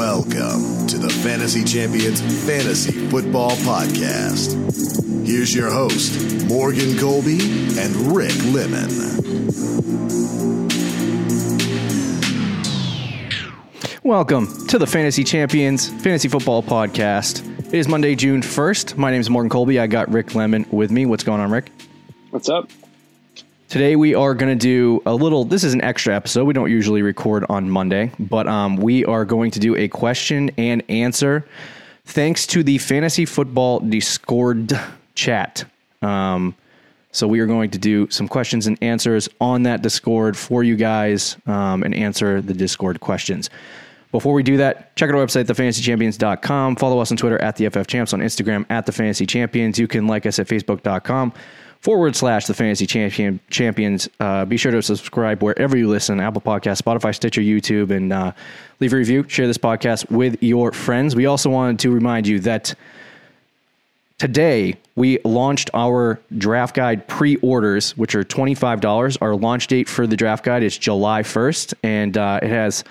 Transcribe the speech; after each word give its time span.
Welcome 0.00 0.86
to 0.86 0.96
the 0.96 1.10
Fantasy 1.22 1.62
Champions 1.62 2.22
Fantasy 2.46 3.06
Football 3.10 3.50
Podcast. 3.50 4.56
Here's 5.26 5.54
your 5.54 5.70
host, 5.70 6.46
Morgan 6.46 6.96
Colby 6.96 7.38
and 7.78 8.16
Rick 8.16 8.32
Lemon. 8.46 8.88
Welcome 14.02 14.66
to 14.68 14.78
the 14.78 14.86
Fantasy 14.86 15.22
Champions 15.22 15.90
Fantasy 16.02 16.28
Football 16.28 16.62
Podcast. 16.62 17.46
It 17.66 17.74
is 17.74 17.86
Monday, 17.86 18.14
June 18.14 18.40
1st. 18.40 18.96
My 18.96 19.10
name 19.10 19.20
is 19.20 19.28
Morgan 19.28 19.50
Colby. 19.50 19.78
I 19.78 19.86
got 19.86 20.10
Rick 20.10 20.34
Lemon 20.34 20.64
with 20.70 20.90
me. 20.90 21.04
What's 21.04 21.24
going 21.24 21.42
on, 21.42 21.50
Rick? 21.50 21.72
What's 22.30 22.48
up? 22.48 22.70
Today 23.70 23.94
we 23.94 24.16
are 24.16 24.34
going 24.34 24.50
to 24.50 24.60
do 24.60 25.00
a 25.06 25.14
little. 25.14 25.44
This 25.44 25.62
is 25.62 25.74
an 25.74 25.80
extra 25.82 26.12
episode. 26.12 26.44
We 26.44 26.54
don't 26.54 26.72
usually 26.72 27.02
record 27.02 27.44
on 27.48 27.70
Monday, 27.70 28.10
but 28.18 28.48
um, 28.48 28.76
we 28.76 29.04
are 29.04 29.24
going 29.24 29.52
to 29.52 29.60
do 29.60 29.76
a 29.76 29.86
question 29.86 30.50
and 30.58 30.82
answer. 30.88 31.46
Thanks 32.04 32.48
to 32.48 32.64
the 32.64 32.78
Fantasy 32.78 33.24
Football 33.24 33.78
Discord 33.78 34.72
chat. 35.14 35.64
Um, 36.02 36.56
so 37.12 37.28
we 37.28 37.38
are 37.38 37.46
going 37.46 37.70
to 37.70 37.78
do 37.78 38.10
some 38.10 38.26
questions 38.26 38.66
and 38.66 38.76
answers 38.82 39.28
on 39.40 39.62
that 39.62 39.82
Discord 39.82 40.36
for 40.36 40.64
you 40.64 40.74
guys 40.74 41.36
um, 41.46 41.84
and 41.84 41.94
answer 41.94 42.42
the 42.42 42.54
Discord 42.54 42.98
questions. 42.98 43.50
Before 44.10 44.34
we 44.34 44.42
do 44.42 44.56
that, 44.56 44.96
check 44.96 45.10
out 45.10 45.14
our 45.14 45.24
website, 45.24 45.44
thefantasychampions.com. 45.44 46.74
Follow 46.74 46.98
us 46.98 47.12
on 47.12 47.16
Twitter 47.16 47.40
at 47.40 47.54
the 47.54 47.68
FF 47.68 47.86
Champs, 47.86 48.12
on 48.12 48.18
Instagram 48.18 48.66
at 48.68 48.86
the 48.86 48.90
Fantasy 48.90 49.26
Champions. 49.26 49.78
You 49.78 49.86
can 49.86 50.08
like 50.08 50.26
us 50.26 50.40
at 50.40 50.48
facebook.com 50.48 51.32
forward 51.80 52.14
slash 52.14 52.46
the 52.46 52.54
fantasy 52.54 52.86
champion 52.86 53.40
champions. 53.50 54.08
Uh, 54.20 54.44
be 54.44 54.56
sure 54.56 54.72
to 54.72 54.82
subscribe 54.82 55.42
wherever 55.42 55.76
you 55.76 55.88
listen 55.88 56.20
Apple 56.20 56.42
Podcast, 56.42 56.82
Spotify, 56.82 57.14
Stitcher, 57.14 57.40
YouTube, 57.40 57.90
and 57.90 58.12
uh, 58.12 58.32
leave 58.80 58.92
a 58.92 58.96
review. 58.96 59.24
Share 59.28 59.46
this 59.46 59.58
podcast 59.58 60.10
with 60.10 60.42
your 60.42 60.72
friends. 60.72 61.16
We 61.16 61.26
also 61.26 61.50
wanted 61.50 61.78
to 61.80 61.90
remind 61.90 62.26
you 62.26 62.38
that 62.40 62.74
today 64.18 64.76
we 64.94 65.18
launched 65.24 65.70
our 65.72 66.20
draft 66.36 66.76
guide 66.76 67.08
pre 67.08 67.36
orders, 67.36 67.96
which 67.96 68.14
are 68.14 68.24
$25. 68.24 69.18
Our 69.22 69.34
launch 69.34 69.66
date 69.66 69.88
for 69.88 70.06
the 70.06 70.16
draft 70.16 70.44
guide 70.44 70.62
is 70.62 70.76
July 70.76 71.22
1st, 71.22 71.74
and 71.82 72.16
uh, 72.18 72.40
it 72.42 72.48
has 72.48 72.84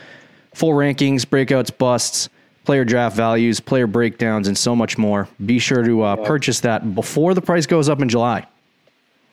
full 0.54 0.72
rankings, 0.72 1.26
breakouts, 1.26 1.76
busts. 1.76 2.30
Player 2.66 2.86
draft 2.86 3.16
values, 3.16 3.60
player 3.60 3.88
breakdowns, 3.88 4.48
and 4.48 4.56
so 4.56 4.76
much 4.76 4.96
more. 4.96 5.28
Be 5.44 5.58
sure 5.58 5.82
to 5.82 6.04
uh, 6.04 6.16
purchase 6.18 6.60
that 6.60 6.94
before 6.94 7.34
the 7.34 7.42
price 7.42 7.66
goes 7.66 7.90
up 7.90 8.00
in 8.00 8.10
July. 8.10 8.46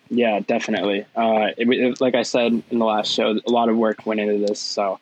Yeah, 0.09 0.41
definitely. 0.41 1.05
Uh, 1.17 1.49
it, 1.57 1.69
it, 1.69 2.01
like 2.01 2.15
I 2.15 2.23
said 2.23 2.63
in 2.71 2.79
the 2.79 2.85
last 2.85 3.13
show, 3.13 3.39
a 3.47 3.51
lot 3.51 3.69
of 3.69 3.77
work 3.77 4.07
went 4.07 4.21
into 4.21 4.45
this, 4.47 4.61
so 4.61 5.01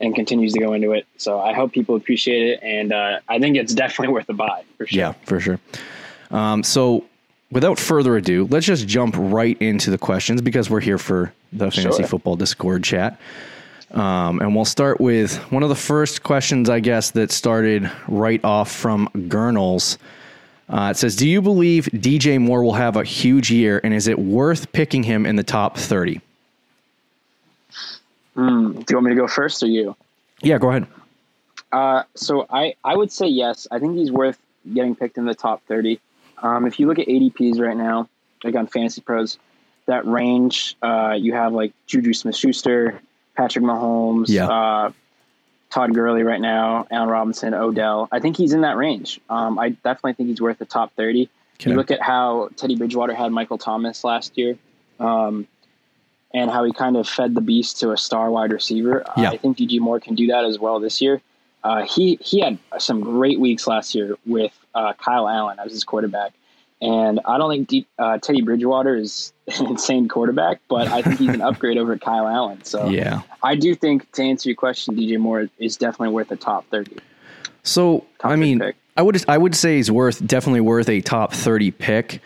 and 0.00 0.14
continues 0.14 0.52
to 0.52 0.60
go 0.60 0.72
into 0.74 0.92
it. 0.92 1.06
So 1.16 1.40
I 1.40 1.54
hope 1.54 1.72
people 1.72 1.96
appreciate 1.96 2.50
it, 2.50 2.62
and 2.62 2.92
uh, 2.92 3.20
I 3.28 3.38
think 3.38 3.56
it's 3.56 3.74
definitely 3.82 4.12
worth 4.12 4.28
a 4.28 4.34
buy 4.34 4.64
for 4.76 4.86
sure. 4.86 4.98
Yeah, 4.98 5.12
for 5.24 5.40
sure. 5.40 5.58
Um, 6.30 6.62
so 6.62 7.04
without 7.50 7.78
further 7.78 8.16
ado, 8.16 8.46
let's 8.50 8.66
just 8.66 8.86
jump 8.86 9.14
right 9.16 9.60
into 9.60 9.90
the 9.90 9.98
questions 9.98 10.42
because 10.42 10.68
we're 10.68 10.80
here 10.80 10.98
for 10.98 11.32
the 11.52 11.70
fantasy 11.70 12.02
Sure. 12.02 12.06
football 12.06 12.36
Discord 12.36 12.84
chat. 12.84 13.18
Um, 13.92 14.40
and 14.40 14.54
we'll 14.54 14.64
start 14.64 15.00
with 15.00 15.36
one 15.52 15.62
of 15.62 15.68
the 15.68 15.76
first 15.76 16.24
questions, 16.24 16.68
I 16.68 16.80
guess, 16.80 17.12
that 17.12 17.30
started 17.30 17.90
right 18.08 18.44
off 18.44 18.70
from 18.70 19.08
Gurnals. 19.14 19.96
Uh, 20.68 20.88
it 20.90 20.96
says, 20.96 21.14
"Do 21.14 21.28
you 21.28 21.40
believe 21.40 21.86
DJ 21.92 22.40
Moore 22.40 22.62
will 22.62 22.72
have 22.72 22.96
a 22.96 23.04
huge 23.04 23.50
year, 23.50 23.80
and 23.84 23.94
is 23.94 24.08
it 24.08 24.18
worth 24.18 24.72
picking 24.72 25.04
him 25.04 25.24
in 25.24 25.36
the 25.36 25.44
top 25.44 25.76
30? 25.78 26.20
Mm, 28.36 28.84
do 28.84 28.84
you 28.90 28.96
want 28.96 29.06
me 29.06 29.10
to 29.10 29.16
go 29.20 29.28
first 29.28 29.62
or 29.62 29.66
you? 29.66 29.96
Yeah, 30.42 30.58
go 30.58 30.70
ahead. 30.70 30.86
Uh, 31.72 32.02
so 32.14 32.46
I, 32.50 32.74
I 32.84 32.96
would 32.96 33.10
say 33.10 33.26
yes. 33.26 33.66
I 33.70 33.78
think 33.78 33.96
he's 33.96 34.10
worth 34.10 34.38
getting 34.72 34.94
picked 34.94 35.18
in 35.18 35.24
the 35.24 35.34
top 35.34 35.62
30. 35.66 36.00
Um, 36.42 36.66
if 36.66 36.78
you 36.78 36.86
look 36.86 36.98
at 36.98 37.06
ADPs 37.06 37.58
right 37.58 37.76
now, 37.76 38.08
like 38.44 38.54
on 38.54 38.66
Fantasy 38.66 39.00
Pros, 39.00 39.38
that 39.86 40.06
range, 40.06 40.76
uh, 40.82 41.16
you 41.18 41.32
have 41.32 41.52
like 41.52 41.72
Juju 41.86 42.12
Smith 42.12 42.36
Schuster, 42.36 43.00
Patrick 43.36 43.64
Mahomes, 43.64 44.28
Yeah. 44.28 44.90
Todd 45.76 45.92
Gurley 45.92 46.22
right 46.22 46.40
now, 46.40 46.86
Allen 46.90 47.10
Robinson, 47.10 47.52
Odell. 47.52 48.08
I 48.10 48.18
think 48.18 48.38
he's 48.38 48.54
in 48.54 48.62
that 48.62 48.78
range. 48.78 49.20
Um, 49.28 49.58
I 49.58 49.68
definitely 49.68 50.14
think 50.14 50.30
he's 50.30 50.40
worth 50.40 50.58
the 50.58 50.64
top 50.64 50.94
30. 50.94 51.28
Okay. 51.60 51.70
You 51.70 51.76
look 51.76 51.90
at 51.90 52.00
how 52.00 52.48
Teddy 52.56 52.76
Bridgewater 52.76 53.12
had 53.12 53.30
Michael 53.30 53.58
Thomas 53.58 54.02
last 54.02 54.38
year. 54.38 54.56
Um, 54.98 55.46
and 56.32 56.50
how 56.50 56.64
he 56.64 56.72
kind 56.72 56.96
of 56.96 57.06
fed 57.06 57.34
the 57.34 57.42
beast 57.42 57.78
to 57.80 57.92
a 57.92 57.96
star 57.98 58.30
wide 58.30 58.52
receiver. 58.52 59.04
Yeah. 59.18 59.30
I 59.30 59.36
think 59.36 59.58
DJ 59.58 59.78
Moore 59.78 60.00
can 60.00 60.14
do 60.14 60.28
that 60.28 60.46
as 60.46 60.58
well 60.58 60.80
this 60.80 61.02
year. 61.02 61.20
Uh, 61.62 61.84
he 61.84 62.18
he 62.22 62.40
had 62.40 62.58
some 62.78 63.00
great 63.00 63.38
weeks 63.38 63.66
last 63.66 63.94
year 63.94 64.16
with 64.24 64.52
uh, 64.74 64.94
Kyle 64.94 65.28
Allen 65.28 65.58
as 65.58 65.72
his 65.72 65.84
quarterback, 65.84 66.32
and 66.80 67.20
I 67.24 67.38
don't 67.38 67.50
think 67.50 67.68
D, 67.68 67.86
uh, 67.98 68.18
Teddy 68.18 68.42
Bridgewater 68.42 68.96
is 68.96 69.32
an 69.58 69.66
insane 69.66 70.08
quarterback, 70.08 70.60
but 70.68 70.88
I 70.88 71.02
think 71.02 71.18
he's 71.18 71.28
an 71.34 71.40
upgrade 71.42 71.78
over 71.78 71.96
Kyle 71.98 72.26
Allen. 72.26 72.64
So 72.64 72.88
Yeah. 72.88 73.22
I 73.42 73.54
do 73.54 73.74
think 73.74 74.10
to 74.12 74.22
answer 74.22 74.48
your 74.48 74.56
question, 74.56 74.94
DJ 74.96 75.18
Moore 75.18 75.48
is 75.58 75.76
definitely 75.76 76.14
worth 76.14 76.30
a 76.30 76.36
top 76.36 76.66
thirty. 76.70 76.96
So 77.62 78.04
Top 78.20 78.30
I 78.32 78.36
mean, 78.36 78.60
pick. 78.60 78.76
I 78.96 79.02
would 79.02 79.24
I 79.28 79.36
would 79.38 79.54
say 79.54 79.76
he's 79.76 79.90
worth 79.90 80.24
definitely 80.26 80.60
worth 80.60 80.88
a 80.88 81.00
top 81.00 81.32
thirty 81.32 81.70
pick. 81.70 82.20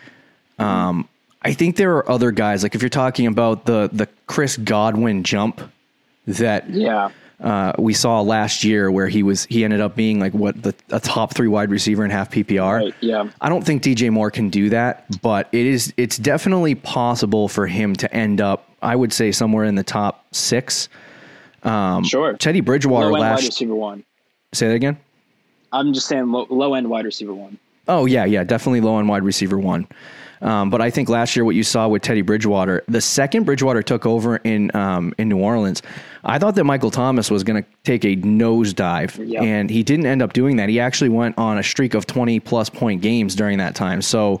Um, 0.59 1.07
I 1.41 1.53
think 1.53 1.75
there 1.75 1.95
are 1.97 2.09
other 2.09 2.31
guys 2.31 2.61
like 2.63 2.75
if 2.75 2.81
you're 2.81 2.89
talking 2.89 3.25
about 3.27 3.65
the 3.65 3.89
the 3.91 4.07
Chris 4.27 4.57
Godwin 4.57 5.23
jump 5.23 5.59
that 6.27 6.69
Yeah, 6.69 7.09
uh, 7.41 7.73
we 7.79 7.93
saw 7.93 8.21
last 8.21 8.63
year, 8.63 8.91
where 8.91 9.07
he 9.07 9.23
was 9.23 9.45
he 9.45 9.63
ended 9.63 9.81
up 9.81 9.95
being 9.95 10.19
like 10.19 10.33
what 10.33 10.61
the 10.61 10.75
a 10.91 10.99
top 10.99 11.33
three 11.33 11.47
wide 11.47 11.71
receiver 11.71 12.05
in 12.05 12.11
half 12.11 12.29
PPR. 12.29 12.81
Right, 12.81 12.95
yeah. 12.99 13.29
I 13.41 13.49
don't 13.49 13.65
think 13.65 13.81
DJ 13.81 14.11
Moore 14.11 14.29
can 14.29 14.49
do 14.49 14.69
that, 14.69 15.05
but 15.21 15.49
it 15.51 15.65
is 15.65 15.93
it's 15.97 16.17
definitely 16.17 16.75
possible 16.75 17.47
for 17.47 17.65
him 17.65 17.95
to 17.97 18.13
end 18.13 18.41
up. 18.41 18.67
I 18.83 18.95
would 18.95 19.11
say 19.11 19.31
somewhere 19.31 19.65
in 19.65 19.75
the 19.75 19.83
top 19.83 20.25
six. 20.33 20.87
sure. 21.63 22.33
Teddy 22.37 22.61
Bridgewater 22.61 23.07
Low 23.07 23.15
end 23.15 23.35
wide 23.35 23.43
receiver 23.43 23.75
one. 23.75 24.03
Say 24.53 24.67
that 24.67 24.75
again. 24.75 24.97
I'm 25.71 25.93
just 25.93 26.07
saying 26.07 26.31
low, 26.31 26.45
low 26.49 26.73
end 26.73 26.89
wide 26.89 27.05
receiver 27.05 27.33
one. 27.33 27.57
Oh 27.87 28.05
yeah, 28.05 28.25
yeah, 28.25 28.43
definitely 28.43 28.81
low 28.81 28.99
end 28.99 29.09
wide 29.09 29.23
receiver 29.23 29.57
one. 29.57 29.87
Um, 30.41 30.69
but 30.69 30.81
I 30.81 30.89
think 30.89 31.07
last 31.07 31.35
year 31.35 31.45
what 31.45 31.55
you 31.55 31.63
saw 31.63 31.87
with 31.87 32.01
Teddy 32.01 32.21
Bridgewater, 32.21 32.83
the 32.87 33.01
second 33.01 33.43
Bridgewater 33.45 33.83
took 33.83 34.05
over 34.05 34.37
in 34.37 34.75
um, 34.75 35.13
in 35.17 35.29
New 35.29 35.39
Orleans, 35.39 35.81
I 36.23 36.37
thought 36.39 36.55
that 36.55 36.63
Michael 36.65 36.91
Thomas 36.91 37.31
was 37.31 37.43
going 37.43 37.63
to 37.63 37.69
take 37.83 38.03
a 38.05 38.15
nosedive, 38.17 39.17
Yep. 39.27 39.41
and 39.41 39.69
he 39.69 39.81
didn't 39.83 40.05
end 40.05 40.21
up 40.21 40.33
doing 40.33 40.57
that. 40.57 40.69
He 40.69 40.79
actually 40.79 41.09
went 41.09 41.37
on 41.37 41.57
a 41.57 41.63
streak 41.63 41.93
of 41.95 42.05
twenty 42.05 42.39
plus 42.39 42.69
point 42.69 43.01
games 43.01 43.35
during 43.35 43.57
that 43.57 43.73
time. 43.75 44.01
So 44.01 44.39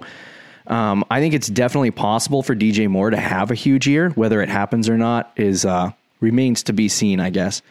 um, 0.67 1.03
I 1.09 1.19
think 1.19 1.33
it's 1.33 1.47
definitely 1.47 1.91
possible 1.91 2.43
for 2.43 2.55
DJ 2.55 2.87
Moore 2.87 3.09
to 3.09 3.17
have 3.17 3.49
a 3.51 3.55
huge 3.55 3.87
year. 3.87 4.09
Whether 4.11 4.41
it 4.41 4.49
happens 4.49 4.87
or 4.89 4.97
not 4.97 5.31
is 5.35 5.65
uh, 5.65 5.91
remains 6.19 6.63
to 6.63 6.73
be 6.73 6.87
seen, 6.87 7.19
I 7.19 7.29
guess. 7.31 7.61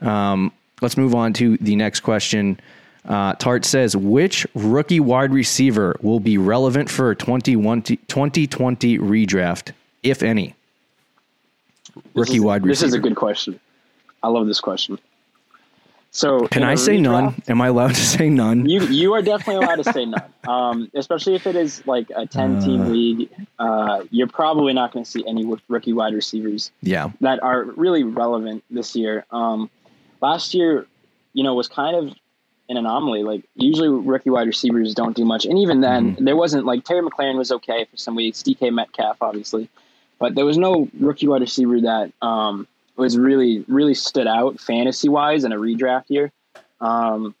Um, 0.00 0.52
let's 0.82 0.96
move 0.96 1.14
on 1.14 1.32
to 1.34 1.56
the 1.58 1.76
next 1.76 2.00
question. 2.00 2.60
Uh, 3.06 3.32
Tart 3.34 3.64
says, 3.64 3.96
which 3.96 4.46
rookie 4.54 5.00
wide 5.00 5.32
receiver 5.32 5.96
will 6.02 6.20
be 6.20 6.36
relevant 6.36 6.90
for 6.90 7.10
a 7.10 7.16
21 7.16 7.80
2020 7.82 8.98
redraft, 8.98 9.72
if 10.02 10.22
any? 10.22 10.54
Rookie 12.14 12.36
is- 12.36 12.40
wide 12.40 12.62
This 12.62 12.82
is 12.82 12.94
a 12.94 12.98
good 12.98 13.16
question. 13.16 13.58
I 14.22 14.28
love 14.28 14.46
this 14.46 14.60
question. 14.60 14.98
So 16.12 16.48
Can 16.48 16.64
I 16.64 16.74
say 16.74 16.98
none? 16.98 17.40
Am 17.46 17.60
I 17.60 17.68
allowed 17.68 17.94
to 17.94 18.04
say 18.04 18.28
none? 18.28 18.68
You 18.68 18.82
you 18.86 19.14
are 19.14 19.22
definitely 19.22 19.64
allowed 19.64 19.84
to 19.84 19.92
say 19.92 20.06
none, 20.06 20.32
um, 20.48 20.90
especially 20.94 21.36
if 21.36 21.46
it 21.46 21.54
is 21.54 21.86
like 21.86 22.10
a 22.14 22.26
ten 22.26 22.60
team 22.60 22.90
league. 22.90 23.30
Uh, 23.60 24.02
you're 24.10 24.26
probably 24.26 24.72
not 24.72 24.92
going 24.92 25.04
to 25.04 25.10
see 25.10 25.24
any 25.26 25.48
rookie 25.68 25.92
wide 25.92 26.14
receivers 26.14 26.72
yeah. 26.82 27.10
that 27.20 27.40
are 27.44 27.62
really 27.62 28.02
relevant 28.02 28.64
this 28.70 28.96
year. 28.96 29.24
Um, 29.30 29.70
last 30.20 30.52
year, 30.52 30.86
you 31.32 31.44
know, 31.44 31.54
was 31.54 31.68
kind 31.68 31.94
of 31.94 32.12
an 32.68 32.76
anomaly. 32.76 33.22
Like 33.22 33.44
usually 33.54 33.88
rookie 33.88 34.30
wide 34.30 34.48
receivers 34.48 34.94
don't 34.94 35.14
do 35.14 35.24
much, 35.24 35.44
and 35.46 35.58
even 35.58 35.80
then, 35.80 36.16
there 36.18 36.36
wasn't 36.36 36.66
like 36.66 36.84
Terry 36.84 37.02
McLaurin 37.02 37.38
was 37.38 37.52
okay 37.52 37.84
for 37.84 37.96
some 37.96 38.16
weeks. 38.16 38.42
DK 38.42 38.72
Metcalf, 38.74 39.18
obviously, 39.20 39.68
but 40.20 40.36
there 40.36 40.44
was 40.44 40.56
no 40.58 40.88
rookie 41.00 41.26
wide 41.26 41.40
receiver 41.40 41.80
that 41.80 42.12
um, 42.22 42.68
was 42.96 43.18
really 43.18 43.64
really 43.66 43.94
stood 43.94 44.28
out 44.28 44.60
fantasy 44.60 45.08
wise 45.08 45.42
in 45.42 45.50
a 45.52 45.56
redraft 45.56 46.04
year. 46.08 46.30
Um, 46.80 47.34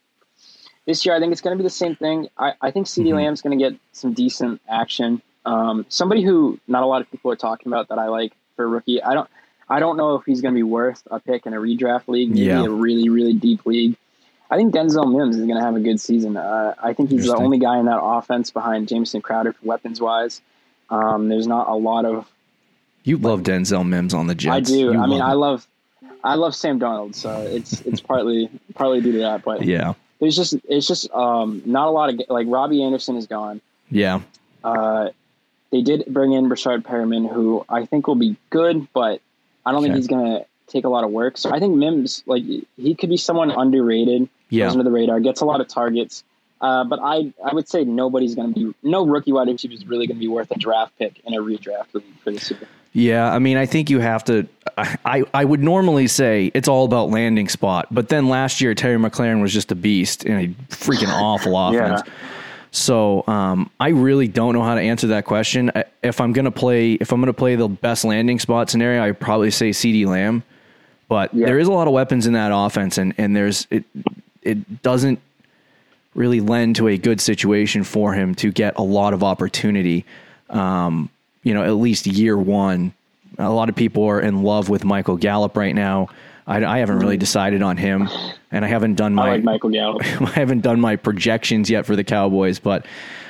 this 0.86 1.06
year, 1.06 1.14
I 1.14 1.20
think 1.20 1.30
it's 1.30 1.40
going 1.40 1.56
to 1.56 1.62
be 1.62 1.66
the 1.66 1.70
same 1.70 1.94
thing. 1.94 2.28
I, 2.36 2.54
I 2.60 2.70
think 2.72 2.88
CD 2.88 3.10
Mhm. 3.10 3.16
Lamb's 3.16 3.42
going 3.42 3.56
to 3.56 3.62
get 3.70 3.78
some 3.92 4.12
decent 4.12 4.60
action. 4.68 5.22
Um, 5.46 5.86
somebody 5.88 6.22
who 6.22 6.58
not 6.66 6.82
a 6.82 6.86
lot 6.86 7.00
of 7.02 7.10
people 7.10 7.30
are 7.30 7.36
talking 7.36 7.70
about 7.70 7.88
that 7.88 7.98
I 7.98 8.08
like 8.08 8.32
for 8.56 8.64
a 8.64 8.68
rookie. 8.68 9.00
I 9.02 9.14
don't. 9.14 9.28
I 9.68 9.78
don't 9.78 9.96
know 9.96 10.16
if 10.16 10.24
he's 10.24 10.40
going 10.40 10.52
to 10.52 10.58
be 10.58 10.64
worth 10.64 11.00
a 11.12 11.20
pick 11.20 11.46
in 11.46 11.54
a 11.54 11.58
redraft 11.58 12.08
league, 12.08 12.30
maybe 12.30 12.40
Yeah. 12.46 12.64
a 12.64 12.68
really 12.70 13.08
really 13.08 13.34
deep 13.34 13.64
league. 13.66 13.96
I 14.50 14.56
think 14.56 14.74
Denzel 14.74 15.06
Mims 15.16 15.36
is 15.36 15.44
going 15.46 15.58
to 15.58 15.62
have 15.64 15.76
a 15.76 15.80
good 15.80 16.00
season. 16.00 16.36
Uh, 16.36 16.74
I 16.82 16.92
think 16.92 17.10
he's 17.10 17.26
the 17.26 17.36
only 17.36 17.58
guy 17.58 17.78
in 17.78 17.86
that 17.86 18.00
offense 18.02 18.50
behind 18.50 18.88
Jamison 18.88 19.22
Crowder 19.22 19.52
for 19.52 19.64
weapons 19.64 20.00
wise. 20.00 20.42
Um, 20.90 21.28
there's 21.28 21.46
not 21.46 21.68
a 21.68 21.74
lot 21.76 22.04
of 22.04 22.26
You 23.04 23.16
love 23.18 23.42
Denzel 23.42 23.86
Mims 23.86 24.12
on 24.14 24.26
the 24.26 24.34
Jets. 24.34 24.54
I 24.54 24.60
do. 24.60 24.78
You 24.78 24.98
I 25.00 25.06
mean, 25.06 25.18
love 25.18 25.28
I 25.28 25.32
love. 25.32 25.66
I 26.22 26.34
love 26.34 26.54
Sam 26.54 26.78
Darnold. 26.78 27.14
so 27.14 27.40
it's 27.42 27.80
it's 27.82 28.00
partly 28.00 28.50
partly 28.74 29.00
due 29.00 29.12
to 29.12 29.18
that. 29.18 29.42
But 29.42 29.62
Yeah. 29.64 29.94
there's 30.20 30.36
just 30.36 30.54
it's 30.68 30.86
just 30.86 31.10
um, 31.12 31.62
not 31.64 31.88
a 31.88 31.90
lot 31.90 32.10
of 32.12 32.20
like 32.28 32.46
Robbie 32.48 32.82
Anderson 32.82 33.16
is 33.16 33.26
gone. 33.26 33.60
Yeah. 33.90 34.20
Uh, 34.62 35.08
they 35.72 35.82
did 35.82 36.04
bring 36.08 36.32
in 36.32 36.48
Breshad 36.48 36.82
Perriman, 36.82 37.32
who 37.32 37.64
I 37.68 37.86
think 37.86 38.06
will 38.06 38.16
be 38.16 38.36
good, 38.50 38.86
but 38.92 39.20
I 39.64 39.72
don't 39.72 39.82
think 39.82 39.94
he's 39.94 40.08
gonna 40.08 40.44
take 40.66 40.84
a 40.84 40.88
lot 40.88 41.04
of 41.04 41.10
work. 41.10 41.38
So 41.38 41.50
I 41.50 41.58
think 41.58 41.74
Mims, 41.76 42.22
like 42.26 42.42
he 42.76 42.94
could 42.94 43.08
be 43.08 43.16
someone 43.16 43.50
underrated, 43.50 44.28
Yeah. 44.50 44.66
goes 44.66 44.72
under 44.72 44.84
the 44.84 44.90
radar, 44.90 45.20
gets 45.20 45.40
a 45.40 45.44
lot 45.46 45.60
of 45.60 45.68
targets. 45.68 46.22
Uh, 46.60 46.84
but 46.84 46.98
I 47.02 47.32
I 47.42 47.54
would 47.54 47.66
say 47.68 47.84
nobody's 47.84 48.34
gonna 48.34 48.52
be 48.52 48.74
no 48.82 49.06
rookie 49.06 49.32
wide 49.32 49.48
receiver 49.48 49.72
is 49.72 49.86
really 49.86 50.06
gonna 50.06 50.20
be 50.20 50.28
worth 50.28 50.50
a 50.50 50.58
draft 50.58 50.98
pick 50.98 51.20
in 51.24 51.32
a 51.32 51.38
redraft 51.38 51.94
league 51.94 52.04
for 52.22 52.30
this 52.32 52.50
year. 52.50 52.60
Yeah, 52.92 53.32
I 53.32 53.38
mean, 53.38 53.56
I 53.56 53.66
think 53.66 53.88
you 53.88 54.00
have 54.00 54.24
to. 54.24 54.48
I, 54.76 54.96
I, 55.04 55.22
I 55.32 55.44
would 55.44 55.62
normally 55.62 56.08
say 56.08 56.50
it's 56.54 56.66
all 56.68 56.84
about 56.84 57.08
landing 57.10 57.48
spot, 57.48 57.86
but 57.90 58.08
then 58.08 58.28
last 58.28 58.60
year 58.60 58.74
Terry 58.74 58.96
McLaurin 58.98 59.40
was 59.40 59.52
just 59.52 59.70
a 59.70 59.76
beast 59.76 60.24
and 60.24 60.40
a 60.40 60.48
freaking 60.74 61.08
awful 61.08 61.56
offense. 61.68 62.02
So 62.72 63.24
um, 63.26 63.70
I 63.80 63.88
really 63.88 64.26
don't 64.28 64.54
know 64.54 64.62
how 64.62 64.74
to 64.74 64.80
answer 64.80 65.08
that 65.08 65.24
question. 65.24 65.70
If 66.02 66.20
I'm 66.20 66.32
gonna 66.32 66.50
play, 66.50 66.92
if 66.94 67.12
I'm 67.12 67.20
gonna 67.20 67.32
play 67.32 67.54
the 67.56 67.68
best 67.68 68.04
landing 68.04 68.38
spot 68.40 68.70
scenario, 68.70 69.04
I'd 69.04 69.20
probably 69.20 69.50
say 69.50 69.70
CeeDee 69.70 70.06
Lamb. 70.06 70.42
But 71.08 71.34
Yeah. 71.34 71.46
there 71.46 71.58
is 71.58 71.66
a 71.68 71.72
lot 71.72 71.86
of 71.88 71.92
weapons 71.92 72.26
in 72.26 72.32
that 72.34 72.50
offense, 72.54 72.98
and 72.98 73.14
and 73.18 73.34
there's 73.36 73.66
it 73.70 73.84
it 74.42 74.82
doesn't 74.82 75.20
really 76.14 76.40
lend 76.40 76.76
to 76.76 76.88
a 76.88 76.96
good 76.96 77.20
situation 77.20 77.84
for 77.84 78.14
him 78.14 78.34
to 78.36 78.50
get 78.50 78.76
a 78.78 78.82
lot 78.82 79.14
of 79.14 79.22
opportunity. 79.22 80.04
Um, 80.48 81.08
you 81.42 81.54
know, 81.54 81.64
at 81.64 81.72
least 81.72 82.06
year 82.06 82.36
one. 82.36 82.94
A 83.38 83.50
lot 83.50 83.68
of 83.68 83.76
people 83.76 84.04
are 84.04 84.20
in 84.20 84.42
love 84.42 84.68
with 84.68 84.84
Michael 84.84 85.16
Gallup 85.16 85.56
right 85.56 85.74
now. 85.74 86.08
I, 86.46 86.64
I 86.64 86.78
haven't 86.78 86.98
really 86.98 87.16
decided 87.16 87.62
on 87.62 87.76
him, 87.76 88.08
and 88.50 88.64
I 88.64 88.68
haven't 88.68 88.96
done 88.96 89.18
I 89.18 89.22
my 89.22 89.30
like 89.30 89.44
Michael 89.44 89.70
Gallup. 89.70 90.02
I 90.04 90.30
haven't 90.30 90.60
done 90.60 90.80
my 90.80 90.96
projections 90.96 91.70
yet 91.70 91.86
for 91.86 91.96
the 91.96 92.04
Cowboys, 92.04 92.58
but 92.58 92.86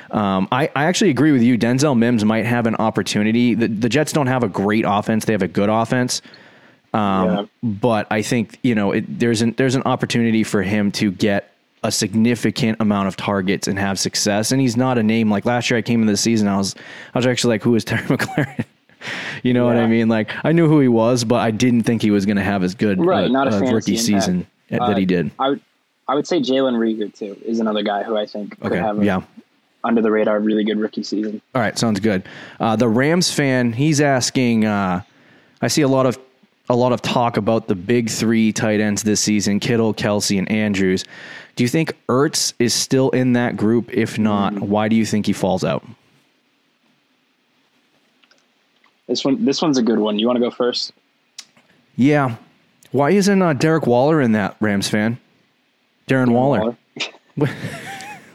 um, 0.09 0.47
I, 0.51 0.69
I 0.75 0.85
actually 0.85 1.11
agree 1.11 1.31
with 1.31 1.41
you. 1.41 1.57
Denzel 1.57 1.97
Mims 1.97 2.25
might 2.25 2.45
have 2.45 2.67
an 2.67 2.75
opportunity. 2.75 3.53
The, 3.53 3.67
the 3.67 3.89
Jets 3.89 4.11
don't 4.11 4.27
have 4.27 4.43
a 4.43 4.49
great 4.49 4.85
offense; 4.87 5.25
they 5.25 5.33
have 5.33 5.43
a 5.43 5.47
good 5.47 5.69
offense. 5.69 6.21
Um, 6.93 7.27
Yeah. 7.27 7.45
But 7.63 8.07
I 8.11 8.21
think 8.21 8.59
you 8.63 8.75
know 8.75 8.91
it, 8.91 9.19
there's 9.19 9.41
an 9.41 9.53
there's 9.57 9.75
an 9.75 9.83
opportunity 9.83 10.43
for 10.43 10.61
him 10.63 10.91
to 10.93 11.11
get 11.11 11.53
a 11.83 11.91
significant 11.91 12.79
amount 12.79 13.07
of 13.07 13.15
targets 13.17 13.67
and 13.67 13.79
have 13.79 13.97
success. 13.97 14.51
And 14.51 14.61
he's 14.61 14.77
not 14.77 14.97
a 14.97 15.03
name 15.03 15.29
like 15.31 15.45
last 15.45 15.69
year. 15.69 15.77
I 15.77 15.81
came 15.81 16.01
in 16.01 16.07
the 16.07 16.17
season, 16.17 16.47
I 16.47 16.57
was 16.57 16.75
I 17.13 17.17
was 17.19 17.25
actually 17.25 17.55
like, 17.55 17.63
who 17.63 17.75
is 17.75 17.83
Terry 17.83 18.03
McLaurin? 18.07 18.65
you 19.41 19.53
know 19.53 19.65
what 19.65 19.77
I 19.77 19.87
mean? 19.87 20.07
Like 20.07 20.31
I 20.45 20.51
knew 20.51 20.67
who 20.67 20.79
he 20.79 20.87
was, 20.87 21.23
but 21.23 21.37
I 21.37 21.49
didn't 21.51 21.83
think 21.83 22.01
he 22.01 22.11
was 22.11 22.25
going 22.25 22.37
to 22.37 22.43
have 22.43 22.63
as 22.63 22.75
good 22.75 23.03
Right, 23.03 23.25
uh, 23.25 23.27
not 23.29 23.47
a 23.47 23.55
uh, 23.55 23.59
rookie 23.71 23.97
season 23.97 24.45
that 24.69 24.97
he 24.97 25.03
Uh, 25.03 25.07
did. 25.07 25.31
I 25.39 25.49
would 25.49 25.61
I 26.07 26.15
would 26.15 26.27
say 26.27 26.39
Jalen 26.39 26.75
Reagor 26.77 27.13
too 27.13 27.37
is 27.43 27.59
another 27.59 27.81
guy 27.83 28.03
who 28.03 28.15
I 28.17 28.25
think 28.25 28.59
could 28.59 28.71
Okay, 28.73 28.81
have 28.81 28.99
a 29.01 29.05
yeah. 29.05 29.21
under 29.83 30.01
the 30.01 30.11
radar 30.11 30.39
really 30.39 30.63
good 30.63 30.77
rookie 30.77 31.03
season. 31.03 31.41
All 31.55 31.61
right, 31.61 31.77
sounds 31.77 31.99
good. 31.99 32.23
Uh, 32.59 32.75
the 32.75 32.87
Rams 32.89 33.31
fan, 33.33 33.73
he's 33.73 34.01
asking. 34.01 34.65
Uh, 34.65 35.01
I 35.63 35.67
see 35.67 35.81
a 35.81 35.87
lot 35.87 36.05
of 36.05 36.19
a 36.69 36.75
lot 36.75 36.91
of 36.93 37.01
talk 37.01 37.37
about 37.37 37.67
the 37.67 37.75
big 37.75 38.09
three 38.09 38.51
tight 38.53 38.79
ends 38.81 39.01
this 39.03 39.19
season: 39.21 39.59
Kittle, 39.59 39.93
Kelce, 39.93 40.37
and 40.37 40.49
Andrews. 40.51 41.05
Do 41.55 41.63
you 41.63 41.67
think 41.67 41.97
Ertz 42.07 42.53
is 42.59 42.73
still 42.73 43.09
in 43.11 43.33
that 43.33 43.57
group? 43.57 43.91
If 43.93 44.17
not, 44.17 44.53
why 44.53 44.87
do 44.87 44.95
you 44.95 45.05
think 45.05 45.25
he 45.25 45.33
falls 45.33 45.63
out? 45.63 45.83
This 49.07 49.25
one 49.25 49.43
this 49.43 49.61
one's 49.61 49.77
a 49.77 49.83
good 49.83 49.99
one. 49.99 50.17
You 50.19 50.27
want 50.27 50.37
to 50.37 50.41
go 50.41 50.51
first? 50.51 50.93
Yeah, 51.97 52.37
why 52.91 53.11
isn't 53.11 53.41
uh, 53.41 53.53
Derek 53.53 53.85
Waller 53.85 54.21
in 54.21 54.31
that 54.33 54.55
Rams 54.59 54.89
fan? 54.89 55.17
Darren 56.07 56.31
Waller. 56.31 56.77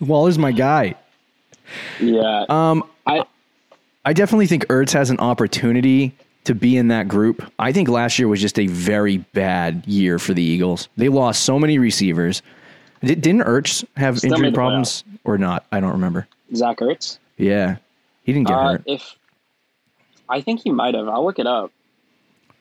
Waller's 0.00 0.38
my 0.38 0.52
guy. 0.52 0.94
Yeah. 2.00 2.44
Um, 2.48 2.84
I 3.06 3.24
I 4.04 4.12
definitely 4.12 4.46
think 4.46 4.66
Ertz 4.66 4.92
has 4.92 5.10
an 5.10 5.18
opportunity 5.18 6.14
to 6.44 6.54
be 6.54 6.76
in 6.76 6.88
that 6.88 7.08
group. 7.08 7.50
I 7.58 7.72
think 7.72 7.88
last 7.88 8.18
year 8.18 8.28
was 8.28 8.40
just 8.40 8.58
a 8.58 8.66
very 8.68 9.18
bad 9.18 9.86
year 9.86 10.18
for 10.18 10.32
the 10.32 10.42
Eagles. 10.42 10.88
They 10.96 11.08
lost 11.08 11.42
so 11.42 11.58
many 11.58 11.78
receivers. 11.78 12.40
Did, 13.02 13.20
didn't 13.20 13.42
Ertz 13.42 13.84
have 13.96 14.18
Still 14.18 14.32
injury 14.34 14.52
problems 14.52 15.04
or 15.24 15.38
not? 15.38 15.64
I 15.72 15.80
don't 15.80 15.92
remember. 15.92 16.26
Zach 16.54 16.78
Ertz. 16.78 17.18
Yeah, 17.36 17.76
he 18.22 18.32
didn't 18.32 18.48
get 18.48 18.56
Uh, 18.56 18.68
hurt. 18.72 18.82
if 18.86 19.16
I 20.28 20.40
think 20.40 20.60
he 20.62 20.70
might 20.70 20.94
have. 20.94 21.08
I'll 21.08 21.24
look 21.24 21.38
it 21.38 21.46
up. 21.46 21.70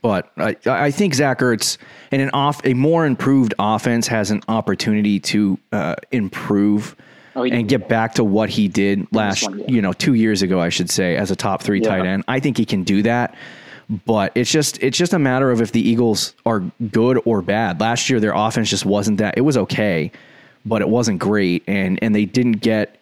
But 0.01 0.31
I, 0.37 0.55
I 0.67 0.91
think 0.91 1.15
Zach 1.15 1.39
Ertz 1.39 1.77
and 2.11 2.21
an 2.21 2.29
off 2.31 2.61
a 2.63 2.73
more 2.75 3.05
improved 3.07 3.55
offense 3.57 4.07
has 4.07 4.29
an 4.29 4.41
opportunity 4.47 5.19
to 5.21 5.57
uh, 5.71 5.95
improve 6.11 6.95
Oh, 7.37 7.43
and 7.43 7.67
get 7.67 7.89
back 7.89 8.13
to 8.13 8.23
what 8.23 8.49
he 8.49 8.69
did 8.69 9.07
last, 9.11 9.43
one, 9.43 9.59
yeah. 9.59 9.65
you 9.67 9.81
know, 9.81 9.91
two 9.91 10.13
years 10.13 10.41
ago, 10.41 10.61
I 10.61 10.69
should 10.69 10.89
say, 10.89 11.17
as 11.17 11.31
a 11.31 11.35
top 11.35 11.61
three 11.61 11.81
Yeah. 11.81 11.89
tight 11.89 12.05
end. 12.05 12.23
I 12.29 12.39
think 12.39 12.57
he 12.57 12.63
can 12.63 12.83
do 12.83 13.01
that. 13.01 13.35
But 13.89 14.31
it's 14.35 14.51
just 14.51 14.81
it's 14.81 14.97
just 14.97 15.13
a 15.13 15.19
matter 15.19 15.51
of 15.51 15.61
if 15.61 15.71
the 15.71 15.87
Eagles 15.87 16.33
are 16.45 16.61
good 16.91 17.21
or 17.25 17.41
bad. 17.41 17.79
Last 17.79 18.09
year, 18.09 18.19
their 18.19 18.33
offense 18.33 18.69
just 18.69 18.85
wasn't 18.85 19.19
that. 19.19 19.37
It 19.37 19.41
was 19.41 19.57
okay, 19.57 20.11
but 20.65 20.81
it 20.81 20.89
wasn't 20.89 21.19
great, 21.19 21.63
and 21.67 21.99
and 22.01 22.15
they 22.15 22.25
didn't 22.25 22.61
get 22.61 22.99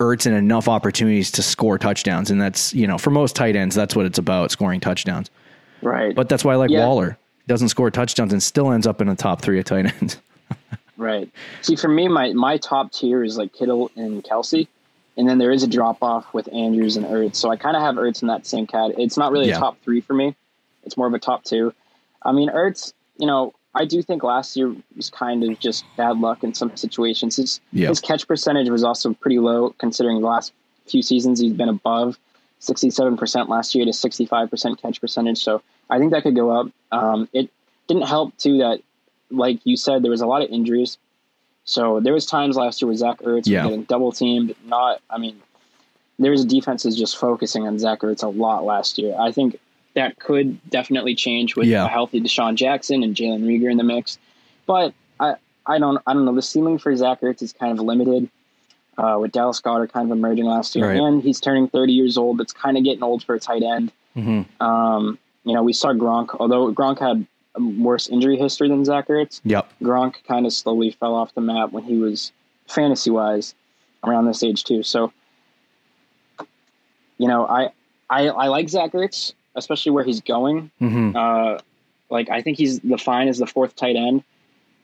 Ertz 0.00 0.26
in 0.26 0.34
enough 0.34 0.68
opportunities 0.68 1.30
to 1.32 1.42
score 1.42 1.78
touchdowns. 1.78 2.30
And 2.30 2.40
that's 2.40 2.74
you 2.74 2.86
know 2.86 2.98
for 2.98 3.10
most 3.10 3.36
tight 3.36 3.54
ends, 3.54 3.76
that's 3.76 3.94
what 3.94 4.04
it's 4.06 4.18
about, 4.18 4.50
scoring 4.50 4.80
touchdowns. 4.80 5.30
Right. 5.82 6.14
But 6.14 6.28
that's 6.28 6.44
why 6.44 6.52
I 6.52 6.56
like 6.56 6.70
Yeah. 6.70 6.86
Waller. 6.86 7.18
Doesn't 7.48 7.68
score 7.68 7.90
touchdowns 7.90 8.32
and 8.32 8.42
still 8.42 8.72
ends 8.72 8.86
up 8.86 9.00
in 9.00 9.08
the 9.08 9.16
top 9.16 9.40
three 9.42 9.58
of 9.58 9.64
tight 9.64 9.86
ends. 10.00 10.18
Right. 10.98 11.28
See, 11.62 11.74
for 11.74 11.88
me, 11.88 12.06
my 12.06 12.32
my 12.32 12.58
top 12.58 12.92
tier 12.92 13.24
is 13.24 13.36
like 13.36 13.52
Kittle 13.52 13.90
and 13.96 14.22
Kelce, 14.22 14.68
and 15.16 15.28
then 15.28 15.38
there 15.38 15.50
is 15.50 15.62
a 15.62 15.66
drop 15.68 16.02
off 16.02 16.32
with 16.32 16.52
Andrews 16.52 16.96
and 16.96 17.06
Ertz. 17.06 17.36
So 17.36 17.50
I 17.50 17.56
kind 17.56 17.76
of 17.76 17.82
have 17.82 17.96
Ertz 17.96 18.22
in 18.22 18.28
that 18.28 18.46
same 18.46 18.66
cat. 18.66 18.92
It's 18.98 19.16
not 19.16 19.32
really 19.32 19.48
Yeah. 19.48 19.56
a 19.56 19.60
top 19.60 19.78
three 19.82 20.00
for 20.00 20.14
me. 20.14 20.34
It's 20.84 20.96
more 20.96 21.06
of 21.06 21.14
a 21.14 21.18
top 21.18 21.44
two. 21.44 21.72
I 22.22 22.32
mean, 22.32 22.48
Ertz. 22.50 22.92
You 23.18 23.26
know, 23.26 23.52
I 23.74 23.84
do 23.84 24.02
think 24.02 24.22
last 24.22 24.56
year 24.56 24.74
was 24.96 25.10
kind 25.10 25.44
of 25.44 25.58
just 25.58 25.84
bad 25.96 26.18
luck 26.18 26.42
in 26.44 26.54
some 26.54 26.74
situations. 26.76 27.36
His 27.36 27.60
Yeah. 27.72 27.88
his 27.88 28.00
catch 28.00 28.26
percentage 28.26 28.68
was 28.70 28.82
also 28.84 29.12
pretty 29.12 29.38
low 29.38 29.70
considering 29.78 30.20
the 30.20 30.26
last 30.26 30.52
few 30.86 31.02
seasons 31.02 31.38
he's 31.40 31.52
been 31.52 31.68
above 31.68 32.18
sixty 32.58 32.90
seven 32.90 33.16
percent 33.16 33.48
last 33.48 33.74
year 33.74 33.84
to 33.84 33.92
sixty 33.92 34.24
five 34.26 34.50
percent 34.50 34.80
catch 34.80 35.00
percentage. 35.00 35.38
So 35.42 35.62
I 35.90 35.98
think 35.98 36.12
that 36.12 36.22
could 36.22 36.34
go 36.34 36.50
up. 36.50 36.68
Um, 36.90 37.28
it 37.32 37.50
didn't 37.86 38.04
help 38.08 38.36
too 38.38 38.58
that 38.58 38.80
like 39.30 39.60
you 39.64 39.76
said, 39.76 40.02
there 40.02 40.10
was 40.10 40.20
a 40.20 40.26
lot 40.26 40.42
of 40.42 40.50
injuries. 40.50 40.98
So 41.64 42.00
there 42.00 42.12
was 42.12 42.26
times 42.26 42.56
last 42.56 42.82
year 42.82 42.88
where 42.88 42.96
Zach 42.96 43.18
Ertz 43.20 43.46
Yeah. 43.46 43.62
was 43.64 43.70
getting 43.70 43.84
double 43.84 44.12
teamed. 44.12 44.54
Not, 44.66 45.00
I 45.10 45.18
mean, 45.18 45.40
there 46.18 46.30
was 46.30 46.44
defenses 46.44 46.96
just 46.96 47.16
focusing 47.16 47.66
on 47.66 47.78
Zach 47.78 48.00
Ertz 48.00 48.22
a 48.22 48.28
lot 48.28 48.64
last 48.64 48.98
year. 48.98 49.14
I 49.18 49.32
think 49.32 49.58
that 49.94 50.18
could 50.18 50.58
definitely 50.70 51.14
change 51.14 51.54
with 51.56 51.66
Yeah. 51.68 51.84
a 51.84 51.88
healthy 51.88 52.20
DeSean 52.20 52.54
Jackson 52.56 53.02
and 53.02 53.14
Jalen 53.14 53.42
Reagor 53.44 53.70
in 53.70 53.76
the 53.76 53.84
mix. 53.84 54.18
But 54.66 54.94
I, 55.20 55.34
I 55.66 55.78
don't, 55.78 55.98
I 56.06 56.12
don't 56.14 56.24
know. 56.24 56.34
The 56.34 56.42
ceiling 56.42 56.78
for 56.78 56.94
Zach 56.96 57.20
Ertz 57.20 57.42
is 57.42 57.52
kind 57.52 57.78
of 57.78 57.84
limited. 57.84 58.28
Uh, 58.98 59.16
with 59.18 59.32
Dallas 59.32 59.58
Goedert 59.62 59.90
kind 59.90 60.10
of 60.12 60.16
emerging 60.16 60.44
last 60.44 60.76
year, 60.76 60.86
Right. 60.86 60.98
and 61.00 61.22
he's 61.22 61.40
turning 61.40 61.66
30 61.66 61.94
years 61.94 62.18
old. 62.18 62.42
It's 62.42 62.52
kind 62.52 62.76
of 62.76 62.84
getting 62.84 63.02
old 63.02 63.24
for 63.24 63.34
a 63.34 63.40
tight 63.40 63.62
end. 63.62 63.90
Mhm. 64.14 64.44
Um, 64.60 65.18
you 65.44 65.54
know, 65.54 65.62
we 65.62 65.72
saw 65.72 65.94
Gronk, 65.94 66.36
although 66.38 66.70
Gronk 66.74 66.98
had 66.98 67.26
worse 67.58 68.08
injury 68.08 68.36
history 68.36 68.68
than 68.68 68.84
Zach 68.84 69.08
Ertz. 69.08 69.40
Yep. 69.44 69.70
Gronk 69.82 70.14
kind 70.26 70.46
of 70.46 70.52
slowly 70.52 70.90
fell 70.92 71.14
off 71.14 71.34
the 71.34 71.40
map 71.40 71.72
when 71.72 71.84
he 71.84 71.96
was 71.98 72.32
fantasy 72.68 73.10
wise 73.10 73.54
around 74.04 74.26
this 74.26 74.42
age 74.42 74.64
too. 74.64 74.82
So, 74.82 75.12
you 77.18 77.28
know, 77.28 77.46
I 77.46 77.70
I, 78.10 78.28
I 78.28 78.46
like 78.48 78.68
Zach 78.68 78.92
Ertz, 78.92 79.32
especially 79.54 79.92
where 79.92 80.04
he's 80.04 80.20
going. 80.20 80.70
hmm 80.78 81.12
Uh, 81.16 81.58
like 82.10 82.28
I 82.30 82.42
think 82.42 82.58
he's 82.58 82.80
the 82.80 82.98
fine 82.98 83.28
as 83.28 83.38
the 83.38 83.46
fourth 83.46 83.74
tight 83.76 83.96
end, 83.96 84.22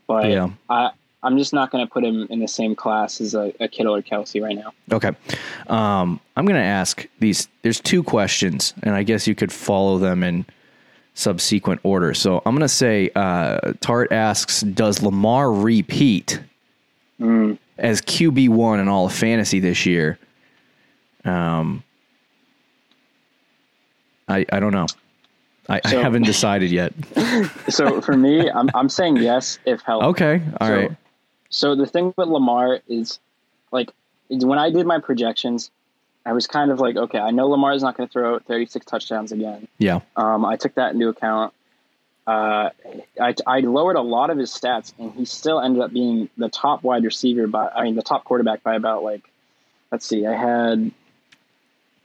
but 0.07 0.29
Yeah. 0.29 0.51
I 0.69 0.91
I'm 1.23 1.37
just 1.37 1.53
not 1.53 1.73
going 1.73 1.85
to 1.85 1.93
put 1.93 2.05
him 2.05 2.29
in 2.31 2.39
the 2.39 2.47
same 2.47 2.77
class 2.77 3.21
as 3.21 3.35
a, 3.35 3.53
a 3.59 3.67
Kittle 3.67 3.93
or 3.97 4.03
Kelce 4.03 4.41
right 4.41 4.55
now. 4.55 4.73
Okay. 4.93 5.09
Um, 5.67 6.21
I'm 6.37 6.47
going 6.47 6.61
to 6.61 6.65
ask 6.67 7.05
these. 7.19 7.49
There's 7.63 7.81
two 7.81 8.05
questions, 8.05 8.73
and 8.85 8.95
I 8.95 9.03
guess 9.03 9.27
you 9.27 9.35
could 9.35 9.51
follow 9.53 9.99
them 9.99 10.23
in 10.23 10.47
subsequent 11.19 11.81
order. 11.83 12.15
So 12.15 12.41
I'm 12.47 12.55
going 12.55 12.61
to 12.61 12.69
say 12.69 13.11
uh, 13.17 13.73
Tart 13.81 14.13
asks 14.13 14.61
Does 14.63 15.03
Lamar 15.03 15.53
repeat 15.53 16.41
Mm. 17.21 17.59
as 17.79 18.01
QB1 18.01 18.81
in 18.81 18.87
all 18.87 19.07
of 19.07 19.13
fantasy 19.13 19.59
this 19.59 19.85
year? 19.85 20.21
Um, 21.25 21.83
I, 24.29 24.47
I 24.53 24.61
don't 24.61 24.71
know. 24.73 24.87
I, 25.69 25.81
I 25.85 25.89
haven't 25.89 26.23
decided 26.23 26.71
yet. 26.71 26.93
So 27.69 28.01
for 28.01 28.17
me, 28.17 28.49
I'm 28.51 28.71
I'm 28.73 28.89
saying 28.89 29.17
yes 29.17 29.59
if 29.67 29.83
healthy. 29.83 30.07
Okay. 30.07 30.43
all 30.61 30.69
so, 30.69 30.75
right. 30.77 30.91
So 31.51 31.75
the 31.75 31.87
thing 31.87 32.15
with 32.17 32.29
Lamar 32.29 32.81
is, 32.89 33.19
like, 33.73 33.91
when 34.29 34.59
I 34.59 34.71
did 34.71 34.87
my 34.87 34.99
projections, 35.01 35.71
I 36.29 36.33
was 36.33 36.47
kind 36.47 36.71
of 36.71 36.79
like, 36.79 36.97
okay, 36.97 37.19
I 37.19 37.31
know 37.31 37.49
Lamar's 37.49 37.83
not 37.83 37.97
going 37.97 38.07
to 38.09 38.13
throw 38.13 38.39
36 38.39 38.85
touchdowns 38.85 39.33
again. 39.33 39.67
Yeah. 39.79 40.01
Um, 40.15 40.45
I 40.45 40.57
took 40.57 40.75
that 40.75 40.93
into 40.93 41.09
account. 41.09 41.55
uh, 42.27 42.69
I, 43.19 43.35
I 43.47 43.61
lowered 43.61 43.97
a 43.97 44.03
lot 44.03 44.29
of 44.29 44.37
his 44.37 44.51
stats, 44.51 44.93
and 44.99 45.13
he 45.15 45.25
still 45.25 45.59
ended 45.61 45.81
up 45.83 45.93
being 45.93 46.29
the 46.37 46.51
top 46.51 46.83
wide 46.83 47.05
receiver 47.05 47.47
by, 47.47 47.69
I 47.69 47.85
mean, 47.85 47.95
the 47.97 48.03
top 48.03 48.25
quarterback 48.25 48.63
by 48.63 48.75
about 48.75 49.03
like, 49.03 49.23
let's 49.91 50.05
see, 50.05 50.27
I 50.27 50.35
had, 50.37 50.91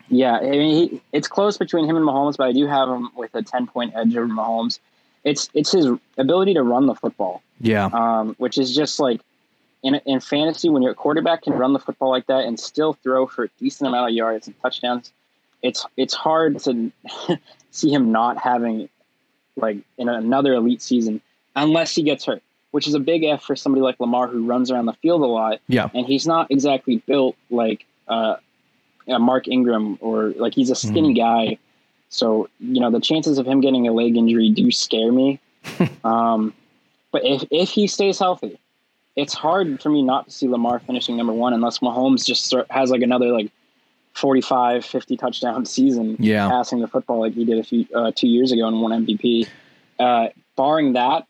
yeah, 0.08 0.36
I 0.38 0.50
mean, 0.50 0.88
he, 0.90 1.02
it's 1.12 1.28
close 1.28 1.58
between 1.58 1.84
him 1.86 1.96
and 1.96 2.06
Mahomes, 2.06 2.36
but 2.38 2.46
I 2.48 2.52
do 2.52 2.66
have 2.66 2.88
him 2.88 3.10
with 3.14 3.34
a 3.34 3.42
ten 3.42 3.66
point 3.66 3.92
edge 3.94 4.16
over 4.16 4.26
Mahomes. 4.26 4.78
It's 5.24 5.48
it's 5.54 5.72
his 5.72 5.86
ability 6.18 6.54
to 6.54 6.62
run 6.62 6.86
the 6.86 6.94
football, 6.94 7.42
Yeah. 7.60 7.86
um, 7.92 8.34
which 8.38 8.58
is 8.58 8.74
just 8.74 8.98
like 9.00 9.20
in 9.84 9.94
in 10.06 10.18
fantasy 10.18 10.68
when 10.68 10.82
your 10.82 10.94
quarterback 10.94 11.42
can 11.42 11.52
run 11.52 11.74
the 11.74 11.78
football 11.78 12.10
like 12.10 12.26
that 12.26 12.44
and 12.44 12.58
still 12.58 12.94
throw 12.94 13.26
for 13.26 13.44
a 13.44 13.48
decent 13.60 13.86
amount 13.86 14.08
of 14.10 14.16
yards 14.16 14.48
and 14.48 14.60
touchdowns. 14.60 15.12
It's 15.62 15.86
it's 15.96 16.14
hard 16.14 16.58
to 16.60 16.90
see 17.70 17.90
him 17.90 18.10
not 18.10 18.38
having 18.38 18.88
like 19.56 19.78
in 19.98 20.08
another 20.08 20.54
elite 20.54 20.82
season 20.82 21.20
unless 21.54 21.94
he 21.94 22.02
gets 22.02 22.24
hurt, 22.24 22.42
which 22.72 22.88
is 22.88 22.94
a 22.94 22.98
big 22.98 23.24
F 23.24 23.44
for 23.44 23.54
somebody 23.54 23.82
like 23.82 24.00
Lamar 24.00 24.26
who 24.26 24.44
runs 24.44 24.70
around 24.70 24.86
the 24.86 24.94
field 24.94 25.20
a 25.20 25.26
lot 25.26 25.60
yeah. 25.68 25.88
and 25.94 26.06
he's 26.06 26.26
not 26.26 26.50
exactly 26.50 26.96
built 27.06 27.36
like 27.50 27.84
uh, 28.08 28.36
uh, 29.06 29.18
Mark 29.18 29.46
Ingram 29.46 29.98
or 30.00 30.30
like 30.30 30.54
he's 30.54 30.70
a 30.70 30.74
skinny 30.74 31.12
guy. 31.12 31.58
So 32.08 32.48
you 32.58 32.80
know 32.80 32.90
the 32.90 33.00
chances 33.00 33.36
of 33.36 33.46
him 33.46 33.60
getting 33.60 33.86
a 33.86 33.92
leg 33.92 34.16
injury 34.16 34.48
do 34.48 34.70
scare 34.70 35.12
me. 35.12 35.40
um, 36.04 36.54
but 37.12 37.22
if 37.22 37.44
if 37.50 37.68
he 37.68 37.86
stays 37.86 38.18
healthy, 38.18 38.58
it's 39.16 39.34
hard 39.34 39.80
for 39.80 39.90
me 39.90 40.02
not 40.02 40.26
to 40.26 40.30
see 40.32 40.48
Lamar 40.48 40.78
finishing 40.80 41.16
number 41.16 41.32
one 41.32 41.52
unless 41.52 41.78
Mahomes 41.78 42.26
just 42.26 42.46
start, 42.46 42.66
has 42.70 42.90
like 42.90 43.02
another 43.02 43.32
like 43.32 43.50
45, 44.14 44.84
50 44.84 45.16
touchdown 45.16 45.66
season 45.76 46.16
Yeah. 46.18 46.48
passing 46.48 46.80
the 46.80 46.88
football 46.88 47.20
like 47.20 47.34
he 47.34 47.44
did 47.44 47.58
a 47.58 47.64
few 47.64 47.86
uh, 47.94 48.12
two 48.14 48.28
years 48.28 48.52
ago 48.52 48.66
and 48.66 48.80
won 48.80 49.06
MVP. 49.06 49.48
Uh, 49.98 50.28
barring 50.56 50.94
that, 50.94 51.26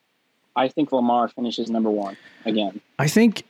I 0.56 0.68
think 0.68 0.92
Lamar 0.92 1.28
finishes 1.28 1.68
number 1.70 1.90
one 1.90 2.16
again. 2.44 2.80
I 2.98 3.08
think 3.08 3.42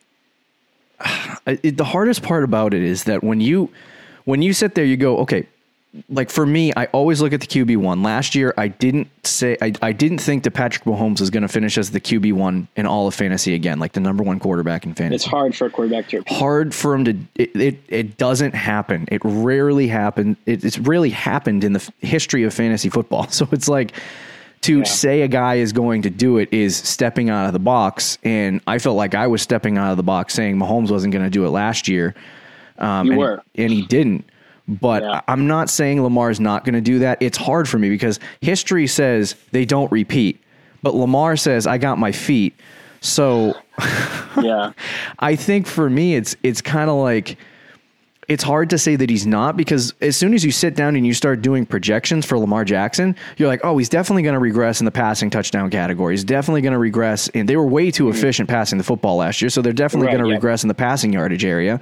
it, 1.47 1.77
the 1.77 1.85
hardest 1.85 2.23
part 2.23 2.45
about 2.45 2.75
it 2.75 2.83
is 2.83 3.05
that 3.05 3.23
when 3.23 3.41
you 3.41 3.71
when 4.25 4.41
you 4.41 4.55
sit 4.55 4.75
there, 4.75 4.87
you 4.87 4.97
go, 4.97 5.19
okay. 5.19 5.47
Like 6.09 6.29
for 6.29 6.45
me, 6.45 6.73
I 6.77 6.87
always 6.87 7.23
look 7.23 7.33
at 7.33 7.41
the 7.41 7.47
QB 7.47 7.77
one. 7.77 8.03
Last 8.03 8.35
year, 8.35 8.53
I 8.57 8.69
didn't 8.69 9.09
say 9.25 9.57
I, 9.63 9.73
I 9.81 9.93
didn't 9.93 10.19
think 10.19 10.43
that 10.43 10.51
Patrick 10.51 10.85
Mahomes 10.85 11.21
was 11.21 11.31
going 11.31 11.43
to 11.43 11.49
finish 11.49 11.79
as 11.79 11.93
the 11.93 12.01
QB 12.01 12.33
one 12.33 12.67
in 12.75 12.85
all 12.87 13.07
of 13.07 13.15
fantasy 13.15 13.55
again, 13.55 13.79
like 13.79 13.93
the 13.93 14.01
number 14.01 14.25
one 14.25 14.41
quarterback 14.41 14.85
in 14.85 14.95
fantasy. 14.95 15.15
It's 15.15 15.25
hard 15.25 15.55
for 15.55 15.67
a 15.67 15.71
quarterback 15.71 16.09
to 16.09 16.23
hard 16.27 16.75
for 16.75 16.95
him 16.95 17.05
to 17.05 17.17
it, 17.37 17.55
it, 17.55 17.79
it 17.89 18.17
doesn't 18.17 18.55
happen. 18.55 19.07
It 19.13 19.21
rarely 19.25 19.87
happened 19.87 20.37
it, 20.47 20.65
it's 20.65 20.79
really 20.79 21.11
happened 21.11 21.63
in 21.63 21.75
the 21.75 21.93
history 22.01 22.43
of 22.43 22.53
fantasy 22.53 22.89
football. 22.89 23.29
So 23.35 23.49
it's 23.53 23.69
like 23.69 23.93
to 24.63 24.85
say 24.87 25.23
a 25.23 25.29
guy 25.29 25.57
is 25.57 25.73
going 25.73 26.03
to 26.03 26.11
do 26.11 26.39
it 26.39 26.51
is 26.53 26.75
stepping 26.77 27.29
out 27.29 27.47
of 27.47 27.53
the 27.53 27.59
box 27.59 28.17
and 28.25 28.63
i 28.67 28.79
felt 28.79 28.97
like 28.97 29.15
i 29.15 29.27
was 29.27 29.43
stepping 29.43 29.77
out 29.77 29.91
of 29.91 29.99
the 29.99 30.03
box 30.03 30.33
saying 30.33 30.57
mahomes 30.57 30.91
wasn't 30.91 31.13
going 31.13 31.25
to 31.25 31.31
do 31.31 31.45
it 31.45 31.51
last 31.51 31.87
year 31.87 32.15
um, 32.79 33.07
You 33.07 33.13
and, 33.13 33.21
were. 33.21 33.43
and 33.57 33.71
he 33.73 33.83
didn't 33.83 34.25
but 34.67 35.03
Yeah. 35.03 35.21
I'm 35.29 35.47
not 35.47 35.69
saying 35.71 36.03
Lamar's 36.03 36.41
not 36.41 36.65
going 36.65 36.75
to 36.75 36.81
do 36.81 37.01
that. 37.01 37.19
It's 37.21 37.39
hard 37.39 37.69
for 37.69 37.79
me 37.79 37.91
because 37.91 38.19
history 38.41 38.87
says 38.87 39.35
they 39.53 39.65
don't 39.65 39.91
repeat, 39.93 40.41
but 40.83 40.95
Lamar 40.95 41.37
says 41.37 41.67
I 41.67 41.79
got 41.79 41.99
my 41.99 42.13
feet. 42.13 42.55
So 43.01 43.55
Yeah. 44.43 44.73
I 45.19 45.37
think 45.37 45.67
for 45.67 45.89
me, 45.91 46.17
it's 46.17 46.37
it's 46.43 46.61
kind 46.61 46.89
of 46.91 46.97
like 46.97 47.37
it's 48.27 48.43
hard 48.43 48.71
to 48.71 48.79
say 48.79 48.97
that 48.97 49.11
he's 49.11 49.27
not 49.27 49.57
because 49.57 49.93
as 50.01 50.17
soon 50.17 50.33
as 50.33 50.45
you 50.45 50.51
sit 50.51 50.75
down 50.75 50.97
and 50.97 51.07
you 51.07 51.13
start 51.13 51.43
doing 51.43 51.67
projections 51.67 52.25
for 52.25 52.39
Lamar 52.39 52.65
Jackson, 52.65 53.15
you're 53.37 53.49
like, 53.49 53.61
oh, 53.65 53.77
he's 53.77 53.91
definitely 53.91 54.23
going 54.23 54.33
to 54.33 54.39
regress 54.39 54.81
in 54.81 54.87
the 54.87 54.91
passing 54.91 55.29
touchdown 55.29 55.69
category. 55.71 56.15
He's 56.15 56.25
definitely 56.25 56.63
going 56.63 56.73
to 56.73 56.79
regress, 56.79 57.29
and 57.35 57.47
they 57.47 57.57
were 57.57 57.67
way 57.67 57.91
too 57.91 58.05
mm-hmm. 58.05 58.17
efficient 58.17 58.49
passing 58.49 58.79
the 58.79 58.85
football 58.85 59.17
last 59.17 59.43
year, 59.43 59.51
so 59.51 59.61
they're 59.61 59.75
definitely 59.75 60.07
Right, 60.07 60.13
going 60.15 60.25
to 60.25 60.31
yeah. 60.31 60.37
regress 60.37 60.65
in 60.65 60.69
the 60.69 60.75
passing 60.75 61.13
yardage 61.13 61.45
area. 61.45 61.81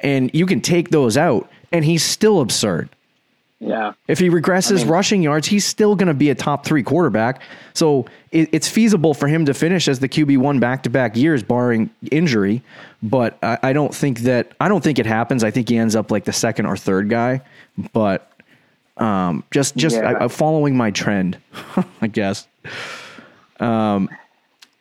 And 0.00 0.30
you 0.32 0.46
can 0.46 0.60
take 0.60 0.90
those 0.90 1.16
out, 1.16 1.50
and 1.72 1.84
he's 1.84 2.04
still 2.04 2.40
absurd. 2.40 2.88
Yeah. 3.60 3.92
If 4.08 4.18
he 4.18 4.28
regresses 4.28 4.78
mean- 4.78 4.88
rushing 4.88 5.22
yards, 5.22 5.46
he's 5.46 5.64
still 5.64 5.94
going 5.94 6.08
to 6.08 6.14
be 6.14 6.30
a 6.30 6.34
top 6.34 6.64
three 6.66 6.82
quarterback. 6.82 7.40
So 7.74 8.06
it, 8.32 8.48
it's 8.52 8.68
feasible 8.68 9.14
for 9.14 9.28
him 9.28 9.44
to 9.46 9.54
finish 9.54 9.86
as 9.86 10.00
the 10.00 10.08
QB 10.08 10.38
one 10.38 10.58
back 10.58 10.82
to 10.82 10.90
back 10.90 11.16
years, 11.16 11.44
barring 11.44 11.88
injury. 12.10 12.60
But 13.04 13.38
I, 13.42 13.58
I 13.62 13.72
don't 13.72 13.94
think 13.94 14.20
that 14.20 14.50
I 14.60 14.68
don't 14.68 14.82
think 14.82 14.98
it 14.98 15.06
happens. 15.06 15.44
I 15.44 15.52
think 15.52 15.68
he 15.68 15.76
ends 15.78 15.94
up 15.94 16.10
like 16.10 16.24
the 16.24 16.32
second 16.32 16.66
or 16.66 16.76
third 16.76 17.08
guy. 17.08 17.42
But 17.92 18.28
um, 18.96 19.44
just 19.52 19.76
just 19.76 19.94
Yeah. 19.96 20.16
I, 20.20 20.28
following 20.28 20.76
my 20.76 20.90
trend, 20.90 21.38
I 22.00 22.08
guess. 22.08 22.48
Um, 23.60 24.08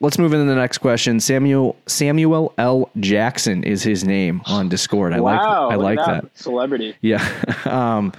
let's 0.01 0.17
move 0.17 0.33
into 0.33 0.45
the 0.45 0.55
next 0.55 0.79
question. 0.79 1.19
Samuel 1.19 1.77
Samuel 1.85 2.53
L. 2.57 2.89
Jackson 2.99 3.63
is 3.63 3.83
his 3.83 4.03
name 4.03 4.41
on 4.45 4.67
Discord. 4.67 5.13
I 5.13 5.21
wow. 5.21 5.67
like 5.67 5.73
I 5.73 5.75
like 5.75 5.99
at 5.99 6.23
that. 6.23 6.37
Celebrity. 6.37 6.95
Yeah. 7.01 7.25
um, 7.65 8.11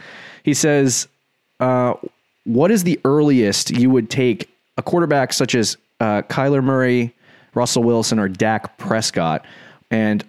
he 0.42 0.54
says, 0.54 1.08
uh, 1.60 1.94
what 2.44 2.70
is 2.70 2.84
the 2.84 2.98
earliest 3.04 3.70
you 3.70 3.90
would 3.90 4.10
take 4.10 4.48
a 4.78 4.82
quarterback 4.82 5.32
such 5.32 5.54
as 5.54 5.76
uh, 6.00 6.22
Kyler 6.22 6.62
Murray, 6.62 7.14
Russell 7.54 7.82
Wilson, 7.82 8.18
or 8.18 8.28
Dak 8.28 8.78
Prescott? 8.78 9.44
And, 9.90 10.24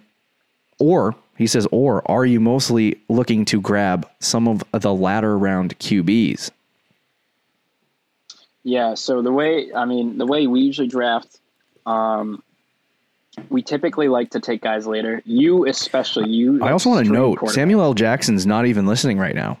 or, 0.78 1.16
he 1.36 1.46
says, 1.46 1.66
or 1.72 2.08
are 2.08 2.24
you 2.24 2.38
mostly 2.38 3.00
looking 3.08 3.44
to 3.46 3.60
grab 3.60 4.08
some 4.20 4.46
of 4.46 4.62
the 4.72 4.94
latter 4.94 5.36
round 5.36 5.76
QBs? 5.78 6.50
Yeah. 8.62 8.94
So 8.94 9.20
the 9.20 9.32
way, 9.32 9.72
I 9.74 9.84
mean, 9.84 10.18
the 10.18 10.26
way 10.26 10.46
we 10.46 10.60
usually 10.60 10.88
draft, 10.88 11.40
um, 11.86 12.42
we 13.50 13.62
typically 13.62 14.08
like 14.08 14.30
to 14.30 14.40
take 14.40 14.62
guys 14.62 14.86
later. 14.86 15.20
You, 15.24 15.66
especially 15.66 16.30
you. 16.30 16.62
I 16.62 16.70
also 16.72 16.90
want 16.90 17.06
to 17.06 17.12
note. 17.12 17.48
Samuel 17.50 17.82
L. 17.82 17.94
Jackson's 17.94 18.46
not 18.46 18.66
even 18.66 18.86
listening 18.86 19.18
right 19.18 19.34
now. 19.34 19.58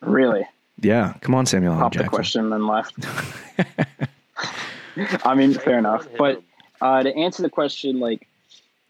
Really? 0.00 0.46
Yeah. 0.80 1.14
Come 1.20 1.34
on, 1.34 1.46
Samuel 1.46 1.74
L. 1.74 1.78
Pop 1.80 1.92
the 1.92 1.98
Jackson. 2.00 2.10
question 2.10 2.40
and 2.44 2.52
then 2.52 2.66
left. 2.66 2.94
I 5.26 5.34
mean, 5.34 5.54
fair 5.54 5.78
enough. 5.78 6.06
But 6.16 6.42
uh, 6.80 7.02
to 7.02 7.14
answer 7.16 7.42
the 7.42 7.50
question, 7.50 7.98
like 8.00 8.28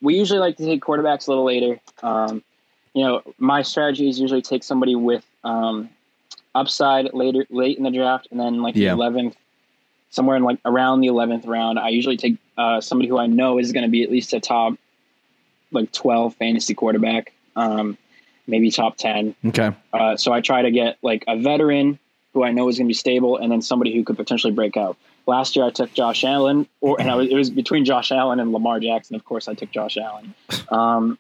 we 0.03 0.17
usually 0.17 0.41
like 0.41 0.57
to 0.59 0.65
take 0.65 0.83
quarterbacks 0.83 1.27
a 1.29 1.31
little 1.31 1.45
later. 1.45 1.81
Um, 2.03 2.43
you 2.93 3.05
know, 3.05 3.23
my 3.39 3.63
strategy 3.63 4.09
is 4.09 4.21
usually 4.21 4.43
take 4.43 4.63
somebody 4.65 4.95
with 4.97 5.25
um, 5.45 5.89
upside 6.55 7.13
later, 7.15 7.47
late 7.51 7.79
in 7.79 7.85
the 7.85 7.91
draft, 7.91 8.29
and 8.31 8.39
then 8.39 8.61
like 8.63 8.77
Yeah. 8.77 8.91
the 8.91 8.95
eleventh, 8.97 9.37
somewhere 10.15 10.37
in 10.37 10.45
like 10.45 10.59
around 10.65 11.01
the 11.01 11.09
eleventh 11.09 11.45
round. 11.45 11.79
I 11.79 11.89
usually 11.89 12.17
take 12.17 12.37
uh, 12.57 12.81
somebody 12.81 13.09
who 13.09 13.19
I 13.19 13.27
know 13.27 13.59
is 13.59 13.73
going 13.73 13.85
to 13.85 13.91
be 13.91 14.03
at 14.05 14.11
least 14.11 14.33
a 14.33 14.41
top 14.41 14.75
like 15.73 15.91
twelve 15.93 16.37
fantasy 16.37 16.75
quarterback, 16.75 17.33
um, 17.57 17.99
maybe 18.47 18.71
top 18.71 18.97
ten. 18.97 19.35
Okay. 19.45 19.73
Uh, 19.93 20.17
so 20.17 20.33
I 20.33 20.41
try 20.41 20.63
to 20.63 20.71
get 20.71 20.99
like 21.03 21.25
a 21.27 21.37
veteran 21.37 21.99
who 22.33 22.45
I 22.45 22.53
know 22.53 22.69
is 22.69 22.79
going 22.79 22.87
to 22.87 22.91
be 22.91 22.95
stable, 22.95 23.37
and 23.37 23.51
then 23.51 23.61
somebody 23.61 23.95
who 23.95 24.05
could 24.05 24.17
potentially 24.17 24.53
break 24.53 24.77
out. 24.77 24.97
Last 25.27 25.57
year 25.57 25.65
I 25.65 25.71
took 25.71 25.93
Josh 25.95 26.23
Allen, 26.25 26.67
or 26.83 27.01
and 27.01 27.11
I 27.11 27.15
was, 27.15 27.29
it 27.29 27.35
was 27.35 27.49
between 27.51 27.85
Josh 27.85 28.13
Allen 28.13 28.41
and 28.41 28.53
Lamar 28.53 28.79
Jackson. 28.81 29.17
Of 29.17 29.25
course, 29.25 29.49
I 29.49 29.55
took 29.55 29.71
Josh 29.71 29.97
Allen. 29.97 30.35
Um, 30.69 31.19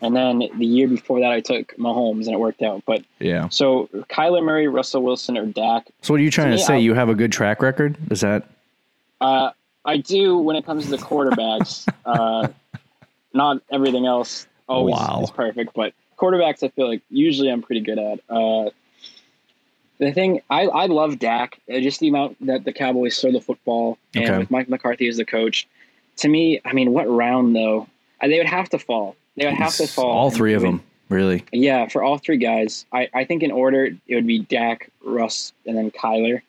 and 0.00 0.16
then 0.16 0.42
the 0.56 0.64
year 0.66 0.88
before 0.88 1.20
that, 1.20 1.30
I 1.32 1.40
took 1.40 1.76
Mahomes, 1.76 2.24
and 2.26 2.34
it 2.34 2.40
worked 2.40 2.62
out. 2.62 2.82
But 2.86 3.04
Yeah. 3.20 3.48
so 3.50 3.88
Kyler 4.10 4.42
Murray, 4.42 4.68
Russell 4.68 5.02
Wilson, 5.02 5.36
or 5.36 5.44
Dak. 5.46 5.86
So 6.00 6.14
what 6.14 6.20
are 6.20 6.24
you 6.24 6.30
trying 6.30 6.48
to, 6.48 6.56
me, 6.56 6.62
say? 6.62 6.74
I'll- 6.74 6.80
you 6.80 6.94
have 6.94 7.08
a 7.10 7.14
good 7.14 7.30
track 7.32 7.60
record? 7.62 7.96
Is 8.10 8.20
that? 8.22 8.44
Uh, 9.20 9.50
I 9.84 9.98
do 9.98 10.38
when 10.38 10.56
it 10.56 10.64
comes 10.64 10.84
to 10.84 10.90
the 10.90 10.96
quarterbacks. 10.96 11.86
uh, 12.06 12.48
not 13.34 13.60
everything 13.70 14.06
else 14.06 14.46
always 14.68 14.94
Wow. 14.94 15.20
is 15.24 15.30
perfect, 15.30 15.74
but 15.74 15.92
quarterbacks 16.18 16.62
I 16.62 16.68
feel 16.68 16.88
like 16.88 17.02
usually 17.10 17.50
I'm 17.50 17.62
pretty 17.62 17.80
good 17.82 17.98
at. 17.98 18.20
Uh, 18.28 18.70
the 20.02 20.12
thing 20.12 20.40
I, 20.50 20.62
I 20.66 20.86
love 20.86 21.18
Dak, 21.18 21.58
uh, 21.72 21.78
just 21.80 22.00
the 22.00 22.08
amount 22.08 22.44
that 22.46 22.64
the 22.64 22.72
Cowboys 22.72 23.20
throw 23.20 23.30
the 23.32 23.40
football, 23.40 23.98
and 24.14 24.24
Okay. 24.24 24.38
with 24.38 24.50
Mike 24.50 24.68
McCarthy 24.68 25.08
as 25.08 25.16
the 25.16 25.24
coach. 25.24 25.66
To 26.18 26.28
me, 26.28 26.60
I 26.64 26.72
mean, 26.72 26.92
what 26.92 27.08
round 27.08 27.54
though? 27.54 27.86
Uh, 28.20 28.28
They 28.28 28.38
would 28.38 28.48
have 28.48 28.68
to 28.70 28.78
fall. 28.78 29.16
They 29.36 29.46
would 29.46 29.54
have 29.54 29.76
to 29.76 29.86
fall. 29.86 30.10
All 30.10 30.30
three 30.30 30.54
of 30.54 30.62
them, 30.62 30.82
really. 31.08 31.44
Yeah, 31.52 31.86
for 31.88 32.02
all 32.02 32.18
three 32.18 32.36
guys, 32.36 32.84
I, 32.92 33.08
I 33.14 33.24
think 33.24 33.42
in 33.42 33.50
order 33.50 33.86
it 34.06 34.14
would 34.14 34.26
be 34.26 34.40
Dak, 34.40 34.90
Russ, 35.04 35.52
and 35.66 35.76
then 35.76 35.90
Kyler 35.90 36.42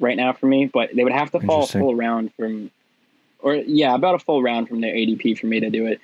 right 0.00 0.16
now 0.16 0.32
for 0.32 0.46
me. 0.46 0.66
But 0.66 0.90
they 0.94 1.04
would 1.04 1.12
have 1.12 1.30
to 1.32 1.40
fall 1.40 1.64
a 1.64 1.66
full 1.80 1.94
round 1.94 2.32
from, 2.34 2.70
or 3.40 3.54
yeah, 3.54 3.94
about 3.94 4.14
a 4.14 4.18
full 4.18 4.42
round 4.42 4.68
from 4.68 4.80
their 4.80 4.94
ADP 4.94 5.38
for 5.38 5.46
me 5.46 5.60
to 5.60 5.70
do 5.70 5.86
it. 5.86 6.00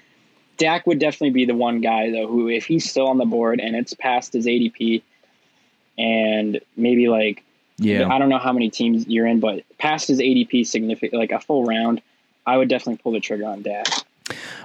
Dak 0.58 0.86
would 0.86 0.98
definitely 0.98 1.30
be 1.30 1.46
the 1.46 1.54
one 1.54 1.80
guy 1.80 2.10
though 2.10 2.26
who, 2.26 2.48
if 2.48 2.66
he's 2.66 2.88
still 2.88 3.06
on 3.08 3.16
the 3.16 3.24
board 3.24 3.60
and 3.60 3.74
it's 3.74 3.94
past 3.94 4.34
his 4.34 4.44
ADP, 4.46 5.02
and 6.00 6.60
maybe 6.76 7.08
like 7.08 7.44
Yeah. 7.78 8.08
I 8.08 8.18
don't 8.18 8.28
know 8.28 8.38
how 8.38 8.52
many 8.52 8.70
teams 8.70 9.06
you're 9.06 9.26
in, 9.26 9.40
but 9.40 9.64
past 9.78 10.08
his 10.08 10.18
ADP 10.18 10.66
significant 10.66 11.20
like 11.20 11.30
a 11.30 11.40
full 11.40 11.64
round, 11.64 12.00
I 12.46 12.56
would 12.56 12.68
definitely 12.68 13.00
pull 13.02 13.12
the 13.12 13.20
trigger 13.20 13.46
on 13.46 13.62
Dak. 13.62 13.86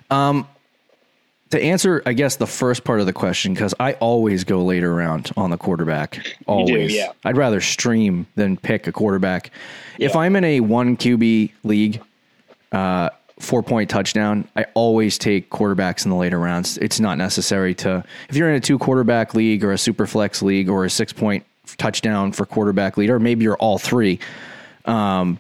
Um, 0.10 0.48
to 1.52 1.62
answer, 1.62 2.02
I 2.06 2.14
guess 2.14 2.38
the 2.38 2.48
first 2.48 2.84
part 2.84 3.00
of 3.00 3.06
the 3.06 3.14
question 3.14 3.54
because 3.54 3.74
I 3.80 3.94
always 3.94 4.44
go 4.44 4.64
later 4.64 4.94
round 4.94 5.32
on 5.38 5.52
the 5.52 5.58
quarterback. 5.58 6.26
Always, 6.48 6.94
yeah. 6.94 7.12
I'd 7.24 7.38
rather 7.38 7.62
stream 7.62 8.28
than 8.36 8.58
pick 8.58 8.88
a 8.88 8.92
quarterback. 8.92 9.52
If 10.00 10.16
I'm 10.16 10.36
in 10.36 10.44
a 10.44 10.60
one 10.62 10.98
QB 10.98 11.52
league, 11.64 12.02
uh, 12.72 13.10
four 13.40 13.62
point 13.64 13.90
touchdown, 13.90 14.48
I 14.56 14.66
always 14.76 15.18
take 15.18 15.50
quarterbacks 15.50 16.06
in 16.06 16.10
the 16.12 16.18
later 16.18 16.40
rounds. 16.40 16.78
It's 16.78 17.00
not 17.00 17.18
necessary 17.18 17.74
to 17.76 18.04
if 18.30 18.36
you're 18.36 18.50
in 18.50 18.56
a 18.56 18.60
two 18.60 18.78
quarterback 18.80 19.34
league 19.36 19.64
or 19.64 19.72
a 19.74 19.78
super 19.78 20.08
flex 20.08 20.42
league 20.42 20.70
or 20.70 20.86
a 20.86 20.90
six 20.90 21.12
point 21.14 21.46
touchdown 21.78 22.32
for 22.32 22.46
quarterback 22.46 22.96
leader, 22.98 23.20
maybe 23.20 23.44
you're 23.44 23.58
all 23.58 23.78
three. 23.78 24.20
Um, 24.86 25.40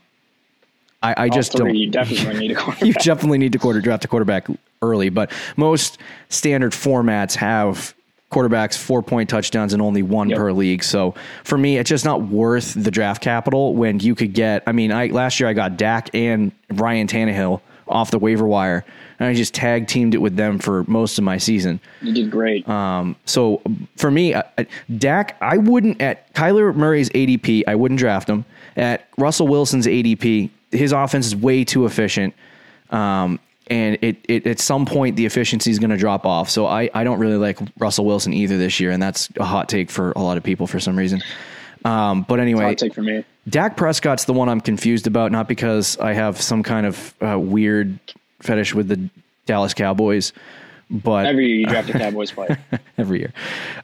I, 1.01 1.25
I 1.25 1.29
just 1.29 1.51
three, 1.51 1.59
don't. 1.59 1.75
you 1.75 1.89
definitely 1.91 2.39
need 2.39 2.51
a 2.51 2.55
quarterback. 2.59 2.81
you 2.87 2.93
definitely 2.93 3.37
need 3.37 3.51
to 3.53 3.59
quarter 3.59 3.79
draft 3.81 4.03
a 4.05 4.07
quarterback 4.07 4.47
early, 4.81 5.09
but 5.09 5.31
most 5.55 5.99
standard 6.29 6.71
formats 6.73 7.35
have 7.35 7.93
quarterbacks 8.31 8.75
four 8.77 9.03
point 9.03 9.29
touchdowns 9.29 9.71
and 9.71 9.81
only 9.81 10.01
one 10.01 10.29
Yep. 10.29 10.37
per 10.37 10.51
league. 10.51 10.83
So 10.83 11.13
for 11.43 11.57
me, 11.57 11.77
it's 11.77 11.89
just 11.89 12.05
not 12.05 12.23
worth 12.23 12.73
the 12.73 12.89
draft 12.91 13.21
capital 13.21 13.75
when 13.75 13.99
you 13.99 14.15
could 14.15 14.33
get. 14.33 14.63
I 14.67 14.71
mean, 14.71 14.91
I 14.91 15.07
last 15.07 15.39
year 15.39 15.47
I 15.47 15.53
got 15.53 15.77
Dak 15.77 16.09
and 16.15 16.51
Ryan 16.71 17.07
Tannehill 17.07 17.61
off 17.87 18.11
the 18.11 18.19
waiver 18.19 18.45
wire, 18.45 18.83
and 19.19 19.27
I 19.29 19.33
just 19.33 19.53
tag 19.53 19.87
teamed 19.87 20.13
it 20.13 20.19
with 20.19 20.35
them 20.35 20.59
for 20.59 20.83
most 20.85 21.17
of 21.17 21.23
my 21.23 21.37
season. 21.37 21.79
You 22.01 22.13
did 22.13 22.31
great. 22.31 22.67
Um, 22.67 23.15
so 23.25 23.61
for 23.97 24.09
me, 24.11 24.35
I, 24.35 24.43
I- 24.57 24.67
Dak, 24.97 25.37
I 25.41 25.57
wouldn't 25.57 26.01
at 26.01 26.33
Kyler 26.33 26.75
Murray's 26.75 27.09
ADP, 27.11 27.63
I 27.67 27.75
wouldn't 27.75 27.99
draft 27.99 28.29
him. 28.29 28.45
At 28.75 29.07
Russell 29.17 29.47
Wilson's 29.47 29.87
ADP, 29.87 30.49
his 30.71 30.91
offense 30.91 31.27
is 31.27 31.35
way 31.35 31.63
too 31.63 31.85
efficient. 31.85 32.33
Um, 32.89 33.39
and 33.67 33.97
it, 34.01 34.17
it 34.29 34.45
at 34.45 34.59
some 34.59 34.85
point 34.85 35.15
the 35.15 35.25
efficiency 35.25 35.71
is 35.71 35.79
going 35.79 35.89
to 35.89 35.97
drop 35.97 36.25
off. 36.25 36.49
So 36.49 36.67
I, 36.67 36.89
I 36.93 37.03
don't 37.03 37.19
really 37.19 37.37
like 37.37 37.57
Russell 37.79 38.05
Wilson 38.05 38.33
either 38.33 38.57
this 38.57 38.79
year, 38.79 38.91
and 38.91 39.01
that's 39.01 39.29
a 39.37 39.43
hot 39.45 39.69
take 39.69 39.89
for 39.89 40.11
a 40.11 40.19
lot 40.21 40.37
of 40.37 40.43
people 40.43 40.67
for 40.67 40.79
some 40.79 40.95
reason. 40.95 41.21
Um, 41.83 42.23
but 42.27 42.39
anyway, 42.39 42.63
Hot 42.65 42.77
take 42.77 42.93
for 42.93 43.01
me. 43.01 43.23
Dak 43.47 43.77
Prescott's 43.77 44.25
the 44.25 44.33
one 44.33 44.49
I'm 44.49 44.61
confused 44.61 45.07
about, 45.07 45.31
not 45.31 45.47
because 45.47 45.97
I 45.99 46.13
have 46.13 46.41
some 46.41 46.63
kind 46.63 46.85
of 46.85 47.13
uh, 47.21 47.39
weird 47.39 47.99
fetish 48.41 48.73
with 48.73 48.87
the 48.87 49.09
Dallas 49.45 49.73
Cowboys, 49.73 50.33
but 50.89 51.25
Every 51.25 51.47
year 51.47 51.55
you 51.59 51.65
draft 51.65 51.89
a 51.89 51.93
Cowboys 51.93 52.31
player. 52.31 52.57
every 52.97 53.19
year. 53.19 53.33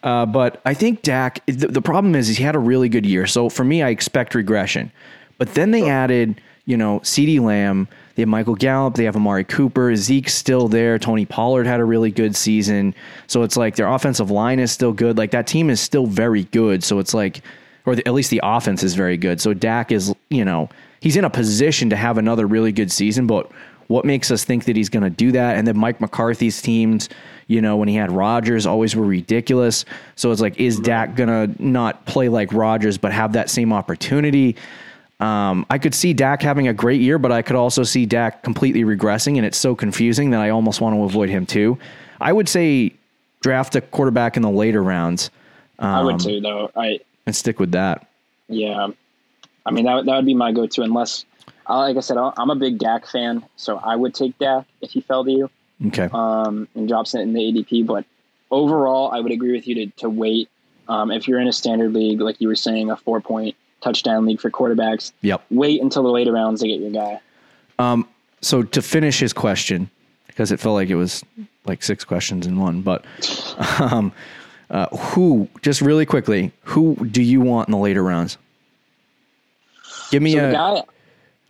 Uh, 0.04 0.26
but 0.26 0.62
I 0.66 0.74
think 0.74 1.02
Dak, 1.02 1.46
the, 1.46 1.68
the 1.68 1.82
problem 1.82 2.16
is, 2.16 2.30
is 2.30 2.38
he 2.38 2.44
had 2.44 2.56
a 2.56 2.60
really 2.60 2.90
good 2.90 3.06
year. 3.06 3.28
So 3.28 3.50
for 3.50 3.64
me, 3.64 3.82
I 3.82 3.90
expect 3.90 4.36
regression. 4.36 4.92
But 5.38 5.54
then 5.56 5.72
they 5.72 5.90
added, 5.90 6.40
you 6.66 6.78
know, 6.78 7.00
CeeDee 7.00 7.40
Lamb. 7.40 7.88
They 8.16 8.22
have 8.24 8.30
Michael 8.30 8.56
Gallup. 8.56 8.96
They 8.96 9.06
have 9.06 9.16
Amari 9.16 9.44
Cooper. 9.44 9.96
Zeke's 9.96 10.34
still 10.34 10.68
there. 10.68 11.00
Tony 11.00 11.26
Pollard 11.26 11.66
had 11.66 11.80
a 11.80 11.86
really 11.86 12.12
good 12.12 12.36
season. 12.36 12.94
So 13.28 13.42
it's 13.42 13.58
like 13.58 13.76
their 13.76 13.88
offensive 13.88 14.30
line 14.30 14.60
is 14.60 14.72
still 14.72 14.92
good. 14.92 15.18
Like 15.18 15.32
that 15.32 15.48
team 15.48 15.70
is 15.70 15.80
still 15.80 16.06
very 16.06 16.44
good. 16.46 16.84
So 16.84 17.00
it's 17.00 17.14
like, 17.14 17.42
or 17.86 17.96
the, 17.96 18.08
at 18.08 18.14
least 18.14 18.30
the 18.30 18.42
offense 18.44 18.84
is 18.84 18.96
very 18.96 19.18
good. 19.18 19.42
So 19.42 19.54
Dak 19.54 19.92
is, 19.92 20.14
you 20.30 20.46
know, 20.46 20.70
he's 21.00 21.18
in 21.18 21.26
a 21.26 21.30
position 21.30 21.90
to 21.90 21.96
have 21.96 22.18
another 22.18 22.46
really 22.48 22.72
good 22.72 22.92
season. 22.92 23.28
But 23.28 23.52
what 23.88 24.06
makes 24.06 24.32
us 24.32 24.44
think 24.44 24.66
that 24.66 24.76
he's 24.76 24.90
going 24.90 25.04
to 25.04 25.10
do 25.10 25.32
that? 25.34 25.58
And 25.58 25.68
then 25.68 25.78
Mike 25.78 26.00
McCarthy's 26.00 26.62
teams, 26.62 27.10
you 27.48 27.62
know, 27.62 27.76
when 27.76 27.90
he 27.90 27.96
had 27.96 28.12
Rodgers, 28.12 28.66
always 28.66 28.96
were 28.96 29.06
ridiculous. 29.06 29.84
So 30.16 30.32
it's 30.32 30.40
like, 30.40 30.60
is 30.60 30.80
Dak 30.80 31.16
going 31.16 31.28
to 31.28 31.64
not 31.64 32.06
play 32.06 32.30
like 32.30 32.54
Rodgers, 32.54 32.98
but 32.98 33.12
have 33.12 33.34
that 33.34 33.50
same 33.50 33.74
opportunity? 33.74 34.56
Um, 35.20 35.66
I 35.70 35.78
could 35.78 35.94
see 35.94 36.14
Dak 36.14 36.42
having 36.42 36.68
a 36.68 36.74
great 36.74 37.02
year, 37.02 37.20
but 37.20 37.32
I 37.32 37.42
could 37.44 37.56
also 37.56 37.84
see 37.84 38.08
Dak 38.08 38.42
completely 38.42 38.84
regressing, 38.84 39.38
and 39.38 39.46
it's 39.46 39.58
so 39.58 39.76
confusing 39.76 40.32
that 40.32 40.42
I 40.42 40.50
almost 40.50 40.82
want 40.82 40.96
to 40.96 41.04
avoid 41.04 41.30
him 41.30 41.46
too. 41.46 41.78
I 42.20 42.34
would 42.34 42.50
say 42.50 42.94
draft 43.42 43.76
a 43.76 43.82
quarterback 43.82 44.36
in 44.36 44.42
the 44.42 44.50
later 44.50 44.82
rounds 44.82 45.30
I 45.78 46.00
Um, 46.00 46.06
would 46.06 46.20
too, 46.22 46.42
though. 46.42 46.72
I 46.76 47.00
and 47.26 47.36
stick 47.36 47.60
with 47.60 47.72
that. 47.72 48.08
yeah. 48.50 48.88
I 49.66 49.70
mean 49.72 49.86
that 49.86 49.94
would- 49.96 50.06
that 50.08 50.16
would 50.16 50.26
be 50.26 50.34
my 50.34 50.52
go-to 50.52 50.82
unless, 50.82 51.24
like 51.70 51.96
I 51.96 52.00
said, 52.00 52.18
I'm 52.18 52.50
a 52.50 52.56
big 52.56 52.80
Dak 52.80 53.06
fan, 53.06 53.44
so 53.58 53.78
I 53.78 53.96
would 53.96 54.14
take 54.16 54.38
Dak 54.40 54.66
if 54.82 54.90
he 54.92 55.02
fell 55.02 55.24
to 55.24 55.32
you 55.32 55.50
Okay. 55.88 56.10
um, 56.12 56.68
and 56.76 56.88
drops 56.88 57.14
it 57.14 57.20
in 57.22 57.34
the 57.34 57.40
ADP. 57.42 57.86
But 57.86 58.06
overall, 58.50 59.12
I 59.12 59.20
would 59.20 59.32
agree 59.32 59.52
with 59.52 59.68
you 59.68 59.76
to 59.76 59.86
to 59.98 60.10
wait. 60.10 60.50
Um, 60.90 61.12
if 61.12 61.28
you're 61.28 61.40
in 61.40 61.48
a 61.48 61.54
standard 61.54 61.94
league, 61.94 62.20
like 62.22 62.42
you 62.42 62.48
were 62.48 62.56
saying, 62.56 62.90
a 62.90 62.98
four 62.98 63.22
point 63.22 63.56
touchdown 63.82 64.26
league 64.26 64.42
for 64.42 64.50
quarterbacks, 64.50 65.12
Yep. 65.22 65.44
wait 65.52 65.82
until 65.82 66.02
the 66.04 66.10
later 66.10 66.32
rounds 66.32 66.62
to 66.62 66.68
get 66.68 66.80
your 66.80 66.92
guy. 66.92 67.20
Um, 67.80 68.08
So 68.42 68.64
to 68.64 68.82
finish 68.82 69.20
his 69.20 69.32
question, 69.34 69.90
because 70.26 70.52
it 70.52 70.60
felt 70.60 70.74
like 70.74 70.90
it 70.90 70.96
was 70.96 71.24
like 71.66 71.84
six 71.84 72.04
questions 72.04 72.48
in 72.48 72.60
one, 72.60 72.82
but 72.82 73.06
um, 73.80 74.12
uh, 74.72 74.88
who, 74.96 75.48
just 75.62 75.82
really 75.82 76.06
quickly, 76.06 76.52
who 76.64 76.96
do 76.96 77.22
you 77.22 77.42
want 77.42 77.68
in 77.68 77.74
the 77.74 77.78
later 77.78 78.02
rounds? 78.02 78.38
Give 80.12 80.22
me 80.22 80.34
So 80.34 80.50
a. 80.50 80.52
guy, 80.52 80.84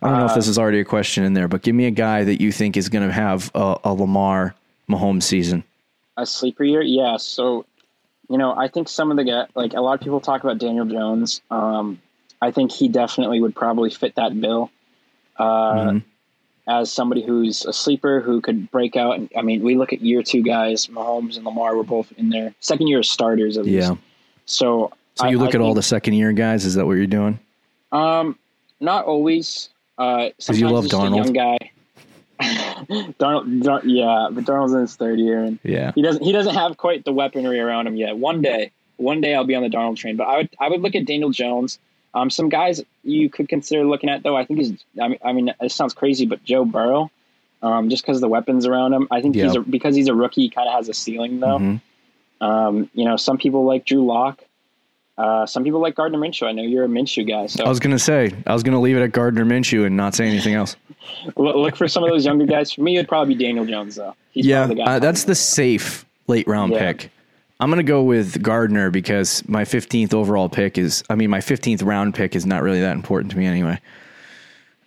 I 0.02 0.08
don't 0.08 0.18
know 0.18 0.26
if 0.26 0.34
this 0.34 0.48
Uh, 0.48 0.50
is 0.50 0.58
already 0.58 0.80
a 0.80 0.84
question 0.84 1.24
in 1.24 1.32
there, 1.34 1.48
but 1.48 1.62
give 1.62 1.74
me 1.74 1.86
a 1.86 1.90
guy 1.90 2.24
that 2.24 2.40
you 2.40 2.52
think 2.52 2.76
is 2.76 2.88
going 2.88 3.06
to 3.06 3.12
have 3.12 3.50
a, 3.54 3.76
a 3.84 3.94
Lamar 3.94 4.54
Mahomes 4.88 5.22
season. 5.22 5.64
a 6.16 6.26
sleeper 6.26 6.64
year, 6.64 6.82
yeah. 6.82 7.16
So, 7.16 7.64
you 8.28 8.36
know, 8.38 8.54
I 8.56 8.68
think 8.68 8.88
some 8.88 9.10
of 9.10 9.16
the 9.16 9.24
guy, 9.24 9.46
like 9.54 9.74
a 9.74 9.80
lot 9.80 9.94
of 9.94 10.00
people 10.00 10.20
talk 10.20 10.42
about 10.44 10.58
Daniel 10.58 10.84
Jones. 10.84 11.40
Um, 11.50 12.00
I 12.40 12.50
think 12.50 12.72
he 12.72 12.88
definitely 12.88 13.40
would 13.40 13.54
probably 13.54 13.90
fit 13.90 14.16
that 14.16 14.38
bill. 14.40 14.70
Uh, 15.38 15.44
Mhm. 15.74 16.02
As 16.68 16.92
somebody 16.92 17.22
who's 17.22 17.64
a 17.64 17.72
sleeper 17.72 18.20
who 18.20 18.40
could 18.40 18.70
break 18.70 18.94
out, 18.94 19.16
and 19.18 19.28
I 19.36 19.42
mean, 19.42 19.62
we 19.64 19.74
look 19.74 19.92
at 19.92 20.00
year 20.00 20.22
two 20.22 20.42
guys. 20.42 20.86
Mahomes 20.86 21.36
and 21.36 21.44
Lamar 21.44 21.74
were 21.76 21.82
both 21.82 22.12
in 22.16 22.30
their 22.30 22.54
second 22.60 22.86
year 22.86 23.02
starters. 23.02 23.56
At 23.58 23.64
least. 23.64 23.88
Yeah. 23.88 23.96
So, 24.46 24.92
So 25.16 25.24
I- 25.26 25.30
you 25.30 25.38
look 25.38 25.54
I 25.54 25.58
at 25.58 25.60
all 25.60 25.74
the 25.74 25.82
second 25.82 26.14
year 26.14 26.32
guys. 26.32 26.64
Is 26.64 26.74
that 26.76 26.86
what 26.86 26.92
you're 26.92 27.06
doing? 27.08 27.38
Um, 27.90 28.38
not 28.78 29.06
always. 29.06 29.70
Uh, 29.98 30.30
Because 30.36 30.60
you 30.60 30.68
love 30.68 30.84
Darnold, 30.86 31.16
young 31.24 31.32
guy. 31.32 31.58
Dar- 33.18 33.44
yeah, 33.84 34.28
but 34.30 34.44
Darnold's 34.44 34.72
in 34.72 34.80
his 34.80 34.96
third 34.96 35.18
year, 35.18 35.42
and 35.42 35.58
Yeah. 35.64 35.92
he 35.94 36.02
doesn't 36.02 36.22
he 36.22 36.32
doesn't 36.32 36.54
have 36.54 36.76
quite 36.76 37.04
the 37.04 37.12
weaponry 37.12 37.60
around 37.60 37.86
him 37.86 37.96
yet. 37.96 38.16
One 38.16 38.40
day, 38.42 38.70
one 38.96 39.20
day 39.20 39.34
I'll 39.34 39.44
be 39.44 39.54
on 39.54 39.62
the 39.62 39.68
Darnold 39.68 39.96
train. 39.96 40.16
But 40.16 40.24
I 40.28 40.36
would 40.38 40.48
I 40.60 40.68
would 40.68 40.80
look 40.80 40.94
at 40.94 41.06
Daniel 41.06 41.30
Jones. 41.30 41.78
Um, 42.14 42.28
some 42.30 42.48
guys 42.48 42.82
you 43.04 43.30
could 43.30 43.48
consider 43.48 43.84
looking 43.84 44.10
at 44.10 44.22
though. 44.22 44.36
I 44.36 44.44
think 44.44 44.60
is 44.60 44.72
I 45.00 45.08
mean, 45.08 45.18
I 45.24 45.32
mean 45.32 45.54
it 45.60 45.72
sounds 45.72 45.94
crazy, 45.94 46.26
but 46.26 46.44
Joe 46.44 46.64
Burrow, 46.64 47.10
um, 47.62 47.88
just 47.88 48.02
because 48.02 48.18
of 48.18 48.20
the 48.22 48.28
weapons 48.28 48.66
around 48.66 48.92
him, 48.92 49.08
I 49.10 49.22
think 49.22 49.34
he's 49.34 49.54
a, 49.56 49.60
because 49.60 49.94
he's 49.96 50.08
a 50.08 50.14
rookie, 50.14 50.42
he 50.42 50.50
kind 50.50 50.68
of 50.68 50.74
has 50.74 50.88
a 50.88 50.94
ceiling 50.94 51.40
though. 51.40 51.58
Mhm. 51.58 51.80
Um, 52.40 52.90
you 52.92 53.04
know, 53.04 53.16
some 53.16 53.38
people 53.38 53.64
like 53.64 53.84
Drew 53.84 54.04
Lock. 54.04 54.42
Uh, 55.18 55.44
some 55.46 55.62
people 55.62 55.78
like 55.80 55.94
Gardner 55.94 56.18
Minshew. 56.18 56.46
I 56.48 56.52
know 56.52 56.62
you're 56.62 56.84
a 56.84 56.88
Minshew 56.88 57.28
guy, 57.28 57.46
so 57.46 57.64
I 57.64 57.68
was 57.68 57.78
going 57.80 57.90
to 57.92 57.98
say, 57.98 58.32
I 58.46 58.54
was 58.54 58.62
going 58.62 58.72
to 58.72 58.80
leave 58.80 58.96
it 58.96 59.02
at 59.02 59.12
Gardner 59.12 59.44
Minshew 59.44 59.84
and 59.86 59.94
not 59.96 60.14
say 60.14 60.26
anything 60.26 60.54
else. 60.54 60.74
Look 61.36 61.56
look 61.56 61.76
for 61.76 61.86
some 61.86 62.02
of 62.04 62.10
those 62.10 62.24
younger 62.24 62.46
guys. 62.46 62.72
For 62.72 62.80
me, 62.80 62.96
it'd 62.96 63.08
probably 63.08 63.34
be 63.34 63.44
Daniel 63.44 63.64
Jones, 63.66 63.96
though. 63.96 64.14
He's 64.30 64.46
yeah, 64.46 64.66
the 64.66 64.80
uh, 64.80 64.98
that's 65.00 65.24
the 65.24 65.34
safe 65.34 66.06
late 66.28 66.46
round 66.46 66.72
Yeah. 66.72 66.92
pick. 66.92 67.10
I'm 67.62 67.70
going 67.70 67.78
to 67.78 67.84
go 67.88 68.02
with 68.02 68.42
Gardner 68.42 68.90
because 68.90 69.46
my 69.48 69.62
15th 69.62 70.12
overall 70.12 70.48
pick 70.48 70.76
is, 70.76 71.04
I 71.08 71.14
mean, 71.14 71.30
my 71.30 71.38
15th 71.38 71.84
round 71.84 72.12
pick 72.12 72.34
is 72.34 72.44
not 72.44 72.60
really 72.64 72.80
that 72.80 72.96
important 72.96 73.30
to 73.30 73.38
me 73.38 73.46
anyway. 73.46 73.78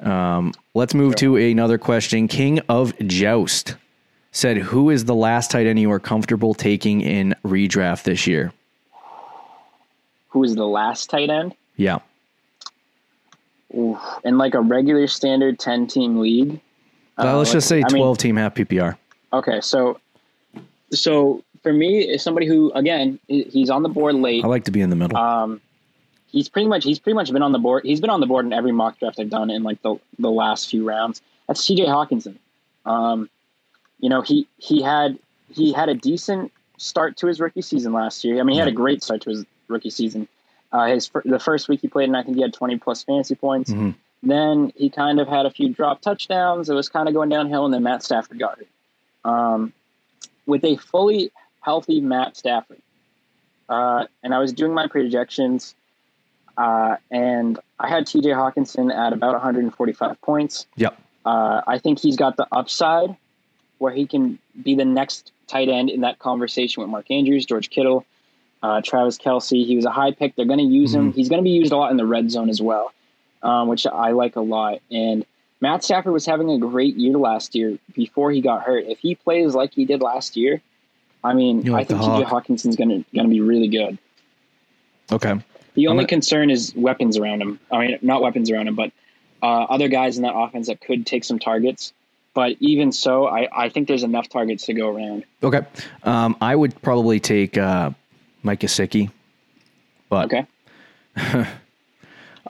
Um, 0.01 0.53
let's 0.73 0.93
move 0.93 1.15
to 1.15 1.37
another 1.37 1.77
question. 1.77 2.27
King 2.27 2.59
of 2.67 2.93
Joust 2.99 3.75
said, 4.33 4.57
Who 4.57 4.89
is 4.89 5.05
the 5.05 5.15
last 5.15 5.51
tight 5.51 5.67
end 5.67 5.79
you 5.79 5.89
are 5.89 6.01
comfortable 6.01 6.53
taking 6.53 6.99
in 6.99 7.33
redraft 7.45 8.03
this 8.03 8.27
year? 8.27 8.51
who 10.27 10.43
is 10.43 10.53
the 10.55 10.67
last 10.67 11.09
tight 11.09 11.29
end 11.29 11.55
Yeah. 11.77 11.99
Oof. 13.73 13.97
in 14.25 14.37
like 14.37 14.53
a 14.53 14.59
regular 14.59 15.07
standard 15.07 15.59
ten 15.59 15.87
team 15.87 16.19
league. 16.19 16.59
Uh, 17.17 17.37
let's 17.37 17.51
like- 17.51 17.53
just 17.55 17.69
say 17.69 17.77
I 17.77 17.93
mean- 17.93 18.01
12 18.01 18.17
team 18.17 18.35
half 18.35 18.53
PPR. 18.53 18.97
Okay, 19.31 19.61
so 19.61 19.97
so 20.91 21.41
for 21.65 21.73
me, 21.73 21.97
is 22.01 22.21
somebody 22.21 22.45
who 22.45 22.71
again 22.75 23.19
he's 23.27 23.71
on 23.71 23.81
the 23.81 23.89
board 23.89 24.13
late. 24.13 24.43
I 24.45 24.47
like 24.47 24.65
to 24.65 24.71
be 24.71 24.81
in 24.81 24.91
the 24.91 24.95
middle. 24.95 25.17
Um, 25.17 25.61
he's 26.27 26.47
pretty 26.47 26.67
much 26.67 26.83
he's 26.83 26.99
pretty 26.99 27.15
much 27.15 27.33
been 27.33 27.41
on 27.41 27.53
the 27.53 27.57
board. 27.59 27.83
He's 27.83 27.99
been 27.99 28.11
on 28.11 28.19
the 28.19 28.27
board 28.27 28.45
in 28.45 28.53
every 28.53 28.71
mock 28.71 28.99
draft 28.99 29.19
I've 29.19 29.31
done 29.31 29.49
in 29.49 29.63
like 29.63 29.81
the 29.81 29.95
the 30.19 30.29
last 30.29 30.69
few 30.69 30.87
rounds. 30.87 31.23
That's 31.47 31.65
T.J. 31.65 31.85
Hockenson. 31.87 32.35
Um, 32.85 33.31
you 33.99 34.09
know 34.09 34.21
he 34.21 34.47
he 34.57 34.83
had 34.83 35.17
he 35.49 35.73
had 35.73 35.89
a 35.89 35.95
decent 35.95 36.51
start 36.77 37.17
to 37.17 37.25
his 37.27 37.39
rookie 37.39 37.63
season 37.63 37.93
last 37.93 38.23
year. 38.23 38.39
I 38.39 38.43
mean, 38.43 38.53
he 38.53 38.59
had 38.59 38.67
a 38.67 38.71
great 38.71 39.01
start 39.01 39.21
to 39.21 39.31
his 39.31 39.43
rookie 39.67 39.89
season. 39.89 40.27
Uh, 40.71 40.85
his 40.85 41.09
the 41.25 41.39
first 41.39 41.67
week 41.67 41.81
he 41.81 41.87
played, 41.87 42.09
and 42.09 42.15
I 42.15 42.21
think 42.21 42.35
he 42.35 42.43
had 42.43 42.53
twenty 42.53 42.77
plus 42.77 43.03
fantasy 43.03 43.33
points. 43.33 43.71
Mhm. 43.71 43.95
Then 44.21 44.71
he 44.75 44.91
kind 44.91 45.19
of 45.19 45.27
had 45.27 45.47
a 45.47 45.49
few 45.51 45.69
drop 45.69 46.01
touchdowns. 46.01 46.69
It 46.69 46.75
was 46.75 46.89
kind 46.89 47.07
of 47.07 47.15
going 47.15 47.29
downhill, 47.29 47.65
and 47.65 47.73
then 47.73 47.81
Matt 47.81 48.03
Stafford 48.03 48.37
got 48.37 48.59
hurt. 48.59 48.67
Um, 49.23 49.73
with 50.45 50.63
a 50.63 50.75
fully 50.75 51.31
healthy 51.65 51.99
Matt 51.99 52.37
Stafford, 52.37 52.81
uh, 53.67 54.05
and 54.23 54.33
I 54.33 54.39
was 54.39 54.53
doing 54.53 54.73
my 54.73 54.87
projections, 54.87 55.73
uh, 56.57 56.97
and 57.09 57.59
I 57.79 57.89
had 57.89 58.05
T.J. 58.05 58.29
Hockenson 58.29 58.93
at 58.93 59.11
about 59.11 59.33
145 59.33 60.21
points. 60.21 60.67
Yep. 60.75 60.95
Uh, 61.25 61.61
I 61.65 61.79
think 61.79 61.99
he's 61.99 62.15
got 62.15 62.37
the 62.37 62.47
upside 62.51 63.17
where 63.79 63.91
he 63.91 64.05
can 64.05 64.37
be 64.63 64.75
the 64.75 64.85
next 64.85 65.31
tight 65.47 65.67
end 65.67 65.89
in 65.89 66.01
that 66.01 66.19
conversation 66.19 66.81
with 66.81 66.89
Mark 66.89 67.09
Andrews, 67.09 67.45
George 67.45 67.71
Kittle, 67.71 68.05
uh, 68.61 68.81
Travis 68.81 69.17
Kelce. 69.17 69.65
He 69.65 69.75
was 69.75 69.85
a 69.85 69.91
high 69.91 70.11
pick. 70.11 70.35
They're 70.35 70.45
going 70.45 70.59
to 70.59 70.65
use 70.65 70.93
him. 70.93 71.11
He's 71.13 71.29
going 71.29 71.41
to 71.41 71.43
be 71.43 71.49
used 71.49 71.71
a 71.71 71.77
lot 71.77 71.91
in 71.91 71.97
the 71.97 72.05
red 72.05 72.29
zone 72.29 72.49
as 72.49 72.61
well, 72.61 72.93
um, 73.41 73.67
which 73.67 73.87
I 73.87 74.11
like 74.11 74.35
a 74.35 74.41
lot. 74.41 74.81
And 74.91 75.25
Matt 75.61 75.83
Stafford 75.83 76.13
was 76.13 76.25
having 76.25 76.49
a 76.49 76.59
great 76.59 76.95
year 76.95 77.17
last 77.17 77.55
year 77.55 77.79
before 77.93 78.31
he 78.31 78.41
got 78.41 78.63
hurt. 78.63 78.85
If 78.85 78.99
he 78.99 79.15
plays 79.15 79.55
like 79.55 79.73
he 79.73 79.85
did 79.85 80.01
last 80.01 80.37
year, 80.37 80.61
I 81.25 81.33
mean, 81.33 81.63
like 81.63 81.81
I 81.81 81.83
think 81.85 82.01
TJ 82.01 82.23
Hawk. 82.23 82.45
Hockenson's 82.45 82.75
going 82.75 82.89
to 82.89 83.05
going 83.15 83.27
to 83.27 83.29
be 83.29 83.41
really 83.41 83.67
good. 83.67 83.97
Okay. 85.11 85.33
The 85.73 85.87
only 85.87 86.03
gonna- 86.03 86.07
concern 86.07 86.49
is 86.49 86.73
weapons 86.75 87.17
around 87.17 87.41
him. 87.41 87.59
I 87.71 87.79
mean, 87.79 87.99
not 88.01 88.21
weapons 88.21 88.49
around 88.51 88.67
him, 88.67 88.75
but 88.75 88.91
uh, 89.41 89.63
other 89.63 89.87
guys 89.87 90.17
in 90.17 90.23
that 90.23 90.35
offense 90.35 90.67
that 90.67 90.81
could 90.81 91.05
take 91.05 91.23
some 91.23 91.39
targets. 91.39 91.93
But 92.33 92.57
even 92.59 92.91
so, 92.91 93.27
I, 93.27 93.47
I 93.65 93.69
think 93.69 93.87
there's 93.87 94.03
enough 94.03 94.27
targets 94.29 94.65
to 94.65 94.73
go 94.73 94.93
around. 94.95 95.23
Okay. 95.41 95.61
Um, 96.03 96.35
I 96.41 96.55
would 96.55 96.81
probably 96.81 97.19
take 97.19 97.57
uh, 97.57 97.91
Mike 98.43 98.59
Gesicki, 98.59 99.09
but 100.09 100.25
Okay. 100.25 100.45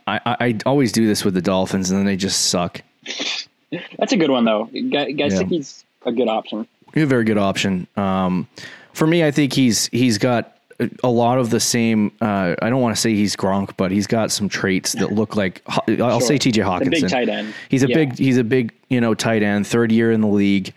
I, 0.08 0.20
I, 0.26 0.36
I 0.40 0.58
always 0.66 0.92
do 0.92 1.08
this 1.08 1.24
with 1.24 1.34
the 1.34 1.42
Dolphins, 1.42 1.92
and 1.92 2.00
then 2.00 2.06
they 2.06 2.16
just 2.16 2.48
suck. 2.48 2.82
That's 3.98 4.12
a 4.12 4.18
good 4.18 4.30
one, 4.30 4.46
though. 4.46 4.66
Guy, 4.66 5.12
Gesicki's 5.14 5.84
a 6.06 6.12
good 6.12 6.28
option. 6.28 6.68
He's 6.96 7.04
a 7.04 7.08
very 7.08 7.24
good 7.26 7.38
option. 7.38 7.86
Um, 7.96 8.48
for 8.94 9.06
me, 9.06 9.24
I 9.24 9.30
think 9.30 9.54
he's 9.54 9.88
he's 9.88 10.18
got 10.18 10.58
a 11.04 11.10
lot 11.10 11.38
of 11.38 11.52
the 11.52 11.60
same. 11.60 12.12
Uh, 12.20 12.56
I 12.62 12.70
don't 12.70 12.82
want 12.82 12.96
to 12.96 13.02
say 13.02 13.14
he's 13.14 13.36
Gronk, 13.36 13.78
but 13.78 13.92
he's 13.92 14.08
got 14.08 14.32
some 14.32 14.50
traits 14.50 14.94
that 14.94 15.12
look 15.12 15.36
like. 15.36 15.62
I'll 16.02 16.20
say 16.22 16.38
T.J. 16.38 16.62
Hockenson. 16.62 16.90
big 16.90 17.08
tight 17.10 17.30
end. 17.30 17.54
He's 17.70 17.84
a 17.84 17.88
Yeah. 17.90 17.96
big 17.96 18.18
he's 18.18 18.38
a 18.38 18.44
big 18.44 18.74
you 18.90 19.00
know 19.02 19.14
tight 19.14 19.44
end, 19.44 19.68
third 19.68 19.92
year 19.92 20.12
in 20.12 20.22
the 20.22 20.28
league. 20.28 20.74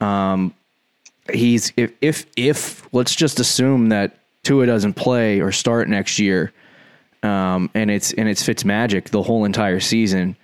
Um, 0.00 0.52
he's 1.32 1.72
if 1.76 1.92
if 2.00 2.26
if 2.36 2.92
let's 2.92 3.14
just 3.14 3.40
assume 3.40 3.88
that 3.90 4.16
Tua 4.42 4.66
doesn't 4.66 4.94
play 4.94 5.40
or 5.40 5.52
start 5.52 5.88
next 5.88 6.18
year, 6.18 6.52
um, 7.22 7.70
and 7.74 7.90
it's 7.90 8.12
and 8.12 8.28
it's 8.28 8.42
Fitzmagic 8.42 9.10
the 9.10 9.22
whole 9.22 9.44
entire 9.44 9.80
season. 9.80 10.36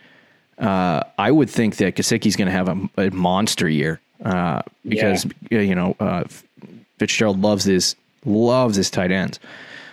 Uh, 0.59 1.03
I 1.19 1.31
would 1.31 1.51
think 1.51 1.77
that 1.77 1.97
Gesicki's 1.97 2.35
going 2.37 2.47
to 2.47 2.53
have 2.53 2.69
a, 2.69 3.09
a 3.09 3.11
monster 3.11 3.69
year 3.69 4.01
uh, 4.24 4.62
because 4.87 5.26
you 5.50 5.74
know 5.74 5.96
uh, 6.00 6.24
Fitzgerald 6.98 7.40
loves 7.40 7.64
his 7.64 7.96
loves 8.24 8.76
his 8.76 8.90
tight 8.90 9.11
ends. 9.11 9.38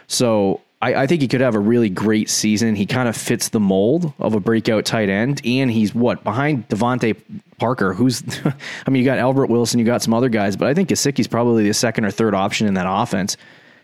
So 0.08 0.62
I, 0.82 1.04
I 1.04 1.08
think 1.08 1.22
he 1.22 1.28
could 1.28 1.42
have 1.42 1.56
a 1.56 1.60
really 1.60 1.90
great 1.90 2.30
season. 2.30 2.76
He 2.76 2.86
kind 2.86 3.08
of 3.08 3.16
fits 3.16 3.50
the 3.50 3.60
mold 3.60 4.12
of 4.20 4.34
a 4.34 4.40
breakout 4.40 4.86
tight 4.86 5.10
end, 5.10 5.42
and 5.46 5.72
he's 5.72 5.96
what 5.96 6.24
behind 6.24 6.68
DeVante 6.70 7.16
Parker, 7.58 7.94
who's 7.94 8.24
I 8.86 8.90
mean, 8.90 9.02
you 9.02 9.06
got 9.06 9.18
Albert 9.20 9.48
Wilson, 9.48 9.80
you 9.80 9.86
got 9.86 10.02
some 10.02 10.14
other 10.14 10.30
guys, 10.30 10.56
but 10.58 10.68
I 10.68 10.74
think 10.74 10.90
Gesicki's 10.90 11.28
probably 11.28 11.68
the 11.68 11.74
second 11.74 12.06
or 12.06 12.12
third 12.12 12.36
option 12.36 12.68
in 12.68 12.74
that 12.76 12.86
offense. 12.88 13.38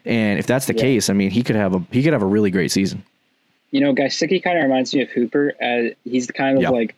And 0.05 0.39
if 0.39 0.47
that's 0.47 0.65
the 0.65 0.73
case, 0.73 1.09
I 1.09 1.13
mean, 1.13 1.29
he 1.29 1.43
could 1.43 1.55
have 1.55 1.75
a 1.75 1.83
he 1.91 2.03
could 2.03 2.13
have 2.13 2.21
a 2.21 2.25
really 2.27 2.51
great 2.51 2.71
season. 2.71 3.03
You 3.71 3.81
know, 3.81 3.93
Gesicki 3.93 4.41
kind 4.41 4.57
of 4.57 4.63
reminds 4.63 4.93
me 4.95 5.01
of 5.03 5.09
Hooper. 5.09 5.53
Uh, 5.61 5.93
he's 6.03 6.25
the 6.27 6.33
kind 6.33 6.57
of 6.57 6.63
Yeah. 6.63 6.69
like. 6.69 6.95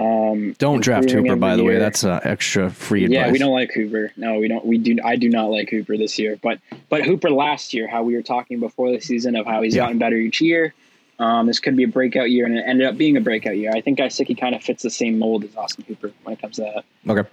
Um, 0.00 0.54
Don't 0.58 0.80
draft 0.82 1.10
Hooper, 1.10 1.36
by 1.36 1.56
the 1.56 1.64
way. 1.64 1.78
That's 1.78 2.04
uh, 2.04 2.20
extra 2.24 2.70
free 2.70 3.04
advice. 3.04 3.14
Yeah, 3.16 3.30
we 3.30 3.38
don't 3.38 3.52
like 3.52 3.70
Hooper. 3.72 4.12
No, 4.16 4.38
we 4.38 4.48
don't. 4.48 4.64
We 4.64 4.78
do. 4.78 4.96
I 5.04 5.16
do 5.16 5.28
not 5.28 5.50
like 5.50 5.68
Hooper 5.68 5.96
this 5.98 6.18
year. 6.18 6.38
But 6.42 6.58
but 6.88 7.02
Hooper 7.04 7.30
last 7.30 7.74
year, 7.74 7.86
how 7.86 8.02
we 8.02 8.14
were 8.14 8.22
talking 8.22 8.60
before 8.60 8.90
the 8.92 9.00
season 9.00 9.36
of 9.36 9.44
how 9.46 9.60
he's 9.62 9.74
Yeah. 9.74 9.82
gotten 9.82 9.98
better 9.98 10.16
each 10.16 10.40
year. 10.40 10.72
Um, 11.18 11.46
this 11.46 11.60
could 11.60 11.76
be 11.76 11.82
a 11.84 11.88
breakout 11.88 12.30
year, 12.30 12.46
and 12.46 12.56
it 12.56 12.64
ended 12.66 12.86
up 12.86 12.96
being 12.96 13.18
a 13.18 13.20
breakout 13.20 13.58
year. 13.58 13.70
I 13.74 13.82
think 13.82 13.98
Gesicki 13.98 14.38
kind 14.40 14.54
of 14.54 14.62
fits 14.62 14.82
the 14.82 14.88
same 14.90 15.18
mold 15.18 15.44
as 15.44 15.54
Austin 15.54 15.84
Hooper 15.86 16.12
when 16.22 16.32
it 16.32 16.40
comes 16.40 16.56
to 16.56 16.62
that. 16.62 16.84
Okay. 17.10 17.28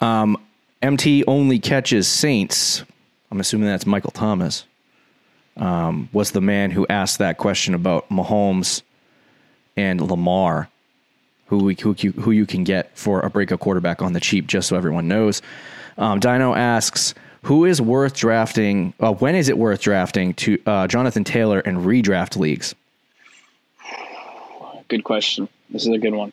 Um, 0.00 0.36
MT 0.82 1.24
only 1.26 1.58
catches 1.58 2.06
Saints. 2.06 2.84
I'm 3.32 3.40
assuming 3.40 3.66
that's 3.66 3.86
Michael 3.86 4.12
Thomas. 4.12 4.66
Um, 5.56 6.08
was 6.12 6.30
the 6.30 6.40
man 6.40 6.70
who 6.70 6.86
asked 6.88 7.18
that 7.18 7.38
question 7.38 7.74
about 7.74 8.08
Mahomes 8.08 8.82
and 9.76 10.00
Lamar, 10.00 10.68
who 11.46 11.58
we, 11.64 11.76
who 11.80 11.94
you, 11.98 12.12
who 12.12 12.30
you 12.30 12.46
can 12.46 12.64
get 12.64 12.96
for 12.96 13.20
a 13.20 13.30
breakout 13.30 13.60
quarterback 13.60 14.02
on 14.02 14.12
the 14.12 14.20
cheap, 14.20 14.46
just 14.46 14.68
so 14.68 14.76
everyone 14.76 15.08
knows. 15.08 15.42
Um, 15.98 16.18
Dino 16.20 16.54
asks, 16.54 17.14
who 17.42 17.64
is 17.66 17.80
worth 17.80 18.14
drafting? 18.16 18.94
Uh, 18.98 19.12
when 19.12 19.34
is 19.34 19.48
it 19.48 19.58
worth 19.58 19.80
drafting 19.82 20.32
to 20.34 20.58
uh, 20.66 20.86
Jonathan 20.88 21.24
Taylor 21.24 21.60
in 21.60 21.84
redraft 21.84 22.36
leagues? 22.36 22.74
Good 24.88 25.04
question. 25.04 25.48
This 25.70 25.82
is 25.82 25.88
a 25.92 25.98
good 25.98 26.14
one. 26.14 26.32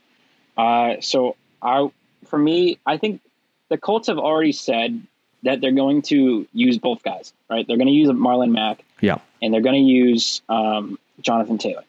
Uh, 0.58 0.96
so 1.02 1.36
I, 1.62 1.90
for 2.26 2.38
me, 2.38 2.80
I 2.86 2.98
think 2.98 3.22
the 3.70 3.78
Colts 3.78 4.08
have 4.08 4.18
already 4.18 4.52
said 4.52 5.02
that 5.44 5.62
they're 5.62 5.72
going 5.72 6.02
to 6.04 6.48
use 6.54 6.78
both 6.78 7.02
guys. 7.04 7.34
Right? 7.50 7.66
They're 7.68 7.78
going 7.78 7.88
to 7.88 7.94
use 7.94 8.10
Marlon 8.10 8.52
Mack 8.52 8.84
Yeah. 9.00 9.20
and 9.42 9.54
they're 9.54 9.62
going 9.62 9.76
to 9.86 9.92
use 9.92 10.42
um, 10.50 11.00
Jonathan 11.22 11.58
Taylor. 11.58 11.84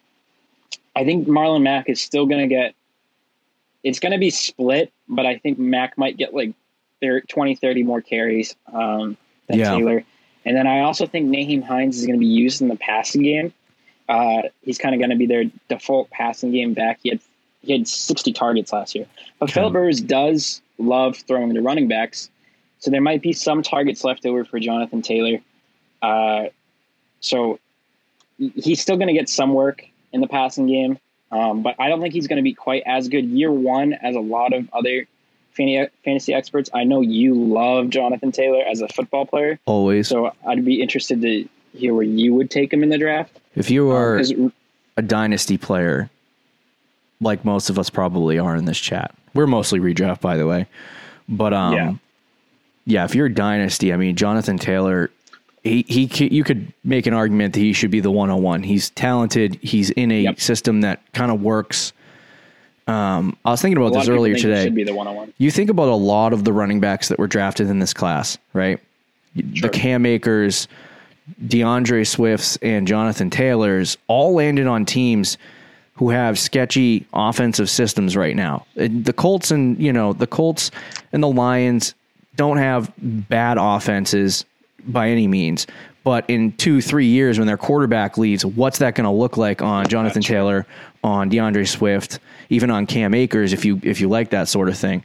I 0.94 1.04
think 1.04 1.26
Marlon 1.26 1.62
Mack 1.62 1.88
is 1.88 2.00
still 2.00 2.26
going 2.26 2.48
to 2.48 2.54
get. 2.54 2.74
It's 3.82 3.98
going 3.98 4.12
to 4.12 4.18
be 4.18 4.30
split, 4.30 4.92
but 5.08 5.26
I 5.26 5.38
think 5.38 5.58
Mack 5.58 5.98
might 5.98 6.16
get 6.16 6.34
like 6.34 6.52
thir 7.00 7.20
20, 7.20 7.56
30 7.56 7.82
more 7.82 8.00
carries 8.00 8.54
um, 8.72 9.16
than 9.48 9.58
Yeah. 9.58 9.76
Taylor. 9.76 10.04
And 10.44 10.56
then 10.56 10.66
I 10.66 10.80
also 10.80 11.06
think 11.06 11.30
Nyheim 11.30 11.62
Hines 11.62 11.98
is 11.98 12.06
going 12.06 12.18
to 12.18 12.20
be 12.20 12.26
used 12.26 12.62
in 12.62 12.68
the 12.68 12.76
passing 12.76 13.22
game. 13.22 13.52
Uh, 14.08 14.42
he's 14.62 14.78
kind 14.78 14.94
of 14.94 14.98
going 14.98 15.10
to 15.10 15.16
be 15.16 15.26
their 15.26 15.44
default 15.68 16.10
passing 16.10 16.52
game 16.52 16.74
back. 16.74 17.00
He 17.02 17.10
had 17.10 17.20
he 17.62 17.72
had 17.72 17.86
60 17.86 18.32
targets 18.32 18.72
last 18.72 18.94
year. 18.94 19.06
But 19.38 19.50
Philip 19.50 19.72
Rivers 19.72 20.00
does 20.00 20.60
love 20.78 21.16
throwing 21.16 21.54
to 21.54 21.60
running 21.62 21.86
backs, 21.86 22.28
so 22.80 22.90
there 22.90 23.00
might 23.00 23.22
be 23.22 23.32
some 23.32 23.62
targets 23.62 24.02
left 24.02 24.26
over 24.26 24.44
for 24.44 24.58
Jonathan 24.58 25.00
Taylor. 25.00 25.38
Uh, 26.02 26.46
so 27.20 27.60
he's 28.36 28.80
still 28.80 28.96
going 28.96 29.06
to 29.06 29.14
get 29.14 29.28
some 29.28 29.54
work 29.54 29.84
in 30.12 30.20
the 30.20 30.26
passing 30.26 30.66
game, 30.66 30.98
um, 31.32 31.62
but 31.62 31.74
I 31.80 31.88
don't 31.88 32.00
think 32.00 32.14
he's 32.14 32.28
going 32.28 32.36
to 32.36 32.42
be 32.42 32.54
quite 32.54 32.82
as 32.86 33.08
good 33.08 33.24
year 33.24 33.50
one 33.50 33.94
as 33.94 34.14
a 34.14 34.20
lot 34.20 34.52
of 34.52 34.68
other 34.72 35.06
fantasy 35.54 36.32
experts. 36.32 36.70
I 36.72 36.84
know 36.84 37.00
you 37.00 37.34
love 37.34 37.90
Jonathan 37.90 38.30
Taylor 38.32 38.62
as 38.62 38.80
a 38.80 38.88
football 38.88 39.26
player, 39.26 39.58
Always. 39.66 40.08
so 40.08 40.32
I'd 40.46 40.64
be 40.64 40.80
interested 40.80 41.20
to 41.22 41.48
hear 41.74 41.92
where 41.94 42.04
you 42.04 42.34
would 42.34 42.50
take 42.50 42.72
him 42.72 42.82
in 42.82 42.88
the 42.90 42.98
draft. 42.98 43.38
if 43.54 43.70
you 43.70 43.90
are 43.90 44.18
'Cause- 44.18 44.32
a 44.96 45.02
dynasty 45.02 45.56
player, 45.58 46.08
like 47.20 47.44
most 47.44 47.70
of 47.70 47.78
us 47.78 47.88
probably 47.90 48.38
are 48.38 48.54
in 48.56 48.64
this 48.66 48.78
chat. 48.78 49.14
We're 49.34 49.46
mostly 49.46 49.80
redraft, 49.80 50.20
by 50.20 50.36
the 50.36 50.46
way. 50.46 50.66
But 51.28 51.52
um, 51.54 51.72
Yeah. 51.74 51.92
yeah. 52.86 53.04
if 53.04 53.14
you're 53.14 53.26
a 53.26 53.34
dynasty, 53.34 53.92
I 53.92 53.96
mean, 53.96 54.16
Jonathan 54.16 54.58
Taylor, 54.58 55.10
he 55.64 55.82
he 55.82 56.28
you 56.28 56.42
could 56.44 56.72
make 56.84 57.06
an 57.06 57.14
argument 57.14 57.54
that 57.54 57.60
he 57.60 57.72
should 57.72 57.90
be 57.90 58.00
the 58.00 58.10
101. 58.10 58.62
He's 58.64 58.90
talented. 58.90 59.58
He's 59.62 59.90
in 59.90 60.10
a 60.10 60.22
Yep. 60.22 60.40
system 60.40 60.80
that 60.80 61.00
kind 61.12 61.30
of 61.30 61.40
works. 61.42 61.92
Um, 62.88 63.36
I 63.44 63.50
was 63.52 63.62
thinking 63.62 63.76
about 63.78 63.94
a 63.94 63.98
this 64.00 64.08
earlier 64.08 64.34
today. 64.34 64.64
should 64.64 64.74
be 64.74 64.82
the 64.82 64.94
one-on-one. 64.94 65.32
You 65.38 65.52
think 65.52 65.70
about 65.70 65.88
a 65.88 65.94
lot 65.94 66.32
of 66.32 66.42
the 66.44 66.52
running 66.52 66.80
backs 66.80 67.08
that 67.08 67.18
were 67.18 67.28
drafted 67.28 67.68
in 67.70 67.78
this 67.78 67.94
class, 67.94 68.38
right? 68.54 68.80
The 69.36 69.68
Cam 69.68 70.04
Akers, 70.04 70.66
DeAndre 71.46 72.04
Swifts, 72.06 72.58
and 72.60 72.86
Jonathan 72.88 73.30
Taylors 73.30 73.96
all 74.08 74.34
landed 74.34 74.66
on 74.66 74.84
teams 74.84 75.38
who 75.94 76.10
have 76.10 76.38
sketchy 76.40 77.06
offensive 77.14 77.70
systems 77.70 78.16
right 78.16 78.34
now. 78.34 78.66
Uh, 78.78 78.88
The 78.90 79.12
Colts 79.12 79.52
and 79.52 79.78
you 79.78 79.92
know 79.92 80.12
the 80.12 80.26
Colts 80.26 80.72
and 81.12 81.22
the 81.22 81.28
Lions 81.28 81.94
don't 82.34 82.56
have 82.56 82.90
bad 82.98 83.58
offenses 83.60 84.44
by 84.86 85.08
any 85.08 85.26
means. 85.28 85.66
But 86.04 86.28
in 86.28 86.52
two, 86.52 86.80
three 86.80 87.06
years, 87.06 87.38
when 87.38 87.46
their 87.46 87.56
quarterback 87.56 88.18
leaves, 88.18 88.44
what's 88.44 88.78
that 88.78 88.96
going 88.96 89.04
to 89.04 89.10
look 89.12 89.36
like 89.36 89.62
on 89.62 89.86
Jonathan 89.86 90.20
Taylor, 90.22 90.66
on 91.04 91.30
DeAndre 91.30 91.66
Swift, 91.68 92.18
even 92.50 92.70
on 92.70 92.86
Cam 92.86 93.14
Akers, 93.14 93.52
if 93.52 93.64
you 93.64 93.80
if 93.84 94.00
you 94.00 94.08
like 94.08 94.30
that 94.30 94.48
sort 94.48 94.68
of 94.68 94.76
thing? 94.76 95.04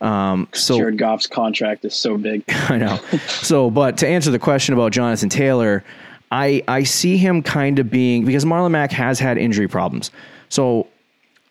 Um, 0.00 0.46
so 0.52 0.76
Jared 0.76 0.98
Goff's 0.98 1.26
contract 1.26 1.84
is 1.84 1.94
so 1.94 2.16
big. 2.16 2.44
I 2.48 2.78
know. 2.78 2.98
So, 3.26 3.70
but 3.70 3.96
to 3.98 4.06
answer 4.08 4.30
the 4.30 4.38
question 4.38 4.72
about 4.74 4.92
Jonathan 4.92 5.28
Taylor, 5.28 5.82
I 6.30 6.62
I 6.68 6.84
see 6.84 7.16
him 7.16 7.42
kind 7.42 7.78
of 7.80 7.90
being 7.90 8.24
because 8.24 8.44
Marlon 8.44 8.70
Mack 8.70 8.92
has 8.92 9.18
had 9.18 9.38
injury 9.38 9.66
problems. 9.68 10.10
So 10.48 10.86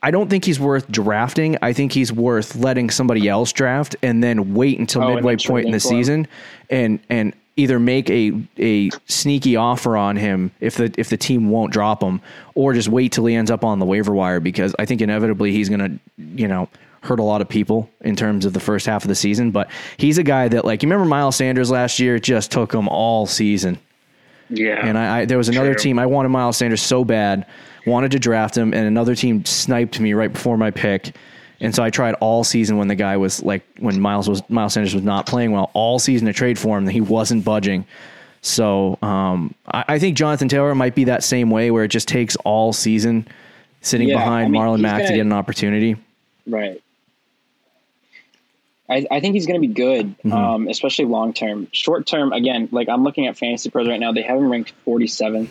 I 0.04 0.12
don't 0.12 0.30
think 0.30 0.46
he's 0.46 0.60
worth 0.60 0.90
drafting. 0.90 1.58
I 1.62 1.74
think 1.74 1.92
he's 1.92 2.14
worth 2.14 2.56
letting 2.56 2.90
somebody 2.92 3.28
else 3.28 3.52
draft 3.52 3.96
and 4.04 4.24
then 4.24 4.54
wait 4.54 4.80
until 4.80 5.04
Oh, 5.04 5.16
midway 5.16 5.36
point 5.36 5.66
in 5.66 5.72
the 5.72 5.78
him. 5.78 5.80
season 5.82 6.28
and 6.70 7.00
and 7.10 7.34
either 7.58 7.80
make 7.80 8.10
a 8.10 8.34
a 8.58 8.90
sneaky 9.06 9.56
offer 9.56 9.96
on 9.96 10.16
him 10.16 10.52
if 10.60 10.76
the 10.76 10.94
if 10.98 11.10
the 11.10 11.18
team 11.18 11.50
won't 11.50 11.72
drop 11.72 12.04
him 12.04 12.22
or 12.54 12.74
just 12.74 12.90
wait 12.90 13.12
till 13.12 13.26
he 13.26 13.36
ends 13.36 13.50
up 13.50 13.64
on 13.64 13.80
the 13.80 13.86
waiver 13.86 14.14
wire 14.14 14.40
because 14.40 14.76
I 14.78 14.86
think 14.86 15.02
inevitably 15.02 15.52
he's 15.52 15.70
going 15.70 15.80
to, 15.80 16.00
you 16.18 16.48
know, 16.48 16.70
hurt 17.02 17.20
a 17.20 17.24
lot 17.24 17.42
of 17.42 17.48
people 17.48 17.90
in 18.02 18.16
terms 18.16 18.46
of 18.46 18.54
the 18.54 18.60
first 18.60 18.86
half 18.86 19.04
of 19.04 19.08
the 19.08 19.16
season, 19.16 19.52
but 19.52 19.70
he's 19.98 20.18
a 20.18 20.24
guy 20.24 20.48
that 20.50 20.66
like 20.66 20.84
you 20.84 20.90
remember 20.90 21.06
Miles 21.06 21.36
Sanders 21.36 21.72
last 21.72 22.00
year 22.00 22.16
It 22.16 22.24
just 22.24 22.52
took 22.52 22.74
him 22.74 22.88
all 22.88 23.26
season. 23.26 23.80
Yeah. 24.50 24.86
And 24.86 24.98
I, 24.98 25.20
I 25.20 25.26
there 25.26 25.38
was 25.38 25.50
another 25.50 25.74
True. 25.74 25.84
team 25.84 26.00
I 26.00 26.06
wanted 26.06 26.30
Miles 26.30 26.58
Sanders 26.58 26.82
so 26.82 27.06
bad, 27.06 27.46
wanted 27.86 28.12
to 28.12 28.20
draft 28.20 28.58
him, 28.58 28.74
and 28.74 28.86
another 28.86 29.16
team 29.16 29.46
sniped 29.46 30.00
me 30.00 30.14
right 30.14 30.32
before 30.32 30.58
my 30.58 30.72
pick, 30.72 31.16
And 31.60 31.74
so 31.74 31.84
I 31.84 31.90
tried 31.90 32.16
all 32.16 32.44
season 32.44 32.78
when 32.78 32.88
the 32.88 32.96
guy 32.96 33.18
was 33.18 33.42
like 33.44 33.64
when 33.80 34.00
Miles 34.00 34.28
was 34.28 34.48
Miles 34.50 34.74
Sanders 34.74 34.94
was 34.94 35.04
not 35.04 35.26
playing 35.26 35.52
well 35.52 35.72
all 35.74 36.00
season 36.00 36.28
to 36.28 36.34
trade 36.34 36.60
for 36.60 36.78
him, 36.78 36.86
and 36.86 36.92
he 36.92 37.02
wasn't 37.02 37.46
budging. 37.46 37.86
So 38.42 39.00
um, 39.02 39.56
I, 39.68 39.86
I, 39.88 40.00
think 40.00 40.16
Jonathan 40.16 40.48
Taylor 40.48 40.76
might 40.76 40.94
be 40.94 41.06
that 41.06 41.24
same 41.24 41.50
way 41.50 41.72
where 41.72 41.84
it 41.84 41.88
just 41.88 42.08
takes 42.08 42.36
all 42.38 42.74
season 42.74 43.28
sitting 43.82 44.10
yeah, 44.10 44.18
behind 44.18 44.46
I 44.46 44.50
mean, 44.50 44.62
Marlon 44.62 44.82
Mack 44.82 45.00
gonna, 45.00 45.08
to 45.08 45.16
get 45.16 45.22
an 45.22 45.34
opportunity. 45.34 45.96
Right. 46.46 46.80
I, 48.88 49.06
I 49.10 49.20
think 49.20 49.34
he's 49.34 49.48
going 49.48 49.60
to 49.60 49.68
be 49.68 49.74
good, 49.74 50.18
mm-hmm. 50.20 50.32
um, 50.32 50.68
especially 50.68 51.06
long 51.06 51.34
term. 51.34 51.68
Short 51.72 52.06
term, 52.06 52.34
again, 52.34 52.70
like 52.72 52.88
I'm 52.88 53.04
looking 53.04 53.26
at 53.26 53.36
Fantasy 53.36 53.72
Pros 53.72 53.88
right 53.88 54.00
now. 54.00 54.12
They 54.12 54.22
have 54.22 54.38
him 54.38 54.52
ranked 54.52 54.74
47. 54.86 55.50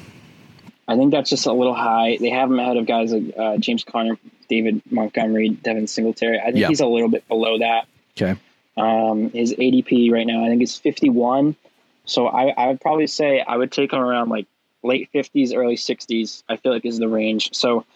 I 0.86 0.96
think 0.96 1.12
that's 1.12 1.30
just 1.30 1.46
a 1.46 1.52
little 1.52 1.74
high. 1.74 2.18
They 2.20 2.30
have 2.30 2.50
him 2.50 2.58
ahead 2.58 2.76
of 2.76 2.86
guys 2.86 3.12
like 3.12 3.34
uh, 3.36 3.56
James 3.56 3.84
Conner, 3.84 4.18
David 4.48 4.82
Montgomery, 4.90 5.48
Devin 5.48 5.86
Singletary. 5.86 6.38
I 6.38 6.46
think 6.46 6.58
yep. 6.58 6.68
he's 6.68 6.80
a 6.80 6.86
little 6.86 7.08
bit 7.08 7.26
below 7.26 7.58
that. 7.58 7.86
Okay. 8.16 8.38
Um, 8.76 9.30
his 9.30 9.54
ADP 9.54 10.10
right 10.12 10.26
now, 10.26 10.44
I 10.44 10.48
think 10.48 10.62
is 10.62 10.76
51. 10.76 11.56
So 12.04 12.26
I, 12.26 12.48
I 12.48 12.66
would 12.68 12.80
probably 12.80 13.06
say 13.06 13.40
I 13.40 13.56
would 13.56 13.72
take 13.72 13.92
him 13.92 14.00
around 14.00 14.28
like 14.28 14.46
late 14.82 15.08
50s, 15.14 15.56
early 15.56 15.76
60s. 15.76 16.42
I 16.48 16.56
feel 16.56 16.72
like 16.72 16.84
is 16.84 16.98
the 16.98 17.08
range. 17.08 17.54
So 17.54 17.86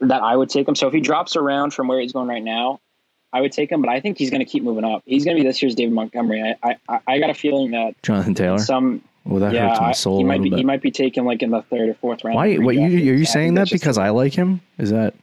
that 0.00 0.22
I 0.22 0.36
would 0.36 0.50
take 0.50 0.66
him. 0.66 0.74
So 0.74 0.88
if 0.88 0.94
he 0.94 1.00
drops 1.00 1.36
around 1.36 1.72
from 1.72 1.88
where 1.88 2.00
he's 2.00 2.12
going 2.12 2.28
right 2.28 2.42
now, 2.42 2.80
I 3.32 3.40
would 3.40 3.52
take 3.52 3.70
him. 3.70 3.80
But 3.80 3.90
I 3.90 4.00
think 4.00 4.18
he's 4.18 4.30
going 4.30 4.44
to 4.44 4.50
keep 4.50 4.62
moving 4.62 4.84
up. 4.84 5.02
He's 5.06 5.24
going 5.24 5.36
to 5.36 5.42
be 5.42 5.48
this 5.48 5.62
year's 5.62 5.74
David 5.74 5.94
Montgomery. 5.94 6.56
I, 6.62 6.76
I 6.88 7.00
I 7.06 7.18
got 7.18 7.30
a 7.30 7.34
feeling 7.34 7.70
that 7.70 7.94
Jonathan 8.02 8.34
Taylor. 8.34 8.58
Some 8.58 9.02
well, 9.24 9.40
that 9.40 9.52
yeah, 9.52 9.68
hurts 9.68 9.80
my 9.80 9.92
soul. 9.92 10.18
He 10.18 10.24
might 10.24 10.42
be 10.42 10.50
bit. 10.50 10.58
he 10.58 10.64
might 10.64 10.82
be 10.82 10.90
taken 10.90 11.24
like 11.24 11.42
in 11.42 11.50
the 11.50 11.62
third 11.62 11.88
or 11.88 11.94
fourth 11.94 12.24
round. 12.24 12.36
Why? 12.36 12.56
What 12.56 12.74
you 12.74 12.82
are 12.84 13.16
you 13.16 13.24
saying 13.24 13.54
that 13.54 13.70
because 13.70 13.98
I 13.98 14.10
like 14.10 14.34
him? 14.34 14.60
Is 14.78 14.90
that? 14.90 15.14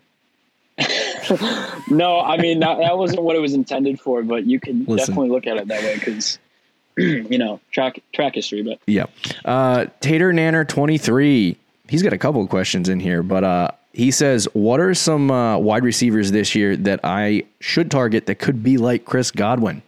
no, 1.90 2.22
I 2.22 2.38
mean 2.38 2.62
that, 2.62 2.78
that 2.78 2.98
wasn't 2.98 3.24
what 3.24 3.36
it 3.36 3.40
was 3.40 3.54
intended 3.54 4.00
for. 4.00 4.24
But 4.24 4.46
you 4.46 4.60
can 4.60 4.86
Listen. 4.86 4.98
definitely 4.98 5.30
look 5.30 5.48
at 5.48 5.58
it 5.58 5.68
that 5.68 5.82
way 5.82 5.96
because 5.96 6.40
you 6.98 7.38
know, 7.38 7.60
track 7.72 8.02
track 8.14 8.36
history. 8.36 8.62
But 8.62 8.80
yeah, 8.88 9.06
uh, 9.46 9.88
Tater 10.00 10.32
Nanner 10.32 10.68
twenty 10.68 10.98
three. 10.98 11.58
He's 11.88 12.04
got 12.04 12.14
a 12.14 12.18
couple 12.18 12.42
of 12.42 12.50
questions 12.50 12.88
in 12.88 13.00
here, 13.00 13.24
but 13.24 13.44
uh, 13.44 13.72
he 13.94 14.12
says, 14.12 14.48
"What 14.54 14.80
are 14.80 14.94
some 14.94 15.32
uh, 15.32 15.58
wide 15.58 15.84
receivers 15.84 16.32
this 16.32 16.56
year 16.56 16.78
that 16.78 17.02
I 17.04 17.44
should 17.60 17.92
target 17.92 18.28
that 18.28 18.36
could 18.36 18.64
be 18.64 18.78
like 18.78 19.06
Chris 19.06 19.32
Godwin?" 19.32 19.82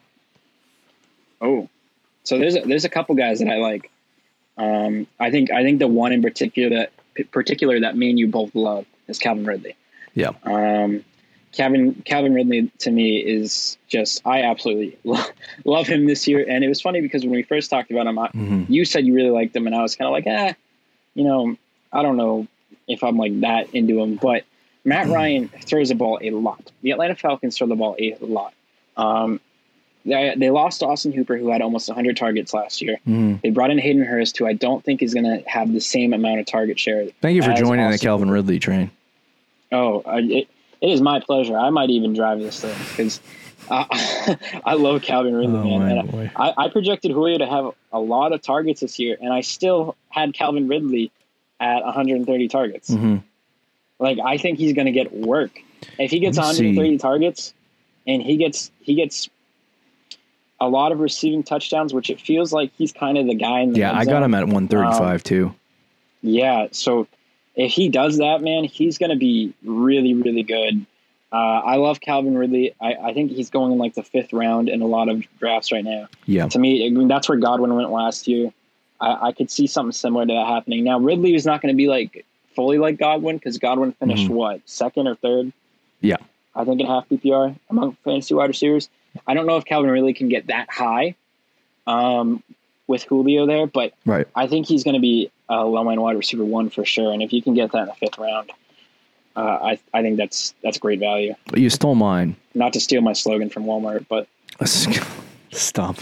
Oh, 1.39 1.69
so 2.23 2.37
there's 2.37 2.55
a, 2.55 2.61
there's 2.61 2.85
a 2.85 2.89
couple 2.89 3.15
guys 3.15 3.39
that 3.39 3.49
I 3.49 3.57
like. 3.57 3.89
Um, 4.57 5.07
I 5.19 5.31
think 5.31 5.51
I 5.51 5.63
think 5.63 5.79
the 5.79 5.87
one 5.87 6.11
in 6.11 6.21
particular 6.21 6.69
that 7.15 7.31
particular 7.31 7.79
that 7.79 7.95
me 7.95 8.09
and 8.09 8.19
you 8.19 8.27
both 8.27 8.53
love 8.55 8.85
is 9.07 9.19
Calvin 9.19 9.45
Ridley. 9.45 9.75
Yeah. 10.13 10.31
Um, 10.43 11.03
Calvin 11.51 12.01
Calvin 12.05 12.33
Ridley 12.33 12.71
to 12.79 12.91
me 12.91 13.17
is 13.17 13.77
just 13.87 14.25
I 14.25 14.43
absolutely 14.43 14.97
love, 15.03 15.31
love 15.65 15.87
him 15.87 16.05
this 16.05 16.27
year, 16.27 16.45
and 16.47 16.63
it 16.63 16.67
was 16.67 16.81
funny 16.81 17.01
because 17.01 17.23
when 17.23 17.31
we 17.31 17.43
first 17.43 17.69
talked 17.69 17.91
about 17.91 18.07
him, 18.07 18.17
I, 18.19 18.27
mm-hmm. 18.29 18.71
you 18.71 18.85
said 18.85 19.05
you 19.05 19.13
really 19.13 19.31
liked 19.31 19.55
him, 19.55 19.67
and 19.67 19.75
I 19.75 19.81
was 19.81 19.95
kind 19.95 20.07
of 20.07 20.13
like, 20.13 20.27
eh, 20.27 20.53
you 21.13 21.23
know, 21.23 21.55
I 21.91 22.03
don't 22.03 22.17
know 22.17 22.47
if 22.87 23.03
I'm 23.03 23.17
like 23.17 23.39
that 23.41 23.73
into 23.73 23.99
him, 23.99 24.15
but 24.15 24.43
Matt 24.83 25.05
mm-hmm. 25.05 25.13
Ryan 25.13 25.49
throws 25.49 25.89
the 25.89 25.95
ball 25.95 26.19
a 26.21 26.31
lot. 26.31 26.71
The 26.81 26.91
Atlanta 26.91 27.15
Falcons 27.15 27.57
throw 27.57 27.67
the 27.67 27.75
ball 27.75 27.95
a 27.99 28.17
lot. 28.21 28.53
Um, 28.95 29.41
they, 30.05 30.33
they 30.37 30.49
lost 30.49 30.83
Austin 30.83 31.11
Hooper, 31.11 31.37
who 31.37 31.51
had 31.51 31.61
almost 31.61 31.87
100 31.87 32.17
targets 32.17 32.53
last 32.53 32.81
year. 32.81 32.97
Mm. 33.07 33.41
They 33.41 33.49
brought 33.49 33.71
in 33.71 33.77
Hayden 33.77 34.03
Hurst, 34.03 34.37
who 34.37 34.47
I 34.47 34.53
don't 34.53 34.83
think 34.83 35.01
is 35.01 35.13
going 35.13 35.25
to 35.25 35.47
have 35.49 35.71
the 35.71 35.81
same 35.81 36.13
amount 36.13 36.39
of 36.39 36.45
target 36.45 36.79
share. 36.79 37.07
Thank 37.21 37.35
you 37.35 37.43
for 37.43 37.53
joining 37.53 37.85
Austin 37.85 37.91
the 37.91 37.97
Calvin 37.99 38.27
Hooper. 38.27 38.35
Ridley 38.35 38.59
train. 38.59 38.91
Oh, 39.71 40.03
it, 40.07 40.47
it 40.81 40.87
is 40.87 41.01
my 41.01 41.19
pleasure. 41.19 41.57
I 41.57 41.69
might 41.69 41.89
even 41.89 42.13
drive 42.13 42.39
this 42.39 42.59
thing 42.59 42.75
because 42.89 43.21
I, 43.69 44.37
I 44.65 44.73
love 44.73 45.01
Calvin 45.01 45.35
Ridley, 45.35 45.73
oh, 45.73 45.79
man. 45.79 46.31
I, 46.35 46.53
I 46.57 46.69
projected 46.69 47.11
Julio 47.11 47.37
to 47.37 47.45
have 47.45 47.73
a 47.93 47.99
lot 47.99 48.33
of 48.33 48.41
targets 48.41 48.81
this 48.81 48.99
year, 48.99 49.17
and 49.19 49.31
I 49.31 49.41
still 49.41 49.95
had 50.09 50.33
Calvin 50.33 50.67
Ridley 50.67 51.11
at 51.59 51.83
130 51.83 52.47
targets. 52.47 52.89
Mm-hmm. 52.89 53.17
Like 53.99 54.17
I 54.19 54.37
think 54.37 54.57
he's 54.57 54.73
going 54.73 54.87
to 54.87 54.91
get 54.91 55.13
work 55.13 55.51
if 55.99 56.11
he 56.11 56.19
gets 56.19 56.37
130 56.37 56.89
see. 56.89 56.97
targets, 56.97 57.53
and 58.07 58.21
he 58.21 58.37
gets 58.37 58.71
he 58.81 58.95
gets 58.95 59.29
a 60.61 60.69
lot 60.69 60.91
of 60.91 60.99
receiving 60.99 61.43
touchdowns, 61.43 61.93
which 61.93 62.09
it 62.09 62.21
feels 62.21 62.53
like 62.53 62.71
he's 62.77 62.93
kind 62.93 63.17
of 63.17 63.25
the 63.25 63.33
guy. 63.35 63.61
In 63.61 63.73
the 63.73 63.79
yeah, 63.79 63.97
I 63.97 64.05
got 64.05 64.23
him 64.23 64.33
at 64.35 64.45
135 64.45 65.01
um, 65.01 65.19
too. 65.19 65.55
Yeah, 66.21 66.67
so 66.71 67.07
if 67.55 67.71
he 67.71 67.89
does 67.89 68.19
that, 68.19 68.41
man, 68.41 68.63
he's 68.63 68.99
going 68.99 69.09
to 69.09 69.17
be 69.17 69.53
really, 69.63 70.13
really 70.13 70.43
good. 70.43 70.85
Uh, 71.31 71.35
I 71.35 71.75
love 71.77 71.99
Calvin 71.99 72.37
Ridley. 72.37 72.75
I, 72.79 72.93
I, 72.93 73.13
think 73.13 73.31
he's 73.31 73.49
going 73.49 73.71
in 73.71 73.77
like 73.77 73.95
the 73.95 74.03
fifth 74.03 74.33
round 74.33 74.67
in 74.67 74.81
a 74.81 74.85
lot 74.85 75.07
of 75.07 75.23
drafts 75.39 75.71
right 75.71 75.83
now. 75.83 76.09
Yeah. 76.25 76.47
To 76.47 76.59
me, 76.59 76.85
I 76.85 76.89
mean, 76.89 77.07
that's 77.07 77.29
where 77.29 77.37
Godwin 77.37 77.73
went 77.73 77.89
last 77.89 78.27
year. 78.27 78.51
I, 78.99 79.29
I, 79.29 79.31
could 79.31 79.49
see 79.49 79.65
something 79.65 79.93
similar 79.93 80.25
to 80.25 80.33
that 80.33 80.47
happening. 80.47 80.83
Now, 80.83 80.99
Ridley 80.99 81.33
is 81.33 81.45
not 81.45 81.61
going 81.61 81.73
to 81.73 81.77
be 81.77 81.87
like 81.87 82.25
fully 82.53 82.77
like 82.77 82.99
Godwin 82.99 83.37
because 83.37 83.57
Godwin 83.59 83.93
finished 83.93 84.25
mm-hmm. 84.25 84.33
what 84.33 84.61
second 84.65 85.07
or 85.07 85.15
third? 85.15 85.53
Yeah. 86.01 86.17
I 86.53 86.65
think 86.65 86.81
in 86.81 86.87
half 86.87 87.07
PPR 87.07 87.57
among 87.69 87.97
fantasy 88.03 88.33
wide 88.33 88.49
receivers. 88.49 88.89
I 89.27 89.33
don't 89.33 89.45
know 89.45 89.57
if 89.57 89.65
Calvin 89.65 89.91
really 89.91 90.13
can 90.13 90.29
get 90.29 90.47
that 90.47 90.69
high 90.69 91.15
um, 91.87 92.43
with 92.87 93.03
Julio 93.03 93.45
there, 93.45 93.67
but 93.67 93.93
right. 94.05 94.27
I 94.35 94.47
think 94.47 94.67
he's 94.67 94.83
going 94.83 94.95
to 94.95 95.01
be 95.01 95.31
a 95.49 95.65
low 95.65 95.87
end 95.89 96.01
wide 96.01 96.17
receiver 96.17 96.45
one 96.45 96.69
for 96.69 96.85
sure. 96.85 97.11
And 97.11 97.21
if 97.21 97.33
you 97.33 97.41
can 97.41 97.53
get 97.53 97.71
that 97.71 97.81
in 97.81 97.87
the 97.87 97.93
fifth 97.95 98.17
round, 98.17 98.51
uh, 99.35 99.39
I 99.39 99.79
I 99.93 100.01
think 100.01 100.17
that's 100.17 100.53
that's 100.63 100.77
great 100.77 100.99
value. 100.99 101.35
But 101.47 101.59
You 101.59 101.69
stole 101.69 101.95
mine. 101.95 102.35
Not 102.53 102.73
to 102.73 102.79
steal 102.79 103.01
my 103.01 103.13
slogan 103.13 103.49
from 103.49 103.63
Walmart, 103.65 104.05
but 104.09 104.27
stop. 105.51 105.97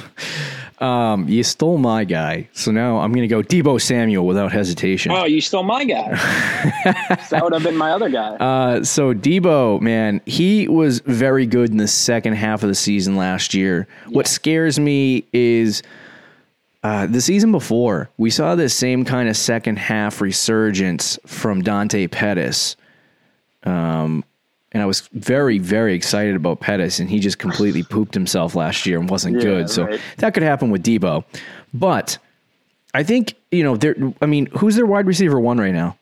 Um, 0.82 1.28
you 1.28 1.44
stole 1.44 1.78
my 1.78 2.06
guy, 2.06 2.48
so 2.54 2.72
now 2.72 3.00
I'm 3.00 3.12
going 3.12 3.28
to 3.28 3.28
go 3.28 3.42
Deebo 3.42 3.82
Samuel 3.82 4.26
without 4.26 4.52
hesitation. 4.52 5.12
Oh, 5.12 5.26
you 5.26 5.42
stole 5.42 5.64
my 5.64 5.84
guy. 5.84 6.10
that 7.30 7.42
would 7.44 7.54
have 7.54 7.64
been 7.64 7.76
my 7.76 7.92
other 7.92 8.10
guy. 8.10 8.36
Uh, 8.38 8.84
so 8.84 9.14
Deebo, 9.14 9.82
man, 9.82 10.22
he 10.26 10.68
was 10.68 11.02
very 11.02 11.46
good 11.46 11.72
in 11.72 11.78
the 11.78 11.88
second 11.88 12.34
half 12.34 12.64
of 12.64 12.70
the 12.70 12.76
season 12.76 13.18
last 13.18 13.54
year. 13.54 13.88
Yeah. 14.08 14.16
What 14.16 14.28
scares 14.28 14.80
me 14.80 15.26
is 15.34 15.84
uh, 16.82 17.08
the 17.08 17.20
season 17.20 17.52
before, 17.52 18.10
we 18.18 18.30
saw 18.30 18.56
this 18.56 18.74
same 18.74 19.04
kind 19.04 19.28
of 19.28 19.36
second 19.36 19.78
half 19.78 20.22
resurgence 20.22 21.20
from 21.26 21.62
Dante 21.62 22.08
Pettis. 22.08 22.78
Um, 23.64 24.24
and 24.72 24.84
I 24.84 24.86
was 24.86 25.08
very, 25.14 25.58
very 25.58 25.96
excited 25.96 26.36
about 26.36 26.60
Pettis, 26.60 27.00
and 27.00 27.10
he 27.10 27.20
just 27.20 27.40
completely 27.40 27.84
pooped 27.90 28.14
himself 28.14 28.56
last 28.56 28.86
year 28.86 29.00
and 29.00 29.10
wasn't 29.10 29.38
yeah, 29.38 29.42
good. 29.42 29.70
So 29.70 29.86
right. 29.86 30.02
that 30.18 30.34
could 30.34 30.44
happen 30.44 30.70
with 30.70 30.84
Deebo. 30.84 31.24
But 31.74 32.18
I 32.94 33.04
think, 33.04 33.36
you 33.52 33.64
know, 33.64 33.78
there 33.78 33.96
I 34.22 34.26
mean, 34.26 34.48
who's 34.48 34.76
their 34.76 34.86
wide 34.86 35.08
receiver 35.08 35.40
one 35.40 35.58
right 35.58 35.74
now? 35.74 35.98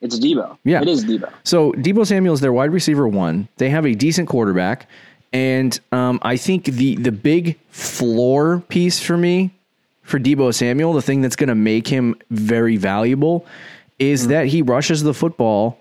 It's 0.00 0.18
Deebo. 0.18 0.56
Yeah. 0.64 0.82
It 0.82 0.88
is 0.88 1.04
Deebo. 1.04 1.30
So 1.44 1.72
Deebo 1.72 2.06
Samuel 2.06 2.34
is 2.34 2.40
their 2.40 2.52
wide 2.52 2.72
receiver 2.72 3.06
one. 3.06 3.48
They 3.56 3.70
have 3.70 3.86
a 3.86 3.94
decent 3.94 4.28
quarterback. 4.28 4.88
And 5.32 5.78
um, 5.92 6.18
I 6.22 6.36
think 6.36 6.64
the 6.64 6.96
the 6.96 7.12
big 7.12 7.58
floor 7.68 8.64
piece 8.68 8.98
for 8.98 9.16
me 9.16 9.52
for 10.02 10.18
Deebo 10.18 10.52
Samuel, 10.52 10.92
the 10.92 11.02
thing 11.02 11.20
that's 11.20 11.36
going 11.36 11.48
to 11.48 11.54
make 11.54 11.86
him 11.86 12.16
very 12.30 12.76
valuable 12.76 13.46
is 13.98 14.22
mm-hmm. 14.22 14.30
that 14.30 14.46
he 14.46 14.62
rushes 14.62 15.02
the 15.02 15.14
football 15.14 15.78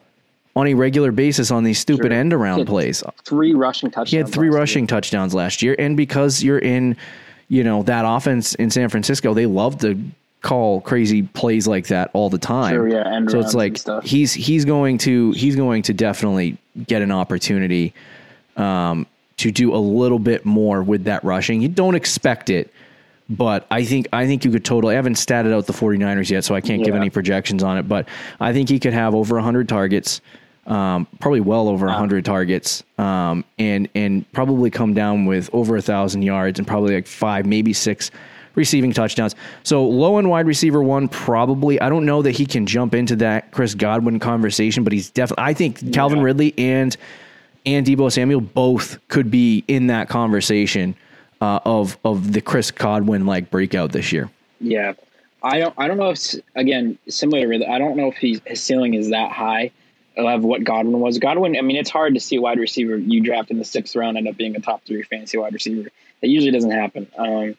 on 0.56 0.68
a 0.68 0.74
regular 0.74 1.12
basis 1.12 1.52
on 1.52 1.64
these 1.64 1.80
stupid 1.80 2.12
sure. 2.12 2.20
end 2.20 2.34
around 2.34 2.66
plays. 2.66 3.04
Three 3.24 3.54
rushing 3.54 3.90
touchdowns. 3.90 4.12
He 4.12 4.18
had 4.18 4.28
three 4.28 4.50
rushing 4.50 4.84
year. 4.84 4.88
touchdowns 4.88 5.34
last 5.34 5.62
year, 5.62 5.76
and 5.78 5.96
because 5.96 6.44
you're 6.44 6.60
in, 6.60 6.98
you 7.48 7.64
know, 7.64 7.84
that 7.84 8.04
offense 8.06 8.56
in 8.56 8.70
San 8.70 8.90
Francisco, 8.90 9.34
they 9.34 9.46
love 9.46 9.80
to 9.80 10.00
call 10.42 10.82
crazy 10.82 11.24
plays 11.24 11.68
like 11.68 11.88
that 11.88 12.10
all 12.14 12.30
the 12.30 12.38
time. 12.38 12.74
Sure, 12.74 12.88
yeah, 12.88 13.22
so 13.28 13.40
it's 13.40 13.54
like 13.54 13.78
he's 14.04 14.34
he's 14.34 14.66
going 14.66 14.98
to 15.00 15.32
he's 15.32 15.56
going 15.56 15.84
to 15.84 15.94
definitely 15.94 16.58
get 16.88 17.02
an 17.02 17.12
opportunity 17.12 17.94
um, 18.58 19.06
to 19.38 19.52
do 19.52 19.74
a 19.74 19.78
little 19.78 20.20
bit 20.20 20.46
more 20.46 20.82
with 20.84 21.06
that 21.06 21.24
rushing. 21.24 21.62
You 21.62 21.70
don't 21.70 21.96
expect 21.96 22.50
it 22.50 22.74
but 23.30 23.68
I 23.70 23.84
think 23.84 24.08
I 24.12 24.26
think 24.26 24.44
you 24.44 24.52
could 24.52 24.66
totally 24.66 24.94
I 24.94 24.96
haven't 24.96 25.16
statted 25.16 25.54
out 25.54 25.68
the 25.68 25.74
49ers 25.74 26.30
yet, 26.30 26.44
so 26.44 26.56
I 26.56 26.62
can't 26.62 26.80
yeah. 26.80 26.86
give 26.86 26.96
any 26.96 27.10
projections 27.10 27.64
on 27.64 27.78
it. 27.78 27.84
But 27.84 28.08
I 28.40 28.54
think 28.54 28.70
he 28.70 28.80
could 28.80 28.94
have 28.94 29.14
over 29.14 29.36
100 29.36 29.70
targets, 29.70 30.22
um, 30.66 31.08
probably 31.20 31.42
well 31.42 31.68
over 31.68 31.86
wow. 31.86 31.94
100 31.94 32.26
targets, 32.26 32.84
um, 32.98 33.46
and 33.60 33.88
and 33.94 34.30
probably 34.32 34.72
come 34.72 34.94
down 34.94 35.26
with 35.26 35.50
over 35.54 35.78
a 35.78 35.82
thousand 35.82 36.24
yards 36.24 36.60
and 36.60 36.68
probably 36.68 36.96
like 36.96 37.08
five, 37.08 37.46
maybe 37.46 37.72
six 37.72 38.10
receiving 38.56 38.92
touchdowns. 38.92 39.36
So 39.64 39.86
low 39.86 40.18
and 40.18 40.30
wide 40.30 40.48
receiver 40.48 40.82
one, 40.82 41.08
probably. 41.08 41.80
I 41.80 41.88
don't 41.88 42.06
know 42.06 42.24
that 42.24 42.32
he 42.32 42.48
can 42.48 42.66
jump 42.66 42.96
into 42.96 43.16
that 43.18 43.52
Chris 43.52 43.76
Godwin 43.76 44.20
conversation, 44.20 44.84
but 44.84 44.92
he's 44.92 45.12
definitely. 45.12 45.44
I 45.46 45.54
think 45.54 45.94
Calvin 45.94 46.20
yeah. 46.20 46.26
Ridley 46.26 46.54
and 46.58 46.98
and 47.66 47.86
Deebo 47.86 48.12
Samuel 48.12 48.42
both 48.42 49.06
could 49.08 49.30
be 49.30 49.64
in 49.68 49.88
that 49.88 50.10
conversation 50.10 50.96
uh, 51.42 51.60
of 51.66 51.98
of 52.04 52.34
the 52.34 52.42
Chris 52.42 52.72
Godwin 52.72 53.26
like 53.26 53.50
breakout 53.50 53.92
this 53.92 54.12
year. 54.12 54.30
Yeah, 54.60 54.94
I 55.44 55.60
don't 55.60 55.74
I 55.78 55.88
don't 55.88 55.98
know 55.98 56.10
if 56.10 56.36
again 56.56 56.98
similar 57.08 57.58
to 57.58 57.70
I 57.70 57.78
don't 57.80 57.96
know 57.98 58.08
if 58.08 58.18
he's, 58.18 58.42
his 58.46 58.62
ceiling 58.62 58.94
is 58.94 59.10
that 59.10 59.32
high 59.32 59.72
of 60.18 60.44
what 60.44 60.64
Godwin 60.64 61.00
was. 61.00 61.18
Godwin, 61.18 61.56
I 61.58 61.62
mean, 61.62 61.78
it's 61.78 61.90
hard 61.90 62.14
to 62.14 62.20
see 62.20 62.38
a 62.38 62.42
wide 62.42 62.60
receiver 62.60 62.98
you 62.98 63.22
draft 63.22 63.52
in 63.52 63.58
the 63.58 63.66
sixth 63.66 63.96
round 63.96 64.18
end 64.18 64.28
up 64.28 64.38
being 64.38 64.56
a 64.56 64.60
top 64.60 64.84
three 64.86 65.04
fantasy 65.04 65.38
wide 65.38 65.54
receiver. 65.54 65.90
That 66.22 66.28
usually 66.28 66.52
doesn't 66.52 66.72
happen. 66.72 67.08
Um, 67.18 67.56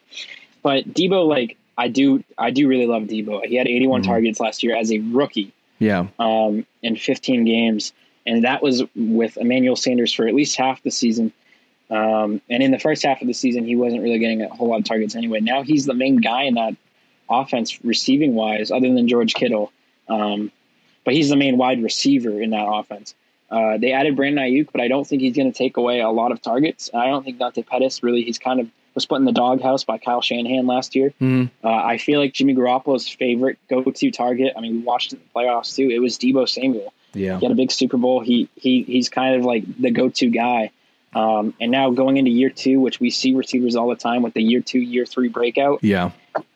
but 0.61 0.87
Deebo, 0.93 1.27
like 1.27 1.57
I 1.77 1.87
do, 1.87 2.23
I 2.37 2.51
do 2.51 2.67
really 2.67 2.85
love 2.85 3.03
Deebo. 3.03 3.45
He 3.45 3.55
had 3.55 3.67
81 3.67 4.01
mm-hmm. 4.01 4.11
targets 4.11 4.39
last 4.39 4.63
year 4.63 4.75
as 4.75 4.91
a 4.91 4.99
rookie. 4.99 5.53
Yeah. 5.79 6.07
Um, 6.19 6.67
in 6.83 6.95
15 6.95 7.43
games, 7.43 7.91
and 8.27 8.43
that 8.43 8.61
was 8.61 8.83
with 8.95 9.37
Emmanuel 9.37 9.75
Sanders 9.75 10.13
for 10.13 10.27
at 10.27 10.35
least 10.35 10.55
half 10.55 10.83
the 10.83 10.91
season. 10.91 11.33
Um, 11.91 12.41
and 12.49 12.63
in 12.63 12.71
the 12.71 12.79
first 12.79 13.03
half 13.03 13.21
of 13.21 13.27
the 13.27 13.33
season, 13.33 13.65
he 13.65 13.75
wasn't 13.75 14.01
really 14.01 14.17
getting 14.17 14.41
a 14.41 14.47
whole 14.47 14.69
lot 14.69 14.79
of 14.79 14.85
targets 14.85 15.15
anyway. 15.15 15.41
Now 15.41 15.61
he's 15.61 15.85
the 15.85 15.93
main 15.93 16.17
guy 16.17 16.43
in 16.43 16.53
that 16.55 16.75
offense, 17.29 17.83
receiving 17.83 18.33
wise, 18.33 18.71
other 18.71 18.91
than 18.93 19.07
George 19.07 19.33
Kittle. 19.33 19.71
Um, 20.07 20.51
but 21.03 21.13
he's 21.13 21.29
the 21.29 21.35
main 21.35 21.57
wide 21.57 21.83
receiver 21.83 22.41
in 22.41 22.51
that 22.51 22.65
offense. 22.65 23.13
Uh, 23.49 23.77
they 23.77 23.91
added 23.91 24.15
Brandon 24.15 24.45
Aiyuk, 24.45 24.69
but 24.71 24.79
I 24.79 24.87
don't 24.87 25.05
think 25.05 25.21
he's 25.21 25.35
going 25.35 25.51
to 25.51 25.57
take 25.57 25.75
away 25.75 25.99
a 25.99 26.09
lot 26.09 26.31
of 26.31 26.41
targets. 26.41 26.89
I 26.93 27.07
don't 27.07 27.23
think 27.23 27.39
Dante 27.39 27.63
Pettis 27.63 28.01
really. 28.01 28.23
He's 28.23 28.39
kind 28.39 28.61
of 28.61 28.69
was 28.95 29.05
put 29.05 29.19
in 29.19 29.25
the 29.25 29.31
doghouse 29.31 29.83
by 29.83 29.97
Kyle 29.97 30.21
Shanahan 30.21 30.67
last 30.67 30.95
year. 30.95 31.13
Mm. 31.21 31.49
Uh, 31.63 31.69
I 31.69 31.97
feel 31.97 32.19
like 32.19 32.33
Jimmy 32.33 32.55
Garoppolo's 32.55 33.07
favorite 33.07 33.57
go-to 33.69 34.11
target. 34.11 34.53
I 34.57 34.61
mean, 34.61 34.73
we 34.73 34.79
watched 34.79 35.13
it 35.13 35.17
in 35.17 35.21
the 35.21 35.39
playoffs 35.39 35.75
too. 35.75 35.89
It 35.89 35.99
was 35.99 36.17
Deebo 36.17 36.47
Samuel. 36.47 36.93
Yeah, 37.13 37.39
he 37.39 37.45
had 37.45 37.51
a 37.51 37.55
big 37.55 37.71
Super 37.71 37.97
Bowl. 37.97 38.21
He 38.21 38.49
he 38.55 38.83
he's 38.83 39.09
kind 39.09 39.35
of 39.35 39.45
like 39.45 39.63
the 39.79 39.91
go-to 39.91 40.29
guy. 40.29 40.71
Um, 41.13 41.53
and 41.59 41.71
now 41.71 41.91
going 41.91 42.17
into 42.17 42.31
year 42.31 42.49
two, 42.49 42.79
which 42.79 42.99
we 42.99 43.09
see 43.09 43.33
receivers 43.33 43.75
all 43.75 43.89
the 43.89 43.95
time 43.95 44.21
with 44.21 44.33
the 44.33 44.41
year 44.41 44.61
two, 44.61 44.79
year 44.79 45.05
three 45.05 45.27
breakout. 45.27 45.83
Yeah, 45.83 46.11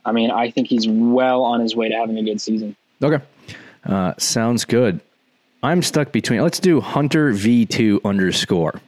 I 0.05 0.11
mean, 0.11 0.31
I 0.31 0.51
think 0.51 0.67
he's 0.67 0.87
well 0.87 1.43
on 1.43 1.59
his 1.59 1.75
way 1.75 1.89
to 1.89 1.95
having 1.95 2.17
a 2.17 2.23
good 2.23 2.39
season. 2.39 2.75
Okay. 3.03 3.23
Uh, 3.83 4.13
sounds 4.17 4.65
good. 4.65 5.01
I'm 5.61 5.81
stuck 5.81 6.11
between. 6.11 6.41
Let's 6.41 6.59
do 6.59 6.79
Hunter 6.79 7.31
V2 7.31 8.03
underscore. 8.05 8.79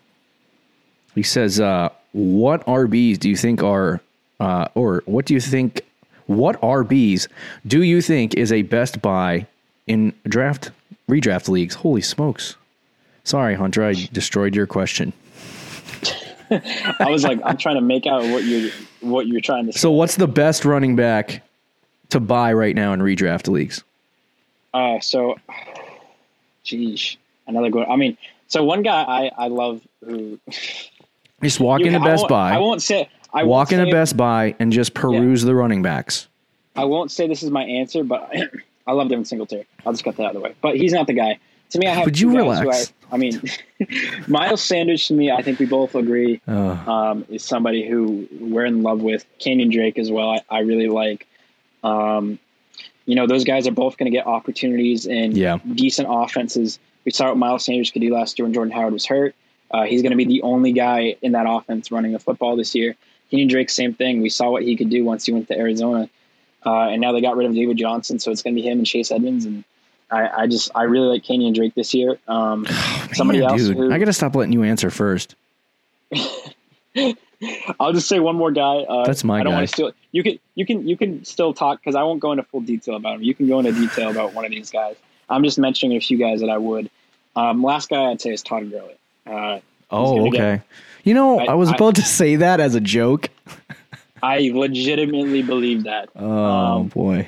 He 1.15 1.23
says, 1.23 1.59
uh, 1.59 1.89
"What 2.13 2.65
RBs 2.65 3.17
do 3.19 3.29
you 3.29 3.35
think 3.35 3.63
are, 3.63 3.99
uh, 4.39 4.67
or 4.75 5.03
what 5.05 5.25
do 5.25 5.33
you 5.33 5.39
think? 5.39 5.81
What 6.27 6.59
RBs 6.61 7.27
do 7.65 7.81
you 7.81 8.01
think 8.01 8.35
is 8.35 8.51
a 8.51 8.61
best 8.61 9.01
buy 9.01 9.47
in 9.87 10.13
draft 10.27 10.71
redraft 11.09 11.49
leagues? 11.49 11.75
Holy 11.75 12.01
smokes! 12.01 12.55
Sorry, 13.23 13.55
Hunter, 13.55 13.83
I 13.83 13.93
destroyed 14.13 14.55
your 14.55 14.67
question. 14.67 15.13
I 16.99 17.09
was 17.09 17.23
like, 17.23 17.39
I'm 17.43 17.57
trying 17.57 17.75
to 17.75 17.81
make 17.81 18.05
out 18.05 18.23
what 18.23 18.43
you're 18.43 18.71
what 19.01 19.27
you're 19.27 19.41
trying 19.41 19.65
to. 19.67 19.73
Say. 19.73 19.79
So, 19.79 19.91
what's 19.91 20.15
the 20.15 20.27
best 20.27 20.65
running 20.65 20.95
back 20.95 21.43
to 22.09 22.19
buy 22.19 22.53
right 22.53 22.75
now 22.75 22.93
in 22.93 23.01
redraft 23.01 23.47
leagues? 23.47 23.83
Uh, 24.73 24.99
so, 24.99 25.35
geez, 26.63 27.17
another 27.47 27.69
good. 27.69 27.87
I 27.87 27.95
mean, 27.95 28.17
so 28.47 28.63
one 28.63 28.81
guy 28.81 29.03
I 29.03 29.45
I 29.45 29.47
love 29.49 29.81
who 30.05 30.39
just 31.43 31.59
walk 31.59 31.81
into 31.81 31.99
Best 31.99 32.27
Buy. 32.27 32.51
I 32.53 32.59
won't 32.59 32.81
say. 32.81 33.09
I 33.33 33.43
walk 33.43 33.71
into 33.71 33.91
Best 33.91 34.15
Buy 34.15 34.55
and 34.59 34.71
just 34.71 34.93
peruse 34.93 35.43
yeah. 35.43 35.47
the 35.47 35.55
running 35.55 35.81
backs. 35.81 36.27
I 36.75 36.85
won't 36.85 37.11
say 37.11 37.27
this 37.27 37.43
is 37.43 37.49
my 37.49 37.63
answer, 37.63 38.03
but 38.03 38.31
I 38.87 38.93
love 38.93 39.09
Devin 39.09 39.25
Singletary. 39.25 39.67
I'll 39.85 39.93
just 39.93 40.03
get 40.03 40.15
that 40.17 40.23
out 40.23 40.29
of 40.29 40.35
the 40.35 40.39
way. 40.39 40.55
But 40.61 40.77
he's 40.77 40.93
not 40.93 41.07
the 41.07 41.13
guy. 41.13 41.39
To 41.71 41.79
me, 41.79 41.87
I 41.87 41.93
have. 41.93 42.05
Would 42.05 42.19
you 42.19 42.35
relax? 42.35 42.93
I, 43.11 43.15
I, 43.15 43.17
mean, 43.17 43.41
Miles 44.27 44.63
Sanders. 44.63 45.07
To 45.07 45.13
me, 45.13 45.31
I 45.31 45.41
think 45.41 45.59
we 45.59 45.65
both 45.65 45.95
agree 45.95 46.41
uh. 46.47 46.51
um, 46.53 47.25
is 47.29 47.43
somebody 47.43 47.87
who 47.87 48.27
we're 48.39 48.65
in 48.65 48.83
love 48.83 49.01
with. 49.01 49.25
Kenyan 49.39 49.71
Drake 49.71 49.97
as 49.97 50.11
well. 50.11 50.29
I, 50.29 50.41
I 50.49 50.59
really 50.59 50.87
like. 50.87 51.27
Um, 51.83 52.39
you 53.05 53.15
know, 53.15 53.25
those 53.25 53.45
guys 53.45 53.67
are 53.67 53.71
both 53.71 53.97
going 53.97 54.11
to 54.11 54.15
get 54.15 54.27
opportunities 54.27 55.05
in 55.05 55.31
yeah. 55.31 55.59
decent 55.73 56.09
offenses. 56.11 56.77
We 57.05 57.11
saw 57.11 57.29
what 57.29 57.37
Miles 57.37 57.63
Sanders 57.63 57.89
could 57.89 58.01
do 58.01 58.13
last 58.13 58.37
year 58.37 58.45
when 58.45 58.53
Jordan 58.53 58.73
Howard 58.73 58.93
was 58.93 59.05
hurt. 59.05 59.33
Uh, 59.71 59.83
he's 59.83 60.01
going 60.01 60.11
to 60.11 60.17
be 60.17 60.25
the 60.25 60.41
only 60.41 60.73
guy 60.73 61.15
in 61.21 61.31
that 61.31 61.45
offense 61.47 61.89
running 61.89 62.15
a 62.15 62.19
football 62.19 62.57
this 62.57 62.75
year. 62.75 62.95
Kenyan 63.31 63.49
Drake, 63.49 63.69
same 63.69 63.93
thing. 63.93 64.21
We 64.21 64.29
saw 64.29 64.49
what 64.49 64.63
he 64.63 64.75
could 64.75 64.89
do 64.89 65.03
once 65.03 65.25
he 65.25 65.31
went 65.31 65.47
to 65.47 65.57
Arizona. 65.57 66.09
Uh, 66.65 66.89
and 66.89 67.01
now 67.01 67.13
they 67.13 67.21
got 67.21 67.37
rid 67.37 67.47
of 67.47 67.55
David 67.55 67.77
Johnson, 67.77 68.19
so 68.19 68.31
it's 68.31 68.41
going 68.41 68.55
to 68.55 68.61
be 68.61 68.67
him 68.67 68.79
and 68.79 68.87
Chase 68.87 69.11
Edmonds. 69.11 69.45
And 69.45 69.63
I, 70.09 70.43
I 70.43 70.47
just, 70.47 70.71
I 70.73 70.83
really 70.83 71.07
like 71.07 71.23
Kenyan 71.23 71.53
Drake 71.53 71.75
this 71.75 71.93
year. 71.93 72.17
Um, 72.27 72.65
oh, 72.69 73.07
somebody 73.13 73.41
else. 73.41 73.61
Dude, 73.61 73.77
who, 73.77 73.91
I 73.91 73.99
got 73.99 74.05
to 74.05 74.13
stop 74.13 74.35
letting 74.35 74.53
you 74.53 74.63
answer 74.63 74.89
first. 74.89 75.35
I'll 77.79 77.93
just 77.93 78.07
say 78.07 78.19
one 78.19 78.35
more 78.35 78.51
guy. 78.51 78.77
Uh, 78.77 79.05
That's 79.05 79.23
my. 79.23 79.39
I 79.39 79.43
don't 79.43 79.51
guy. 79.51 79.57
want 79.57 79.69
to 79.69 79.73
steal. 79.73 79.91
You 80.11 80.23
can 80.23 80.39
you 80.55 80.65
can 80.65 80.87
you 80.87 80.97
can 80.97 81.23
still 81.25 81.53
talk 81.53 81.79
because 81.79 81.95
I 81.95 82.03
won't 82.03 82.19
go 82.19 82.31
into 82.31 82.43
full 82.43 82.61
detail 82.61 82.95
about 82.95 83.15
him. 83.15 83.23
You 83.23 83.35
can 83.35 83.47
go 83.47 83.59
into 83.59 83.73
detail 83.73 84.09
about 84.09 84.33
one 84.33 84.45
of 84.45 84.51
these 84.51 84.71
guys. 84.71 84.95
I'm 85.29 85.43
just 85.43 85.59
mentioning 85.59 85.97
a 85.97 86.01
few 86.01 86.17
guys 86.17 86.39
that 86.41 86.49
I 86.49 86.57
would. 86.57 86.89
Um, 87.35 87.61
last 87.63 87.89
guy 87.89 88.09
I'd 88.09 88.21
say 88.21 88.31
is 88.31 88.41
Todd 88.41 88.71
Gurley. 88.71 88.95
Uh, 89.27 89.59
oh, 89.91 90.27
okay. 90.29 90.37
Get, 90.37 90.63
you 91.03 91.13
know, 91.13 91.39
I, 91.39 91.45
I 91.45 91.53
was 91.53 91.69
about 91.69 91.99
I, 91.99 92.01
to 92.01 92.07
say 92.07 92.37
that 92.37 92.59
as 92.59 92.73
a 92.73 92.81
joke. 92.81 93.29
I 94.23 94.49
legitimately 94.53 95.43
believe 95.43 95.83
that. 95.83 96.09
Oh 96.15 96.41
um, 96.41 96.87
boy. 96.87 97.27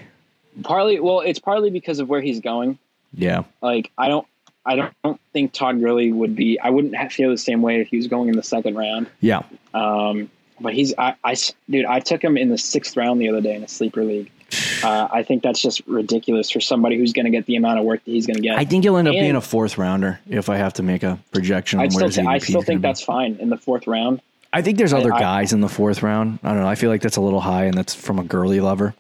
Partly, 0.64 1.00
well, 1.00 1.22
it's 1.22 1.40
partly 1.40 1.70
because 1.70 2.00
of 2.00 2.10
where 2.10 2.22
he's 2.22 2.40
going. 2.40 2.78
Yeah. 3.14 3.44
Like 3.62 3.92
I 3.98 4.08
don't, 4.08 4.28
I 4.66 4.92
don't 5.04 5.20
think 5.34 5.54
Todd 5.54 5.80
Gurley 5.80 6.12
would 6.12 6.36
be. 6.36 6.60
I 6.60 6.70
wouldn't 6.70 6.96
feel 7.12 7.30
the 7.32 7.38
same 7.38 7.62
way 7.62 7.82
if 7.82 7.88
he 7.88 7.98
was 7.98 8.08
going 8.08 8.30
in 8.30 8.36
the 8.36 8.44
second 8.44 8.76
round. 8.76 9.10
Yeah. 9.20 9.42
Um, 9.74 10.30
but 10.60 10.74
he's, 10.74 10.94
I, 10.98 11.16
I, 11.24 11.36
dude, 11.70 11.86
I 11.86 12.00
took 12.02 12.24
him 12.24 12.38
in 12.38 12.50
the 12.50 12.58
sixth 12.58 12.98
round 12.98 13.22
the 13.22 13.30
other 13.30 13.42
day 13.42 13.56
in 13.56 13.64
a 13.64 13.68
sleeper 13.68 14.04
league. 14.04 14.32
Uh, 14.82 15.10
I 15.12 15.24
think 15.24 15.44
that's 15.44 15.62
just 15.62 15.86
ridiculous 15.88 16.50
for 16.50 16.62
somebody 16.62 16.98
who's 16.98 17.12
going 17.12 17.26
to 17.26 17.32
get 17.32 17.46
the 17.46 17.58
amount 17.58 17.80
of 17.80 17.86
work 17.86 18.02
that 18.06 18.12
he's 18.12 18.26
going 18.26 18.38
to 18.38 18.42
get. 18.42 18.58
I 18.58 18.64
think 18.64 18.86
he'll 18.86 18.96
end 18.96 19.10
up 19.10 19.14
and 19.14 19.22
being 19.22 19.36
a 19.36 19.42
fourth 19.42 19.78
rounder 19.78 20.22
if 20.30 20.48
I 20.48 20.56
have 20.56 20.72
to 20.76 20.84
make 20.84 21.04
a 21.04 21.20
projection. 21.34 21.82
I'd 21.82 21.92
still, 21.92 22.30
I 22.30 22.38
still 22.38 22.62
think 22.62 22.82
that's 22.82 23.02
fine 23.02 23.36
in 23.42 23.50
the 23.50 23.58
fourth 23.58 23.88
round. 23.88 24.22
I 24.54 24.62
think 24.62 24.78
there's 24.78 24.94
other 24.94 25.14
I, 25.14 25.20
guys 25.20 25.52
I, 25.52 25.58
in 25.58 25.62
the 25.62 25.68
fourth 25.68 26.02
round. 26.02 26.40
I 26.44 26.54
don't 26.54 26.62
know. 26.62 26.68
I 26.68 26.76
feel 26.76 26.90
like 26.90 27.02
that's 27.02 27.18
a 27.18 27.22
little 27.22 27.42
high, 27.42 27.66
and 27.66 27.74
that's 27.74 27.94
from 27.94 28.20
a 28.20 28.24
Gurley 28.24 28.62
lover. 28.62 28.96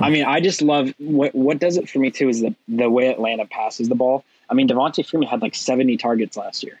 I 0.00 0.10
mean, 0.10 0.24
I 0.24 0.40
just 0.40 0.62
love 0.62 0.92
what 0.98 1.34
what 1.34 1.58
does 1.58 1.76
it 1.76 1.88
for 1.88 1.98
me 1.98 2.10
too 2.10 2.28
is 2.28 2.40
the 2.40 2.54
the 2.68 2.88
way 2.88 3.08
Atlanta 3.08 3.46
passes 3.46 3.88
the 3.88 3.94
ball. 3.94 4.24
I 4.48 4.54
mean, 4.54 4.68
Devonta 4.68 5.06
Freeman 5.06 5.28
had 5.28 5.40
like 5.40 5.54
70 5.54 5.96
targets 5.96 6.36
last 6.36 6.62
year. 6.62 6.80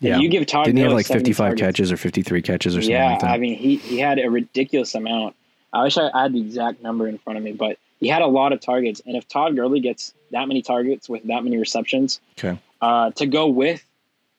Yeah, 0.00 0.18
you 0.18 0.28
give 0.28 0.46
Todd 0.46 0.66
didn't 0.66 0.78
he 0.78 0.84
have 0.84 0.92
like 0.92 1.06
55 1.06 1.36
targets, 1.36 1.60
catches 1.60 1.92
or 1.92 1.96
53 1.96 2.42
catches 2.42 2.76
or 2.76 2.80
something? 2.80 2.94
Yeah, 2.94 3.12
like 3.14 3.24
I 3.24 3.36
mean, 3.38 3.58
he 3.58 3.76
he 3.76 3.98
had 3.98 4.18
a 4.18 4.30
ridiculous 4.30 4.94
amount. 4.94 5.34
I 5.72 5.82
wish 5.82 5.98
I 5.98 6.10
had 6.22 6.32
the 6.32 6.40
exact 6.40 6.82
number 6.82 7.08
in 7.08 7.18
front 7.18 7.36
of 7.36 7.44
me, 7.44 7.52
but 7.52 7.78
he 8.00 8.08
had 8.08 8.22
a 8.22 8.26
lot 8.26 8.52
of 8.52 8.60
targets. 8.60 9.02
And 9.04 9.16
if 9.16 9.26
Todd 9.28 9.56
Gurley 9.56 9.80
gets 9.80 10.14
that 10.30 10.46
many 10.46 10.62
targets 10.62 11.08
with 11.08 11.24
that 11.24 11.42
many 11.42 11.58
receptions, 11.58 12.20
okay, 12.38 12.58
uh, 12.80 13.10
to 13.12 13.26
go 13.26 13.48
with 13.48 13.84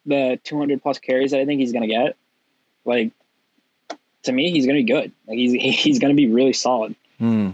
the 0.06 0.40
200 0.46 0.82
plus 0.82 0.98
carries 0.98 1.32
that 1.32 1.42
I 1.42 1.46
think 1.46 1.60
he's 1.60 1.74
going 1.74 1.88
to 1.88 1.94
get, 1.94 2.16
like 2.86 3.12
to 4.24 4.32
me, 4.32 4.52
he's 4.52 4.66
going 4.66 4.78
to 4.78 4.84
be 4.84 4.92
good. 4.92 5.12
Like 5.28 5.38
he's 5.38 5.54
he's 5.76 6.00
going 6.00 6.16
to 6.16 6.16
be 6.16 6.28
really 6.28 6.54
solid. 6.54 6.96
Hmm. 7.20 7.52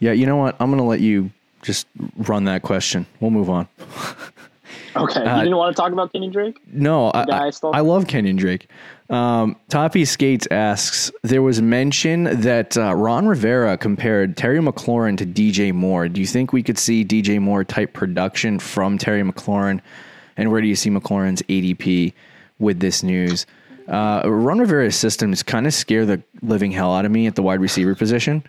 Yeah, 0.00 0.12
you 0.12 0.26
know 0.26 0.36
what? 0.36 0.56
I'm 0.60 0.70
going 0.70 0.78
to 0.78 0.88
let 0.88 1.00
you 1.00 1.30
just 1.62 1.86
run 2.16 2.44
that 2.44 2.62
question. 2.62 3.06
We'll 3.20 3.30
move 3.30 3.50
on. 3.50 3.68
okay, 4.96 5.20
uh, 5.20 5.36
you 5.38 5.44
didn't 5.44 5.56
want 5.56 5.76
to 5.76 5.80
talk 5.80 5.92
about 5.92 6.12
Kenyan 6.12 6.32
Drake? 6.32 6.58
No, 6.72 7.08
I, 7.08 7.24
I, 7.30 7.50
I, 7.64 7.80
love 7.80 8.04
Kenyan 8.04 8.36
Drake. 8.36 8.68
Um, 9.10 9.56
Toppy 9.68 10.04
Skates 10.04 10.46
asks, 10.50 11.10
there 11.22 11.42
was 11.42 11.60
mention 11.60 12.24
that 12.40 12.76
uh, 12.76 12.94
Ron 12.94 13.26
Rivera 13.26 13.76
compared 13.76 14.36
Terry 14.36 14.60
McLaurin 14.60 15.16
to 15.18 15.26
DJ 15.26 15.72
Moore. 15.72 16.08
Do 16.08 16.20
you 16.20 16.26
think 16.26 16.52
we 16.52 16.62
could 16.62 16.78
see 16.78 17.04
DJ 17.04 17.40
Moore 17.40 17.64
type 17.64 17.92
production 17.92 18.58
from 18.58 18.98
Terry 18.98 19.22
McLaurin? 19.22 19.80
And 20.36 20.52
where 20.52 20.60
do 20.60 20.68
you 20.68 20.76
see 20.76 20.90
McLaurin's 20.90 21.42
ADP 21.42 22.12
with 22.58 22.80
this 22.80 23.02
news? 23.02 23.46
Uh, 23.88 24.22
Ron 24.24 24.58
Rivera's 24.58 24.96
systems 24.96 25.42
kind 25.42 25.66
of 25.66 25.72
scare 25.72 26.04
the 26.04 26.22
living 26.42 26.72
hell 26.72 26.94
out 26.94 27.04
of 27.04 27.10
me 27.10 27.26
at 27.26 27.34
the 27.34 27.42
wide 27.42 27.60
receiver 27.60 27.94
position. 27.94 28.44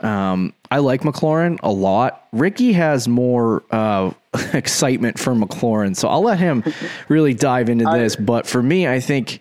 Um, 0.00 0.54
I 0.70 0.78
like 0.78 1.02
McLaurin 1.02 1.58
a 1.62 1.70
lot. 1.70 2.26
Ricky 2.32 2.72
has 2.72 3.08
more 3.08 3.62
uh, 3.70 4.12
excitement 4.52 5.18
for 5.18 5.34
McLaurin, 5.34 5.96
so 5.96 6.08
I'll 6.08 6.22
let 6.22 6.38
him 6.38 6.64
really 7.08 7.34
dive 7.34 7.68
into 7.68 7.84
this. 7.84 8.16
but 8.16 8.46
for 8.46 8.62
me, 8.62 8.86
I 8.86 9.00
think 9.00 9.40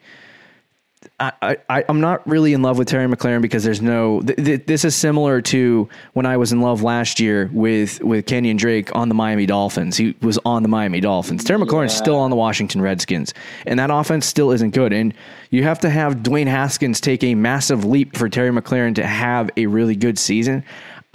I, 1.19 1.57
I, 1.67 1.83
I'm 1.89 1.99
not 1.99 2.27
really 2.27 2.53
in 2.53 2.61
love 2.61 2.77
with 2.77 2.87
Terry 2.87 3.07
McLaurin 3.07 3.41
because 3.41 3.63
there's 3.63 3.81
no. 3.81 4.21
Th- 4.21 4.37
th- 4.37 4.65
this 4.67 4.85
is 4.85 4.95
similar 4.95 5.41
to 5.41 5.89
when 6.13 6.27
I 6.27 6.37
was 6.37 6.51
in 6.51 6.61
love 6.61 6.83
last 6.83 7.19
year 7.19 7.49
with 7.51 7.99
with 8.03 8.27
Kenyan 8.27 8.55
Drake 8.55 8.95
on 8.95 9.09
the 9.09 9.15
Miami 9.15 9.47
Dolphins. 9.47 9.97
He 9.97 10.15
was 10.21 10.37
on 10.45 10.61
the 10.61 10.69
Miami 10.69 10.99
Dolphins. 10.99 11.43
Terry 11.43 11.59
McLaurin's 11.59 11.93
yeah. 11.93 12.03
still 12.03 12.17
on 12.17 12.29
the 12.29 12.35
Washington 12.35 12.81
Redskins, 12.81 13.33
and 13.65 13.79
that 13.79 13.89
offense 13.89 14.27
still 14.27 14.51
isn't 14.51 14.75
good. 14.75 14.93
And 14.93 15.11
you 15.49 15.63
have 15.63 15.79
to 15.79 15.89
have 15.89 16.17
Dwayne 16.17 16.45
Haskins 16.45 17.01
take 17.01 17.23
a 17.23 17.33
massive 17.33 17.83
leap 17.83 18.15
for 18.15 18.29
Terry 18.29 18.51
McLaurin 18.51 18.93
to 18.95 19.05
have 19.05 19.49
a 19.57 19.65
really 19.65 19.95
good 19.95 20.19
season. 20.19 20.63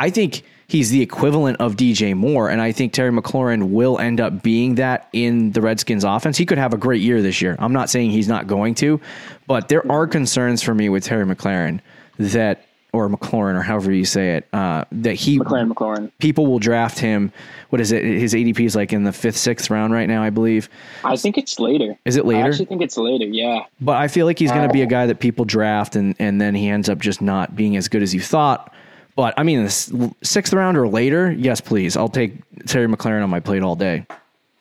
I 0.00 0.10
think 0.10 0.42
he's 0.72 0.88
the 0.88 1.02
equivalent 1.02 1.60
of 1.60 1.76
DJ 1.76 2.16
Moore, 2.16 2.48
and 2.48 2.58
I 2.62 2.72
think 2.72 2.94
Terry 2.94 3.10
McLaurin 3.10 3.72
will 3.72 3.98
end 3.98 4.22
up 4.22 4.42
being 4.42 4.76
that 4.76 5.06
in 5.12 5.52
the 5.52 5.60
Redskins 5.60 6.02
offense. 6.02 6.38
He 6.38 6.46
could 6.46 6.56
have 6.56 6.72
a 6.72 6.78
great 6.78 7.02
year 7.02 7.20
this 7.20 7.42
year. 7.42 7.56
I'm 7.58 7.74
not 7.74 7.90
saying 7.90 8.10
he's 8.10 8.26
not 8.26 8.46
going 8.46 8.74
to, 8.76 8.98
but 9.46 9.68
there 9.68 9.90
are 9.92 10.06
concerns 10.06 10.62
for 10.62 10.74
me 10.74 10.88
with 10.88 11.04
Terry 11.04 11.26
McLaurin 11.26 11.80
that 12.18 12.64
or 12.94 13.08
McLaurin 13.08 13.54
or 13.54 13.62
however 13.62 13.92
you 13.92 14.04
say 14.04 14.36
it, 14.36 14.48
uh, 14.54 14.84
that 14.92 15.14
he 15.14 15.38
McLaren, 15.38 15.72
McLaurin. 15.72 16.10
people 16.18 16.46
will 16.46 16.58
draft 16.58 16.98
him. 16.98 17.32
What 17.68 17.80
is 17.80 17.92
it? 17.92 18.02
His 18.02 18.32
ADP 18.32 18.60
is 18.60 18.74
like 18.76 18.94
in 18.94 19.04
the 19.04 19.12
fifth, 19.12 19.36
sixth 19.36 19.70
round 19.70 19.92
right 19.92 20.06
now, 20.06 20.22
I 20.22 20.30
believe. 20.30 20.70
I 21.04 21.16
think 21.16 21.36
it's 21.36 21.58
later. 21.58 21.98
Is 22.06 22.16
it 22.16 22.24
later? 22.24 22.44
I 22.44 22.48
actually 22.48 22.66
think 22.66 22.82
it's 22.82 22.96
later. 22.96 23.26
Yeah. 23.26 23.64
But 23.80 23.96
I 23.96 24.08
feel 24.08 24.24
like 24.24 24.38
he's 24.38 24.52
going 24.52 24.66
to 24.66 24.72
be 24.72 24.82
a 24.82 24.86
guy 24.86 25.06
that 25.06 25.20
people 25.20 25.44
draft, 25.44 25.96
and 25.96 26.14
and 26.18 26.40
then 26.40 26.54
he 26.54 26.68
ends 26.68 26.88
up 26.88 26.98
just 26.98 27.20
not 27.22 27.56
being 27.56 27.76
as 27.76 27.88
good 27.88 28.02
as 28.02 28.14
you 28.14 28.20
thought. 28.20 28.71
But 29.14 29.34
I 29.36 29.42
mean, 29.42 29.64
the 29.64 30.14
sixth 30.22 30.52
round 30.52 30.76
or 30.78 30.88
later, 30.88 31.30
yes, 31.30 31.60
please. 31.60 31.96
I'll 31.96 32.08
take 32.08 32.34
Terry 32.66 32.86
McLaren 32.88 33.22
on 33.22 33.30
my 33.30 33.40
plate 33.40 33.62
all 33.62 33.76
day. 33.76 34.06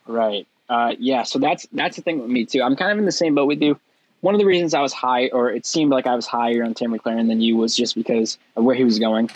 Right. 0.07 0.45
Uh, 0.69 0.93
yeah. 0.99 1.23
So 1.23 1.39
that's 1.39 1.67
that's 1.71 1.95
the 1.95 2.01
thing 2.01 2.19
with 2.21 2.29
me 2.29 2.45
too. 2.45 2.61
I'm 2.61 2.75
kind 2.75 2.91
of 2.91 2.97
in 2.97 3.05
the 3.05 3.11
same 3.11 3.35
boat 3.35 3.45
with 3.47 3.61
you. 3.61 3.79
One 4.21 4.35
of 4.35 4.39
the 4.39 4.45
reasons 4.45 4.73
I 4.73 4.81
was 4.81 4.93
high, 4.93 5.29
or 5.29 5.51
it 5.51 5.65
seemed 5.65 5.89
like 5.91 6.05
I 6.05 6.15
was 6.15 6.27
higher 6.27 6.63
on 6.63 6.73
Terry 6.73 6.91
McLaren 6.97 7.27
than 7.27 7.41
you, 7.41 7.57
was 7.57 7.75
just 7.75 7.95
because 7.95 8.37
of 8.55 8.63
where 8.63 8.75
he 8.75 8.83
was 8.83 8.99
going. 8.99 9.29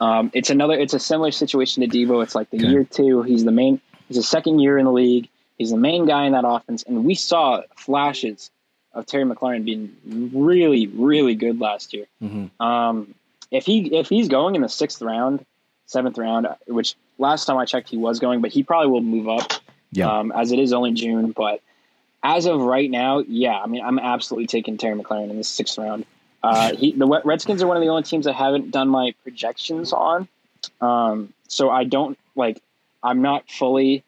Um, 0.00 0.30
it's 0.34 0.50
another. 0.50 0.74
It's 0.74 0.94
a 0.94 0.98
similar 0.98 1.30
situation 1.30 1.82
to 1.82 1.88
Deebo. 1.88 2.22
It's 2.22 2.34
like 2.34 2.50
the 2.50 2.56
Okay. 2.58 2.66
year 2.68 2.84
two. 2.84 3.22
He's 3.22 3.44
the 3.44 3.52
main. 3.52 3.80
He's 4.08 4.16
the 4.16 4.22
second 4.22 4.58
year 4.58 4.78
in 4.78 4.84
the 4.84 4.90
league. 4.92 5.28
He's 5.58 5.70
the 5.70 5.76
main 5.76 6.06
guy 6.06 6.24
in 6.24 6.32
that 6.32 6.44
offense, 6.46 6.82
and 6.82 7.04
we 7.04 7.14
saw 7.14 7.62
flashes 7.76 8.50
of 8.94 9.06
Terry 9.06 9.24
McLaren 9.24 9.64
being 9.64 9.94
really, 10.34 10.86
really 10.88 11.34
good 11.36 11.60
last 11.60 11.94
year. 11.94 12.06
Um, 12.58 13.14
if 13.52 13.64
he 13.66 13.94
if 13.96 14.08
he's 14.08 14.26
going 14.28 14.56
in 14.56 14.62
the 14.62 14.68
sixth 14.68 15.00
round, 15.00 15.44
seventh 15.86 16.18
round, 16.18 16.48
which 16.66 16.96
last 17.18 17.44
time 17.44 17.58
I 17.58 17.64
checked 17.66 17.88
he 17.88 17.96
was 17.98 18.18
going, 18.18 18.40
but 18.40 18.50
he 18.50 18.64
probably 18.64 18.90
will 18.90 19.02
move 19.02 19.28
up 19.28 19.52
Yeah. 19.92 20.08
um, 20.18 20.32
as 20.32 20.50
it 20.50 20.58
is 20.58 20.72
only 20.72 20.92
June. 20.92 21.30
But 21.30 21.60
as 22.24 22.46
of 22.46 22.60
right 22.60 22.90
now, 22.90 23.18
yeah, 23.20 23.58
I 23.60 23.66
mean, 23.66 23.82
I'm 23.84 23.98
absolutely 23.98 24.46
taking 24.48 24.78
Terry 24.78 24.98
McLaren 24.98 25.30
in 25.30 25.36
the 25.36 25.44
sixth 25.44 25.78
round. 25.78 26.06
Uh, 26.42 26.74
he, 26.74 26.90
the 26.92 27.06
Redskins 27.24 27.62
are 27.62 27.68
one 27.68 27.76
of 27.76 27.82
the 27.82 27.88
only 27.88 28.02
teams 28.02 28.26
I 28.26 28.32
haven't 28.32 28.72
done 28.72 28.88
my 28.88 29.14
projections 29.22 29.92
on, 29.92 30.26
um, 30.80 31.32
so 31.46 31.70
I 31.70 31.84
don't 31.84 32.18
like. 32.34 32.60
I'm 33.04 33.22
not 33.22 33.48
fully 33.50 34.02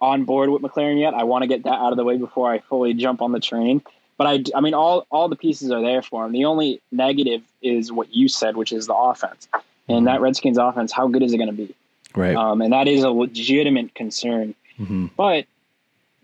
on 0.00 0.24
board 0.24 0.48
with 0.50 0.62
McLaren 0.62 0.98
yet. 1.00 1.12
I 1.14 1.24
want 1.24 1.42
to 1.42 1.48
get 1.48 1.64
that 1.64 1.74
out 1.74 1.92
of 1.92 1.96
the 1.96 2.04
way 2.04 2.16
before 2.16 2.50
I 2.50 2.60
fully 2.60 2.94
jump 2.94 3.20
on 3.20 3.32
the 3.32 3.40
train. 3.40 3.82
But 4.18 4.26
I, 4.26 4.44
I 4.54 4.60
mean, 4.60 4.74
all 4.74 5.06
all 5.10 5.28
the 5.28 5.36
pieces 5.36 5.70
are 5.70 5.80
there 5.80 6.02
for 6.02 6.26
him. 6.26 6.32
The 6.32 6.44
only 6.44 6.80
negative 6.92 7.42
is 7.62 7.90
what 7.90 8.12
you 8.14 8.28
said, 8.28 8.56
which 8.56 8.72
is 8.72 8.86
the 8.86 8.94
offense. 8.94 9.48
And 9.88 10.06
that 10.06 10.20
Redskins 10.20 10.58
offense, 10.58 10.92
how 10.92 11.08
good 11.08 11.22
is 11.22 11.32
it 11.32 11.38
going 11.38 11.48
to 11.48 11.54
be? 11.56 11.74
right. 12.14 12.34
Um, 12.36 12.60
and 12.60 12.72
that 12.74 12.88
is 12.88 13.04
a 13.04 13.10
legitimate 13.10 13.94
concern. 13.94 14.54
Mhm. 14.78 15.10
But 15.16 15.46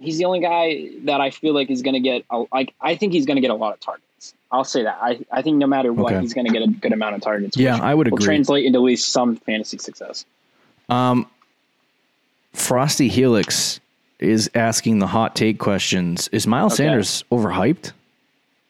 he's 0.00 0.18
the 0.18 0.24
only 0.26 0.40
guy 0.40 0.90
that 1.04 1.20
I 1.20 1.30
feel 1.30 1.54
like 1.54 1.70
is 1.70 1.80
going 1.82 1.94
to 1.94 2.00
get 2.00 2.24
a, 2.30 2.44
like 2.52 2.74
I 2.80 2.96
think 2.96 3.12
he's 3.14 3.24
going 3.26 3.36
to 3.36 3.40
get 3.40 3.50
a 3.50 3.54
lot 3.54 3.72
of 3.72 3.80
targets. 3.80 4.34
I'll 4.50 4.64
say 4.64 4.82
that. 4.84 4.98
I, 5.00 5.20
I 5.32 5.42
think 5.42 5.56
no 5.58 5.66
matter 5.66 5.92
what, 5.92 6.12
Okay. 6.12 6.20
he's 6.20 6.34
going 6.34 6.46
to 6.46 6.52
get 6.52 6.62
a 6.62 6.66
good 6.68 6.92
amount 6.92 7.14
of 7.16 7.20
targets. 7.22 7.56
Yeah, 7.56 7.74
which 7.74 7.82
I 7.82 7.94
would 7.94 8.10
will 8.10 8.16
agree. 8.18 8.26
translate 8.26 8.64
into 8.66 8.78
at 8.78 8.82
least 8.82 9.08
some 9.10 9.36
fantasy 9.36 9.78
success. 9.78 10.24
Um, 10.88 11.26
Frosty 12.52 13.08
Helix 13.08 13.80
is 14.24 14.50
asking 14.54 14.98
the 14.98 15.06
hot 15.06 15.36
take 15.36 15.58
questions. 15.58 16.28
Is 16.28 16.46
Miles 16.46 16.74
Okay. 16.74 16.84
Sanders 16.84 17.24
overhyped? 17.30 17.92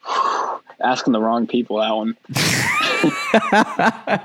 Asking 0.80 1.12
the 1.14 1.20
wrong 1.20 1.46
people 1.46 1.78
that 1.78 1.94
one. 1.96 2.14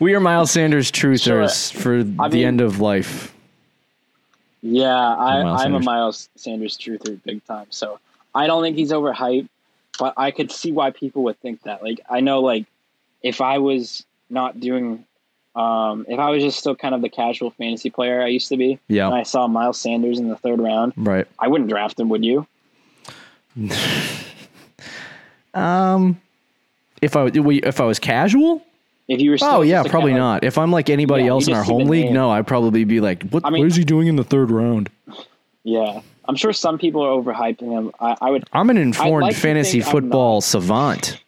We 0.00 0.14
are 0.14 0.20
Miles 0.20 0.50
Sanders 0.50 0.90
truthers 0.90 1.72
for 1.72 2.02
the 2.02 2.28
mean- 2.28 2.46
end 2.46 2.60
of 2.60 2.80
life. 2.80 3.34
Yeah, 4.62 4.94
I, 4.96 5.58
Sanders. 5.62 5.82
a 5.82 5.84
Miles 5.84 6.28
Sanders 6.36 6.78
truther 6.78 7.20
big 7.24 7.44
time. 7.44 7.66
So 7.70 7.98
I 8.34 8.46
don't 8.46 8.62
think 8.62 8.76
he's 8.76 8.92
overhyped, 8.92 9.48
but 9.98 10.14
I 10.16 10.30
could 10.30 10.50
see 10.52 10.72
why 10.72 10.90
people 10.90 11.24
would 11.24 11.38
think 11.40 11.62
that. 11.62 11.82
Like 11.82 12.00
I 12.08 12.20
know, 12.20 12.40
like 12.40 12.66
if 13.22 13.40
I 13.40 13.58
was 13.58 14.04
not 14.30 14.60
doing, 14.60 15.04
um, 15.54 16.06
if 16.08 16.18
I 16.18 16.30
was 16.30 16.42
just 16.42 16.58
still 16.58 16.74
kind 16.76 16.94
of 16.94 17.02
the 17.02 17.08
casual 17.08 17.50
fantasy 17.50 17.90
player 17.90 18.22
I 18.22 18.28
used 18.28 18.48
to 18.48 18.56
be, 18.56 18.78
Yeah. 18.88 19.06
and 19.06 19.14
I 19.14 19.22
saw 19.22 19.46
Miles 19.46 19.78
Sanders 19.78 20.18
in 20.18 20.28
the 20.28 20.36
third 20.36 20.60
round, 20.60 20.92
Right. 20.96 21.26
I 21.38 21.48
wouldn't 21.48 21.68
draft 21.70 21.98
him. 22.00 22.08
Would 22.08 22.24
you? 22.24 22.46
Um, 25.54 26.20
if 27.02 27.14
I 27.16 27.26
if 27.34 27.80
I 27.80 27.84
was 27.84 27.98
casual, 27.98 28.62
If 29.08 29.20
you 29.20 29.30
were, 29.32 29.36
still 29.38 29.50
oh 29.56 29.60
yeah, 29.62 29.82
probably 29.82 30.14
not. 30.14 30.44
If 30.44 30.56
I'm 30.56 30.72
like 30.72 30.88
anybody 30.88 31.24
Yeah, 31.24 31.30
else 31.30 31.46
in 31.46 31.52
our 31.54 31.62
home 31.62 31.88
league, 31.88 32.06
name. 32.06 32.14
no, 32.14 32.30
I'd 32.30 32.46
probably 32.46 32.84
be 32.84 33.00
like, 33.00 33.22
what? 33.24 33.44
I 33.44 33.50
mean- 33.50 33.60
what 33.60 33.66
is 33.68 33.76
he 33.76 33.84
doing 33.84 34.06
in 34.08 34.16
the 34.16 34.24
third 34.24 34.50
round? 34.50 34.88
Yeah, 35.64 36.00
I'm 36.26 36.36
sure 36.36 36.52
some 36.54 36.78
people 36.78 37.02
are 37.04 37.10
overhyping 37.10 37.70
him. 37.70 37.92
I, 38.00 38.16
I 38.20 38.30
would. 38.30 38.44
I'm 38.52 38.70
an 38.70 38.78
informed 38.78 39.24
like 39.24 39.36
fantasy 39.36 39.80
football 39.82 40.40
savant. 40.40 41.18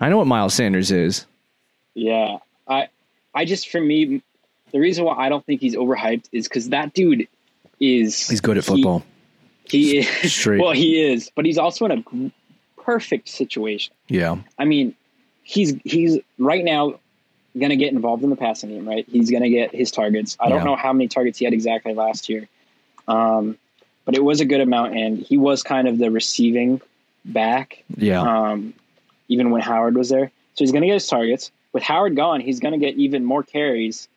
I 0.00 0.08
know 0.10 0.18
what 0.18 0.26
Miles 0.26 0.52
Sanders 0.54 0.90
is. 0.90 1.24
Yeah, 1.94 2.38
I, 2.68 2.88
I 3.34 3.44
just 3.44 3.68
for 3.68 3.80
me, 3.80 4.22
the 4.72 4.78
reason 4.78 5.04
why 5.04 5.14
I 5.16 5.28
don't 5.28 5.44
think 5.44 5.60
he's 5.60 5.74
overhyped 5.76 6.24
is 6.32 6.48
because 6.48 6.70
that 6.70 6.92
dude 6.94 7.28
is 7.80 8.28
He's 8.28 8.40
good 8.40 8.58
at 8.58 8.64
football. 8.64 9.04
He 9.64 9.98
is 9.98 10.32
Straight. 10.32 10.60
well, 10.60 10.72
he 10.72 11.00
is, 11.00 11.30
but 11.34 11.44
he's 11.44 11.58
also 11.58 11.86
in 11.86 11.92
a 11.92 12.82
perfect 12.82 13.28
situation. 13.28 13.94
yeah. 14.08 14.36
I 14.58 14.64
mean, 14.64 14.94
he's 15.42 15.74
he's 15.84 16.18
right 16.38 16.64
now 16.64 16.98
going 17.58 17.70
to 17.70 17.76
get 17.76 17.92
involved 17.92 18.22
in 18.24 18.30
the 18.30 18.36
passing 18.36 18.70
game, 18.70 18.88
right? 18.88 19.04
He's 19.10 19.30
going 19.30 19.42
to 19.42 19.48
get 19.50 19.74
his 19.74 19.90
targets. 19.90 20.36
I 20.40 20.48
don't 20.48 20.58
Yeah. 20.58 20.64
know 20.64 20.76
how 20.76 20.92
many 20.92 21.08
targets 21.08 21.38
he 21.38 21.44
had 21.44 21.54
exactly 21.54 21.94
last 21.94 22.28
year, 22.28 22.48
um, 23.08 23.58
but 24.04 24.16
it 24.16 24.22
was 24.24 24.40
a 24.40 24.44
good 24.44 24.60
amount, 24.60 24.96
and 24.96 25.18
he 25.18 25.36
was 25.36 25.62
kind 25.62 25.88
of 25.88 25.98
the 25.98 26.10
receiving 26.10 26.80
back, 27.24 27.82
Yeah. 27.96 28.20
um, 28.22 28.74
even 29.28 29.50
when 29.50 29.60
Howard 29.62 29.96
was 29.96 30.08
there. 30.08 30.30
So 30.54 30.64
he's 30.64 30.72
going 30.72 30.82
to 30.82 30.88
get 30.88 30.94
his 30.94 31.06
targets. 31.06 31.50
With 31.72 31.82
Howard 31.82 32.16
gone, 32.16 32.40
he's 32.40 32.60
going 32.60 32.72
to 32.72 32.78
get 32.78 32.96
even 32.96 33.24
more 33.24 33.42
carries, 33.42 34.08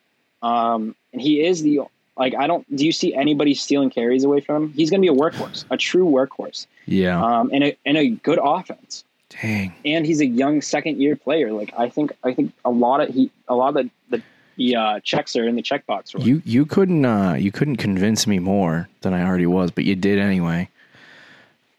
um, 0.41 0.95
and 1.11 1.21
he 1.21 1.45
is 1.45 1.61
the 1.61 1.81
like 2.17 2.35
I 2.35 2.47
don't. 2.47 2.75
Do 2.75 2.85
you 2.85 2.91
see 2.91 3.13
anybody 3.13 3.53
stealing 3.53 3.89
carries 3.89 4.23
away 4.23 4.41
from 4.41 4.63
him? 4.63 4.73
He's 4.73 4.89
going 4.89 5.01
to 5.01 5.11
be 5.11 5.15
a 5.15 5.19
workhorse, 5.19 5.65
a 5.69 5.77
true 5.77 6.05
workhorse, 6.05 6.67
yeah. 6.85 7.23
um, 7.23 7.51
and 7.53 7.63
a 7.63 7.77
and 7.85 7.97
a 7.97 8.09
good 8.09 8.39
offense 8.41 9.03
Dang. 9.41 9.73
and 9.83 10.05
he's 10.05 10.21
a 10.21 10.25
young 10.25 10.61
second 10.61 11.01
year 11.01 11.15
player. 11.15 11.51
Like 11.51 11.73
I 11.77 11.89
think 11.89 12.13
I 12.23 12.33
think 12.33 12.53
a 12.63 12.69
lot 12.69 13.01
of 13.01 13.09
he 13.13 13.31
a 13.47 13.55
lot 13.55 13.69
of 13.69 13.73
the 13.75 13.89
the, 14.09 14.23
the 14.57 14.75
uh, 14.75 14.99
checks 15.01 15.35
are 15.35 15.47
in 15.47 15.55
the 15.55 15.63
checkbox. 15.63 16.11
For. 16.11 16.19
You 16.19 16.41
you 16.45 16.65
couldn't 16.65 17.05
uh 17.05 17.33
you 17.33 17.51
couldn't 17.51 17.77
convince 17.77 18.27
me 18.27 18.39
more 18.39 18.89
than 19.01 19.13
I 19.13 19.25
already 19.25 19.47
was, 19.47 19.71
but 19.71 19.85
you 19.85 19.95
did 19.95 20.19
anyway. 20.19 20.69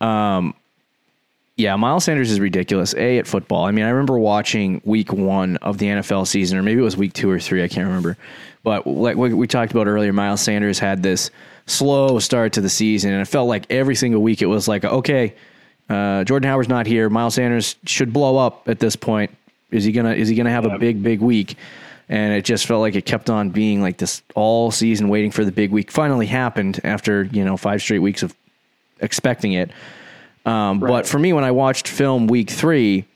Um 0.01 0.55
yeah, 1.57 1.77
Miles 1.77 2.05
Sanders 2.05 2.33
is 2.33 2.41
ridiculous. 2.41 2.95
A 2.95 3.19
at 3.19 3.27
football. 3.27 3.65
I 3.65 3.71
mean, 3.71 3.85
I 3.85 3.91
remember 3.91 4.19
watching 4.19 4.81
week 4.85 5.13
one 5.13 5.57
of 5.59 5.79
the 5.79 5.87
NFL 5.87 6.27
season, 6.27 6.59
or 6.59 6.63
maybe 6.63 6.81
it 6.81 6.85
was 6.85 6.97
week 6.97 7.13
two 7.13 7.31
or 7.31 7.39
three. 7.39 7.63
I 7.63 7.69
can't 7.69 7.87
remember. 7.87 8.17
But 8.65 8.87
like 8.87 9.17
what 9.17 9.31
we 9.31 9.47
talked 9.47 9.71
about 9.71 9.87
earlier, 9.87 10.13
Miles 10.13 10.41
Sanders 10.41 10.81
had 10.81 11.03
this 11.03 11.31
slow 11.67 12.19
start 12.19 12.55
to 12.55 12.61
the 12.61 12.69
season, 12.69 13.13
and 13.13 13.23
it 13.23 13.27
felt 13.27 13.49
like 13.49 13.71
every 13.71 13.95
single 13.95 14.21
week 14.21 14.43
it 14.43 14.47
was 14.47 14.67
like, 14.67 14.85
okay, 14.85 15.35
uh, 15.89 16.25
Jordan 16.25 16.49
Howard's 16.49 16.69
not 16.69 16.87
here. 16.87 17.09
Miles 17.09 17.35
Sanders 17.35 17.77
should 17.87 18.13
blow 18.13 18.37
up 18.37 18.69
at 18.69 18.81
this 18.81 18.97
point. 18.97 19.31
Is 19.71 19.85
he 19.85 19.93
gonna 19.93 20.15
Is 20.15 20.29
he 20.29 20.35
gonna 20.35 20.51
have 20.51 20.67
a 20.67 20.79
big 20.79 21.03
big 21.03 21.21
week? 21.21 21.57
And 22.09 22.35
it 22.35 22.45
just 22.45 22.67
felt 22.67 22.81
like 22.81 22.97
it 22.97 23.07
kept 23.07 23.31
on 23.31 23.51
being 23.51 23.81
like 23.81 23.97
this 23.99 24.23
all 24.35 24.71
season, 24.71 25.09
waiting 25.09 25.31
for 25.31 25.45
the 25.45 25.53
big 25.53 25.71
week. 25.71 25.91
Finally 25.91 26.27
happened 26.27 26.81
after 26.85 27.25
you 27.25 27.45
know 27.45 27.57
five 27.57 27.81
straight 27.81 28.01
weeks 28.01 28.25
of 28.25 28.35
expecting 29.01 29.53
it. 29.53 29.71
Um, 30.45 30.81
But 30.81 31.07
for 31.07 31.19
me, 31.19 31.33
when 31.33 31.45
I 31.45 31.51
watched 31.51 31.89
film 31.89 32.27
week 32.27 32.51
three, 32.51 33.07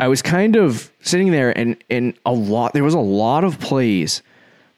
I 0.00 0.08
was 0.08 0.22
kind 0.22 0.56
of 0.56 0.90
sitting 1.00 1.30
there 1.30 1.56
and 1.56 1.76
and 1.88 2.14
a 2.26 2.32
lot 2.32 2.72
there 2.72 2.82
was 2.82 2.94
a 2.94 2.98
lot 2.98 3.44
of 3.44 3.60
plays 3.60 4.22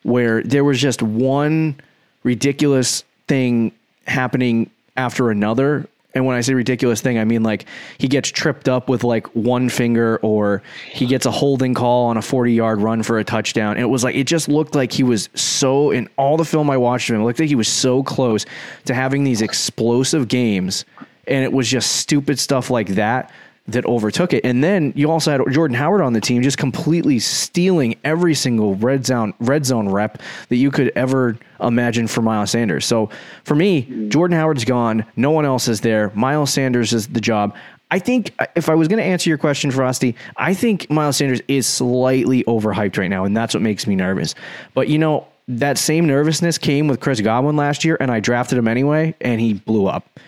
where 0.02 0.42
there 0.42 0.62
was 0.62 0.80
just 0.80 1.02
one 1.02 1.80
ridiculous 2.22 3.02
thing 3.28 3.72
happening 4.06 4.70
after 4.96 5.30
another. 5.30 5.88
And 6.14 6.24
when 6.24 6.34
I 6.36 6.40
say 6.40 6.54
ridiculous 6.54 7.00
thing, 7.00 7.18
I 7.18 7.24
mean 7.24 7.42
like 7.42 7.66
he 7.98 8.08
gets 8.08 8.30
tripped 8.30 8.68
up 8.68 8.88
with 8.88 9.04
like 9.04 9.26
one 9.34 9.68
finger 9.68 10.18
or 10.22 10.62
he 10.90 11.06
gets 11.06 11.26
a 11.26 11.30
holding 11.30 11.74
call 11.74 12.06
on 12.06 12.16
a 12.16 12.22
40 12.22 12.52
yard 12.52 12.80
run 12.80 13.02
for 13.02 13.18
a 13.18 13.24
touchdown. 13.24 13.72
And 13.72 13.80
it 13.80 13.88
was 13.88 14.02
like, 14.04 14.14
it 14.14 14.24
just 14.24 14.48
looked 14.48 14.74
like 14.74 14.92
he 14.92 15.02
was 15.02 15.28
so, 15.34 15.90
in 15.90 16.08
all 16.16 16.36
the 16.38 16.44
film 16.44 16.70
I 16.70 16.76
watched 16.78 17.10
of 17.10 17.16
him, 17.16 17.22
it 17.22 17.24
looked 17.24 17.38
like 17.38 17.48
he 17.48 17.54
was 17.54 17.68
so 17.68 18.02
close 18.02 18.46
to 18.86 18.94
having 18.94 19.24
these 19.24 19.42
explosive 19.42 20.28
games. 20.28 20.84
And 21.26 21.44
it 21.44 21.52
was 21.52 21.68
just 21.68 21.96
stupid 21.96 22.38
stuff 22.38 22.70
like 22.70 22.88
that 22.88 23.30
that 23.68 23.84
overtook 23.84 24.32
it. 24.32 24.44
And 24.44 24.62
then 24.62 24.92
you 24.94 25.10
also 25.10 25.32
had 25.32 25.40
Jordan 25.52 25.76
Howard 25.76 26.00
on 26.00 26.12
the 26.12 26.20
team 26.20 26.42
just 26.42 26.58
completely 26.58 27.18
stealing 27.18 27.96
every 28.04 28.34
single 28.34 28.76
red 28.76 29.04
zone 29.04 29.34
red 29.40 29.66
zone 29.66 29.88
rep 29.88 30.22
that 30.48 30.56
you 30.56 30.70
could 30.70 30.92
ever 30.94 31.36
imagine 31.60 32.06
for 32.06 32.22
Miles 32.22 32.50
Sanders. 32.50 32.84
So 32.84 33.10
for 33.44 33.54
me, 33.54 34.08
Jordan 34.08 34.36
Howard's 34.36 34.64
gone, 34.64 35.04
no 35.16 35.30
one 35.30 35.44
else 35.44 35.68
is 35.68 35.80
there. 35.80 36.12
Miles 36.14 36.52
Sanders 36.52 36.92
is 36.92 37.08
the 37.08 37.20
job. 37.20 37.56
I 37.90 38.00
think 38.00 38.34
if 38.56 38.68
I 38.68 38.74
was 38.74 38.88
going 38.88 38.98
to 38.98 39.04
answer 39.04 39.30
your 39.30 39.38
question, 39.38 39.70
Frosty, 39.70 40.16
I 40.36 40.54
think 40.54 40.90
Miles 40.90 41.16
Sanders 41.16 41.40
is 41.46 41.68
slightly 41.68 42.42
overhyped 42.44 42.98
right 42.98 43.08
now, 43.08 43.24
and 43.24 43.36
that's 43.36 43.54
what 43.54 43.62
makes 43.62 43.86
me 43.86 43.94
nervous. 43.94 44.34
But 44.74 44.88
you 44.88 44.98
know, 44.98 45.28
that 45.48 45.78
same 45.78 46.06
nervousness 46.06 46.58
came 46.58 46.88
with 46.88 46.98
Chris 46.98 47.20
Godwin 47.20 47.56
last 47.56 47.84
year, 47.84 47.96
and 48.00 48.10
I 48.10 48.18
drafted 48.18 48.58
him 48.58 48.66
anyway, 48.66 49.14
and 49.20 49.40
he 49.40 49.54
blew 49.54 49.86
up. 49.86 50.18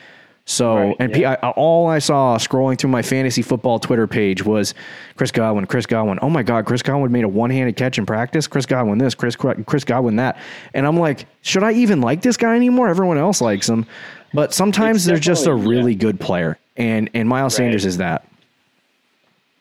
So, 0.51 0.77
Right, 0.77 0.97
and 0.99 1.11
yeah. 1.15 1.37
P- 1.37 1.43
I, 1.43 1.51
all 1.51 1.89
I 1.89 1.99
saw 1.99 2.39
scrolling 2.39 2.79
through 2.79 2.89
my 2.89 3.03
fantasy 3.03 3.43
football 3.43 3.79
Twitter 3.79 4.07
page 4.07 4.43
was 4.43 4.73
Chris 5.15 5.31
Godwin, 5.31 5.67
Chris 5.67 5.85
Godwin. 5.85 6.19
Oh 6.23 6.31
my 6.31 6.43
God, 6.43 6.65
Chris 6.65 6.81
Godwin 6.81 7.13
made 7.13 7.25
a 7.25 7.29
one 7.29 7.51
handed 7.51 7.77
catch 7.77 7.99
in 7.99 8.07
practice. 8.07 8.47
Chris 8.47 8.65
Godwin 8.65 8.97
this, 8.97 9.15
Chris 9.15 9.37
Chris 9.37 9.85
Godwin 9.85 10.17
that. 10.17 10.39
And 10.73 10.87
I'm 10.87 10.97
like, 10.99 11.27
should 11.43 11.63
I 11.63 11.73
even 11.73 12.01
like 12.01 12.23
this 12.23 12.39
guy 12.39 12.57
anymore? 12.57 12.89
Everyone 12.89 13.19
else 13.19 13.43
likes 13.43 13.69
him. 13.69 13.85
But 14.33 14.55
sometimes 14.55 15.05
they're 15.05 15.19
just 15.19 15.47
a 15.47 15.55
really 15.55 15.95
good 15.95 16.19
player. 16.19 16.59
And 16.79 17.11
and 17.13 17.29
Miles 17.29 17.53
Right. 17.53 17.65
Sanders 17.65 17.85
is 17.85 17.99
that. 17.99 18.27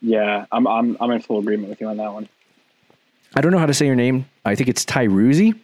Yeah, 0.02 0.46
I'm 0.54 0.68
I'm 0.68 0.96
I'm 1.02 1.12
in 1.12 1.20
full 1.20 1.40
agreement 1.40 1.70
with 1.70 1.82
you 1.82 1.88
on 1.88 1.98
that 1.98 2.14
one. 2.14 2.30
I 3.36 3.42
don't 3.42 3.52
know 3.52 3.60
how 3.60 3.66
to 3.66 3.74
say 3.74 3.88
your 3.88 3.96
name. 3.96 4.26
I 4.46 4.56
think 4.56 4.70
it's 4.70 4.86
Tyruzi. 4.86 5.60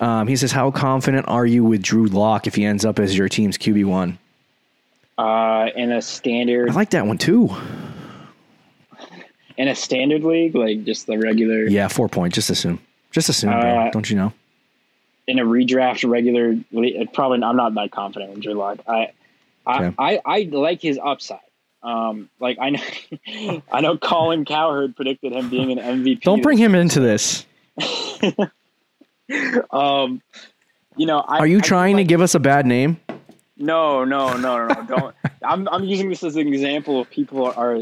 Um, 0.00 0.26
he 0.26 0.36
says, 0.36 0.52
How 0.52 0.70
confident 0.70 1.28
are 1.28 1.44
you 1.44 1.64
with 1.64 1.82
Drew 1.82 2.06
Lock 2.06 2.46
if 2.46 2.54
he 2.54 2.64
ends 2.64 2.86
up 2.86 2.98
as 2.98 3.16
your 3.16 3.28
team's 3.28 3.58
QB1? 3.58 4.16
Uh, 5.18 5.68
in 5.74 5.90
a 5.92 6.00
standard 6.00 6.70
I 6.70 6.72
like 6.74 6.90
that 6.90 7.04
one 7.06 7.18
too. 7.18 7.50
in 9.56 9.66
a 9.68 9.74
standard 9.74 10.22
league, 10.22 10.54
like 10.54 10.84
just 10.84 11.06
the 11.08 11.18
regular 11.18 11.64
Yeah, 11.64 11.88
four 11.88 12.08
point. 12.08 12.32
Just 12.34 12.48
assume. 12.50 12.78
Just 13.10 13.28
assume, 13.28 13.50
bro. 13.50 13.60
Uh, 13.60 13.90
Don't 13.90 14.08
you 14.08 14.16
know? 14.16 14.32
in 15.26 15.38
a 15.38 15.44
redraft 15.44 16.08
regular, 16.08 16.54
probably 17.12 17.42
I'm 17.42 17.56
not 17.56 17.74
that 17.74 17.90
confident 17.90 18.32
in 18.32 18.40
Drew 18.40 18.54
Lock. 18.54 18.78
I, 18.88 19.10
I, 19.66 19.84
Okay. 19.84 19.94
I, 19.98 20.20
I 20.24 20.42
like 20.50 20.80
his 20.80 20.98
upside. 21.02 21.40
Um, 21.82 22.30
like 22.40 22.56
I 22.60 22.70
know, 22.70 22.80
I 23.72 23.80
know 23.82 23.98
Colin 23.98 24.44
Cowherd 24.46 24.96
predicted 24.96 25.32
him 25.32 25.50
being 25.50 25.70
an 25.72 25.78
MVP. 25.78 26.22
Don't 26.22 26.42
bring 26.42 26.56
him 26.58 26.74
into 26.74 27.00
this. 27.00 27.44
Um, 29.70 30.22
you 30.96 31.04
know, 31.06 31.18
I, 31.20 31.38
Are 31.40 31.46
you 31.46 31.58
I 31.58 31.60
trying 31.60 31.98
to 31.98 32.04
give 32.04 32.22
us 32.22 32.34
a 32.34 32.40
bad 32.40 32.64
name? 32.64 32.98
No, 33.58 34.04
no, 34.04 34.36
no, 34.36 34.66
no, 34.66 34.66
no. 34.68 34.82
Don't. 34.82 35.14
I'm 35.42 35.68
I'm 35.68 35.84
using 35.84 36.08
this 36.08 36.22
as 36.22 36.36
an 36.36 36.48
example 36.48 37.00
of 37.00 37.10
people 37.10 37.46
are 37.46 37.80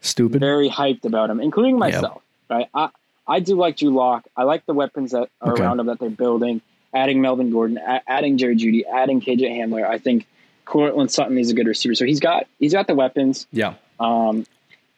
Stupid. 0.00 0.40
very 0.40 0.68
hyped 0.70 1.04
about 1.04 1.30
him, 1.30 1.40
including 1.40 1.78
myself. 1.78 2.22
Right? 2.48 2.68
I 2.74 2.90
I 3.26 3.40
do 3.40 3.56
like 3.56 3.76
Drew 3.76 3.90
Lock. 3.90 4.26
I 4.36 4.44
like 4.44 4.66
the 4.66 4.74
weapons 4.74 5.12
that 5.12 5.28
are 5.40 5.52
Okay. 5.52 5.62
around 5.62 5.80
him 5.80 5.86
that 5.86 5.98
they're 5.98 6.10
building. 6.10 6.60
Adding 6.94 7.20
Melvin 7.20 7.50
Gordon, 7.50 7.76
a- 7.78 8.02
adding 8.06 8.38
Jerry 8.38 8.56
Jeudy, 8.56 8.84
adding 8.90 9.20
KJ 9.20 9.50
Hamler. 9.58 9.84
I 9.86 9.98
think 9.98 10.26
Courtland 10.64 11.10
Sutton 11.10 11.36
is 11.36 11.50
a 11.50 11.54
good 11.54 11.66
receiver. 11.66 11.94
So 11.94 12.04
he's 12.06 12.20
got 12.20 12.46
he's 12.58 12.72
got 12.72 12.86
the 12.86 12.94
weapons. 12.94 13.46
Yeah. 13.52 13.74
Um, 14.00 14.46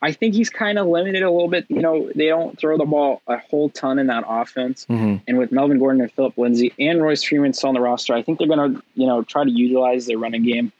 I 0.00 0.12
think 0.12 0.34
he's 0.34 0.48
kind 0.48 0.78
of 0.78 0.86
limited 0.86 1.22
a 1.22 1.30
little 1.30 1.48
bit. 1.48 1.66
You 1.68 1.80
know, 1.80 2.10
they 2.14 2.26
don't 2.28 2.56
throw 2.58 2.78
the 2.78 2.84
ball 2.84 3.20
a 3.26 3.38
whole 3.38 3.68
ton 3.70 3.98
in 3.98 4.06
that 4.06 4.24
offense. 4.28 4.84
hmm 4.84 5.16
And 5.26 5.38
with 5.38 5.50
Melvin 5.50 5.78
Gordon 5.78 6.00
and 6.02 6.12
Phillip 6.12 6.38
Lindsay 6.38 6.72
and 6.78 7.02
Royce 7.02 7.22
Freeman 7.24 7.52
still 7.52 7.68
on 7.68 7.74
the 7.74 7.80
roster, 7.80 8.14
I 8.14 8.22
think 8.22 8.38
they're 8.38 8.46
going 8.48 8.74
to, 8.76 8.82
you 8.94 9.06
know, 9.06 9.22
try 9.22 9.42
to 9.44 9.50
utilize 9.50 10.06
their 10.06 10.18
running 10.18 10.44
game. 10.44 10.70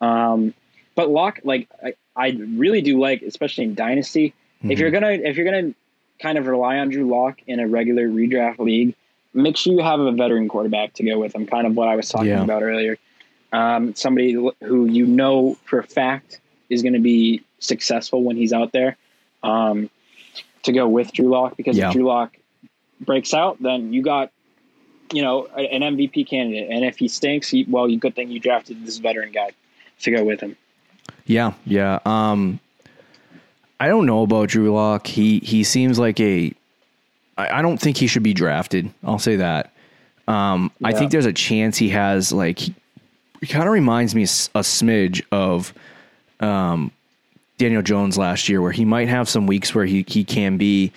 Um, 0.00 0.54
but 0.94 1.10
Lock, 1.10 1.40
like 1.44 1.68
I, 1.84 1.94
I 2.16 2.28
really 2.30 2.80
do 2.82 3.00
like, 3.00 3.22
especially 3.22 3.64
in 3.64 3.74
Dynasty, 3.74 4.34
if 4.64 4.78
you're 4.80 4.90
gonna 4.90 5.10
if 5.12 5.36
you're 5.36 5.44
gonna 5.44 5.72
kind 6.20 6.36
of 6.38 6.46
rely 6.48 6.78
on 6.78 6.88
Drew 6.88 7.06
Lock 7.08 7.38
in 7.46 7.60
a 7.60 7.68
regular 7.68 8.08
redraft 8.08 8.58
league, 8.58 8.94
make 9.32 9.56
sure 9.56 9.72
you 9.72 9.80
have 9.84 10.00
a 10.00 10.10
veteran 10.12 10.48
quarterback 10.48 10.94
to 10.94 11.04
go 11.04 11.18
with 11.20 11.34
him. 11.34 11.46
Kind 11.46 11.66
of 11.66 11.76
what 11.76 11.86
I 11.88 11.94
was 11.94 12.08
talking 12.08 12.28
Yeah. 12.28 12.42
about 12.42 12.62
earlier. 12.64 12.96
Um, 13.52 13.94
somebody 13.94 14.32
who 14.32 14.84
you 14.86 15.06
know 15.06 15.56
for 15.64 15.78
a 15.78 15.84
fact 15.84 16.40
is 16.68 16.82
going 16.82 16.94
to 16.94 17.00
be 17.00 17.42
successful 17.58 18.22
when 18.22 18.36
he's 18.36 18.52
out 18.52 18.72
there. 18.72 18.96
Um, 19.42 19.90
to 20.64 20.72
go 20.72 20.88
with 20.88 21.12
Drew 21.12 21.28
Lock 21.28 21.56
because 21.56 21.76
Yeah. 21.78 21.88
if 21.88 21.94
Drew 21.94 22.04
Lock 22.04 22.36
breaks 23.00 23.32
out, 23.32 23.62
then 23.62 23.92
you 23.92 24.02
got 24.02 24.30
you 25.12 25.22
know 25.22 25.46
an 25.46 25.82
MVP 25.82 26.28
candidate, 26.28 26.68
and 26.70 26.84
if 26.84 26.98
he 26.98 27.08
stinks, 27.08 27.48
he, 27.48 27.64
well, 27.68 27.88
good 27.96 28.14
thing 28.14 28.30
you 28.30 28.40
drafted 28.40 28.84
this 28.84 28.98
veteran 28.98 29.32
guy 29.32 29.50
to 30.00 30.10
go 30.10 30.24
with 30.24 30.40
him. 30.40 30.56
Yeah, 31.24 31.52
yeah. 31.64 32.00
Um, 32.04 32.58
I 33.80 33.86
don't 33.88 34.06
know 34.06 34.22
about 34.22 34.48
Drew 34.48 34.74
Lock. 34.74 35.06
He 35.06 35.38
he 35.38 35.62
seems 35.64 35.98
like 35.98 36.18
a. 36.20 36.52
I, 37.38 37.58
I 37.60 37.62
don't 37.62 37.78
think 37.78 37.96
he 37.96 38.06
should 38.08 38.22
be 38.24 38.34
drafted. 38.34 38.92
I'll 39.04 39.18
say 39.20 39.36
that. 39.36 39.72
Um, 40.26 40.70
I 40.84 40.92
think 40.92 41.12
there's 41.12 41.24
a 41.26 41.32
chance 41.32 41.78
he 41.78 41.90
has 41.90 42.32
like. 42.32 42.58
He, 42.58 42.74
he 43.40 43.46
kind 43.46 43.66
of 43.68 43.72
reminds 43.72 44.14
me 44.16 44.22
a 44.24 44.26
smidge 44.26 45.22
of, 45.30 45.72
um, 46.40 46.90
Daniel 47.58 47.82
Jones 47.82 48.16
last 48.18 48.48
year, 48.48 48.60
where 48.62 48.72
he 48.72 48.84
might 48.84 49.08
have 49.08 49.28
some 49.28 49.46
weeks 49.46 49.74
where 49.74 49.84
he 49.84 50.04
he 50.06 50.24
can 50.24 50.56
be 50.56 50.92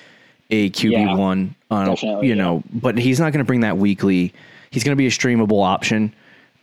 a 0.49 0.69
QB 0.69 1.17
one 1.17 1.55
on 1.69 1.87
a- 1.89 1.95
you 1.95 2.21
yeah. 2.29 2.33
know, 2.35 2.63
but 2.73 2.97
he's 2.97 3.19
not 3.19 3.31
going 3.31 3.39
to 3.43 3.47
bring 3.47 3.61
that 3.61 3.77
weekly. 3.77 4.33
He's 4.69 4.83
going 4.83 4.91
to 4.93 4.97
be 4.97 5.07
a 5.07 5.11
streamable 5.11 5.63
option. 5.63 6.13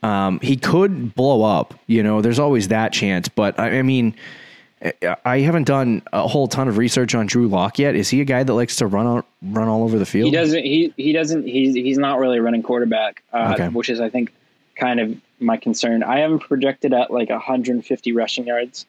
Um, 0.03 0.39
he 0.41 0.57
could 0.57 1.14
blow 1.14 1.43
up. 1.43 1.74
You 1.87 2.03
know, 2.03 2.20
there's 2.22 2.39
always 2.39 2.68
that 2.68 2.93
chance. 2.93 3.29
But 3.29 3.59
I, 3.59 3.79
I 3.79 3.83
mean, 3.83 4.14
I- 5.24 5.41
haven't 5.41 5.64
done 5.64 6.03
a 6.12 6.29
whole 6.29 6.47
ton 6.47 6.68
of 6.68 6.79
research 6.79 7.14
on 7.14 7.26
Drew 7.26 7.49
Lock 7.49 7.79
yet. 7.79 7.97
Is 7.97 8.09
he 8.09 8.20
a 8.20 8.24
guy 8.24 8.45
that 8.45 8.53
likes 8.55 8.76
to 8.76 8.87
run 8.87 9.07
out, 9.07 9.26
run 9.43 9.66
all 9.68 9.83
over 9.83 9.99
the 9.99 10.07
field? 10.07 10.26
He 10.26 10.31
doesn't. 10.37 10.62
He 10.62 10.93
he 10.97 11.12
doesn't. 11.12 11.47
He's 11.47 11.74
he's 11.74 11.99
not 11.99 12.18
really 12.20 12.39
a 12.39 12.43
running 12.43 12.62
quarterback, 12.62 13.22
uh, 13.33 13.55
Okay. 13.55 13.68
which 13.68 13.89
is 13.91 14.01
I 14.01 14.09
think 14.11 14.33
kind 14.76 15.01
of 15.01 15.16
my 15.41 15.57
concern. 15.57 16.03
I 16.03 16.20
him 16.20 16.39
projected 16.39 16.93
at 16.93 17.11
like 17.11 17.30
150 17.30 18.12
rushing 18.12 18.47
yards. 18.47 18.86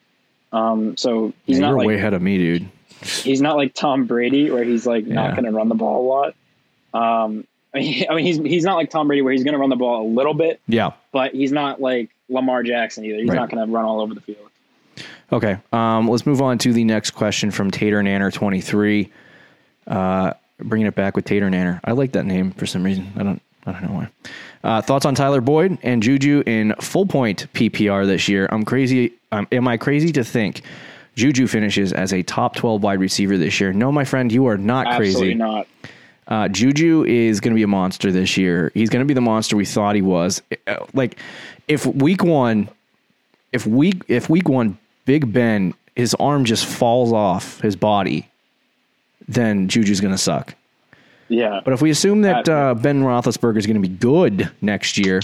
Um, 0.52 0.97
so 0.97 1.34
he's 1.45 1.60
Yeah, 1.60 1.68
not 1.70 1.78
like 1.78 1.88
way 1.88 1.95
ahead 1.95 2.14
of 2.14 2.22
me, 2.22 2.38
dude. 2.38 2.70
he's 3.02 3.41
not 3.41 3.56
like 3.56 3.74
Tom 3.74 4.06
Brady 4.06 4.50
where 4.52 4.64
he's 4.64 4.86
like 4.88 5.06
Yeah. 5.06 5.14
not 5.14 5.32
going 5.32 5.45
to 5.45 5.52
run 5.52 5.70
the 5.70 5.76
ball 5.76 6.02
a 6.02 6.08
lot. 6.08 7.24
Um, 7.26 7.45
I 7.74 7.78
mean, 7.80 8.06
I 8.10 8.16
mean, 8.16 8.26
he's 8.26 8.38
he's 8.38 8.64
not 8.64 8.76
like 8.76 8.89
Tom 8.89 9.08
Brady 9.08 9.22
where 9.22 9.32
he's 9.34 9.43
going 9.43 9.54
to 9.54 9.60
run 9.60 9.70
the 9.70 9.76
ball 9.76 10.06
a 10.06 10.10
little 10.10 10.34
bit, 10.34 10.60
Yeah. 10.68 10.91
but 11.12 11.34
he's 11.36 11.52
not 11.52 11.80
like 11.80 12.10
Lamar 12.30 12.64
Jackson 12.64 13.06
either. 13.06 13.18
He's 13.20 13.30
Right. 13.30 13.36
not 13.36 13.50
going 13.52 13.66
to 13.66 13.72
run 13.72 13.86
all 13.86 14.02
over 14.02 14.14
the 14.16 14.22
field. 14.22 14.50
Okay. 15.32 15.58
Um, 15.72 16.08
let's 16.08 16.26
move 16.26 16.41
on 16.41 16.58
to 16.60 16.74
the 16.74 16.84
next 16.84 17.12
question 17.12 17.52
from 17.52 17.70
Tater 17.70 18.02
Nanner 18.02 18.34
twenty 18.34 18.62
three. 18.62 19.12
Uh, 19.86 20.34
bringing 20.60 20.88
it 20.88 20.95
back 20.95 21.16
with 21.16 21.26
Tater 21.26 21.50
Nanner. 21.50 21.80
I 21.84 21.91
like 21.91 22.12
that 22.14 22.26
name 22.26 22.52
for 22.52 22.66
some 22.66 22.84
reason. 22.84 23.12
I 23.16 23.24
don't. 23.24 23.41
I 23.66 23.72
don't 23.74 23.84
know 23.84 23.91
why. 23.93 24.10
Uh, 24.64 24.82
thoughts 24.82 25.05
on 25.05 25.16
Tyler 25.16 25.41
Boyd 25.41 25.78
and 25.84 26.01
Juju 26.03 26.43
in 26.45 26.74
full 26.82 27.05
point 27.05 27.47
PPR 27.53 28.05
this 28.05 28.28
year? 28.28 28.47
I'm 28.51 28.64
crazy. 28.66 29.14
Um, 29.32 29.47
am 29.51 29.68
I 29.68 29.78
crazy 29.78 30.12
to 30.14 30.24
think 30.24 30.62
Juju 31.16 31.47
finishes 31.47 31.93
as 31.93 32.14
a 32.14 32.24
top 32.24 32.55
12 32.55 32.82
wide 32.84 32.99
receiver 32.99 33.38
this 33.38 33.60
year? 33.60 33.72
No, 33.74 33.91
my 33.91 34.03
friend, 34.05 34.32
you 34.32 34.47
are 34.47 34.57
not 34.57 34.88
Absolutely 34.88 35.20
crazy. 35.22 35.34
not. 35.36 35.68
Uh, 36.28 36.47
Juju 36.47 37.05
is 37.05 37.39
going 37.39 37.53
to 37.53 37.55
be 37.55 37.64
a 37.64 37.68
monster 37.68 38.12
this 38.12 38.38
year. 38.38 38.72
He's 38.76 38.89
going 38.89 38.99
to 38.99 39.05
be 39.05 39.14
the 39.16 39.22
monster 39.22 39.55
we 39.55 39.66
thought 39.66 39.95
he 39.95 40.01
was. 40.01 40.41
Uh, 40.68 40.78
Like, 40.93 41.18
if 41.68 41.86
week 41.86 42.24
one, 42.24 42.70
if 43.51 43.66
week 43.66 44.03
if 44.07 44.30
week 44.30 44.47
one, 44.47 44.78
Big 45.05 45.32
Ben, 45.34 45.74
his 45.95 46.14
arm 46.16 46.45
just 46.45 46.66
falls 46.66 47.12
off 47.12 47.60
his 47.62 47.76
body, 47.76 48.30
then 49.28 49.68
Juju's 49.68 50.01
going 50.01 50.14
to 50.14 50.18
suck. 50.20 50.53
Yeah, 51.30 51.61
But 51.63 51.73
if 51.73 51.82
we 51.82 51.91
assume 51.91 52.23
that 52.23 52.49
uh, 52.49 52.73
Ben 52.73 53.03
Roethlisberger 53.03 53.57
is 53.57 53.67
going 53.67 53.82
to 53.82 53.88
be 53.88 53.95
good 53.95 54.51
next 54.61 54.97
year, 54.97 55.21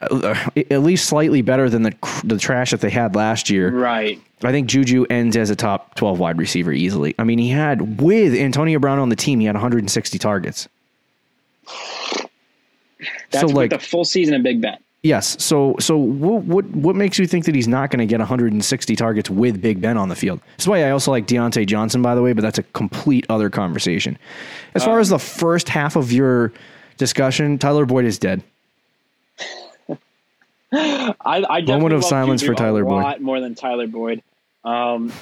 uh, 0.00 0.48
at 0.70 0.82
least 0.82 1.06
slightly 1.06 1.42
better 1.42 1.68
than 1.68 1.82
the 1.82 1.94
the 2.24 2.38
trash 2.38 2.70
that 2.70 2.80
they 2.80 2.90
had 2.90 3.16
last 3.16 3.50
year, 3.50 3.70
right. 3.70 4.20
I 4.44 4.52
think 4.52 4.68
Juju 4.68 5.06
ends 5.10 5.36
as 5.36 5.50
a 5.50 5.56
top 5.56 5.96
12 5.96 6.18
wide 6.20 6.38
receiver 6.38 6.72
easily. 6.72 7.14
I 7.18 7.24
mean, 7.24 7.38
he 7.38 7.48
had, 7.48 8.00
with 8.00 8.34
Antonio 8.34 8.78
Brown 8.78 9.00
on 9.00 9.08
the 9.08 9.16
team, 9.16 9.40
he 9.40 9.46
had 9.46 9.56
160 9.56 10.18
targets. 10.18 10.68
That's 13.30 13.40
so, 13.40 13.46
with 13.48 13.56
like, 13.56 13.70
the 13.70 13.78
full 13.78 14.04
season 14.04 14.34
of 14.34 14.42
Big 14.42 14.60
Ben. 14.60 14.78
Yes. 15.02 15.42
So, 15.42 15.76
so 15.78 15.96
what, 15.96 16.42
what, 16.44 16.64
what 16.70 16.96
makes 16.96 17.18
you 17.18 17.26
think 17.26 17.44
that 17.44 17.54
he's 17.54 17.68
not 17.68 17.90
going 17.90 18.00
to 18.00 18.06
get 18.06 18.18
160 18.18 18.96
targets 18.96 19.30
with 19.30 19.62
Big 19.62 19.80
Ben 19.80 19.96
on 19.96 20.08
the 20.08 20.16
field? 20.16 20.40
That's 20.56 20.66
why 20.66 20.82
I 20.84 20.90
also 20.90 21.12
like 21.12 21.26
Diontae 21.26 21.66
Johnson, 21.66 22.02
by 22.02 22.14
the 22.16 22.22
way, 22.22 22.32
but 22.32 22.42
that's 22.42 22.58
a 22.58 22.64
complete 22.64 23.24
other 23.28 23.48
conversation. 23.48 24.18
As 24.74 24.84
far 24.84 24.98
as 24.98 25.08
the 25.08 25.18
first 25.18 25.68
half 25.68 25.94
of 25.94 26.10
your 26.10 26.52
discussion, 26.96 27.58
Tyler 27.58 27.86
Boyd 27.86 28.06
is 28.06 28.18
dead. 28.18 28.42
I, 30.72 31.14
I 31.24 31.60
Moment 31.62 31.94
of 31.94 32.04
silence 32.04 32.42
for 32.42 32.54
Tyler 32.54 32.82
a 32.82 32.84
Boyd. 32.84 33.02
lot 33.02 33.20
more 33.20 33.40
than 33.40 33.54
Tyler 33.54 33.86
Boyd. 33.86 34.22
Um, 34.64 35.12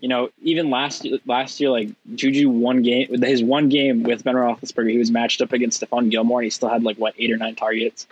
you 0.00 0.08
know, 0.08 0.30
even 0.42 0.70
last 0.70 1.04
year, 1.04 1.18
last 1.26 1.60
year, 1.60 1.70
like 1.70 1.90
Juju 2.14 2.48
one 2.48 2.82
game, 2.82 3.22
his 3.22 3.42
one 3.42 3.68
game 3.68 4.02
with 4.02 4.24
Ben 4.24 4.34
Roethlisberger, 4.34 4.90
he 4.90 4.98
was 4.98 5.10
matched 5.10 5.40
up 5.42 5.52
against 5.52 5.82
Stephon 5.82 6.10
Gilmore, 6.10 6.40
and 6.40 6.44
he 6.44 6.50
still 6.50 6.68
had 6.68 6.82
like 6.82 6.96
what 6.96 7.14
eight 7.18 7.30
or 7.30 7.36
nine 7.36 7.54
targets. 7.54 8.06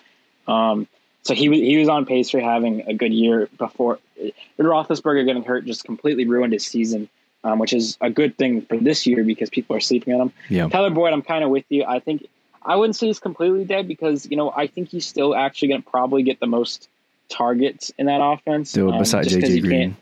Um, 0.47 0.87
so 1.25 1.35
he 1.35 1.49
was 1.49 1.59
he 1.59 1.77
was 1.79 1.89
on 1.89 2.07
pace 2.07 2.31
for 2.31 2.41
having 2.41 2.83
a 2.83 2.95
good 2.95 3.12
year 3.12 3.49
before. 3.59 3.99
Ben 4.16 4.33
Roethlisberger 4.59 5.25
getting 5.25 5.43
hurt 5.45 5.64
just 5.64 5.85
completely 5.85 6.27
ruined 6.27 6.53
his 6.53 6.66
season, 6.66 7.09
um, 7.43 7.59
which 7.59 7.72
is 7.72 7.97
a 8.01 8.11
good 8.11 8.37
thing 8.37 8.62
for 8.62 8.77
this 8.77 9.07
year 9.07 9.25
because 9.25 9.51
people 9.51 9.75
are 9.75 9.81
sleeping 9.81 10.14
on 10.14 10.20
him. 10.20 10.33
Yeah. 10.49 10.68
Tyler 10.68 10.91
Boyd, 10.91 11.12
I'm 11.12 11.22
kind 11.22 11.43
of 11.43 11.51
with 11.51 11.64
you. 11.70 11.85
I 11.85 11.99
think 11.99 12.27
I 12.62 12.77
wouldn't 12.77 12.97
say 12.97 13.07
he's 13.09 13.18
completely 13.20 13.64
dead 13.64 13.89
because 13.89 14.27
you 14.31 14.37
know 14.37 14.53
I 14.55 14.66
think 14.66 14.91
he's 14.91 15.07
still 15.07 15.35
actually 15.35 15.68
going 15.68 15.83
to 15.83 15.91
probably 15.91 16.22
get 16.22 16.41
the 16.41 16.47
most 16.47 16.89
targets 17.31 17.91
in 17.99 18.07
that 18.07 18.20
offense. 18.22 18.72
Dude, 18.72 18.93
um, 18.93 18.99
besides 18.99 19.35
AJ 19.35 19.62
Green. 19.62 19.97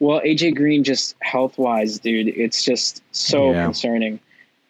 Well, 0.00 0.20
AJ 0.20 0.56
Green, 0.56 0.84
just 0.84 1.14
health 1.22 1.56
wise, 1.56 1.98
dude, 1.98 2.28
it's 2.28 2.62
just 2.62 3.02
so 3.12 3.52
Yeah. 3.52 3.64
concerning. 3.64 4.20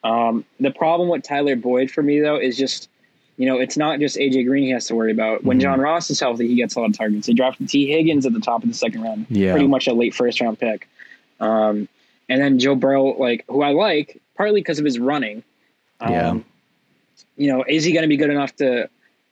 Um, 0.04 0.44
the 0.60 0.70
problem 0.70 1.08
with 1.08 1.22
Tyler 1.22 1.56
Boyd 1.56 1.90
for 1.90 2.02
me 2.02 2.20
though 2.20 2.36
is 2.36 2.56
just 2.56 2.88
you 3.36 3.46
know, 3.46 3.58
it's 3.58 3.76
not 3.76 3.98
just 3.98 4.16
AJ 4.16 4.46
Green 4.46 4.64
he 4.64 4.70
has 4.70 4.86
to 4.86 4.94
worry 4.94 5.10
about. 5.12 5.42
When 5.44 5.58
Mhm. 5.58 5.62
John 5.62 5.80
Ross 5.80 6.08
is 6.10 6.20
healthy, 6.20 6.46
he 6.48 6.54
gets 6.54 6.76
a 6.76 6.80
lot 6.80 6.90
of 6.90 6.96
targets. 6.96 7.26
They 7.26 7.32
drafted 7.32 7.68
Tee 7.68 7.86
Higgins 7.88 8.26
at 8.26 8.32
the 8.32 8.40
top 8.40 8.62
of 8.62 8.68
the 8.68 8.74
second 8.74 9.02
round, 9.02 9.26
Yeah. 9.28 9.52
pretty 9.52 9.66
much 9.66 9.86
a 9.88 9.92
late 9.92 10.14
first 10.14 10.40
round 10.40 10.58
pick. 10.58 10.88
Um, 11.40 11.88
and 12.28 12.40
then 12.40 12.58
Joe 12.58 12.74
Burrow, 12.76 13.06
like 13.18 13.44
who 13.48 13.62
I 13.62 13.70
like, 13.72 14.20
partly 14.36 14.60
because 14.60 14.78
of 14.78 14.84
his 14.84 14.98
running. 14.98 15.42
Um, 16.00 16.12
Yeah. 16.12 16.38
You 17.36 17.48
know, 17.48 17.64
is 17.66 17.82
he 17.84 17.92
going 17.92 18.02
to 18.02 18.08
be 18.08 18.16
good 18.16 18.30
enough 18.30 18.54
to 18.56 18.88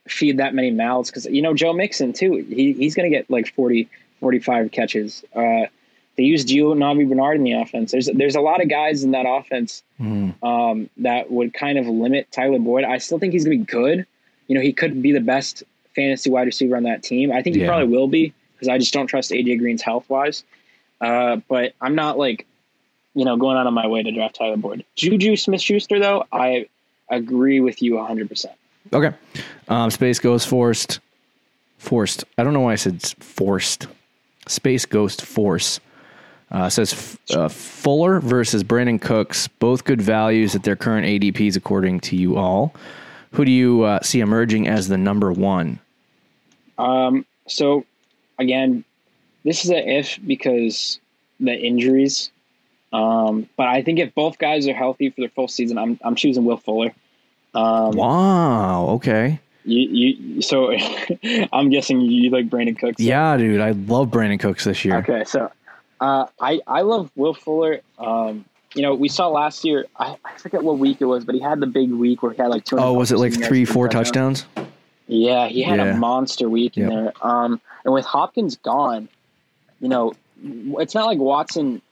feed 0.09 0.39
that 0.39 0.55
many 0.55 0.73
mouths? 0.73 1.09
Because 1.11 1.27
you 1.27 1.41
know, 1.43 1.55
Joe 1.55 1.73
Mixon 1.73 2.13
too. 2.13 2.35
He 2.49 2.73
he's 2.73 2.95
going 2.97 3.09
to 3.11 3.17
get 3.17 3.31
like 3.31 3.53
40, 3.55 3.89
45 4.21 4.73
catches. 4.73 5.25
Uh, 5.35 5.67
they 6.17 6.25
use 6.25 6.45
Giovani 6.45 7.05
Bernard 7.05 7.37
in 7.39 7.45
the 7.45 7.53
offense. 7.53 7.93
There's 7.93 8.07
there's 8.15 8.37
a 8.37 8.41
lot 8.41 8.63
of 8.63 8.69
guys 8.69 9.03
in 9.05 9.13
that 9.13 9.25
offense 9.27 9.83
Mhm. 10.01 10.35
um, 10.43 10.91
that 10.99 11.31
would 11.31 11.55
kind 11.55 11.79
of 11.79 11.87
limit 11.87 12.29
Tyler 12.33 12.59
Boyd. 12.59 12.85
I 12.85 12.99
still 12.99 13.19
think 13.19 13.33
he's 13.33 13.45
going 13.45 13.59
to 13.59 13.65
be 13.65 13.71
good. 13.71 14.07
You 14.49 14.57
know, 14.57 14.61
he 14.61 14.73
could 14.73 15.01
be 15.03 15.13
the 15.13 15.21
best 15.21 15.63
fantasy 15.95 16.29
wide 16.31 16.47
receiver 16.47 16.77
on 16.77 16.83
that 16.85 17.03
team. 17.03 17.31
I 17.33 17.43
think 17.43 17.57
he 17.57 17.63
Yeah. 17.63 17.69
probably 17.69 17.89
will 17.89 18.09
be 18.09 18.33
because 18.55 18.69
I 18.69 18.79
just 18.79 18.93
don't 18.93 19.07
trust 19.07 19.31
AJ 19.31 19.57
Green's 19.59 19.83
health 19.83 20.09
wise. 20.11 20.45
Uh, 21.01 21.37
but 21.49 21.73
I'm 21.81 21.95
not 21.95 22.19
like, 22.19 22.47
you 23.15 23.25
know, 23.25 23.37
going 23.37 23.57
out 23.57 23.67
of 23.67 23.73
my 23.73 23.87
way 23.87 24.03
to 24.03 24.11
draft 24.13 24.37
Tyler 24.37 24.57
Boyd. 24.57 24.85
Juju 24.97 25.37
Smith 25.37 25.61
Schuster, 25.61 25.99
though, 25.99 26.25
I 26.33 26.67
agree 27.11 27.61
with 27.61 27.83
you 27.83 27.95
100%. 27.97 28.47
Okay. 28.93 29.15
Um, 29.69 29.91
Space 29.91 30.19
Ghost 30.19 30.47
Forced. 30.49 31.01
Forced. 31.79 32.25
I 32.39 32.45
don't 32.45 32.53
know 32.53 32.61
why 32.61 32.73
I 32.73 32.77
said 32.77 33.03
forced. 33.03 33.87
Space 34.47 34.85
Ghost 34.87 35.23
Force. 35.25 35.81
Uh, 36.53 36.69
says 36.69 37.19
uh, 37.31 37.49
Fuller 37.49 38.21
versus 38.21 38.63
Brandin 38.63 39.01
Cooks, 39.01 39.49
both 39.49 39.85
good 39.85 40.03
values 40.03 40.55
at 40.55 40.65
their 40.65 40.77
current 40.77 41.07
ADPs, 41.07 41.57
according 41.57 42.01
to 42.01 42.17
you 42.17 42.37
all. 42.37 42.75
Who 43.33 43.47
do 43.47 43.51
you 43.51 43.85
uh, 43.85 44.03
see 44.03 44.21
emerging 44.21 44.69
as 44.69 44.89
the 44.89 44.99
number 44.99 45.33
one? 45.33 45.79
Um, 46.77 47.25
so, 47.49 47.87
again, 48.39 48.85
this 49.45 49.65
is 49.65 49.71
a 49.71 49.99
if 49.99 50.19
because 50.27 51.01
the 51.41 51.59
injuries. 51.59 52.31
Um, 52.93 53.49
but 53.57 53.69
I 53.69 53.83
think 53.83 53.99
if 53.99 54.15
both 54.15 54.37
guys 54.39 54.69
are 54.69 54.75
healthy 54.75 55.09
for 55.09 55.23
their 55.23 55.31
full 55.31 55.49
season, 55.49 55.79
I'm 55.79 55.99
I'm 56.05 56.15
choosing 56.15 56.45
Will 56.45 56.59
Fuller. 56.59 56.93
Um, 57.55 57.93
Wow. 57.93 58.89
Okay. 58.91 59.41
You, 59.65 59.89
you, 59.89 60.43
so 60.43 60.73
I'm 61.53 61.71
guessing 61.71 62.01
you 62.03 62.31
like 62.31 62.51
Brandin 62.51 62.79
Cooks. 62.79 63.01
Yeah, 63.01 63.37
dude. 63.37 63.61
I 63.61 63.71
love 63.71 64.09
Brandin 64.09 64.41
Cooks 64.41 64.65
this 64.65 64.85
year. 64.85 64.97
Okay, 64.97 65.25
so 65.25 65.51
uh, 66.03 66.27
I 66.41 66.61
I 66.67 66.83
love 66.83 67.11
Will 67.17 67.35
Fuller. 67.35 67.81
Um, 67.99 68.45
you 68.75 68.83
know, 68.83 68.95
we 68.95 69.09
saw 69.09 69.29
last 69.29 69.65
year. 69.65 69.87
I, 69.97 70.17
I 70.25 70.37
forget 70.39 70.63
what 70.63 70.79
week 70.79 70.99
it 71.01 71.05
was, 71.05 71.25
but 71.25 71.35
he 71.35 71.41
had 71.41 71.61
the 71.61 71.67
big 71.67 71.91
week 71.93 72.23
where 72.23 72.33
he 72.33 72.39
had 72.43 72.49
like 72.49 72.65
two. 72.65 72.79
Oh, 72.79 72.93
was 72.95 73.13
it 73.13 73.19
like 73.19 73.33
three, 73.35 73.65
four 73.65 73.89
touchdowns? 73.89 74.47
Yeah, 75.07 75.47
he 75.49 75.63
had 75.63 75.79
Yeah. 75.79 75.95
a 75.95 75.97
monster 75.97 76.49
week 76.49 76.77
in 76.79 76.89
there. 76.89 77.13
Um, 77.23 77.61
and 77.85 77.93
with 77.93 78.05
Hopkins 78.07 78.57
gone, 78.57 79.09
you 79.81 79.89
know, 79.89 80.15
it's 80.81 80.95
not 80.95 81.07
like 81.07 81.19
Watson 81.19 81.83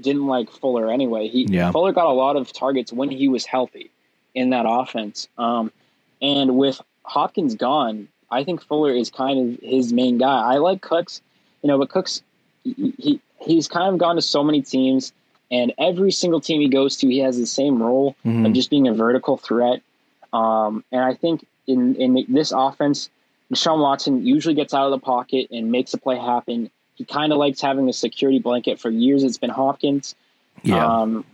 didn't 0.00 0.26
like 0.26 0.50
Fuller 0.50 0.90
anyway. 0.90 1.28
He 1.28 1.44
Yeah. 1.48 1.70
Fuller 1.72 1.92
got 1.92 2.06
a 2.06 2.12
lot 2.12 2.36
of 2.36 2.52
targets 2.52 2.92
when 2.92 3.10
he 3.10 3.28
was 3.28 3.46
healthy 3.46 3.90
in 4.34 4.50
that 4.50 4.66
offense. 4.68 5.26
Um, 5.38 5.72
and 6.20 6.56
with 6.58 6.80
Hopkins 7.04 7.54
gone, 7.54 8.08
I 8.30 8.44
think 8.44 8.62
Fuller 8.62 8.92
is 8.92 9.10
kind 9.10 9.54
of 9.54 9.60
his 9.62 9.92
main 9.92 10.18
guy. 10.18 10.54
I 10.54 10.58
like 10.58 10.82
Cooks, 10.82 11.22
you 11.62 11.68
know, 11.68 11.78
but 11.78 11.88
Cooks 11.88 12.22
he, 12.62 12.92
he 12.98 13.20
he's 13.40 13.68
kind 13.68 13.92
of 13.92 13.98
gone 13.98 14.16
to 14.16 14.22
so 14.22 14.42
many 14.44 14.62
teams, 14.62 15.12
and 15.50 15.72
every 15.78 16.12
single 16.12 16.40
team 16.40 16.60
he 16.60 16.68
goes 16.68 16.96
to, 16.98 17.08
he 17.08 17.18
has 17.20 17.36
the 17.36 17.46
same 17.46 17.82
role 17.82 18.14
Mhm. 18.24 18.46
of 18.46 18.52
just 18.52 18.70
being 18.70 18.86
a 18.88 18.94
vertical 18.94 19.36
threat. 19.36 19.82
Um, 20.32 20.84
and 20.92 21.02
I 21.02 21.14
think 21.14 21.46
in 21.66 21.94
in 21.96 22.24
this 22.28 22.52
offense, 22.52 23.10
Deshaun 23.52 23.80
Watson 23.80 24.24
usually 24.26 24.54
gets 24.54 24.72
out 24.74 24.84
of 24.86 24.92
the 24.92 25.04
pocket 25.04 25.48
and 25.50 25.72
makes 25.72 25.92
a 25.94 25.98
play 25.98 26.16
happen. 26.16 26.70
He 26.94 27.04
kind 27.04 27.32
of 27.32 27.38
likes 27.38 27.60
having 27.60 27.88
a 27.88 27.92
security 27.92 28.38
blanket. 28.38 28.78
For 28.78 28.90
years, 28.90 29.22
it's 29.24 29.38
been 29.38 29.50
Hopkins. 29.50 30.14
Yeah. 30.62 30.86
Um, 30.86 31.24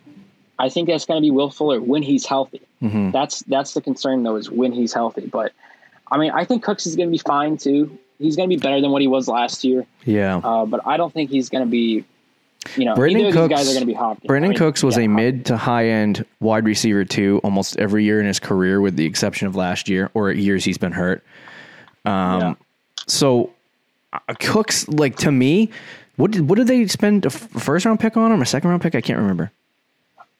I 0.59 0.71
think 0.71 0.89
that's 0.89 1.05
going 1.05 1.19
to 1.19 1.23
be 1.23 1.31
Will 1.31 1.51
Fuller 1.51 1.81
when 1.81 2.03
he's 2.03 2.25
healthy. 2.25 2.63
Mhm. 2.83 3.13
That's 3.13 3.41
that's 3.41 3.75
the 3.75 3.81
concern 3.83 4.23
though 4.23 4.37
is 4.37 4.51
when 4.51 4.73
he's 4.73 4.93
healthy. 4.95 5.27
But 5.27 5.53
I 6.11 6.17
mean, 6.19 6.31
I 6.31 6.45
think 6.45 6.63
Cooks 6.63 6.87
is 6.87 6.97
going 6.97 7.09
to 7.09 7.13
be 7.13 7.19
fine 7.19 7.57
too. 7.59 7.99
He's 8.19 8.37
going 8.37 8.49
to 8.49 8.57
be 8.57 8.61
better 8.61 8.81
than 8.81 8.91
what 8.91 9.03
he 9.03 9.09
was 9.09 9.29
last 9.29 9.63
year. 9.65 9.87
Yeah. 10.05 10.37
Uh, 10.43 10.65
but 10.67 10.81
I 10.87 10.97
don't 10.97 11.13
think 11.13 11.31
he's 11.31 11.49
going 11.49 11.65
to 11.65 11.71
be. 11.71 12.05
You 12.77 12.85
know, 12.85 12.95
Brandin 12.97 13.33
Cooks- 13.33 13.49
these 13.49 13.59
guys 13.59 13.69
are 13.69 13.75
going 13.75 13.83
to 13.83 13.87
be 13.87 13.93
Hopkins. 13.93 14.27
Brandon 14.27 14.49
I 14.49 14.53
mean, 14.53 14.59
Cooks 14.59 14.83
was 14.83 14.97
yeah, 14.97 15.05
a 15.05 15.09
mid 15.09 15.47
to 15.47 15.57
high 15.57 15.87
end 15.89 16.25
wide 16.41 16.65
receiver 16.65 17.05
too, 17.05 17.41
almost 17.45 17.77
every 17.79 18.03
year 18.05 18.19
in 18.19 18.27
his 18.27 18.41
career, 18.41 18.81
with 18.81 18.97
the 18.97 19.05
exception 19.07 19.47
of 19.47 19.55
last 19.55 19.89
year 19.89 20.11
or 20.15 20.33
years 20.33 20.65
he's 20.65 20.79
been 20.79 20.91
hurt. 20.93 21.23
Um, 22.05 22.41
Yeah. 22.41 22.55
so 23.07 23.51
uh, 24.13 24.19
Cooks, 24.41 24.89
like 24.89 25.15
to 25.19 25.31
me, 25.31 25.71
what 26.17 26.33
did 26.33 26.49
what 26.49 26.57
did 26.57 26.67
they 26.67 26.87
spend 26.89 27.25
a 27.25 27.29
f- 27.29 27.35
first 27.35 27.87
round 27.87 28.01
pick 28.01 28.17
on 28.17 28.33
him, 28.33 28.43
a 28.43 28.47
second 28.47 28.69
round 28.71 28.83
pick? 28.83 28.97
I 28.97 29.01
can't 29.01 29.21
remember. 29.21 29.53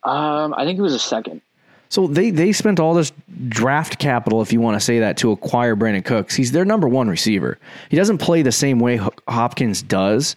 Um, 0.03 0.53
I 0.57 0.65
think 0.65 0.79
it 0.81 0.83
was 0.83 0.95
a 0.95 0.99
second. 0.99 1.43
So 1.89 2.07
they 2.07 2.31
they 2.31 2.53
spent 2.53 2.81
all 2.81 2.95
this 2.95 3.13
draft 3.49 3.99
capital, 3.99 4.43
if 4.43 4.53
you 4.53 4.61
want 4.61 4.79
to 4.79 4.85
say 4.85 5.01
that, 5.01 5.17
to 5.19 5.31
acquire 5.31 5.77
Brandin 5.77 6.05
Cooks. 6.05 6.35
He's 6.35 6.53
their 6.53 6.65
number 6.65 6.89
one 6.89 7.09
receiver. 7.09 7.59
He 7.91 7.97
doesn't 7.97 8.19
play 8.19 8.43
the 8.43 8.53
same 8.53 8.81
way 8.81 9.01
Hopkins 9.29 9.83
does, 9.83 10.37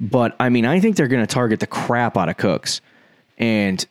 but 0.00 0.34
I 0.40 0.48
mean, 0.48 0.64
I 0.64 0.80
think 0.80 0.96
they're 0.96 1.08
going 1.08 1.26
to 1.26 1.32
target 1.32 1.60
the 1.60 1.66
crap 1.66 2.16
out 2.16 2.28
of 2.28 2.36
Cooks, 2.36 2.80
and 3.36 3.84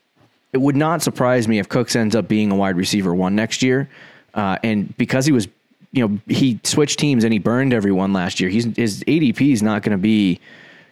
it 0.53 0.61
would 0.61 0.75
not 0.75 1.01
surprise 1.01 1.47
me 1.47 1.59
if 1.59 1.69
Cooks 1.69 1.95
ends 1.95 2.15
up 2.15 2.27
being 2.27 2.51
a 2.51 2.55
wide 2.55 2.77
receiver 2.77 3.13
one 3.13 3.35
next 3.35 3.61
year. 3.61 3.89
Uh, 4.33 4.57
and 4.63 4.95
because 4.97 5.25
he 5.25 5.31
was, 5.31 5.47
you 5.91 6.07
know, 6.07 6.19
he 6.27 6.59
switched 6.63 6.99
teams 6.99 7.23
and 7.23 7.33
he 7.33 7.39
burned 7.39 7.73
everyone 7.73 8.13
last 8.13 8.39
year. 8.39 8.49
He's 8.49 8.65
his 8.75 9.03
ADP 9.03 9.51
is 9.51 9.61
not 9.61 9.83
going 9.83 9.97
to 9.97 10.01
be, 10.01 10.39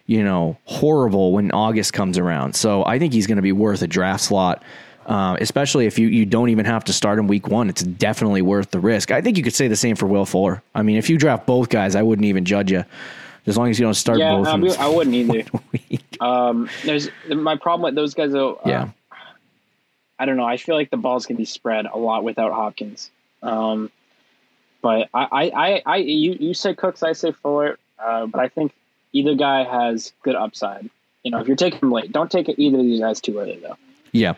you 0.07 0.23
know, 0.23 0.57
horrible 0.65 1.31
when 1.31 1.51
August 1.51 1.93
comes 1.93 2.17
around. 2.17 2.55
So 2.55 2.85
I 2.85 2.99
think 2.99 3.13
he's 3.13 3.27
going 3.27 3.37
to 3.37 3.41
be 3.41 3.51
worth 3.51 3.81
a 3.81 3.87
draft 3.87 4.23
slot. 4.23 4.63
Uh, 5.05 5.37
especially 5.39 5.85
if 5.85 5.99
you, 5.99 6.07
you 6.07 6.25
don't 6.25 6.49
even 6.49 6.65
have 6.65 6.83
to 6.85 6.91
start 6.93 7.19
in 7.19 7.27
week 7.27 7.47
one, 7.47 7.69
it's 7.69 7.83
definitely 7.83 8.41
worth 8.41 8.71
the 8.71 8.79
risk. 8.79 9.11
I 9.11 9.21
think 9.21 9.37
you 9.37 9.43
could 9.43 9.53
say 9.53 9.67
the 9.67 9.75
same 9.75 9.95
for 9.95 10.07
Will 10.07 10.25
Fuller. 10.25 10.63
I 10.73 10.81
mean, 10.81 10.97
if 10.97 11.09
you 11.11 11.17
draft 11.17 11.45
both 11.45 11.69
guys, 11.69 11.95
I 11.95 12.01
wouldn't 12.01 12.25
even 12.25 12.43
judge 12.43 12.71
you, 12.71 12.83
as 13.45 13.55
long 13.55 13.69
as 13.69 13.79
you 13.79 13.85
don't 13.85 13.93
start 13.93 14.17
Yeah, 14.17 14.35
both. 14.35 14.47
I, 14.47 14.53
of 14.55 14.59
mean, 14.61 14.71
them. 14.71 14.81
I 14.81 14.87
wouldn't 14.87 15.15
either. 15.15 15.43
Um, 16.21 16.69
there's 16.85 17.09
my 17.27 17.57
problem 17.57 17.83
with 17.83 17.95
those 17.95 18.13
guys 18.13 18.31
though. 18.31 18.55
uh, 18.55 18.61
yeah, 18.65 18.89
I 20.17 20.25
don't 20.25 20.37
know. 20.37 20.45
I 20.45 20.55
feel 20.55 20.75
like 20.75 20.89
the 20.89 20.97
balls 20.97 21.25
can 21.25 21.35
be 21.35 21.43
spread 21.43 21.85
a 21.85 21.97
lot 21.97 22.23
without 22.23 22.53
Hopkins. 22.53 23.11
Um, 23.43 23.91
but 24.81 25.09
I, 25.13 25.27
I, 25.31 25.51
I, 25.55 25.81
I 25.85 25.95
you, 25.97 26.37
you 26.39 26.53
say 26.53 26.73
Cooks, 26.73 27.03
I 27.03 27.11
say 27.11 27.33
Fuller. 27.33 27.77
Uh, 27.99 28.27
but 28.27 28.39
I 28.39 28.47
think 28.47 28.71
either 29.11 29.35
guy 29.35 29.65
has 29.65 30.13
good 30.23 30.35
upside. 30.35 30.89
You 31.23 31.31
know, 31.31 31.39
if 31.39 31.47
you're 31.47 31.57
taking 31.57 31.89
late, 31.89 32.11
don't 32.13 32.31
take 32.31 32.47
either 32.57 32.77
of 32.77 32.83
these 32.83 33.01
guys 33.01 33.19
too 33.19 33.37
early 33.37 33.59
though. 33.61 33.77
yeah. 34.13 34.35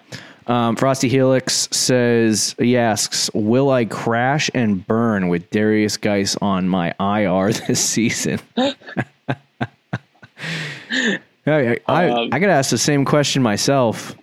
Um, 0.48 0.76
Frosty 0.78 1.10
Helix 1.10 1.68
says 1.72 2.56
he 2.58 2.78
asks, 2.78 3.30
"Will 3.34 3.70
I 3.70 3.86
crash 3.86 4.50
and 4.54 4.86
burn 4.88 5.28
with 5.28 5.50
Derrius 5.52 6.00
Guice 6.00 6.38
on 6.38 6.70
my 6.70 6.94
IR 7.00 7.52
this 7.68 7.84
season?" 7.84 8.40
I, 11.46 11.78
I, 11.88 12.10
Um, 12.10 12.30
I 12.32 12.40
got 12.40 12.48
to 12.48 12.54
ask 12.54 12.70
the 12.72 12.78
same 12.78 13.06
question 13.06 13.42
myself. 13.42 14.16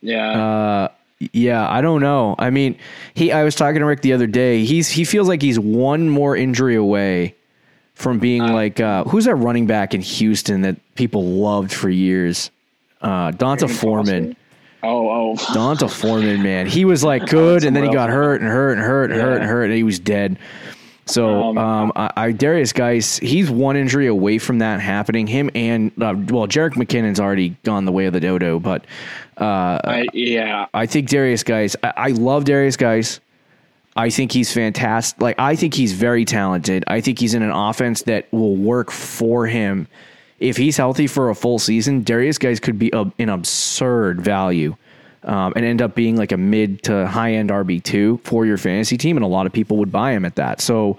Yeah. 0.00 0.30
Uh, 0.30 0.88
yeah, 1.32 1.68
I 1.70 1.80
don't 1.80 2.00
know. 2.00 2.34
I 2.38 2.50
mean, 2.50 2.76
he. 3.14 3.32
I 3.32 3.44
was 3.44 3.54
talking 3.54 3.80
to 3.80 3.86
Rick 3.86 4.02
the 4.02 4.12
other 4.12 4.26
day. 4.26 4.64
He's 4.64 4.88
he 4.90 5.04
feels 5.04 5.28
like 5.28 5.40
he's 5.40 5.58
one 5.58 6.08
more 6.10 6.36
injury 6.36 6.74
away 6.76 7.34
from 7.94 8.18
being 8.18 8.42
like 8.42 8.80
uh, 8.80 9.04
who's 9.04 9.24
that 9.24 9.36
running 9.36 9.66
back 9.66 9.94
in 9.94 10.02
Houston 10.02 10.62
that 10.62 10.76
people 10.96 11.24
loved 11.24 11.72
for 11.72 11.88
years? 11.88 12.50
Uh, 13.00 13.30
D'Onta 13.30 13.68
Foreman. 13.70 14.36
Oh, 14.84 15.08
oh. 15.08 15.54
D'Onta 15.54 15.90
Foreman, 16.00 16.42
man, 16.42 16.66
he 16.66 16.84
was 16.84 17.02
like 17.02 17.26
good, 17.26 17.64
and 17.64 17.74
then 17.74 17.84
he 17.84 17.90
got 17.90 18.10
hurt 18.10 18.40
and 18.40 18.50
hurt 18.50 18.72
and 18.72 18.82
hurt 18.82 19.10
and 19.10 19.20
hurt 19.20 19.40
and 19.40 19.44
hurt, 19.44 19.64
and 19.64 19.74
he 19.74 19.82
was 19.82 19.98
dead. 19.98 20.38
So, 21.06 21.42
Um, 21.42 21.58
um, 21.58 21.92
I, 21.96 22.10
I 22.16 22.32
Derrius 22.32 22.72
Guice, 22.72 23.18
he's 23.18 23.50
one 23.50 23.76
injury 23.76 24.06
away 24.06 24.38
from 24.38 24.60
that 24.60 24.80
happening. 24.80 25.26
Him 25.26 25.50
and 25.54 25.90
uh, 26.00 26.14
well, 26.28 26.46
Jerick 26.46 26.74
McKinnon's 26.74 27.20
already 27.20 27.50
gone 27.62 27.84
the 27.84 27.92
way 27.92 28.06
of 28.06 28.12
the 28.14 28.20
dodo, 28.20 28.58
but 28.58 28.86
uh, 29.38 29.80
I, 29.84 30.06
yeah. 30.14 30.66
I 30.72 30.86
think 30.86 31.08
Derrius 31.08 31.44
Guice. 31.44 31.76
I, 31.82 31.92
I 31.96 32.08
love 32.08 32.44
Derrius 32.44 32.78
Guice. 32.78 33.20
I 33.96 34.10
think 34.10 34.32
he's 34.32 34.52
fantastic. 34.52 35.20
Like 35.20 35.38
I 35.38 35.56
think 35.56 35.74
he's 35.74 35.92
very 35.92 36.24
talented. 36.24 36.84
I 36.88 37.00
think 37.00 37.18
he's 37.18 37.34
in 37.34 37.42
an 37.42 37.50
offense 37.50 38.02
that 38.02 38.32
will 38.32 38.56
work 38.56 38.90
for 38.90 39.46
him. 39.46 39.86
If 40.38 40.56
he's 40.56 40.76
healthy 40.76 41.06
for 41.06 41.30
a 41.30 41.34
full 41.34 41.58
season, 41.58 42.04
Derrius 42.04 42.38
Guice 42.38 42.60
could 42.60 42.78
be 42.78 42.90
a, 42.92 43.04
an 43.18 43.28
absurd 43.28 44.20
value 44.20 44.76
um, 45.24 45.52
and 45.56 45.64
end 45.64 45.80
up 45.80 45.94
being 45.94 46.16
like 46.16 46.32
a 46.32 46.36
mid 46.36 46.82
to 46.84 47.06
high 47.06 47.34
end 47.34 47.50
RB 47.50 47.82
two 47.82 48.20
for 48.24 48.46
your 48.46 48.58
fantasy 48.58 48.96
team, 48.96 49.16
and 49.16 49.24
a 49.24 49.28
lot 49.28 49.46
of 49.46 49.52
people 49.52 49.78
would 49.78 49.90
buy 49.90 50.12
him 50.12 50.24
at 50.24 50.36
that. 50.36 50.60
So 50.60 50.98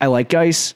I 0.00 0.06
like 0.06 0.28
Guice. 0.28 0.74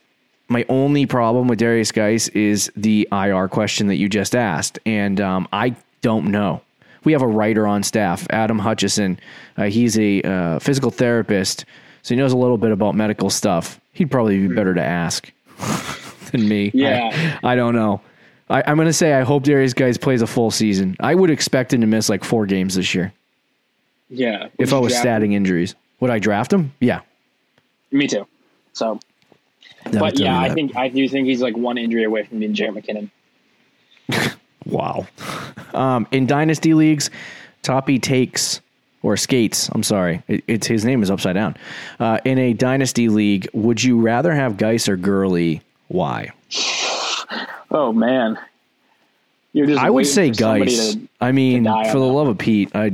My 0.50 0.64
only 0.70 1.04
problem 1.04 1.46
with 1.46 1.60
Derrius 1.60 1.92
Guice 1.92 2.28
is 2.28 2.72
the 2.74 3.06
IR 3.12 3.48
question 3.48 3.88
that 3.88 3.96
you 3.96 4.08
just 4.08 4.34
asked, 4.34 4.78
and 4.86 5.20
um, 5.20 5.46
I 5.52 5.76
don't 6.00 6.30
know. 6.30 6.62
We 7.04 7.12
have 7.12 7.22
a 7.22 7.26
writer 7.26 7.66
on 7.66 7.82
staff, 7.82 8.26
Adam 8.30 8.58
Hutchison. 8.58 9.20
Uh, 9.56 9.64
he's 9.64 9.98
a 9.98 10.22
uh, 10.22 10.58
physical 10.58 10.90
therapist, 10.90 11.66
so 12.02 12.14
he 12.14 12.18
knows 12.18 12.32
a 12.32 12.36
little 12.36 12.56
bit 12.56 12.70
about 12.70 12.94
medical 12.94 13.28
stuff. 13.28 13.78
He'd 13.92 14.10
probably 14.10 14.46
be 14.48 14.54
better 14.54 14.72
to 14.72 14.82
ask 14.82 15.30
than 16.30 16.48
me. 16.48 16.70
Yeah. 16.74 17.38
I, 17.42 17.52
I 17.52 17.56
don't 17.56 17.74
know. 17.74 18.00
I, 18.50 18.62
I'm 18.66 18.76
going 18.76 18.86
to 18.88 18.92
say 18.92 19.12
I 19.14 19.22
hope 19.22 19.44
Derrius 19.44 19.74
Guice 19.74 19.98
plays 19.98 20.22
a 20.22 20.26
full 20.26 20.50
season. 20.50 20.96
I 21.00 21.14
would 21.14 21.30
expect 21.30 21.72
him 21.72 21.80
to 21.82 21.86
miss 21.86 22.08
like 22.08 22.24
four 22.24 22.46
games 22.46 22.76
this 22.76 22.94
year 22.94 23.12
Yeah. 24.08 24.44
Would 24.44 24.50
if 24.58 24.72
I 24.72 24.78
was 24.78 24.92
draft 24.92 25.04
him? 25.06 25.30
statting 25.30 25.34
injuries. 25.34 25.74
Would 26.00 26.10
I 26.10 26.18
draft 26.18 26.52
him? 26.52 26.72
Yeah. 26.80 27.00
Me 27.90 28.06
too. 28.06 28.26
So, 28.72 29.00
Never 29.86 29.98
but 29.98 30.18
yeah, 30.18 30.38
I 30.38 30.50
think 30.50 30.76
I 30.76 30.88
do 30.88 31.08
think 31.08 31.26
he's 31.28 31.40
like 31.42 31.56
one 31.56 31.78
injury 31.78 32.04
away 32.04 32.24
from 32.24 32.38
being 32.40 32.54
Jerick 32.54 32.84
McKinnon. 32.84 34.34
Wow. 34.66 35.06
Um, 35.72 36.06
in 36.10 36.26
dynasty 36.26 36.74
leagues, 36.74 37.08
Toppy 37.62 37.98
takes 37.98 38.60
or 39.02 39.16
skates. 39.16 39.70
I'm 39.72 39.82
sorry, 39.82 40.22
it, 40.28 40.44
it's 40.46 40.66
his 40.66 40.84
name 40.84 41.02
is 41.02 41.10
upside 41.10 41.34
down. 41.36 41.56
Uh, 41.98 42.18
in 42.26 42.38
a 42.38 42.52
dynasty 42.52 43.08
league, 43.08 43.48
would 43.54 43.82
you 43.82 43.98
rather 43.98 44.34
have 44.34 44.58
Guice 44.58 44.86
or 44.86 44.96
Gurley? 44.98 45.62
Why? 45.88 46.30
Oh 47.70 47.92
man, 47.92 48.38
you're 49.52 49.66
just. 49.66 49.80
I 49.80 49.90
would 49.90 50.06
say 50.06 50.28
for 50.30 50.34
somebody 50.34 50.70
Guice. 50.76 50.94
to- 50.94 51.08
I 51.20 51.32
mean, 51.32 51.64
for 51.64 51.70
the 51.98 52.06
that. 52.06 52.12
love 52.12 52.28
of 52.28 52.38
Pete, 52.38 52.70
I. 52.74 52.92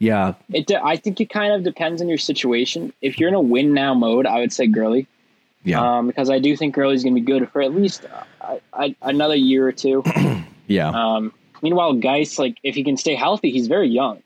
Yeah, 0.00 0.34
It. 0.52 0.68
de- 0.68 0.80
I 0.84 0.96
think 0.96 1.20
it 1.20 1.28
kind 1.28 1.52
of 1.52 1.64
depends 1.64 2.00
on 2.00 2.08
your 2.08 2.18
situation. 2.18 2.92
If 3.02 3.18
you're 3.18 3.28
in 3.28 3.34
a 3.34 3.40
win 3.40 3.74
now 3.74 3.94
mode, 3.94 4.26
I 4.26 4.38
would 4.38 4.52
say 4.52 4.68
Gurley. 4.68 5.08
yeah, 5.64 5.98
um, 5.98 6.06
because 6.06 6.30
I 6.30 6.38
do 6.38 6.56
think 6.56 6.74
Gurley's 6.76 7.02
going 7.02 7.16
to 7.16 7.20
be 7.20 7.26
good 7.26 7.50
for 7.50 7.60
at 7.62 7.74
least 7.74 8.04
uh, 8.04 8.22
I, 8.40 8.60
I, 8.72 8.96
another 9.02 9.34
year 9.34 9.66
or 9.66 9.72
two. 9.72 10.04
yeah. 10.68 10.90
Um, 10.90 11.32
meanwhile, 11.62 11.94
Guice, 11.94 12.38
like 12.38 12.58
if 12.62 12.76
he 12.76 12.84
can 12.84 12.96
stay 12.96 13.16
healthy, 13.16 13.50
he's 13.50 13.66
very 13.66 13.88
young, 13.88 14.22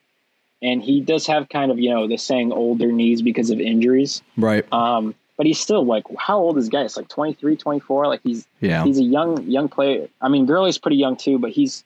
and 0.60 0.82
he 0.82 1.00
does 1.00 1.26
have 1.26 1.48
kind 1.48 1.70
of 1.70 1.78
you 1.78 1.88
know 1.88 2.06
the 2.06 2.18
saying 2.18 2.52
older 2.52 2.92
knees 2.92 3.22
because 3.22 3.48
of 3.48 3.58
injuries. 3.58 4.20
right. 4.36 4.70
Um, 4.74 5.14
but 5.36 5.46
he's 5.46 5.58
still 5.60 5.84
like 5.84 6.04
how 6.18 6.38
old 6.38 6.58
is 6.58 6.68
Guice? 6.68 6.96
Like 6.96 7.08
23, 7.08 7.56
24? 7.56 8.06
Like 8.06 8.20
he's 8.22 8.46
Yeah. 8.60 8.84
he's 8.84 8.98
a 8.98 9.02
young 9.04 9.42
young 9.48 9.68
player. 9.68 10.08
I 10.20 10.28
mean, 10.28 10.46
Gurley's 10.46 10.78
pretty 10.78 10.96
young 10.96 11.16
too, 11.16 11.38
but 11.38 11.50
he's 11.50 11.84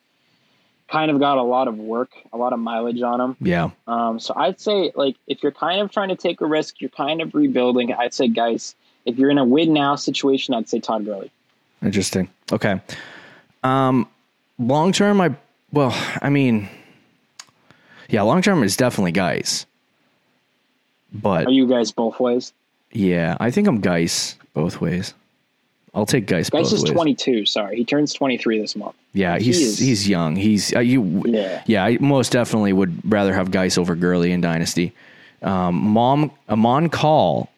kind 0.88 1.11
of 1.11 1.18
got 1.18 1.36
a 1.38 1.42
lot 1.42 1.66
of 1.66 1.78
work, 1.78 2.11
a 2.32 2.36
lot 2.36 2.53
of 2.53 2.59
mileage 2.61 3.03
on 3.03 3.20
him. 3.20 3.36
Yeah. 3.40 3.70
Um, 3.88 4.20
so 4.20 4.34
I'd 4.36 4.61
say 4.61 4.92
like 4.94 5.16
if 5.26 5.42
you're 5.42 5.53
kind 5.53 5.80
of 5.80 5.90
trying 5.90 6.09
to 6.11 6.16
take 6.16 6.40
a 6.40 6.47
risk, 6.47 6.80
you're 6.80 6.90
kind 6.90 7.20
of 7.20 7.34
rebuilding. 7.34 7.92
I'd 7.92 8.14
say 8.14 8.28
Guice, 8.28 8.74
if 9.05 9.18
you're 9.18 9.30
in 9.30 9.38
a 9.38 9.44
win 9.44 9.72
now 9.72 9.97
situation, 9.97 10.55
I'd 10.55 10.68
say 10.68 10.78
Todd 10.80 11.05
Gurley. 11.05 11.30
Interesting. 11.82 12.28
Okay. 12.53 12.80
Um, 13.62 14.09
long 14.59 14.92
term, 14.92 15.20
I 15.20 15.34
well, 15.72 15.92
I 16.22 16.30
mean, 16.30 16.68
yeah, 18.09 18.22
long 18.22 18.42
term 18.42 18.62
is 18.62 18.76
definitely 18.76 19.12
Guice. 19.12 19.66
But 21.12 21.47
Are 21.47 21.51
you 21.53 21.66
Guice 21.66 21.90
both 21.92 22.20
ways? 22.20 22.53
Yeah, 22.97 23.36
I 23.40 23.51
think 23.51 23.68
I'm 23.68 23.80
Guice 23.80 24.36
both 24.55 24.80
ways. 24.80 25.12
I'll 25.94 26.07
take 26.07 26.26
Guice 26.26 26.51
Guice 26.51 26.72
is 26.72 26.82
ways. 26.82 26.92
22. 26.92 27.47
Sorry, 27.47 27.76
he 27.76 27.84
turns 27.84 28.12
23 28.12 28.59
this 28.59 28.76
month. 28.76 28.94
yeah, 29.12 29.38
he 29.38 29.44
he's 29.47 29.61
is- 29.61 29.78
he's 29.78 30.09
young. 30.09 30.36
He's 30.36 30.74
uh, 30.74 30.80
you. 30.80 31.22
Yeah. 31.26 31.62
yeah. 31.66 31.84
I 31.84 31.99
most 32.01 32.32
definitely 32.32 32.72
would 32.72 33.01
rather 33.11 33.32
have 33.34 33.51
Guice 33.51 33.78
over 33.78 33.94
Gurley 33.94 34.32
in 34.32 34.40
Dynasty. 34.40 34.92
Um, 35.42 35.74
Mom 35.74 36.30
Amon 36.49 36.88
Call 36.90 37.51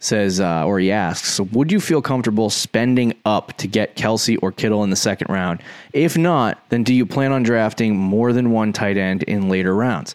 says, 0.00 0.38
uh, 0.38 0.66
or 0.66 0.78
he 0.78 0.90
asks, 0.92 1.40
would 1.40 1.72
you 1.72 1.80
feel 1.80 2.02
comfortable 2.02 2.50
spending 2.50 3.14
up 3.24 3.56
to 3.56 3.66
get 3.66 3.96
Kelce 3.96 4.36
or 4.42 4.52
Kittle 4.52 4.84
in 4.84 4.90
the 4.90 4.96
second 4.96 5.32
round? 5.32 5.62
If 5.94 6.18
not, 6.18 6.62
then 6.68 6.82
do 6.84 6.92
you 6.92 7.06
plan 7.06 7.32
on 7.32 7.42
drafting 7.42 7.96
more 7.96 8.32
than 8.34 8.50
one 8.50 8.72
tight 8.72 8.98
end 8.98 9.22
in 9.22 9.48
later 9.48 9.74
rounds? 9.74 10.14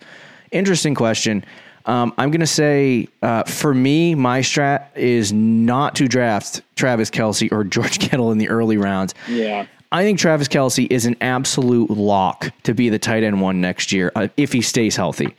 Interesting 0.52 0.94
question. 0.94 1.44
Um, 1.86 2.14
I'm 2.18 2.30
going 2.32 2.42
to 2.42 2.48
say, 2.48 3.08
uh, 3.22 3.44
for 3.44 3.74
me, 3.74 4.14
my 4.16 4.42
strat 4.42 4.96
is 4.96 5.32
not 5.34 5.96
to 5.96 6.08
draft 6.08 6.62
Travis 6.76 7.10
Kelce 7.10 7.52
or 7.52 7.64
George 7.76 8.00
Kittle 8.00 8.32
in 8.32 8.38
the 8.38 8.50
early 8.50 8.78
rounds. 8.78 9.14
Yeah. 9.28 9.66
I 9.92 10.04
think 10.04 10.20
Travis 10.20 10.48
Kelce 10.48 10.86
is 10.92 11.06
an 11.08 11.16
absolute 11.20 11.90
lock 11.90 12.52
to 12.64 12.74
be 12.76 12.90
the 12.90 13.00
tight 13.00 13.24
end 13.24 13.42
one 13.42 13.60
next 13.60 13.92
year 13.92 14.12
uh, 14.16 14.28
if 14.38 14.54
he 14.54 14.62
stays 14.62 14.96
healthy. 14.96 15.36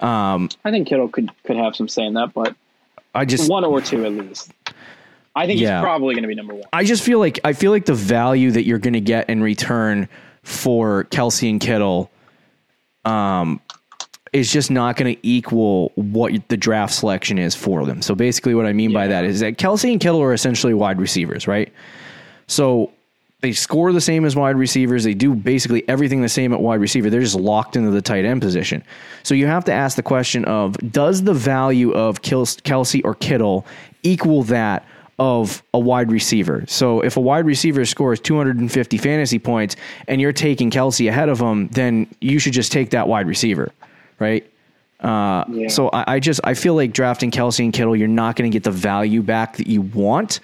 I 0.00 0.48
think 0.64 0.88
Kittle 0.88 1.08
could 1.08 1.30
could 1.44 1.56
have 1.56 1.76
some 1.76 1.86
say 1.86 2.02
in 2.02 2.14
that, 2.14 2.34
but 2.34 2.56
I 3.14 3.24
just 3.24 3.48
one 3.48 3.64
or 3.64 3.80
two 3.80 4.04
at 4.04 4.12
least. 4.12 4.50
I 5.36 5.46
think 5.46 5.60
Yeah. 5.60 5.78
he's 5.78 5.84
probably 5.84 6.14
going 6.14 6.22
to 6.22 6.28
be 6.28 6.34
number 6.34 6.54
one. 6.54 6.64
I 6.72 6.82
just 6.82 7.04
feel 7.04 7.20
like 7.20 7.38
I 7.44 7.52
feel 7.52 7.70
like 7.70 7.84
the 7.86 7.94
value 7.94 8.50
that 8.50 8.64
you're 8.64 8.80
going 8.80 8.94
to 8.94 9.00
get 9.00 9.30
in 9.30 9.40
return 9.42 10.08
for 10.42 11.04
Kelce 11.04 11.48
and 11.48 11.60
Kittle, 11.60 12.10
um, 13.04 13.60
is 14.32 14.50
just 14.50 14.70
not 14.70 14.96
going 14.96 15.14
to 15.14 15.26
equal 15.26 15.92
what 15.94 16.32
the 16.48 16.56
draft 16.56 16.94
selection 16.94 17.38
is 17.38 17.54
for 17.54 17.84
them. 17.84 18.00
So 18.00 18.14
basically, 18.14 18.54
what 18.54 18.66
I 18.66 18.72
mean 18.72 18.92
by 18.92 19.06
that 19.06 19.24
is 19.24 19.40
that 19.40 19.58
Kelce 19.58 19.90
and 19.92 20.00
Kittle 20.00 20.22
are 20.22 20.32
essentially 20.32 20.72
wide 20.74 20.98
receivers, 20.98 21.46
right? 21.46 21.72
So 22.46 22.90
they 23.42 23.52
score 23.52 23.92
the 23.92 24.00
same 24.00 24.24
as 24.24 24.36
wide 24.36 24.56
receivers. 24.56 25.04
They 25.04 25.14
do 25.14 25.34
basically 25.34 25.86
everything 25.88 26.22
the 26.22 26.28
same 26.28 26.52
at 26.52 26.60
wide 26.60 26.80
receiver. 26.80 27.10
They're 27.10 27.20
just 27.20 27.34
locked 27.34 27.76
into 27.76 27.90
the 27.90 28.00
tight 28.00 28.24
end 28.24 28.40
position. 28.40 28.84
So 29.24 29.34
you 29.34 29.46
have 29.48 29.64
to 29.64 29.72
ask 29.72 29.96
the 29.96 30.02
question 30.02 30.44
of 30.44 30.76
does 30.92 31.24
the 31.24 31.34
value 31.34 31.92
of 31.92 32.22
Kelce 32.22 33.00
or 33.04 33.14
Kittle 33.16 33.66
equal 34.04 34.44
that 34.44 34.86
of 35.18 35.62
a 35.74 35.78
wide 35.78 36.10
receiver? 36.10 36.64
So 36.68 37.00
if 37.00 37.16
a 37.16 37.20
wide 37.20 37.44
receiver 37.44 37.84
scores 37.84 38.20
250 38.20 38.96
fantasy 38.96 39.40
points 39.40 39.74
and 40.06 40.20
you're 40.20 40.32
taking 40.32 40.70
Kelce 40.70 41.08
ahead 41.08 41.28
of 41.28 41.40
him, 41.40 41.68
then 41.68 42.06
you 42.20 42.38
should 42.38 42.52
just 42.52 42.70
take 42.70 42.90
that 42.90 43.08
wide 43.08 43.26
receiver, 43.26 43.72
right? 44.22 44.48
Uh, 45.00 45.44
Yeah. 45.48 45.68
So 45.68 45.88
I, 45.88 46.14
I 46.14 46.20
just 46.20 46.40
I 46.44 46.54
feel 46.54 46.74
like 46.76 46.92
drafting 46.92 47.30
Kelce 47.30 47.62
and 47.64 47.72
Kittle, 47.72 47.96
you're 47.96 48.08
not 48.08 48.36
going 48.36 48.50
to 48.50 48.54
get 48.54 48.62
the 48.64 48.70
value 48.70 49.20
back 49.22 49.56
that 49.56 49.66
you 49.66 49.82
want. 49.82 50.38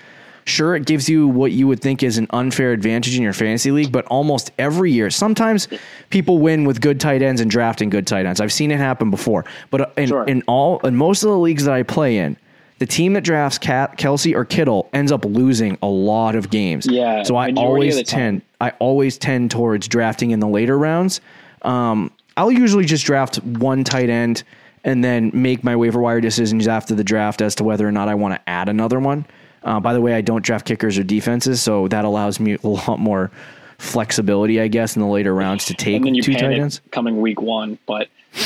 Sure, 0.45 0.75
it 0.75 0.87
gives 0.87 1.09
you 1.11 1.29
what 1.29 1.53
you 1.53 1.69
would 1.69 1.79
think 1.81 2.03
is 2.03 2.17
an 2.17 2.27
unfair 2.31 2.73
advantage 2.73 3.15
in 3.15 3.23
your 3.23 3.35
fantasy 3.35 3.71
league, 3.71 3.93
but 3.93 4.07
almost 4.07 4.51
every 4.59 4.91
year, 4.91 5.11
sometimes 5.11 5.69
people 6.09 6.39
win 6.39 6.65
with 6.65 6.81
good 6.81 6.99
tight 6.99 7.21
ends 7.21 7.43
and 7.43 7.51
drafting 7.51 7.91
good 7.91 8.07
tight 8.07 8.25
ends. 8.25 8.41
I've 8.41 8.53
seen 8.53 8.71
it 8.71 8.79
happen 8.79 9.11
before. 9.11 9.45
But 9.71 9.81
uh, 9.83 9.87
in, 9.99 10.09
Sure. 10.09 10.25
in 10.25 10.43
all 10.47 10.79
in 10.87 10.97
most 10.97 11.23
of 11.23 11.29
the 11.29 11.39
leagues 11.39 11.65
that 11.65 11.75
I 11.75 11.83
play 11.83 12.17
in, 12.17 12.35
the 12.79 12.87
team 12.87 13.13
that 13.13 13.25
drafts 13.25 13.59
Kelce 13.59 14.35
or 14.35 14.45
Kittle 14.47 14.89
ends 14.95 15.13
up 15.13 15.25
losing 15.27 15.77
a 15.83 15.87
lot 15.89 16.35
of 16.35 16.49
games. 16.49 16.87
Yeah, 16.87 17.25
So 17.25 17.37
I 17.37 17.53
always 17.53 18.03
tend 18.05 18.41
I 18.61 18.71
always 18.79 19.19
tend 19.19 19.51
towards 19.51 19.87
drafting 19.87 20.31
in 20.31 20.41
the 20.41 20.49
later 20.49 20.79
rounds. 20.79 21.21
Um, 21.63 22.11
I'll 22.39 22.53
usually 22.53 22.85
just 22.85 23.05
draft 23.05 23.37
one 23.43 23.85
tight 23.85 24.09
end 24.09 24.45
and 24.85 25.03
then 25.05 25.31
make 25.35 25.65
my 25.65 25.75
waiver 25.77 26.01
wire 26.01 26.21
decisions 26.21 26.69
after 26.69 26.95
the 26.95 27.05
draft 27.05 27.43
as 27.43 27.55
to 27.57 27.65
whether 27.65 27.87
or 27.87 27.93
not 27.93 28.09
I 28.09 28.15
want 28.15 28.35
to 28.35 28.49
add 28.49 28.69
another 28.69 29.01
one. 29.01 29.27
Uh, 29.65 29.81
by 29.81 29.93
the 29.93 30.01
way, 30.01 30.15
I 30.15 30.21
don't 30.21 30.45
draft 30.45 30.65
kickers 30.67 30.97
or 30.99 31.03
defenses, 31.03 31.61
so 31.61 31.89
that 31.89 32.05
allows 32.05 32.39
me 32.41 32.57
a 32.63 32.67
lot 32.69 32.99
more 33.01 33.31
flexibility, 33.79 34.61
I 34.61 34.69
guess, 34.69 34.97
in 34.97 35.03
the 35.03 35.09
later 35.09 35.35
rounds 35.35 35.67
to 35.67 35.75
take 35.75 35.97
And 35.97 36.07
then 36.07 36.15
you 36.15 36.23
two 36.23 36.35
tight 36.35 36.53
ends. 36.59 36.81
coming 36.91 37.21
week 37.21 37.41
one, 37.43 37.79
but 37.87 38.09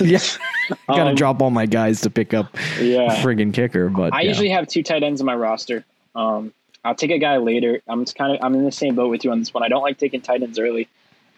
yeah, 0.00 0.18
I 0.70 0.76
gotta 0.88 1.10
Um, 1.10 1.14
drop 1.14 1.42
all 1.42 1.50
my 1.50 1.66
guys 1.66 2.00
to 2.02 2.10
pick 2.10 2.32
up 2.34 2.54
Yeah. 2.80 3.22
friggin' 3.22 3.52
kicker. 3.52 3.88
But 3.88 4.12
I 4.14 4.22
yeah. 4.22 4.28
usually 4.28 4.48
have 4.50 4.66
two 4.68 4.82
tight 4.82 5.02
ends 5.02 5.20
in 5.20 5.26
my 5.26 5.34
roster. 5.34 5.84
Um, 6.14 6.52
I'll 6.84 6.94
take 6.94 7.10
a 7.10 7.18
guy 7.18 7.36
later. 7.38 7.80
I'm 7.88 8.04
kind 8.06 8.32
of 8.36 8.42
I'm 8.44 8.54
in 8.54 8.64
the 8.64 8.72
same 8.72 8.94
boat 8.94 9.08
with 9.10 9.24
you 9.24 9.32
on 9.32 9.40
this 9.40 9.52
one. 9.52 9.62
I 9.62 9.68
don't 9.68 9.82
like 9.82 9.98
taking 9.98 10.20
tight 10.20 10.42
ends 10.42 10.58
early. 10.58 10.88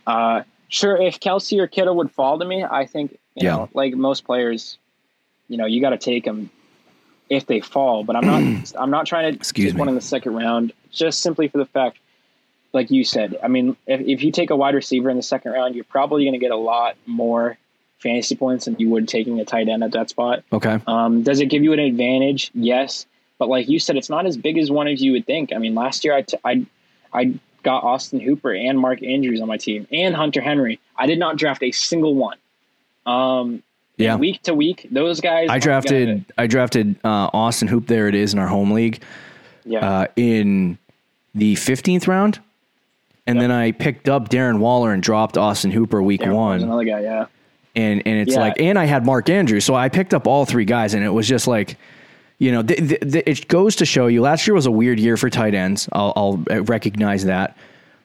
Uh, 0.06 0.42
sure, 0.68 0.96
if 1.00 1.20
Kelce 1.20 1.58
or 1.58 1.66
Kittle 1.66 1.96
would 1.96 2.10
fall 2.10 2.38
to 2.38 2.44
me, 2.44 2.64
I 2.64 2.86
think 2.86 3.12
you 3.34 3.44
Yeah. 3.44 3.56
know, 3.56 3.68
like 3.74 3.94
most 3.94 4.24
players, 4.24 4.78
you 5.48 5.56
know, 5.56 5.66
you 5.66 5.80
got 5.80 5.90
to 5.90 5.98
take 5.98 6.24
them 6.24 6.50
if 7.28 7.46
they 7.46 7.60
fall. 7.60 8.04
But 8.04 8.16
I'm 8.16 8.24
not 8.26 8.42
I'm 8.78 8.90
not 8.90 9.06
trying 9.06 9.32
to 9.32 9.36
Excuse 9.38 9.72
take 9.72 9.76
me. 9.76 9.80
one 9.80 9.88
in 9.88 9.94
the 9.94 10.00
second 10.00 10.34
round 10.34 10.72
just 10.90 11.20
simply 11.20 11.48
for 11.48 11.58
the 11.58 11.66
fact, 11.66 11.98
like 12.72 12.90
you 12.90 13.04
said. 13.04 13.38
I 13.42 13.48
mean, 13.48 13.76
if 13.86 14.00
if 14.00 14.22
you 14.22 14.32
take 14.32 14.50
a 14.50 14.56
wide 14.56 14.74
receiver 14.74 15.10
in 15.10 15.16
the 15.16 15.22
second 15.22 15.52
round, 15.52 15.74
you're 15.74 15.84
probably 15.84 16.24
going 16.24 16.32
to 16.34 16.38
get 16.38 16.50
a 16.50 16.56
lot 16.56 16.96
more 17.06 17.56
fantasy 17.98 18.36
points 18.36 18.66
than 18.66 18.76
you 18.78 18.88
would 18.90 19.08
taking 19.08 19.40
a 19.40 19.44
tight 19.44 19.68
end 19.68 19.82
at 19.82 19.90
that 19.92 20.08
spot. 20.08 20.44
okay. 20.52 20.78
Um, 20.86 21.22
does 21.24 21.40
it 21.40 21.46
give 21.46 21.64
you 21.64 21.72
an 21.72 21.80
advantage? 21.80 22.50
Yes, 22.54 23.06
but 23.38 23.48
like 23.48 23.68
you 23.68 23.80
said, 23.80 23.96
it's 23.96 24.08
not 24.08 24.24
as 24.24 24.36
big 24.36 24.56
as 24.56 24.70
one 24.70 24.86
as 24.86 25.02
you 25.02 25.12
would 25.12 25.26
think. 25.26 25.52
I 25.52 25.58
mean, 25.58 25.74
last 25.74 26.04
year 26.04 26.14
I 26.14 26.22
t- 26.22 26.38
I 26.44 26.64
I 27.12 27.34
got 27.62 27.82
Austin 27.84 28.20
Hooper 28.20 28.54
and 28.54 28.78
Mark 28.78 29.02
Andrews 29.02 29.40
on 29.40 29.48
my 29.48 29.56
team 29.56 29.86
and 29.92 30.14
Hunter 30.14 30.40
Henry. 30.40 30.78
I 30.96 31.06
did 31.06 31.18
not 31.18 31.36
draft 31.36 31.62
a 31.62 31.70
single 31.72 32.14
one. 32.14 32.36
Um, 33.06 33.62
Yeah. 33.96 34.16
week 34.16 34.42
to 34.44 34.54
week, 34.54 34.86
those 34.90 35.20
guys. 35.20 35.48
I 35.50 35.58
drafted 35.58 36.24
I 36.38 36.46
drafted 36.46 36.96
uh, 37.04 37.30
Austin 37.32 37.68
Hoop. 37.68 37.86
There 37.86 38.06
it 38.08 38.14
is 38.14 38.32
in 38.32 38.38
our 38.38 38.46
home 38.46 38.70
league. 38.72 39.02
yeah, 39.64 39.80
uh, 39.80 40.06
in 40.16 40.78
the 41.34 41.54
15th 41.56 42.06
round. 42.08 42.40
And 43.26 43.38
then 43.38 43.50
I 43.50 43.72
picked 43.72 44.08
up 44.08 44.30
Darren 44.30 44.58
Waller 44.60 44.92
and 44.94 45.02
dropped 45.02 45.36
Austin 45.36 45.70
Hooper 45.70 46.02
week 46.02 46.22
Darren 46.22 46.32
one. 46.34 46.62
another 46.62 46.84
guy. 46.84 47.00
Yeah, 47.02 47.26
And, 47.76 48.02
and 48.06 48.18
it's 48.20 48.32
Yeah. 48.32 48.40
like, 48.40 48.58
and 48.58 48.78
I 48.78 48.86
had 48.86 49.04
Mark 49.04 49.28
Andrews. 49.28 49.66
So 49.66 49.74
I 49.74 49.90
picked 49.90 50.14
up 50.14 50.26
all 50.26 50.46
three 50.46 50.64
guys 50.64 50.94
and 50.94 51.04
it 51.04 51.10
was 51.10 51.28
just 51.28 51.46
like, 51.46 51.76
you 52.38 52.52
know, 52.52 52.62
th- 52.62 52.78
th- 52.88 53.12
th- 53.12 53.24
it 53.26 53.48
goes 53.48 53.76
to 53.76 53.84
show 53.84 54.06
you 54.06 54.22
last 54.22 54.46
year 54.46 54.54
was 54.54 54.66
a 54.66 54.70
weird 54.70 55.00
year 55.00 55.16
for 55.16 55.28
tight 55.28 55.54
ends. 55.54 55.88
I'll, 55.92 56.12
I'll 56.16 56.44
uh, 56.50 56.62
recognize 56.62 57.24
that. 57.24 57.56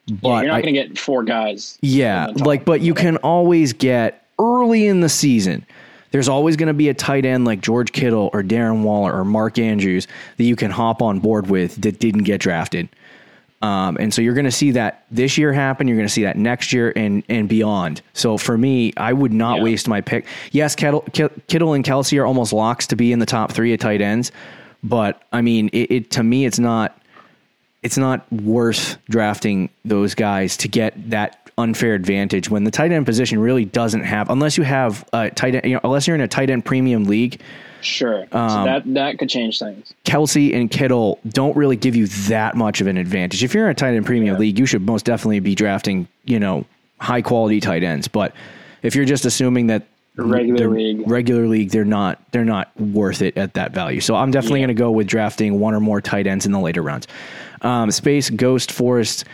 But 0.06 0.28
yeah, 0.28 0.40
you're 0.40 0.48
not 0.48 0.62
going 0.62 0.74
to 0.74 0.82
get 0.82 0.98
four 0.98 1.22
guys. 1.22 1.78
yeah, 1.80 2.28
in 2.28 2.34
the 2.34 2.38
top. 2.40 2.46
like, 2.46 2.64
but 2.64 2.80
you 2.80 2.94
can 2.94 3.16
always 3.18 3.72
get 3.72 4.26
early 4.38 4.86
in 4.86 5.00
the 5.00 5.08
season. 5.08 5.64
There's 6.10 6.28
always 6.28 6.56
going 6.56 6.68
to 6.68 6.74
be 6.74 6.88
a 6.88 6.94
tight 6.94 7.24
end 7.24 7.44
like 7.44 7.60
George 7.60 7.90
Kittle 7.92 8.30
or 8.32 8.42
Darren 8.42 8.82
Waller 8.82 9.12
or 9.12 9.24
Mark 9.24 9.58
Andrews 9.58 10.06
that 10.36 10.44
you 10.44 10.56
can 10.56 10.70
hop 10.70 11.02
on 11.02 11.20
board 11.20 11.48
with 11.48 11.80
that 11.82 11.98
didn't 11.98 12.22
get 12.24 12.40
drafted. 12.40 12.88
Um, 13.64 13.96
and 13.98 14.12
so 14.12 14.20
you're 14.20 14.34
going 14.34 14.44
to 14.44 14.50
see 14.52 14.72
that 14.72 15.04
this 15.10 15.38
year 15.38 15.50
happen. 15.52 15.88
You're 15.88 15.96
going 15.96 16.06
to 16.06 16.12
see 16.12 16.24
that 16.24 16.36
next 16.36 16.72
year 16.72 16.92
and 16.94 17.22
and 17.30 17.48
beyond. 17.48 18.02
So 18.12 18.36
for 18.36 18.58
me, 18.58 18.92
I 18.98 19.12
would 19.12 19.32
not 19.32 19.56
Yeah. 19.58 19.62
waste 19.64 19.88
my 19.88 20.02
pick. 20.02 20.26
Yes, 20.52 20.74
Kittle, 20.74 21.00
Kittle 21.48 21.72
and 21.72 21.82
Kelce 21.82 22.18
are 22.20 22.26
almost 22.26 22.52
locks 22.52 22.86
to 22.88 22.96
be 22.96 23.10
in 23.10 23.20
the 23.20 23.26
top 23.26 23.52
three 23.52 23.72
at 23.72 23.80
tight 23.80 24.02
ends, 24.02 24.32
but 24.82 25.22
I 25.32 25.40
mean, 25.40 25.70
it, 25.72 25.90
it 25.90 26.10
to 26.12 26.22
me, 26.22 26.44
it's 26.44 26.58
not 26.58 27.00
it's 27.82 27.96
not 27.96 28.30
worth 28.32 28.98
drafting 29.08 29.70
those 29.84 30.14
guys 30.14 30.56
to 30.58 30.68
get 30.68 30.92
that 31.10 31.50
unfair 31.56 31.94
advantage 31.94 32.50
when 32.50 32.64
the 32.64 32.70
tight 32.70 32.92
end 32.92 33.06
position 33.06 33.38
really 33.38 33.64
doesn't 33.64 34.04
have 34.04 34.28
unless 34.28 34.58
you 34.58 34.64
have 34.64 35.08
a 35.14 35.30
tight 35.30 35.54
end, 35.54 35.64
you 35.64 35.74
know, 35.74 35.80
unless 35.84 36.06
you're 36.06 36.16
in 36.16 36.20
a 36.20 36.28
tight 36.28 36.50
end 36.50 36.64
premium 36.66 37.04
league. 37.04 37.40
Sure. 37.84 38.26
Um, 38.32 38.48
so 38.50 38.64
that 38.64 38.82
that 38.94 39.18
could 39.18 39.28
change 39.28 39.58
things. 39.58 39.92
Kelce 40.04 40.54
and 40.54 40.70
Kittle 40.70 41.18
don't 41.28 41.56
really 41.56 41.76
give 41.76 41.94
you 41.94 42.06
that 42.28 42.56
much 42.56 42.80
of 42.80 42.86
an 42.86 42.96
advantage. 42.96 43.44
If 43.44 43.54
you're 43.54 43.64
in 43.66 43.70
a 43.70 43.74
tight 43.74 43.94
end 43.94 44.06
premium 44.06 44.34
Yeah. 44.34 44.40
league, 44.40 44.58
you 44.58 44.66
should 44.66 44.82
most 44.82 45.04
definitely 45.04 45.40
be 45.40 45.54
drafting, 45.54 46.08
you 46.24 46.40
know, 46.40 46.64
high 47.00 47.22
quality 47.22 47.60
tight 47.60 47.82
ends. 47.82 48.08
But 48.08 48.32
if 48.82 48.94
you're 48.94 49.04
just 49.04 49.24
assuming 49.24 49.66
that 49.68 49.82
Regular 50.16 50.68
league. 50.70 51.02
regular 51.10 51.48
league, 51.48 51.70
they're 51.70 51.84
not 51.84 52.20
they're 52.30 52.44
not 52.44 52.70
worth 52.80 53.20
it 53.20 53.36
at 53.36 53.54
that 53.54 53.72
value. 53.72 54.00
So 54.00 54.14
I'm 54.14 54.30
definitely 54.30 54.60
Yeah. 54.60 54.66
going 54.68 54.76
to 54.76 54.80
go 54.80 54.90
with 54.92 55.06
drafting 55.08 55.58
one 55.58 55.74
or 55.74 55.80
more 55.80 56.00
tight 56.00 56.26
ends 56.28 56.46
in 56.46 56.52
the 56.52 56.60
later 56.60 56.82
rounds. 56.82 57.08
Um, 57.62 57.90
Space 57.90 58.30
Ghost 58.30 58.70
Forest. 58.70 59.24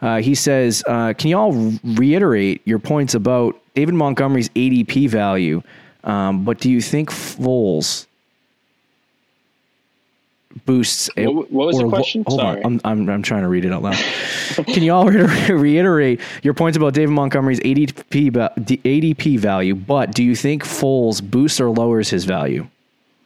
Uh, 0.00 0.20
he 0.20 0.36
says, 0.36 0.84
uh, 0.86 1.12
"Can 1.18 1.30
y'all 1.30 1.72
reiterate 1.82 2.62
your 2.64 2.78
points 2.78 3.14
about 3.14 3.56
David 3.74 3.94
Montgomery's 3.94 4.48
ADP 4.50 5.08
value? 5.08 5.60
Um, 6.08 6.44
but 6.44 6.58
do 6.58 6.70
you 6.70 6.80
think 6.80 7.10
Foles 7.10 8.06
boosts? 10.64 11.10
a- 11.16 11.26
What- 11.26 11.52
what 11.52 11.66
was 11.68 11.78
the 11.78 11.88
question? 11.88 12.24
Hold 12.26 12.40
Sorry. 12.40 12.62
on, 12.62 12.80
I'm, 12.84 13.00
I'm 13.02 13.10
I'm 13.10 13.22
trying 13.22 13.42
to 13.42 13.48
read 13.48 13.64
it 13.64 13.72
out 13.72 13.82
loud. 13.82 13.96
Can 14.66 14.82
you 14.82 14.92
all 14.92 15.06
reiter- 15.08 15.56
reiterate 15.56 16.20
your 16.42 16.54
points 16.54 16.76
about 16.76 16.94
David 16.94 17.10
Montgomery's 17.12 17.60
ADP 17.60 18.32
ADP 18.32 19.38
value? 19.38 19.74
But 19.74 20.14
do 20.14 20.24
you 20.24 20.34
think 20.34 20.64
Foles 20.64 21.22
boosts 21.22 21.60
or 21.60 21.68
lowers 21.70 22.08
his 22.10 22.24
value? 22.24 22.66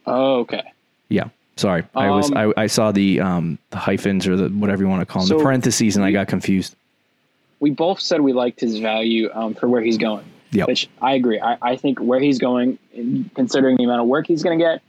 Oh, 0.06 0.40
okay. 0.40 0.62
Yeah, 1.08 1.28
sorry, 1.56 1.84
I 1.94 2.10
was 2.10 2.30
Um, 2.32 2.36
I, 2.56 2.62
I 2.62 2.66
saw 2.66 2.90
the 2.90 3.20
um 3.20 3.58
the 3.70 3.78
hyphens 3.78 4.26
or 4.26 4.36
the 4.36 4.48
whatever 4.48 4.82
you 4.82 4.88
want 4.88 5.00
to 5.02 5.06
call 5.06 5.24
them, 5.24 5.38
the 5.38 5.42
parentheses, 5.44 5.94
and 5.96 6.04
I 6.04 6.10
got 6.10 6.26
confused. 6.26 6.74
We 7.60 7.70
both 7.70 8.00
said 8.00 8.20
we 8.20 8.32
liked 8.32 8.58
his 8.60 8.78
value 8.78 9.30
um, 9.32 9.54
for 9.54 9.68
where 9.68 9.80
he's 9.82 9.96
going. 9.98 10.24
Yep. 10.52 10.68
Which 10.68 10.88
I 11.00 11.14
agree. 11.14 11.40
I, 11.40 11.56
I 11.62 11.76
think 11.76 11.98
where 11.98 12.20
he's 12.20 12.38
going, 12.38 12.78
considering 13.34 13.76
the 13.78 13.84
amount 13.84 14.02
of 14.02 14.06
work 14.06 14.26
he's 14.26 14.42
going 14.42 14.58
to 14.58 14.64
get, 14.64 14.82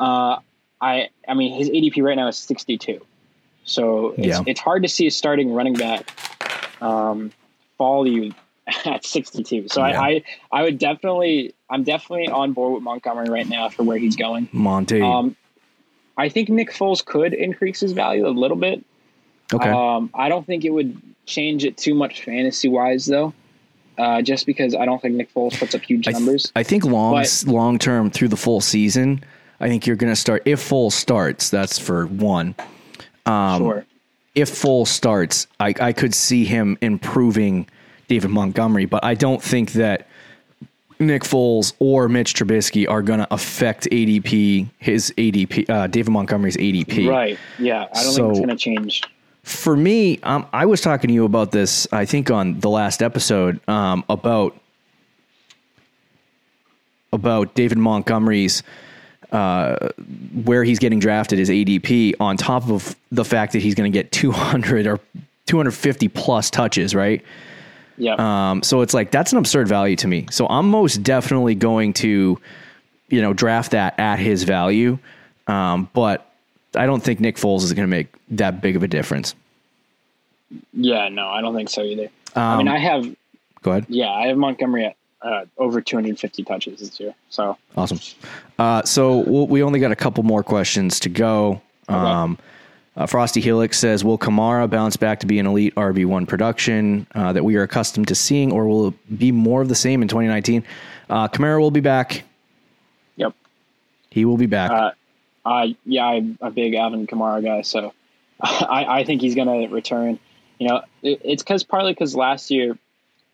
uh, 0.00 0.36
I 0.80 1.08
I 1.26 1.34
mean 1.34 1.56
his 1.58 1.70
ADP 1.70 2.02
right 2.02 2.14
now 2.16 2.28
is 2.28 2.36
62. 2.38 3.00
So 3.64 4.10
it's, 4.18 4.26
Yeah. 4.26 4.40
it's 4.46 4.60
hard 4.60 4.82
to 4.82 4.88
see 4.88 5.06
a 5.06 5.10
starting 5.10 5.52
running 5.52 5.74
back 5.74 6.10
um, 6.82 7.32
fall 7.78 8.06
you 8.06 8.32
at 8.84 9.04
62. 9.04 9.68
So 9.68 9.84
Yeah. 9.84 10.00
I, 10.00 10.08
I 10.08 10.22
I 10.52 10.62
would 10.62 10.78
definitely 10.78 11.54
I'm 11.70 11.84
definitely 11.84 12.28
on 12.28 12.52
board 12.52 12.74
with 12.74 12.82
Montgomery 12.82 13.28
right 13.30 13.48
now 13.48 13.68
for 13.70 13.82
where 13.82 13.98
he's 13.98 14.14
going. 14.16 14.48
Monty. 14.52 15.00
Um, 15.02 15.36
I 16.16 16.28
think 16.28 16.48
Nick 16.48 16.70
Foles 16.72 17.04
could 17.04 17.32
increase 17.32 17.80
his 17.80 17.92
value 17.92 18.26
a 18.26 18.30
little 18.30 18.56
bit. 18.56 18.84
okay, 19.54 19.70
Um, 19.70 20.10
I 20.14 20.28
don't 20.28 20.44
think 20.46 20.64
it 20.64 20.70
would 20.70 21.00
change 21.26 21.64
it 21.64 21.76
too 21.76 21.94
much 21.94 22.22
fantasy 22.24 22.68
wise 22.68 23.06
though. 23.06 23.32
Uh, 23.98 24.22
just 24.22 24.46
because 24.46 24.74
I 24.74 24.84
don't 24.84 25.02
think 25.02 25.16
Nick 25.16 25.32
Foles 25.34 25.58
puts 25.58 25.74
up 25.74 25.82
huge 25.82 26.06
I, 26.06 26.12
th- 26.12 26.22
numbers. 26.22 26.52
I 26.54 26.62
think 26.62 26.84
long 26.84 27.12
but- 27.14 27.44
long 27.46 27.78
term 27.78 28.10
through 28.10 28.28
the 28.28 28.36
Foles 28.36 28.62
season, 28.62 29.24
I 29.60 29.68
think 29.68 29.86
you're 29.86 29.96
going 29.96 30.12
to 30.12 30.16
start 30.16 30.42
if 30.44 30.66
Foles 30.68 30.92
starts. 30.92 31.50
That's 31.50 31.78
for 31.78 32.06
one. 32.06 32.54
um, 33.26 33.58
sure. 33.62 33.84
if 34.34 34.48
full 34.50 34.86
starts, 34.86 35.46
I, 35.58 35.74
I 35.80 35.92
could 35.92 36.14
see 36.14 36.44
him 36.44 36.78
improving 36.80 37.66
David 38.06 38.30
Montgomery, 38.30 38.84
but 38.86 39.04
I 39.04 39.14
don't 39.14 39.42
think 39.42 39.72
that 39.72 40.06
Nick 41.00 41.22
Foles 41.22 41.72
or 41.78 42.08
Mitch 42.08 42.34
Trubisky 42.34 42.88
are 42.88 43.02
going 43.02 43.18
to 43.20 43.26
affect 43.34 43.88
ADP, 43.90 44.68
his 44.78 45.12
ADP, 45.18 45.68
uh, 45.68 45.86
David 45.88 46.10
Montgomery's 46.12 46.56
ADP. 46.56 47.08
Right. 47.08 47.38
Yeah. 47.58 47.86
I 47.94 48.02
don't 48.02 48.12
So- 48.12 48.22
think 48.22 48.30
it's 48.30 48.38
going 48.38 48.48
to 48.48 48.56
change. 48.56 49.02
For 49.48 49.74
me, 49.74 50.18
um, 50.24 50.46
I 50.52 50.66
was 50.66 50.82
talking 50.82 51.08
to 51.08 51.14
you 51.14 51.24
about 51.24 51.52
this, 51.52 51.88
I 51.90 52.04
think 52.04 52.30
on 52.30 52.60
the 52.60 52.68
last 52.68 53.02
episode, 53.02 53.66
um, 53.66 54.04
about 54.08 54.54
about 57.10 57.54
David 57.54 57.78
Montgomery's 57.78 58.62
uh, 59.32 59.88
where 60.44 60.64
he's 60.64 60.78
getting 60.78 60.98
drafted 60.98 61.40
as 61.40 61.48
ADP 61.48 62.14
on 62.20 62.36
top 62.36 62.68
of 62.68 62.94
the 63.10 63.24
fact 63.24 63.54
that 63.54 63.60
he's 63.60 63.74
going 63.74 63.90
to 63.90 63.98
get 63.98 64.12
200 64.12 64.86
or 64.86 65.00
250 65.46 66.08
plus 66.08 66.50
touches, 66.50 66.94
right? 66.94 67.24
Yeah. 67.96 68.16
Um, 68.18 68.62
so 68.62 68.82
it's 68.82 68.92
like 68.92 69.10
that's 69.10 69.32
an 69.32 69.38
absurd 69.38 69.66
value 69.66 69.96
to 69.96 70.06
me. 70.06 70.26
So 70.30 70.46
I'm 70.46 70.68
most 70.68 71.02
definitely 71.02 71.54
going 71.54 71.94
to, 71.94 72.38
you 73.08 73.22
know, 73.22 73.32
draft 73.32 73.70
that 73.70 73.98
at 73.98 74.18
his 74.18 74.42
value. 74.42 74.98
Um, 75.46 75.88
but 75.94 76.30
I 76.74 76.86
don't 76.86 77.02
think 77.02 77.20
Nick 77.20 77.36
Foles 77.36 77.62
is 77.62 77.72
going 77.72 77.84
to 77.86 77.90
make 77.90 78.08
that 78.30 78.60
big 78.60 78.76
of 78.76 78.82
a 78.82 78.88
difference. 78.88 79.34
yeah. 80.72 81.08
No, 81.08 81.28
I 81.28 81.40
don't 81.40 81.54
think 81.54 81.68
so 81.70 81.82
either. 81.82 82.08
I 82.36 82.52
Um, 82.52 82.58
mean, 82.58 82.68
I 82.68 82.78
have, 82.78 83.04
Go 83.62 83.72
ahead. 83.72 83.86
yeah, 83.88 84.10
I 84.10 84.26
have 84.28 84.36
Montgomery 84.36 84.86
at 84.86 84.96
uh, 85.22 85.44
over 85.56 85.80
250 85.80 86.44
touches 86.44 86.78
this 86.80 87.00
year. 87.00 87.14
So 87.30 87.56
Awesome. 87.76 87.98
Uh, 88.58 88.82
so 88.84 89.18
we'll, 89.20 89.46
we 89.46 89.62
only 89.62 89.80
got 89.80 89.90
a 89.92 89.96
couple 89.96 90.22
more 90.22 90.42
questions 90.42 91.00
to 91.00 91.08
go. 91.08 91.60
Um, 91.88 92.38
uh, 92.96 93.06
Frosty 93.06 93.40
Helix 93.40 93.78
says, 93.78 94.04
"Will 94.04 94.18
Kamara 94.18 94.68
bounce 94.68 94.96
back 94.96 95.20
to 95.20 95.26
be 95.26 95.38
an 95.38 95.46
elite 95.46 95.74
RB 95.76 96.04
one 96.04 96.26
production 96.26 97.06
uh, 97.14 97.32
that 97.32 97.44
we 97.44 97.56
are 97.56 97.62
accustomed 97.62 98.08
to 98.08 98.14
seeing, 98.14 98.52
or 98.52 98.66
will 98.66 98.88
it 98.88 99.18
be 99.18 99.32
more 99.32 99.62
of 99.62 99.68
the 99.68 99.74
same 99.74 100.02
in 100.02 100.08
2019?" 100.08 100.64
Uh, 101.08 101.28
Kamara 101.28 101.60
will 101.60 101.70
be 101.70 101.80
back. 101.80 102.24
yep. 103.16 103.32
He 104.10 104.24
will 104.24 104.36
be 104.36 104.46
back. 104.46 104.94
I 105.48 105.76
yeah, 105.84 106.04
I'm 106.06 106.38
a 106.40 106.50
big 106.50 106.74
Alvin 106.74 107.06
Kamara 107.06 107.42
guy, 107.42 107.62
so 107.62 107.92
I, 108.40 108.86
I 109.00 109.04
think 109.04 109.20
he's 109.22 109.34
going 109.34 109.48
to 109.68 109.74
return. 109.74 110.18
You 110.58 110.68
know, 110.68 110.82
it, 111.02 111.20
it's 111.24 111.42
because 111.42 111.64
partly 111.64 111.92
because 111.92 112.14
last 112.16 112.50
year, 112.50 112.76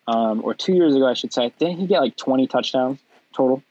um, 0.07 0.43
or 0.45 0.55
two 0.55 0.75
years 0.75 0.95
ago, 0.95 1.07
I 1.07 1.15
should 1.15 1.33
say, 1.33 1.53
didn't 1.59 1.79
he 1.79 1.87
get 1.87 2.01
like 2.01 2.17
20 2.17 2.47
touchdowns 2.47 2.99
total? 3.35 3.63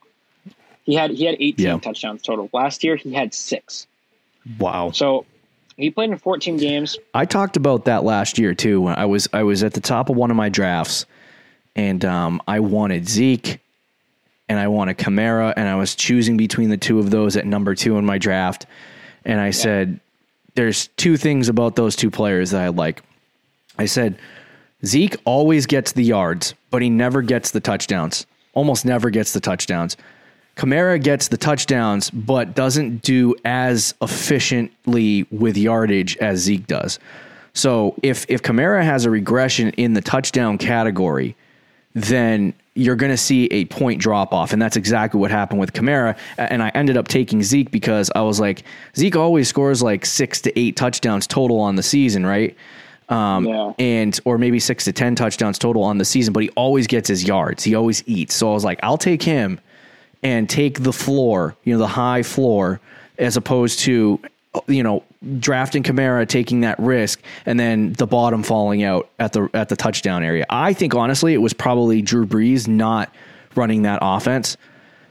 He 0.83 0.95
had 0.95 1.11
he 1.11 1.25
had 1.25 1.35
18 1.39 1.65
Yeah. 1.65 1.77
touchdowns 1.77 2.21
total. 2.21 2.49
Last 2.51 2.83
year, 2.83 2.95
he 2.95 3.13
had 3.13 3.33
six. 3.33 3.87
wow. 4.59 4.91
So 4.91 5.25
he 5.77 5.89
played 5.89 6.09
in 6.11 6.17
14 6.17 6.57
games. 6.57 6.97
I 7.13 7.25
talked 7.25 7.55
about 7.57 7.85
that 7.85 8.03
last 8.03 8.37
year 8.37 8.53
too. 8.53 8.81
When 8.81 8.95
I 8.95 9.05
was 9.05 9.27
I 9.33 9.43
was 9.43 9.63
at 9.63 9.73
the 9.73 9.81
top 9.81 10.09
of 10.09 10.17
one 10.17 10.29
of 10.31 10.35
my 10.37 10.49
drafts, 10.49 11.05
and 11.75 12.03
um, 12.03 12.41
I 12.47 12.59
wanted 12.59 13.07
Zeke, 13.07 13.59
and 14.53 14.59
I 14.59 14.67
want 14.67 14.91
a 14.91 14.93
Kamara, 14.93 15.51
and 15.57 15.67
I 15.67 15.73
was 15.73 15.95
choosing 15.95 16.37
between 16.37 16.69
the 16.69 16.77
two 16.77 16.99
of 16.99 17.09
those 17.09 17.35
at 17.35 17.47
number 17.47 17.73
two 17.73 17.97
in 17.97 18.05
my 18.05 18.19
draft. 18.19 18.67
And 19.25 19.39
I 19.39 19.49
said, 19.49 19.99
"There's 20.53 20.89
two 20.95 21.17
things 21.17 21.49
about 21.49 21.75
those 21.75 21.95
two 21.95 22.11
players 22.11 22.51
that 22.51 22.61
I 22.61 22.67
like." 22.67 23.01
I 23.79 23.85
said, 23.85 24.15
Zeke 24.85 25.15
always 25.25 25.65
gets 25.65 25.93
the 25.93 26.03
yards, 26.03 26.53
but 26.69 26.83
he 26.83 26.89
never 26.89 27.23
gets 27.23 27.49
the 27.49 27.59
touchdowns. 27.59 28.27
Almost 28.53 28.85
never 28.85 29.09
gets 29.09 29.33
the 29.33 29.39
touchdowns. 29.39 29.97
Kamara 30.55 31.01
gets 31.01 31.29
the 31.29 31.37
touchdowns, 31.37 32.11
but 32.11 32.53
doesn't 32.53 33.01
do 33.01 33.33
as 33.43 33.95
efficiently 34.03 35.25
with 35.31 35.57
yardage 35.57 36.15
as 36.17 36.41
Zeke 36.41 36.67
does. 36.67 36.99
So 37.53 37.95
if 38.03 38.27
if 38.29 38.43
Kamara 38.43 38.83
has 38.83 39.05
a 39.05 39.09
regression 39.09 39.69
in 39.71 39.93
the 39.93 40.01
touchdown 40.01 40.59
category, 40.59 41.35
then 41.93 42.53
you're 42.75 42.95
going 42.95 43.11
to 43.11 43.17
see 43.17 43.45
a 43.47 43.65
point 43.65 44.01
drop 44.01 44.33
off. 44.33 44.51
And 44.51 44.61
that's 44.61 44.75
exactly 44.75 45.19
what 45.19 45.29
happened 45.29 45.59
with 45.59 45.73
Kamara. 45.73 46.17
And 46.37 46.63
I 46.63 46.69
ended 46.69 46.97
up 46.97 47.07
taking 47.07 47.43
Zeke 47.43 47.69
because 47.69 48.09
I 48.15 48.21
was 48.21 48.39
like, 48.39 48.63
Zeke 48.97 49.15
always 49.15 49.47
scores 49.47 49.83
like 49.83 50.05
six 50.05 50.41
to 50.41 50.59
eight 50.59 50.75
touchdowns 50.75 51.27
total 51.27 51.59
on 51.59 51.75
the 51.75 51.83
season, 51.83 52.25
right? 52.25 52.55
Um, 53.09 53.45
Yeah. 53.45 53.73
and 53.77 54.19
or 54.25 54.37
maybe 54.39 54.59
six 54.59 54.85
to 54.85 54.91
ten 54.93 55.13
touchdowns 55.13 55.59
total 55.59 55.83
on 55.83 55.99
the 55.99 56.05
season, 56.05 56.33
but 56.33 56.41
he 56.41 56.49
always 56.51 56.87
gets 56.87 57.07
his 57.07 57.23
yards. 57.27 57.63
He 57.63 57.75
always 57.75 58.01
eats. 58.07 58.33
So 58.33 58.49
I 58.49 58.53
was 58.53 58.63
like, 58.63 58.79
I'll 58.81 58.97
take 58.97 59.21
him 59.21 59.59
and 60.23 60.49
take 60.49 60.81
the 60.81 60.93
floor, 60.93 61.55
you 61.65 61.73
know, 61.73 61.79
the 61.79 61.87
high 61.87 62.23
floor, 62.23 62.79
as 63.19 63.37
opposed 63.37 63.79
to 63.81 64.19
you 64.67 64.83
know 64.83 65.03
drafting 65.39 65.83
Kamara, 65.83 66.27
taking 66.27 66.61
that 66.61 66.79
risk, 66.79 67.21
and 67.45 67.59
then 67.59 67.93
the 67.93 68.07
bottom 68.07 68.43
falling 68.43 68.83
out 68.83 69.09
at 69.19 69.33
the 69.33 69.49
at 69.53 69.69
the 69.69 69.75
touchdown 69.75 70.23
area. 70.23 70.45
I 70.49 70.73
think 70.73 70.95
honestly, 70.95 71.33
it 71.33 71.39
was 71.39 71.53
probably 71.53 72.01
Drew 72.01 72.25
Brees 72.25 72.67
not 72.67 73.13
running 73.55 73.83
that 73.83 73.99
offense. 74.01 74.57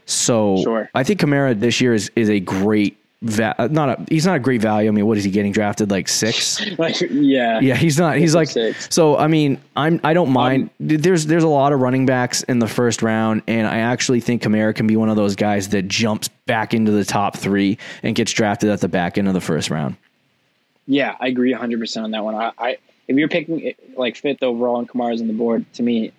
So 0.05 0.61
Sure. 0.63 0.89
I 0.93 1.03
think 1.03 1.19
Kamara 1.19 1.59
this 1.59 1.81
year 1.81 1.93
is 1.93 2.11
is 2.15 2.29
a 2.29 2.39
great 2.39 2.97
va- 3.23 3.55
uh, 3.57 3.67
not 3.71 3.89
a 3.89 4.05
he's 4.09 4.25
not 4.25 4.35
a 4.35 4.39
great 4.39 4.61
value. 4.61 4.87
I 4.87 4.91
mean, 4.91 5.07
what 5.07 5.17
is 5.17 5.23
he 5.23 5.31
getting 5.31 5.51
drafted 5.51 5.89
like 5.89 6.07
six? 6.07 6.61
like 6.77 6.99
yeah, 7.09 7.59
Yeah, 7.59 7.75
he's 7.75 7.97
not. 7.97 8.17
He's 8.17 8.35
like 8.35 8.49
Six. 8.49 8.87
so. 8.91 9.17
I 9.17 9.27
mean, 9.27 9.59
I'm. 9.75 9.99
I 10.03 10.13
don't 10.13 10.31
mind. 10.31 10.69
there's 10.79 11.25
there's 11.25 11.43
a 11.43 11.47
lot 11.47 11.73
of 11.73 11.79
running 11.79 12.05
backs 12.05 12.43
in 12.43 12.59
the 12.59 12.67
first 12.67 13.01
round, 13.01 13.41
and 13.47 13.65
I 13.65 13.79
actually 13.79 14.19
think 14.19 14.43
Kamara 14.43 14.75
can 14.75 14.85
be 14.85 14.95
one 14.95 15.09
of 15.09 15.15
those 15.15 15.35
guys 15.35 15.69
that 15.69 15.87
jumps 15.87 16.27
back 16.45 16.73
into 16.73 16.91
the 16.91 17.05
top 17.05 17.37
three 17.37 17.77
and 18.03 18.15
gets 18.15 18.31
drafted 18.31 18.69
at 18.69 18.81
the 18.81 18.89
back 18.89 19.17
end 19.17 19.27
of 19.27 19.33
the 19.33 19.41
first 19.41 19.69
round. 19.69 19.95
Yeah, 20.85 21.15
I 21.19 21.27
agree 21.27 21.51
100 21.51 21.79
percent 21.79 22.03
on 22.03 22.11
that 22.11 22.23
one. 22.23 22.35
I, 22.35 22.51
I 22.57 22.77
if 23.07 23.17
you're 23.17 23.29
picking 23.29 23.73
like 23.95 24.15
fifth 24.15 24.43
overall 24.43 24.79
and 24.79 24.87
Kamara's 24.87 25.21
on 25.21 25.27
the 25.27 25.33
board, 25.33 25.65
to 25.73 25.83
me, 25.83 26.11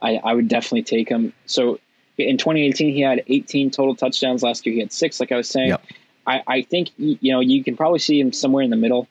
I, 0.00 0.16
I 0.16 0.34
would 0.34 0.48
definitely 0.48 0.82
take 0.82 1.08
him. 1.08 1.32
So 1.46 1.78
in 2.18 2.36
2018, 2.36 2.92
he 2.94 3.00
had 3.00 3.22
18 3.26 3.70
total 3.70 3.94
touchdowns. 3.94 4.42
Last 4.42 4.66
year, 4.66 4.74
he 4.74 4.80
had 4.80 4.92
six. 4.92 5.18
Like 5.20 5.32
I 5.32 5.36
was 5.36 5.48
saying, 5.48 5.68
Yep. 5.68 5.84
I, 6.26 6.42
I 6.46 6.62
think 6.62 6.90
you 6.96 7.32
know 7.32 7.40
you 7.40 7.62
can 7.64 7.76
probably 7.76 7.98
see 7.98 8.20
him 8.20 8.32
somewhere 8.32 8.62
in 8.62 8.70
the 8.70 8.76
middle, 8.76 9.08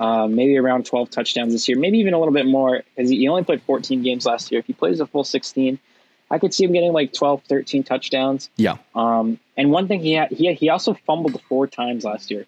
uh, 0.00 0.26
maybe 0.26 0.56
around 0.56 0.86
12 0.86 1.10
touchdowns 1.10 1.52
this 1.52 1.68
year, 1.68 1.78
maybe 1.78 1.98
even 1.98 2.14
a 2.14 2.18
little 2.18 2.34
bit 2.34 2.46
more 2.46 2.82
because 2.94 3.10
he 3.10 3.28
only 3.28 3.44
played 3.44 3.62
14 3.62 4.02
games 4.02 4.26
last 4.26 4.50
year. 4.50 4.60
If 4.60 4.66
he 4.66 4.72
plays 4.72 5.00
a 5.00 5.06
full 5.06 5.24
16, 5.24 5.78
I 6.30 6.38
could 6.38 6.52
see 6.52 6.64
him 6.64 6.72
getting 6.72 6.92
like 6.92 7.12
12, 7.12 7.42
13 7.44 7.82
touchdowns. 7.84 8.50
Yeah, 8.56 8.76
Um, 8.94 9.38
and 9.56 9.70
one 9.70 9.86
thing 9.88 10.00
he 10.00 10.12
had, 10.12 10.30
he 10.30 10.52
he 10.54 10.68
also 10.70 10.94
fumbled 10.94 11.40
four 11.48 11.66
times 11.66 12.04
last 12.04 12.30
year. 12.30 12.46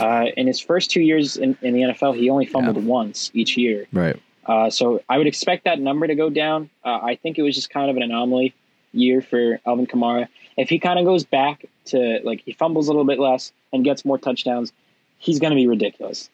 Uh, 0.00 0.26
in 0.36 0.46
his 0.46 0.60
first 0.60 0.90
two 0.90 1.02
years 1.02 1.36
in, 1.36 1.56
in 1.60 1.74
the 1.74 1.80
NFL, 1.82 2.16
he 2.16 2.30
only 2.30 2.46
fumbled 2.46 2.82
once 2.84 3.30
each 3.34 3.56
year. 3.56 3.86
right. 3.92 4.20
Uh, 4.46 4.68
so 4.68 5.02
I 5.08 5.16
would 5.16 5.26
expect 5.26 5.64
that 5.64 5.80
number 5.80 6.06
to 6.06 6.14
go 6.14 6.28
down. 6.28 6.68
Uh, 6.84 6.98
I 7.02 7.16
think 7.16 7.38
it 7.38 7.42
was 7.42 7.54
just 7.54 7.70
kind 7.70 7.90
of 7.90 7.96
an 7.96 8.02
anomaly 8.02 8.54
year 8.92 9.22
for 9.22 9.58
Alvin 9.66 9.86
Kamara. 9.86 10.28
If 10.56 10.68
he 10.68 10.78
kind 10.78 10.98
of 10.98 11.04
goes 11.04 11.24
back 11.24 11.64
to 11.86 12.20
like 12.24 12.42
he 12.44 12.52
fumbles 12.52 12.88
a 12.88 12.90
little 12.90 13.04
bit 13.04 13.18
less 13.18 13.52
and 13.72 13.84
gets 13.84 14.04
more 14.04 14.18
touchdowns, 14.18 14.72
he's 15.18 15.38
going 15.38 15.50
to 15.50 15.56
be 15.56 15.66
ridiculous. 15.66 16.30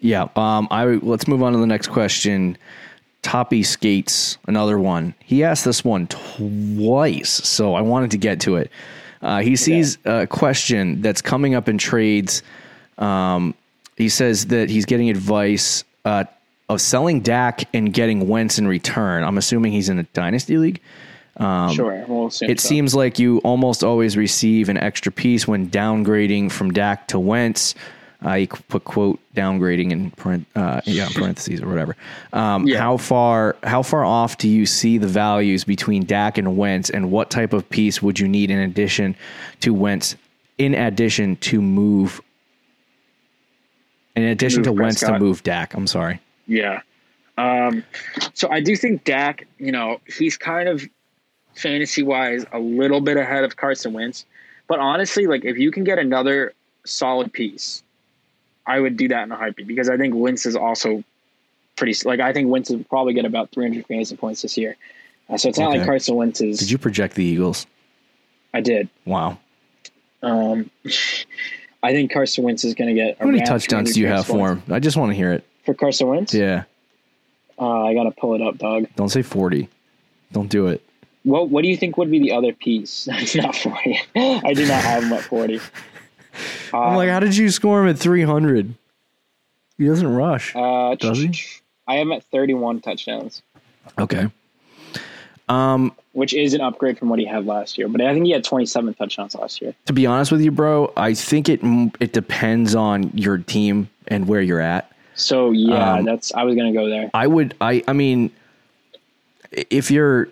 Yeah. 0.00 0.28
Um. 0.36 0.68
I 0.70 0.84
let's 0.84 1.26
move 1.26 1.42
on 1.42 1.52
to 1.52 1.58
the 1.58 1.66
next 1.66 1.88
question. 1.88 2.56
Toppy 3.22 3.62
skates 3.62 4.38
another 4.46 4.78
one. 4.78 5.14
He 5.24 5.42
asked 5.42 5.64
this 5.64 5.84
one 5.84 6.06
twice, 6.06 7.30
so 7.30 7.74
I 7.74 7.80
wanted 7.80 8.12
to 8.12 8.16
get 8.18 8.40
to 8.42 8.56
it. 8.56 8.70
Uh, 9.20 9.40
he 9.40 9.56
sees 9.56 9.98
a 10.04 10.26
question 10.26 11.02
that's 11.02 11.20
coming 11.20 11.54
up 11.54 11.68
in 11.68 11.78
trades. 11.78 12.42
Um, 12.96 13.54
he 13.96 14.08
says 14.08 14.46
that 14.46 14.70
he's 14.70 14.84
getting 14.84 15.10
advice 15.10 15.82
uh, 16.04 16.24
of 16.68 16.80
selling 16.80 17.20
Dak 17.20 17.64
and 17.74 17.92
getting 17.92 18.28
Wentz 18.28 18.58
in 18.58 18.68
return. 18.68 19.24
I'm 19.24 19.36
assuming 19.36 19.72
he's 19.72 19.88
in 19.88 19.98
a 19.98 20.04
dynasty 20.04 20.56
league. 20.56 20.80
Sure, 21.38 22.04
we'll 22.08 22.24
Um, 22.24 22.30
It 22.50 22.60
so. 22.60 22.68
seems 22.68 22.94
like 22.94 23.18
you 23.18 23.38
almost 23.38 23.84
always 23.84 24.16
receive 24.16 24.68
an 24.68 24.76
extra 24.76 25.12
piece 25.12 25.46
when 25.46 25.68
downgrading 25.70 26.50
from 26.52 26.72
Dak 26.72 27.06
to 27.08 27.18
Wentz. 27.18 27.74
Uh, 28.20 28.44
put 28.68 28.82
quote 28.82 29.20
downgrading 29.36 29.92
in 29.92 30.10
parent, 30.10 30.44
uh, 30.56 30.80
yeah 30.84 31.08
parentheses 31.14 31.62
or 31.62 31.68
whatever. 31.68 31.94
Um, 32.32 32.66
Yeah. 32.66 32.78
How 32.80 32.96
far 32.96 33.54
how 33.62 33.82
far 33.84 34.04
off 34.04 34.36
do 34.38 34.48
you 34.48 34.66
see 34.66 34.98
the 34.98 35.06
values 35.06 35.62
between 35.62 36.04
Dak 36.04 36.36
and 36.36 36.56
Wentz, 36.56 36.90
and 36.90 37.12
what 37.12 37.30
type 37.30 37.52
of 37.52 37.68
piece 37.70 38.02
would 38.02 38.18
you 38.18 38.26
need 38.26 38.50
in 38.50 38.58
addition 38.58 39.14
to 39.60 39.72
Wentz? 39.72 40.16
In 40.58 40.74
addition 40.74 41.36
to 41.36 41.62
move, 41.62 42.20
in 44.16 44.24
addition 44.24 44.62
Move 44.62 44.64
to 44.64 44.72
Wentz 44.82 45.00
to 45.00 45.16
move 45.20 45.44
Dak. 45.44 45.74
I'm 45.74 45.86
sorry. 45.86 46.18
Yeah. 46.48 46.80
Um, 47.36 47.84
so 48.34 48.50
I 48.50 48.58
do 48.60 48.74
think 48.74 49.04
Dak, 49.04 49.46
you 49.58 49.70
know, 49.70 50.00
he's 50.18 50.36
kind 50.36 50.68
of 50.68 50.84
fantasy 51.58 52.02
wise 52.02 52.44
a 52.52 52.58
little 52.58 53.00
bit 53.00 53.16
ahead 53.16 53.44
of 53.44 53.56
Carson 53.56 53.92
Wentz. 53.92 54.24
But 54.66 54.78
honestly, 54.78 55.26
like 55.26 55.44
if 55.44 55.58
you 55.58 55.70
can 55.70 55.84
get 55.84 55.98
another 55.98 56.52
solid 56.84 57.32
piece, 57.32 57.82
I 58.66 58.78
would 58.80 58.96
do 58.96 59.08
that 59.08 59.22
in 59.24 59.32
a 59.32 59.36
heartbeat 59.36 59.66
because 59.66 59.88
I 59.88 59.96
think 59.96 60.14
Wentz 60.14 60.46
is 60.46 60.56
also 60.56 61.02
pretty 61.76 61.94
like 62.06 62.20
I 62.20 62.32
think 62.32 62.50
Wentz 62.50 62.70
will 62.70 62.84
probably 62.84 63.14
get 63.14 63.24
about 63.24 63.50
300 63.52 63.86
fantasy 63.86 64.16
points 64.16 64.42
this 64.42 64.56
year. 64.58 64.76
Uh, 65.28 65.36
so 65.36 65.48
it's 65.48 65.58
not 65.58 65.70
like 65.70 65.84
Carson 65.84 66.16
Wentz 66.16 66.40
is. 66.40 66.58
Did 66.58 66.70
you 66.70 66.78
project 66.78 67.14
the 67.14 67.24
Eagles? 67.24 67.66
I 68.54 68.60
did. 68.62 68.88
Wow. 69.04 69.38
Um, 70.22 70.70
I 71.82 71.92
think 71.92 72.10
Carson 72.12 72.44
Wentz 72.44 72.64
is 72.64 72.74
going 72.74 72.88
to 72.88 72.94
get. 72.94 73.18
How 73.18 73.26
many 73.26 73.40
touchdowns 73.44 73.92
do 73.94 74.00
you 74.00 74.06
have 74.08 74.26
for 74.26 74.52
him? 74.52 74.62
I 74.70 74.80
just 74.80 74.96
want 74.96 75.10
to 75.12 75.16
hear 75.16 75.32
it. 75.32 75.44
For 75.64 75.74
Carson 75.74 76.08
Wentz, 76.08 76.32
Yeah. 76.34 76.64
uh, 77.58 77.82
I 77.84 77.94
got 77.94 78.04
to 78.04 78.10
pull 78.10 78.34
it 78.34 78.42
up, 78.42 78.56
dog. 78.58 78.86
Don't 78.96 79.10
say 79.10 79.22
40. 79.22 79.68
Don't 80.32 80.48
do 80.48 80.66
it. 80.68 80.82
What 81.28 81.50
What 81.50 81.62
do 81.62 81.68
you 81.68 81.76
think 81.76 81.98
would 81.98 82.10
be 82.10 82.18
the 82.18 82.32
other 82.32 82.52
piece? 82.52 83.06
It's 83.12 83.34
not 83.34 83.54
forty. 83.54 84.00
I 84.16 84.52
do 84.54 84.66
not 84.66 84.82
have 84.82 85.02
him 85.04 85.12
at 85.12 85.22
forty. 85.24 85.60
I'm 86.72 86.96
like, 86.96 87.08
how 87.10 87.20
did 87.20 87.36
you 87.36 87.50
score 87.50 87.82
him 87.82 87.88
at 87.88 87.98
300? 87.98 88.72
He 89.76 89.86
doesn't 89.86 90.06
rush. 90.14 90.54
Uh, 90.54 90.94
Does 90.94 91.18
he? 91.18 91.32
I 91.86 91.96
am 91.96 92.12
at 92.12 92.22
thirty-one 92.24 92.80
touchdowns, 92.80 93.42
okay. 93.98 94.28
Um, 95.48 95.92
which 96.12 96.34
is 96.34 96.52
an 96.54 96.60
upgrade 96.60 96.98
from 96.98 97.08
what 97.08 97.18
he 97.18 97.24
had 97.24 97.46
last 97.46 97.78
year. 97.78 97.88
But 97.88 98.00
I 98.02 98.12
think 98.12 98.26
he 98.26 98.32
had 98.32 98.44
twenty-seven 98.44 98.94
touchdowns 98.94 99.34
last 99.34 99.60
year. 99.62 99.74
to 99.86 99.92
be 99.92 100.06
honest 100.06 100.30
with 100.32 100.40
you, 100.42 100.50
bro, 100.50 100.92
I 100.96 101.14
think 101.14 101.48
it 101.48 101.60
it 102.00 102.12
depends 102.12 102.74
on 102.74 103.10
your 103.14 103.38
team 103.38 103.88
and 104.08 104.28
where 104.28 104.40
you're 104.42 104.60
at. 104.60 104.92
So 105.14 105.50
yeah, 105.50 105.94
Um, 105.94 106.04
that's 106.04 106.32
I 106.34 106.44
was 106.44 106.54
gonna 106.54 106.72
go 106.72 106.88
there. 106.88 107.10
I 107.14 107.26
would 107.26 107.54
I 107.60 107.82
I 107.88 107.92
mean 107.92 108.30
if 109.70 109.90
you're 109.90 110.28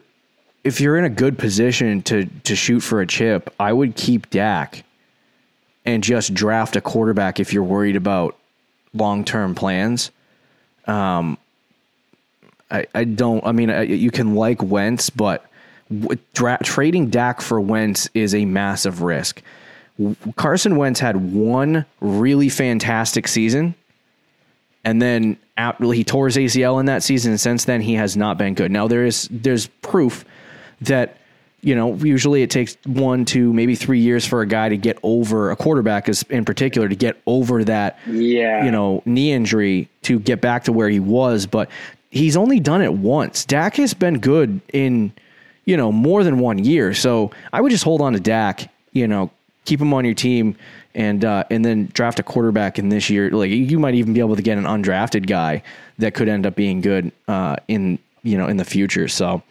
if 0.66 0.80
you're 0.80 0.98
in 0.98 1.04
a 1.04 1.10
good 1.10 1.38
position 1.38 2.02
to 2.02 2.26
to 2.44 2.56
shoot 2.56 2.80
for 2.80 3.00
a 3.00 3.06
chip, 3.06 3.54
I 3.58 3.72
would 3.72 3.94
keep 3.94 4.28
Dak 4.30 4.82
and 5.84 6.02
just 6.02 6.34
draft 6.34 6.74
a 6.74 6.80
quarterback 6.80 7.38
if 7.38 7.52
you're 7.52 7.62
worried 7.62 7.94
about 7.94 8.36
long-term 8.92 9.54
plans. 9.54 10.10
Um 10.86 11.38
I 12.70 12.86
I 12.94 13.04
don't 13.04 13.46
I 13.46 13.52
mean 13.52 13.70
I, 13.70 13.82
you 13.82 14.10
can 14.10 14.34
like 14.34 14.60
Wentz, 14.60 15.08
but 15.08 15.46
dra- 16.34 16.58
trading 16.64 17.10
Dak 17.10 17.40
for 17.40 17.60
Wentz 17.60 18.08
is 18.12 18.34
a 18.34 18.44
massive 18.44 19.02
risk. 19.02 19.42
Carson 20.34 20.76
Wentz 20.76 20.98
had 20.98 21.32
one 21.32 21.86
really 22.00 22.48
fantastic 22.48 23.28
season 23.28 23.76
and 24.84 25.00
then 25.00 25.36
he 25.56 26.04
tore 26.04 26.26
his 26.26 26.36
ACL 26.36 26.78
in 26.78 26.86
that 26.86 27.02
season, 27.02 27.32
and 27.32 27.40
since 27.40 27.64
then 27.64 27.80
he 27.80 27.94
has 27.94 28.16
not 28.16 28.38
been 28.38 28.54
good. 28.54 28.70
Now 28.70 28.86
there 28.86 29.04
is 29.04 29.28
there's 29.30 29.66
proof 29.82 30.24
that 30.82 31.18
you 31.62 31.74
know 31.74 31.94
usually 31.94 32.42
it 32.42 32.50
takes 32.50 32.76
one, 32.84 33.24
two, 33.24 33.52
maybe 33.52 33.74
three 33.74 34.00
years 34.00 34.26
for 34.26 34.40
a 34.40 34.46
guy 34.46 34.68
to 34.68 34.76
get 34.76 34.98
over 35.02 35.50
a 35.50 35.56
quarterback, 35.56 36.08
is 36.08 36.22
in 36.30 36.44
particular, 36.44 36.88
to 36.88 36.96
get 36.96 37.20
over 37.26 37.64
that 37.64 37.98
Yeah, 38.06 38.64
you 38.64 38.70
know 38.70 39.02
knee 39.04 39.32
injury 39.32 39.88
to 40.02 40.18
get 40.18 40.40
back 40.40 40.64
to 40.64 40.72
where 40.72 40.88
he 40.88 41.00
was. 41.00 41.46
But 41.46 41.70
he's 42.10 42.36
only 42.36 42.60
done 42.60 42.82
it 42.82 42.92
once. 42.92 43.44
Dak 43.44 43.76
has 43.76 43.94
been 43.94 44.18
good 44.18 44.60
in 44.72 45.12
you 45.64 45.76
know 45.76 45.90
more 45.90 46.24
than 46.24 46.38
one 46.38 46.58
year, 46.58 46.94
so 46.94 47.30
I 47.52 47.60
would 47.60 47.70
just 47.70 47.84
hold 47.84 48.00
on 48.00 48.12
to 48.12 48.20
Dak. 48.20 48.70
You 48.92 49.06
know, 49.06 49.30
keep 49.64 49.80
him 49.80 49.92
on 49.92 50.04
your 50.04 50.14
team 50.14 50.56
and 50.96 51.24
uh, 51.24 51.44
and 51.50 51.64
then 51.64 51.90
draft 51.92 52.18
a 52.18 52.22
quarterback 52.22 52.78
in 52.78 52.88
this 52.88 53.10
year. 53.10 53.30
Like 53.30 53.50
you 53.50 53.78
might 53.78 53.94
even 53.94 54.14
be 54.14 54.20
able 54.20 54.36
to 54.36 54.42
get 54.42 54.56
an 54.58 54.64
undrafted 54.64 55.26
guy 55.26 55.62
that 55.98 56.14
could 56.14 56.28
end 56.28 56.46
up 56.46 56.56
being 56.56 56.80
good 56.80 57.12
uh, 57.28 57.56
in 57.68 57.98
you 58.22 58.38
know 58.38 58.48
in 58.48 58.56
the 58.56 58.64
future. 58.64 59.06
So 59.06 59.42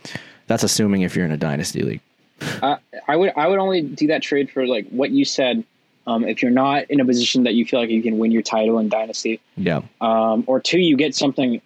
that's 0.48 0.64
assuming 0.64 1.02
if 1.02 1.16
you're 1.16 1.26
in 1.26 1.32
a 1.32 1.38
dynasty 1.38 1.82
league. 1.82 2.02
I, 2.42 2.78
I 3.08 3.16
would 3.16 3.34
I 3.36 3.48
would 3.48 3.60
only 3.60 3.82
do 3.82 4.08
that 4.08 4.22
trade 4.22 4.50
for 4.50 4.66
like 4.68 4.88
what 4.90 5.12
you 5.12 5.26
said. 5.26 5.64
Um, 6.08 6.24
if 6.24 6.44
you're 6.44 6.52
not 6.52 6.92
in 6.92 7.00
a 7.00 7.06
position 7.06 7.44
that 7.44 7.56
you 7.56 7.66
feel 7.66 7.80
like 7.80 7.90
you 7.90 8.04
can 8.04 8.20
win 8.20 8.32
your 8.32 8.44
title 8.44 8.78
in 8.78 8.90
dynasty, 8.90 9.40
Yeah, 9.58 9.82
um, 10.02 10.44
or 10.46 10.60
two, 10.60 10.80
you 10.80 10.98
get 10.98 11.16
something 11.16 11.62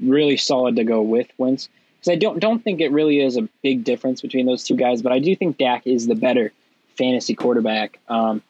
really 0.00 0.38
solid 0.38 0.76
to 0.76 0.84
go 0.84 1.02
with 1.02 1.28
Wentz. 1.36 1.68
Because 1.98 2.12
I 2.12 2.16
don't 2.16 2.38
don't 2.38 2.64
think 2.64 2.80
it 2.80 2.90
really 2.90 3.20
is 3.20 3.36
a 3.36 3.48
big 3.62 3.84
difference 3.84 4.22
between 4.22 4.46
those 4.46 4.64
two 4.64 4.76
guys, 4.76 5.02
but 5.02 5.12
I 5.12 5.18
do 5.18 5.36
think 5.36 5.58
Dak 5.58 5.86
is 5.86 6.06
the 6.06 6.14
better 6.14 6.52
fantasy 6.96 7.34
quarterback. 7.34 7.98
Um, 8.08 8.42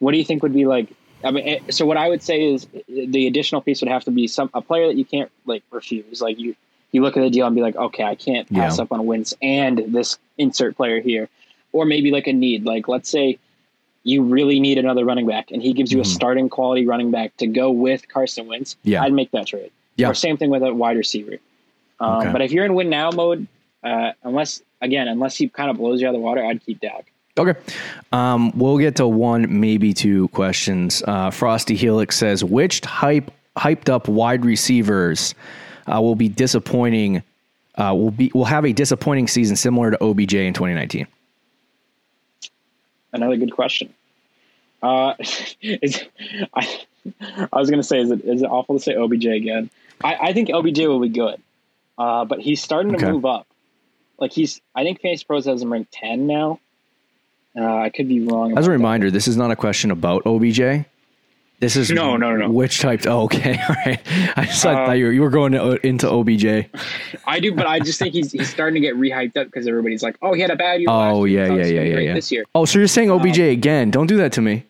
what 0.00 0.12
do 0.12 0.18
you 0.18 0.24
think 0.24 0.42
would 0.42 0.52
be 0.52 0.66
like? 0.66 0.88
I 1.24 1.30
mean, 1.30 1.48
eh, 1.48 1.58
so 1.70 1.86
what 1.86 1.96
I 1.96 2.08
would 2.08 2.22
say 2.22 2.52
is 2.52 2.66
the 2.88 3.26
additional 3.26 3.62
piece 3.62 3.80
would 3.80 3.90
have 3.90 4.04
to 4.04 4.10
be 4.10 4.26
some 4.26 4.50
a 4.54 4.60
player 4.60 4.86
that 4.86 4.96
you 4.96 5.04
can't 5.04 5.30
like 5.46 5.62
refuse. 5.70 6.20
Like 6.20 6.38
you, 6.38 6.56
you 6.92 7.02
look 7.02 7.16
at 7.16 7.20
the 7.20 7.30
deal 7.30 7.46
and 7.46 7.54
be 7.54 7.62
like, 7.62 7.76
okay, 7.76 8.02
I 8.04 8.14
can't 8.14 8.48
pass 8.52 8.78
Yeah. 8.78 8.82
up 8.84 8.92
on 8.92 9.06
Wentz 9.06 9.34
and 9.42 9.78
this 9.88 10.18
insert 10.38 10.76
player 10.76 11.00
here, 11.00 11.28
or 11.72 11.84
maybe 11.84 12.10
like 12.10 12.26
a 12.26 12.32
need. 12.32 12.64
Like 12.64 12.88
let's 12.88 13.08
say 13.10 13.38
you 14.02 14.22
really 14.22 14.60
need 14.60 14.78
another 14.78 15.04
running 15.04 15.26
back, 15.26 15.50
and 15.50 15.60
he 15.62 15.72
gives 15.72 15.92
you 15.92 16.00
a 16.00 16.04
starting 16.04 16.48
quality 16.48 16.86
running 16.86 17.10
back 17.10 17.36
to 17.36 17.46
go 17.46 17.70
with 17.70 18.08
Carson 18.08 18.46
Wentz. 18.46 18.76
Yeah. 18.82 19.02
I'd 19.02 19.12
make 19.12 19.30
that 19.32 19.46
trade. 19.46 19.70
Yeah. 19.96 20.08
Or 20.08 20.14
same 20.14 20.36
thing 20.38 20.48
with 20.50 20.62
a 20.62 20.72
wide 20.72 20.96
receiver. 20.96 21.36
Um, 22.00 22.20
Okay. 22.22 22.32
But 22.32 22.40
if 22.42 22.50
you're 22.52 22.64
in 22.64 22.74
win 22.74 22.88
now 22.88 23.10
mode, 23.10 23.46
uh, 23.84 24.12
unless 24.24 24.62
again, 24.80 25.06
unless 25.08 25.36
he 25.36 25.48
kind 25.48 25.70
of 25.70 25.76
blows 25.76 26.00
you 26.00 26.06
out 26.08 26.14
of 26.14 26.20
the 26.20 26.24
water, 26.24 26.42
I'd 26.44 26.64
keep 26.64 26.80
Dak. 26.80 27.12
Okay. 27.38 27.58
Um, 28.12 28.50
we'll 28.56 28.78
get 28.78 28.96
to 28.96 29.06
one, 29.06 29.60
maybe 29.60 29.92
two 29.92 30.28
questions. 30.28 31.02
Uh, 31.06 31.30
Frosty 31.30 31.76
Helix 31.76 32.16
says, 32.18 32.42
which 32.42 32.80
hype 32.80 33.30
hyped 33.56 33.88
up 33.90 34.08
wide 34.08 34.44
receivers 34.46 35.34
uh, 35.94 36.00
will 36.00 36.14
be 36.14 36.28
disappointing? 36.28 37.22
Uh, 37.76 37.94
will 37.94 38.10
be 38.10 38.30
will 38.34 38.44
have 38.44 38.64
a 38.64 38.72
disappointing 38.72 39.28
season 39.28 39.56
similar 39.56 39.90
to 39.92 40.02
OBJ 40.02 40.34
in 40.34 40.52
2019. 40.54 41.06
Another 43.12 43.36
good 43.36 43.52
question. 43.52 43.92
Uh, 44.82 45.14
is, 45.60 46.02
I, 46.54 46.80
I 47.52 47.58
was 47.58 47.70
gonna 47.70 47.82
say, 47.82 48.00
is 48.00 48.10
it 48.10 48.24
is 48.24 48.42
it 48.42 48.46
awful 48.46 48.76
to 48.78 48.82
say 48.82 48.94
OBJ 48.94 49.26
again? 49.26 49.70
I, 50.02 50.14
I 50.28 50.32
think 50.32 50.50
OBJ 50.50 50.78
will 50.80 51.00
be 51.00 51.08
good, 51.10 51.40
uh, 51.98 52.24
but 52.24 52.40
he's 52.40 52.62
starting 52.62 52.92
to 52.92 52.98
Okay. 52.98 53.10
move 53.10 53.24
up. 53.26 53.46
Like 54.18 54.32
he's, 54.32 54.60
I 54.74 54.82
think 54.84 55.00
Fantasy 55.00 55.24
Pros 55.24 55.46
has 55.46 55.62
him 55.62 55.72
ranked 55.72 55.92
ten 55.92 56.26
now. 56.26 56.60
Uh, 57.56 57.64
I 57.64 57.90
could 57.90 58.08
be 58.08 58.20
wrong. 58.20 58.56
As 58.56 58.66
a 58.66 58.70
that. 58.70 58.72
reminder, 58.76 59.10
this 59.10 59.26
is 59.28 59.36
not 59.36 59.50
a 59.50 59.56
question 59.56 59.90
about 59.90 60.22
OBJ. 60.26 60.84
This 61.60 61.76
is 61.76 61.90
No, 61.90 62.16
no, 62.16 62.34
no. 62.36 62.50
Which 62.50 62.80
type? 62.80 63.02
Oh, 63.06 63.24
okay, 63.24 63.58
all 63.68 63.76
right. 63.86 64.00
I 64.36 64.44
just 64.46 64.62
thought 64.62 64.88
Uh, 64.88 64.92
you 64.92 65.04
were, 65.06 65.12
you 65.12 65.20
were 65.20 65.30
going 65.30 65.52
to, 65.52 65.86
into 65.86 66.10
OBJ. 66.10 66.66
I 67.26 67.38
do, 67.38 67.54
but 67.54 67.66
I 67.66 67.78
just 67.80 67.98
think 67.98 68.14
he's 68.14 68.32
he's 68.32 68.48
starting 68.48 68.74
to 68.74 68.80
get 68.80 68.96
rehyped 68.96 69.36
up 69.36 69.46
because 69.46 69.66
everybody's 69.68 70.02
like, 70.02 70.16
oh, 70.22 70.32
he 70.32 70.40
had 70.40 70.50
a 70.50 70.56
bad 70.56 70.80
year. 70.80 70.88
Oh 70.90 71.24
year. 71.24 71.46
yeah, 71.46 71.58
He's 71.58 71.70
yeah, 71.70 71.80
yeah, 71.82 71.88
yeah, 71.94 71.98
yeah. 72.00 72.14
This 72.14 72.32
year, 72.32 72.44
Oh, 72.54 72.64
so 72.64 72.78
you're 72.78 72.88
saying 72.88 73.10
OBJ 73.10 73.38
again? 73.38 73.90
Don't 73.90 74.06
do 74.06 74.16
that 74.16 74.32
to 74.32 74.40
me. 74.40 74.64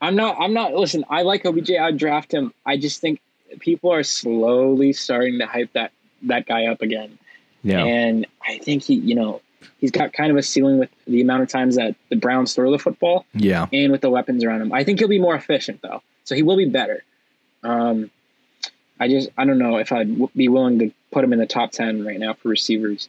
I'm 0.00 0.14
not. 0.14 0.36
I'm 0.38 0.54
not. 0.54 0.72
Listen, 0.74 1.04
I 1.10 1.22
like 1.22 1.44
OBJ. 1.44 1.72
I'd 1.72 1.98
draft 1.98 2.32
him. 2.32 2.54
I 2.64 2.76
just 2.76 3.00
think 3.00 3.20
people 3.58 3.92
are 3.92 4.04
slowly 4.04 4.92
starting 4.92 5.40
to 5.40 5.46
hype 5.46 5.72
that 5.72 5.90
that 6.22 6.46
guy 6.46 6.66
up 6.66 6.82
again. 6.82 7.18
Yeah. 7.64 7.84
And 7.84 8.26
I 8.46 8.58
think 8.58 8.84
he, 8.84 8.94
you 8.94 9.14
know, 9.16 9.40
he's 9.78 9.90
got 9.90 10.12
kind 10.12 10.30
of 10.30 10.36
a 10.36 10.42
ceiling 10.42 10.78
with 10.78 10.90
the 11.06 11.20
amount 11.20 11.42
of 11.42 11.48
times 11.48 11.76
that 11.76 11.96
the 12.08 12.16
Browns 12.16 12.54
throw 12.54 12.70
the 12.70 12.78
football 12.78 13.24
yeah. 13.34 13.66
and 13.72 13.90
with 13.90 14.00
the 14.00 14.10
weapons 14.10 14.44
around 14.44 14.62
him. 14.62 14.72
I 14.72 14.84
think 14.84 15.00
he'll 15.00 15.08
be 15.08 15.18
more 15.20 15.34
efficient 15.34 15.80
though, 15.82 16.02
so 16.28 16.34
he 16.34 16.42
will 16.42 16.58
be 16.58 16.66
better. 16.66 17.02
Um, 17.62 18.10
I 19.00 19.08
just 19.08 19.30
I 19.38 19.46
don't 19.46 19.58
know 19.58 19.78
if 19.78 19.92
I'd 19.92 20.08
w- 20.08 20.28
be 20.36 20.48
willing 20.48 20.78
to 20.80 20.90
put 21.10 21.24
him 21.24 21.32
in 21.32 21.38
the 21.38 21.46
top 21.46 21.72
ten 21.72 22.04
right 22.04 22.18
now 22.20 22.34
for 22.34 22.50
receivers. 22.50 23.08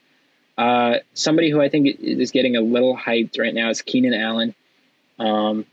Uh, 0.58 1.00
somebody 1.14 1.50
who 1.50 1.60
I 1.62 1.68
think 1.68 2.00
is 2.00 2.32
getting 2.32 2.56
a 2.56 2.62
little 2.62 2.96
hyped 2.96 3.38
right 3.38 3.54
now 3.54 3.70
is 3.70 3.82
Keenan 3.82 4.14
Allen. 4.14 4.56
Um, 5.20 5.66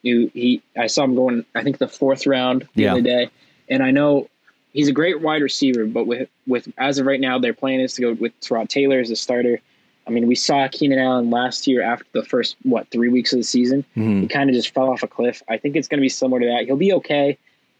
you, 0.00 0.30
he 0.32 0.62
I 0.74 0.86
saw 0.86 1.04
him 1.04 1.14
going 1.14 1.44
I 1.54 1.62
think 1.62 1.76
the 1.76 1.88
fourth 1.88 2.26
round 2.26 2.66
the 2.74 2.84
Yeah. 2.84 2.92
other 2.92 3.02
day, 3.02 3.28
and 3.68 3.82
I 3.82 3.90
know 3.90 4.30
he's 4.72 4.88
a 4.88 4.92
great 4.92 5.20
wide 5.20 5.42
receiver, 5.42 5.84
but 5.84 6.06
with 6.06 6.30
with 6.46 6.72
as 6.78 6.98
of 6.98 7.04
right 7.04 7.20
now, 7.20 7.38
their 7.38 7.52
plan 7.52 7.80
is 7.80 7.92
to 7.96 8.00
go 8.00 8.12
with 8.14 8.32
Tyrod 8.40 8.68
Taylor 8.68 9.00
as 9.00 9.10
a 9.10 9.16
starter. 9.16 9.60
I 10.06 10.10
mean, 10.10 10.26
we 10.26 10.34
saw 10.34 10.66
Keenan 10.68 10.98
Allen 10.98 11.30
last 11.30 11.66
year 11.66 11.82
after 11.82 12.04
the 12.12 12.24
first 12.24 12.56
what 12.62 12.88
three 12.90 13.08
weeks 13.10 13.32
of 13.32 13.38
the 13.38 13.44
season. 13.44 13.84
Mhm. 13.96 14.22
He 14.22 14.28
kind 14.28 14.50
of 14.50 14.54
just 14.56 14.74
fell 14.74 14.90
off 14.90 15.02
a 15.02 15.06
cliff. 15.06 15.42
I 15.48 15.56
think 15.58 15.76
it's 15.76 15.86
going 15.88 15.98
to 15.98 16.02
be 16.02 16.08
similar 16.08 16.40
to 16.40 16.46
that. 16.46 16.64
He'll 16.66 16.76
be 16.76 16.92
okay, 16.94 17.38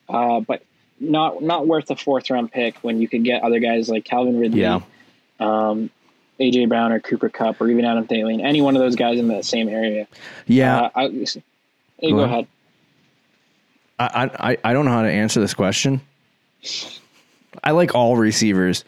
uh, 0.08 0.40
but 0.40 0.62
not 1.00 1.42
not 1.42 1.66
worth 1.66 1.90
a 1.90 1.96
fourth 1.96 2.30
round 2.30 2.52
pick 2.52 2.76
when 2.82 3.00
you 3.00 3.08
could 3.08 3.24
get 3.24 3.42
other 3.42 3.58
guys 3.58 3.88
like 3.88 4.04
Calvin 4.04 4.38
Ridley, 4.38 4.60
Yeah. 4.60 4.80
um, 5.40 5.90
AJ 6.38 6.68
Brown 6.68 6.92
or 6.92 7.00
Cooper 7.00 7.28
Kupp 7.30 7.60
or 7.60 7.68
even 7.68 7.84
Adam 7.84 8.06
Thielen, 8.06 8.42
any 8.44 8.60
one 8.62 8.76
of 8.76 8.80
those 8.82 8.96
guys 8.96 9.18
in 9.18 9.28
that 9.28 9.44
same 9.44 9.68
area. 9.68 10.06
Yeah. 10.46 10.80
Uh, 10.82 10.90
I, 10.94 11.02
hey, 11.08 12.10
Go 12.10 12.16
go, 12.16 12.18
ahead. 12.20 12.46
ahead. 13.98 14.30
I, 14.38 14.50
I 14.52 14.56
I 14.64 14.72
don't 14.72 14.84
know 14.84 14.92
how 14.92 15.02
to 15.02 15.10
answer 15.10 15.40
this 15.40 15.54
question. 15.54 16.00
I 17.64 17.72
like 17.72 17.94
all 17.94 18.16
receivers. 18.16 18.84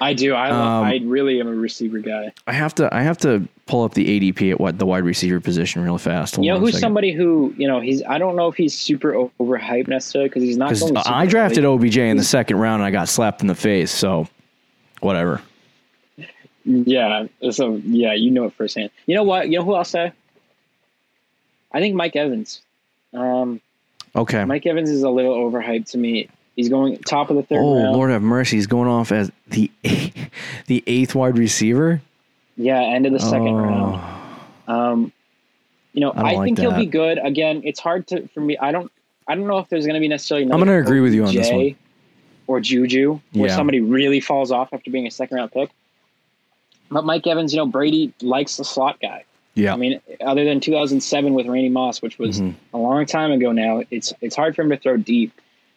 I 0.00 0.14
do. 0.14 0.32
I 0.34 0.50
love, 0.50 0.82
Um, 0.82 0.84
I 0.84 1.00
really 1.04 1.40
am 1.40 1.48
a 1.48 1.54
receiver 1.54 1.98
guy. 1.98 2.32
I 2.46 2.52
have 2.52 2.74
to 2.76 2.94
I 2.94 3.02
have 3.02 3.18
to 3.18 3.46
pull 3.66 3.84
up 3.84 3.94
the 3.94 4.04
ADP 4.32 4.50
at 4.52 4.58
what 4.60 4.78
the 4.78 4.86
wide 4.86 5.04
receiver 5.04 5.40
position 5.40 5.82
real 5.82 5.98
fast. 5.98 6.36
Hold 6.36 6.46
You 6.46 6.52
know 6.52 6.58
who's 6.58 6.70
second. 6.70 6.80
somebody 6.80 7.12
who 7.12 7.54
you 7.56 7.68
know 7.68 7.80
he's. 7.80 8.02
I 8.04 8.18
don't 8.18 8.34
know 8.36 8.48
if 8.48 8.54
he's 8.56 8.76
super 8.76 9.12
overhyped 9.12 9.88
necessarily 9.88 10.28
because 10.28 10.42
he's 10.42 10.56
not. 10.56 10.74
going 10.78 10.96
I 10.96 11.26
drafted. 11.26 11.64
OBJ 11.64 11.98
in 11.98 12.16
the 12.16 12.24
second 12.24 12.56
round 12.58 12.82
and 12.82 12.86
I 12.86 12.90
got 12.90 13.08
slapped 13.08 13.42
in 13.42 13.46
the 13.46 13.54
face. 13.54 13.90
So 13.90 14.26
whatever. 15.00 15.42
Yeah. 16.64 17.26
So 17.50 17.80
yeah, 17.84 18.14
you 18.14 18.30
know 18.30 18.44
it 18.44 18.54
firsthand. 18.54 18.90
You 19.06 19.14
know 19.16 19.24
what? 19.24 19.48
You 19.48 19.58
know 19.58 19.64
who 19.64 19.74
I'll 19.74 19.84
say? 19.84 20.12
I 21.72 21.80
think 21.80 21.94
Mike 21.94 22.16
Evans. 22.16 22.62
Um, 23.12 23.60
Okay. 24.16 24.44
Mike 24.44 24.66
Evans 24.66 24.90
is 24.90 25.04
a 25.04 25.08
little 25.08 25.34
overhyped 25.36 25.90
to 25.92 25.98
me. 25.98 26.28
He's 26.60 26.68
going 26.68 26.98
top 26.98 27.30
of 27.30 27.36
the 27.36 27.42
third 27.42 27.58
oh 27.60 27.82
round. 27.82 27.92
Lord 27.96 28.10
have 28.10 28.22
mercy! 28.22 28.56
He's 28.56 28.66
going 28.66 28.88
off 28.88 29.10
as 29.12 29.32
the 29.48 29.70
the 30.66 30.84
eighth 30.86 31.14
wide 31.14 31.38
receiver. 31.38 32.00
Yeah, 32.56 32.80
end 32.80 33.06
of 33.06 33.12
the 33.12 33.18
second 33.20 33.48
Oh. 33.48 33.54
round. 33.56 34.00
Um, 34.68 35.12
you 35.94 36.00
know, 36.02 36.10
I 36.10 36.20
I, 36.20 36.34
like 36.34 36.44
think 36.44 36.58
he'll 36.58 36.76
be 36.76 36.86
good. 36.86 37.18
Again, 37.18 37.62
it's 37.64 37.80
hard 37.80 38.06
to 38.08 38.28
for 38.28 38.40
me. 38.40 38.58
I 38.58 38.72
don't. 38.72 38.92
I 39.26 39.34
don't 39.34 39.46
know 39.46 39.58
if 39.58 39.68
there's 39.68 39.86
going 39.86 39.94
to 39.94 40.00
be 40.00 40.08
necessarily. 40.08 40.44
I'm 40.50 40.58
gonna 40.58 40.78
agree 40.80 41.00
with 41.00 41.14
you 41.14 41.24
on 41.24 41.34
this 41.34 41.50
one. 41.50 41.74
Or 42.46 42.60
Juju, 42.60 43.20
where 43.32 43.48
Yeah. 43.48 43.54
somebody 43.56 43.80
really 43.80 44.20
falls 44.20 44.50
off 44.50 44.70
after 44.72 44.90
being 44.90 45.06
a 45.06 45.10
second 45.10 45.36
round 45.36 45.52
pick. 45.52 45.70
But 46.90 47.04
Mike 47.04 47.26
Evans, 47.26 47.52
you 47.52 47.58
know, 47.58 47.66
Brady 47.66 48.12
likes 48.20 48.56
the 48.56 48.64
slot 48.64 48.98
guy. 49.00 49.24
Yeah. 49.54 49.72
I 49.72 49.76
mean, 49.76 50.00
other 50.20 50.44
than 50.44 50.58
2007 50.60 51.34
with 51.34 51.46
Randy 51.46 51.68
Moss, 51.68 52.02
which 52.02 52.18
was 52.18 52.40
Mhm. 52.40 52.54
a 52.74 52.78
long 52.78 53.06
time 53.06 53.30
ago 53.30 53.52
now, 53.52 53.82
it's 53.90 54.12
it's 54.20 54.34
hard 54.36 54.56
for 54.56 54.62
him 54.62 54.70
to 54.70 54.76
throw 54.76 54.96
deep. 54.96 55.32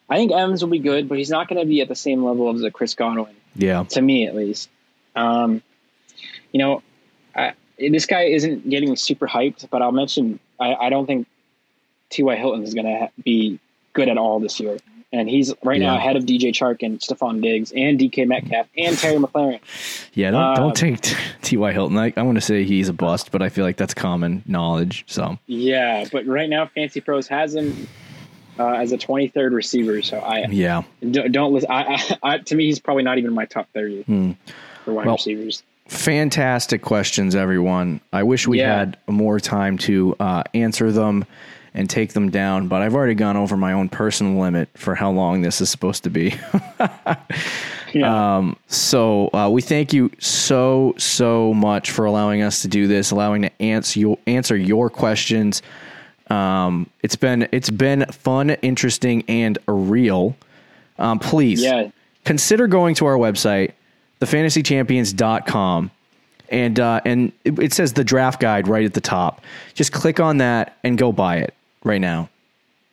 I 0.08 0.16
think 0.16 0.32
Evans 0.32 0.62
will 0.62 0.70
be 0.70 0.78
good, 0.78 1.08
but 1.08 1.18
he's 1.18 1.30
not 1.30 1.48
going 1.48 1.60
to 1.60 1.66
be 1.66 1.80
at 1.80 1.88
the 1.88 1.94
same 1.94 2.24
level 2.24 2.54
as 2.54 2.62
a 2.62 2.70
Chris 2.70 2.94
Godwin 2.94 3.34
yeah. 3.56 3.84
to 3.84 4.02
me 4.02 4.26
at 4.26 4.34
least. 4.34 4.68
Um, 5.16 5.62
you 6.52 6.58
know, 6.58 6.82
I, 7.34 7.54
this 7.78 8.06
guy 8.06 8.24
isn't 8.24 8.68
getting 8.68 8.94
super 8.96 9.26
hyped, 9.26 9.68
but 9.70 9.82
I'll 9.82 9.92
mention 9.92 10.38
I, 10.60 10.74
I 10.74 10.90
don't 10.90 11.06
think 11.06 11.26
T.Y. 12.10 12.36
Hilton 12.36 12.62
is 12.62 12.74
going 12.74 12.86
to 12.86 12.98
ha- 12.98 13.10
be 13.24 13.58
good 13.92 14.08
at 14.08 14.18
all 14.18 14.40
this 14.40 14.60
year. 14.60 14.78
And 15.12 15.30
he's 15.30 15.54
right 15.62 15.80
now 15.80 15.96
ahead 15.96 16.16
of 16.16 16.24
DJ 16.24 16.50
Chark 16.50 16.82
and 16.82 16.98
Stefon 16.98 17.40
Diggs 17.40 17.70
and 17.70 18.00
DK 18.00 18.26
Metcalf 18.26 18.66
and 18.76 18.98
Terry 18.98 19.16
McLaurin. 19.16 19.60
Yeah. 20.12 20.32
Don't 20.32 20.42
Uh, 20.42 20.54
don't 20.56 20.74
take 20.74 21.00
T. 21.42 21.56
Y. 21.56 21.72
Hilton. 21.72 21.96
I, 21.96 22.12
I 22.16 22.22
want 22.22 22.36
to 22.36 22.40
say 22.40 22.64
he's 22.64 22.88
a 22.88 22.92
bust, 22.92 23.30
but 23.30 23.40
I 23.40 23.48
feel 23.48 23.64
like 23.64 23.76
that's 23.76 23.94
common 23.94 24.42
knowledge. 24.44 25.04
So 25.06 25.38
Yeah, 25.46 26.06
but 26.10 26.26
right 26.26 26.50
now 26.50 26.66
Fantasy 26.66 27.00
Pros 27.00 27.28
has 27.28 27.54
him 27.54 27.86
uh, 28.58 28.72
as 28.72 28.92
a 28.92 28.98
23rd 28.98 29.52
receiver. 29.52 30.02
So 30.02 30.18
I 30.18 30.46
yeah. 30.48 30.82
don't, 31.10 31.32
don't 31.32 31.52
listen. 31.52 31.70
I, 31.70 31.94
I, 32.22 32.34
I, 32.34 32.38
to 32.38 32.54
me, 32.54 32.66
he's 32.66 32.78
probably 32.78 33.02
not 33.02 33.18
even 33.18 33.32
my 33.34 33.44
top 33.46 33.68
30 33.74 34.02
Hmm. 34.02 34.32
for 34.84 34.92
wide 34.94 35.06
Well, 35.06 35.16
receivers. 35.16 35.62
fantastic 35.88 36.82
questions, 36.82 37.34
everyone. 37.34 38.00
I 38.12 38.22
wish 38.22 38.46
we 38.48 38.58
Yeah. 38.60 38.78
had 38.78 38.96
more 39.08 39.40
time 39.40 39.78
to 39.78 40.14
uh, 40.20 40.42
answer 40.54 40.92
them 40.92 41.24
and 41.76 41.90
take 41.90 42.12
them 42.12 42.30
down, 42.30 42.68
but 42.68 42.82
I've 42.82 42.94
already 42.94 43.14
gone 43.16 43.36
over 43.36 43.56
my 43.56 43.72
own 43.72 43.88
personal 43.88 44.40
limit 44.40 44.68
for 44.76 44.94
how 44.94 45.10
long 45.10 45.42
this 45.42 45.60
is 45.60 45.68
supposed 45.70 46.04
to 46.04 46.10
be. 46.10 46.34
Yeah. 47.92 48.52
so 48.66 49.28
uh, 49.32 49.48
we 49.52 49.62
thank 49.62 49.92
you 49.92 50.10
so 50.18 50.94
so 50.98 51.54
much 51.54 51.92
for 51.92 52.06
allowing 52.06 52.42
us 52.42 52.62
to 52.62 52.68
do 52.68 52.88
this, 52.88 53.12
allowing 53.12 53.42
to 53.42 53.62
answer 53.62 54.00
your 54.00 54.18
answer 54.26 54.56
your 54.56 54.90
questions. 54.90 55.62
Um, 56.30 56.88
it's 57.02 57.16
been 57.16 57.48
it's 57.52 57.70
been 57.70 58.06
fun, 58.06 58.50
interesting, 58.50 59.24
and 59.28 59.58
real. 59.66 60.36
Um, 60.98 61.18
please, 61.18 61.62
Yeah. 61.62 61.88
consider 62.24 62.66
going 62.66 62.94
to 62.96 63.06
our 63.06 63.16
website, 63.16 63.72
thefantasychampions.com. 64.20 65.90
And 66.50 66.78
uh, 66.78 67.00
and 67.04 67.32
it, 67.44 67.58
it 67.58 67.72
says 67.72 67.94
the 67.94 68.04
draft 68.04 68.38
guide 68.40 68.68
right 68.68 68.84
at 68.84 68.94
the 68.94 69.00
top. 69.00 69.40
Just 69.74 69.92
click 69.92 70.20
on 70.20 70.38
that 70.38 70.76
and 70.84 70.96
go 70.98 71.10
buy 71.10 71.38
it 71.38 71.54
right 71.84 72.00
now. 72.00 72.28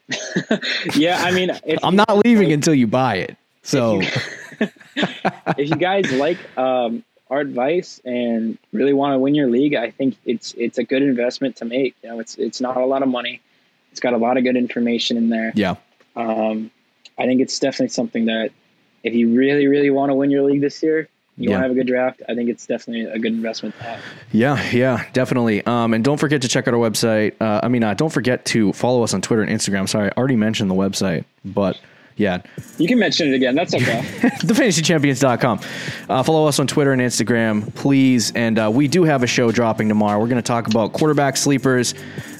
yeah, 0.95 1.21
I 1.23 1.31
mean, 1.31 1.51
if, 1.65 1.79
I'm 1.83 1.95
not 1.95 2.25
leaving 2.25 2.51
until 2.51 2.73
you 2.73 2.87
buy 2.87 3.15
it. 3.17 3.37
So 3.63 4.01
if 4.59 5.69
you 5.69 5.75
guys 5.75 6.11
like 6.13 6.37
um, 6.57 7.03
our 7.31 7.39
advice 7.39 7.99
and 8.05 8.57
really 8.73 8.93
want 8.93 9.13
to 9.15 9.19
win 9.19 9.33
your 9.33 9.49
league, 9.49 9.73
I 9.73 9.89
think 9.89 10.17
it's 10.25 10.53
it's 10.57 10.77
a 10.77 10.83
good 10.83 11.01
investment 11.01 11.55
to 11.57 11.65
make. 11.65 11.95
You 12.03 12.09
know, 12.09 12.19
it's 12.19 12.35
it's 12.35 12.61
not 12.61 12.77
a 12.77 12.85
lot 12.85 13.01
of 13.01 13.09
money. 13.09 13.41
It's 13.91 13.99
got 14.01 14.13
a 14.13 14.17
lot 14.17 14.37
of 14.37 14.43
good 14.43 14.55
information 14.57 15.17
in 15.17 15.29
there. 15.29 15.51
yeah, 15.55 15.75
Um, 16.15 16.71
I 17.17 17.25
think 17.25 17.41
it's 17.41 17.57
definitely 17.59 17.89
something 17.89 18.25
that 18.25 18.51
if 19.03 19.13
you 19.15 19.33
really 19.35 19.67
really 19.67 19.89
want 19.89 20.09
to 20.11 20.15
win 20.15 20.29
your 20.29 20.43
league 20.43 20.61
this 20.61 20.83
year, 20.83 21.07
you 21.37 21.49
Yeah. 21.49 21.55
want 21.55 21.59
to 21.59 21.67
have 21.69 21.71
a 21.71 21.75
good 21.75 21.87
draft. 21.87 22.21
I 22.27 22.35
think 22.35 22.49
it's 22.49 22.65
definitely 22.65 23.05
a 23.05 23.17
good 23.17 23.31
investment 23.33 23.75
to 23.77 23.83
have. 23.83 23.99
Yeah, 24.31 24.61
yeah, 24.71 25.05
definitely. 25.13 25.65
Um, 25.65 25.93
and 25.93 26.03
don't 26.03 26.17
forget 26.19 26.41
to 26.43 26.47
check 26.49 26.67
out 26.67 26.73
our 26.73 26.79
website. 26.79 27.33
Uh, 27.39 27.61
I 27.63 27.67
mean, 27.69 27.83
uh, 27.83 27.93
don't 27.93 28.11
forget 28.11 28.43
to 28.45 28.73
follow 28.73 29.03
us 29.03 29.13
on 29.13 29.21
Twitter 29.21 29.41
and 29.41 29.51
Instagram. 29.51 29.87
Sorry, 29.89 30.09
I 30.09 30.13
already 30.17 30.35
mentioned 30.35 30.69
the 30.69 30.75
website, 30.75 31.23
but 31.45 31.79
yeah, 32.17 32.41
You 32.77 32.87
can 32.87 32.99
mention 32.99 33.29
it 33.29 33.35
again. 33.35 33.55
That's 33.55 33.73
okay. 33.73 34.01
thefantasychampions.com. 34.21 35.59
Uh, 36.09 36.23
follow 36.23 36.47
us 36.47 36.59
on 36.59 36.67
Twitter 36.67 36.91
and 36.91 37.01
Instagram, 37.01 37.73
please. 37.75 38.31
And 38.35 38.59
uh, 38.59 38.69
we 38.71 38.87
do 38.87 39.03
have 39.03 39.23
a 39.23 39.27
show 39.27 39.51
dropping 39.51 39.87
tomorrow. 39.89 40.19
We're 40.19 40.27
going 40.27 40.35
to 40.35 40.41
talk 40.41 40.67
about 40.67 40.93
quarterback 40.93 41.37
sleepers, 41.37 41.93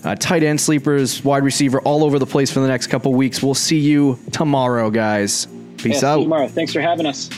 uh, 0.03 0.15
tight 0.15 0.43
end 0.43 0.61
sleepers, 0.61 1.23
wide 1.23 1.43
receiver, 1.43 1.80
all 1.81 2.03
over 2.03 2.19
the 2.19 2.26
place 2.26 2.52
for 2.52 2.60
the 2.60 2.68
next 2.68 2.88
couple 2.88 3.14
weeks. 3.14 3.41
We'll 3.41 3.53
see 3.56 3.80
you 3.80 4.19
tomorrow, 4.31 4.89
guys. 4.91 5.48
Yeah, 5.49 5.57
Peace 5.84 5.99
see 6.02 6.06
you 6.06 6.11
out. 6.11 6.22
tomorrow. 6.23 6.48
Thanks 6.48 6.73
for 6.73 6.81
having 6.81 7.06
us. 7.06 7.30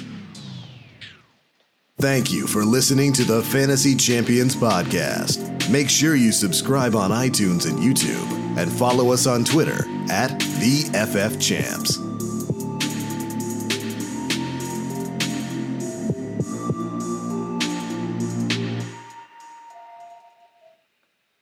Thank 2.00 2.34
you 2.34 2.48
for 2.48 2.66
listening 2.66 3.14
to 3.14 3.24
the 3.24 3.42
Fantasy 3.44 3.96
Champions 3.96 4.56
Podcast. 4.56 5.70
Make 5.70 5.90
sure 5.90 6.16
you 6.16 6.32
subscribe 6.34 6.96
on 6.96 7.12
iTunes 7.12 7.70
and 7.70 7.80
YouTube 7.80 8.58
and 8.58 8.70
follow 8.72 9.14
us 9.14 9.26
on 9.28 9.46
Twitter 9.46 9.86
at 10.12 10.38
the 10.60 10.90
FF 10.94 11.40
Champs. 11.40 12.13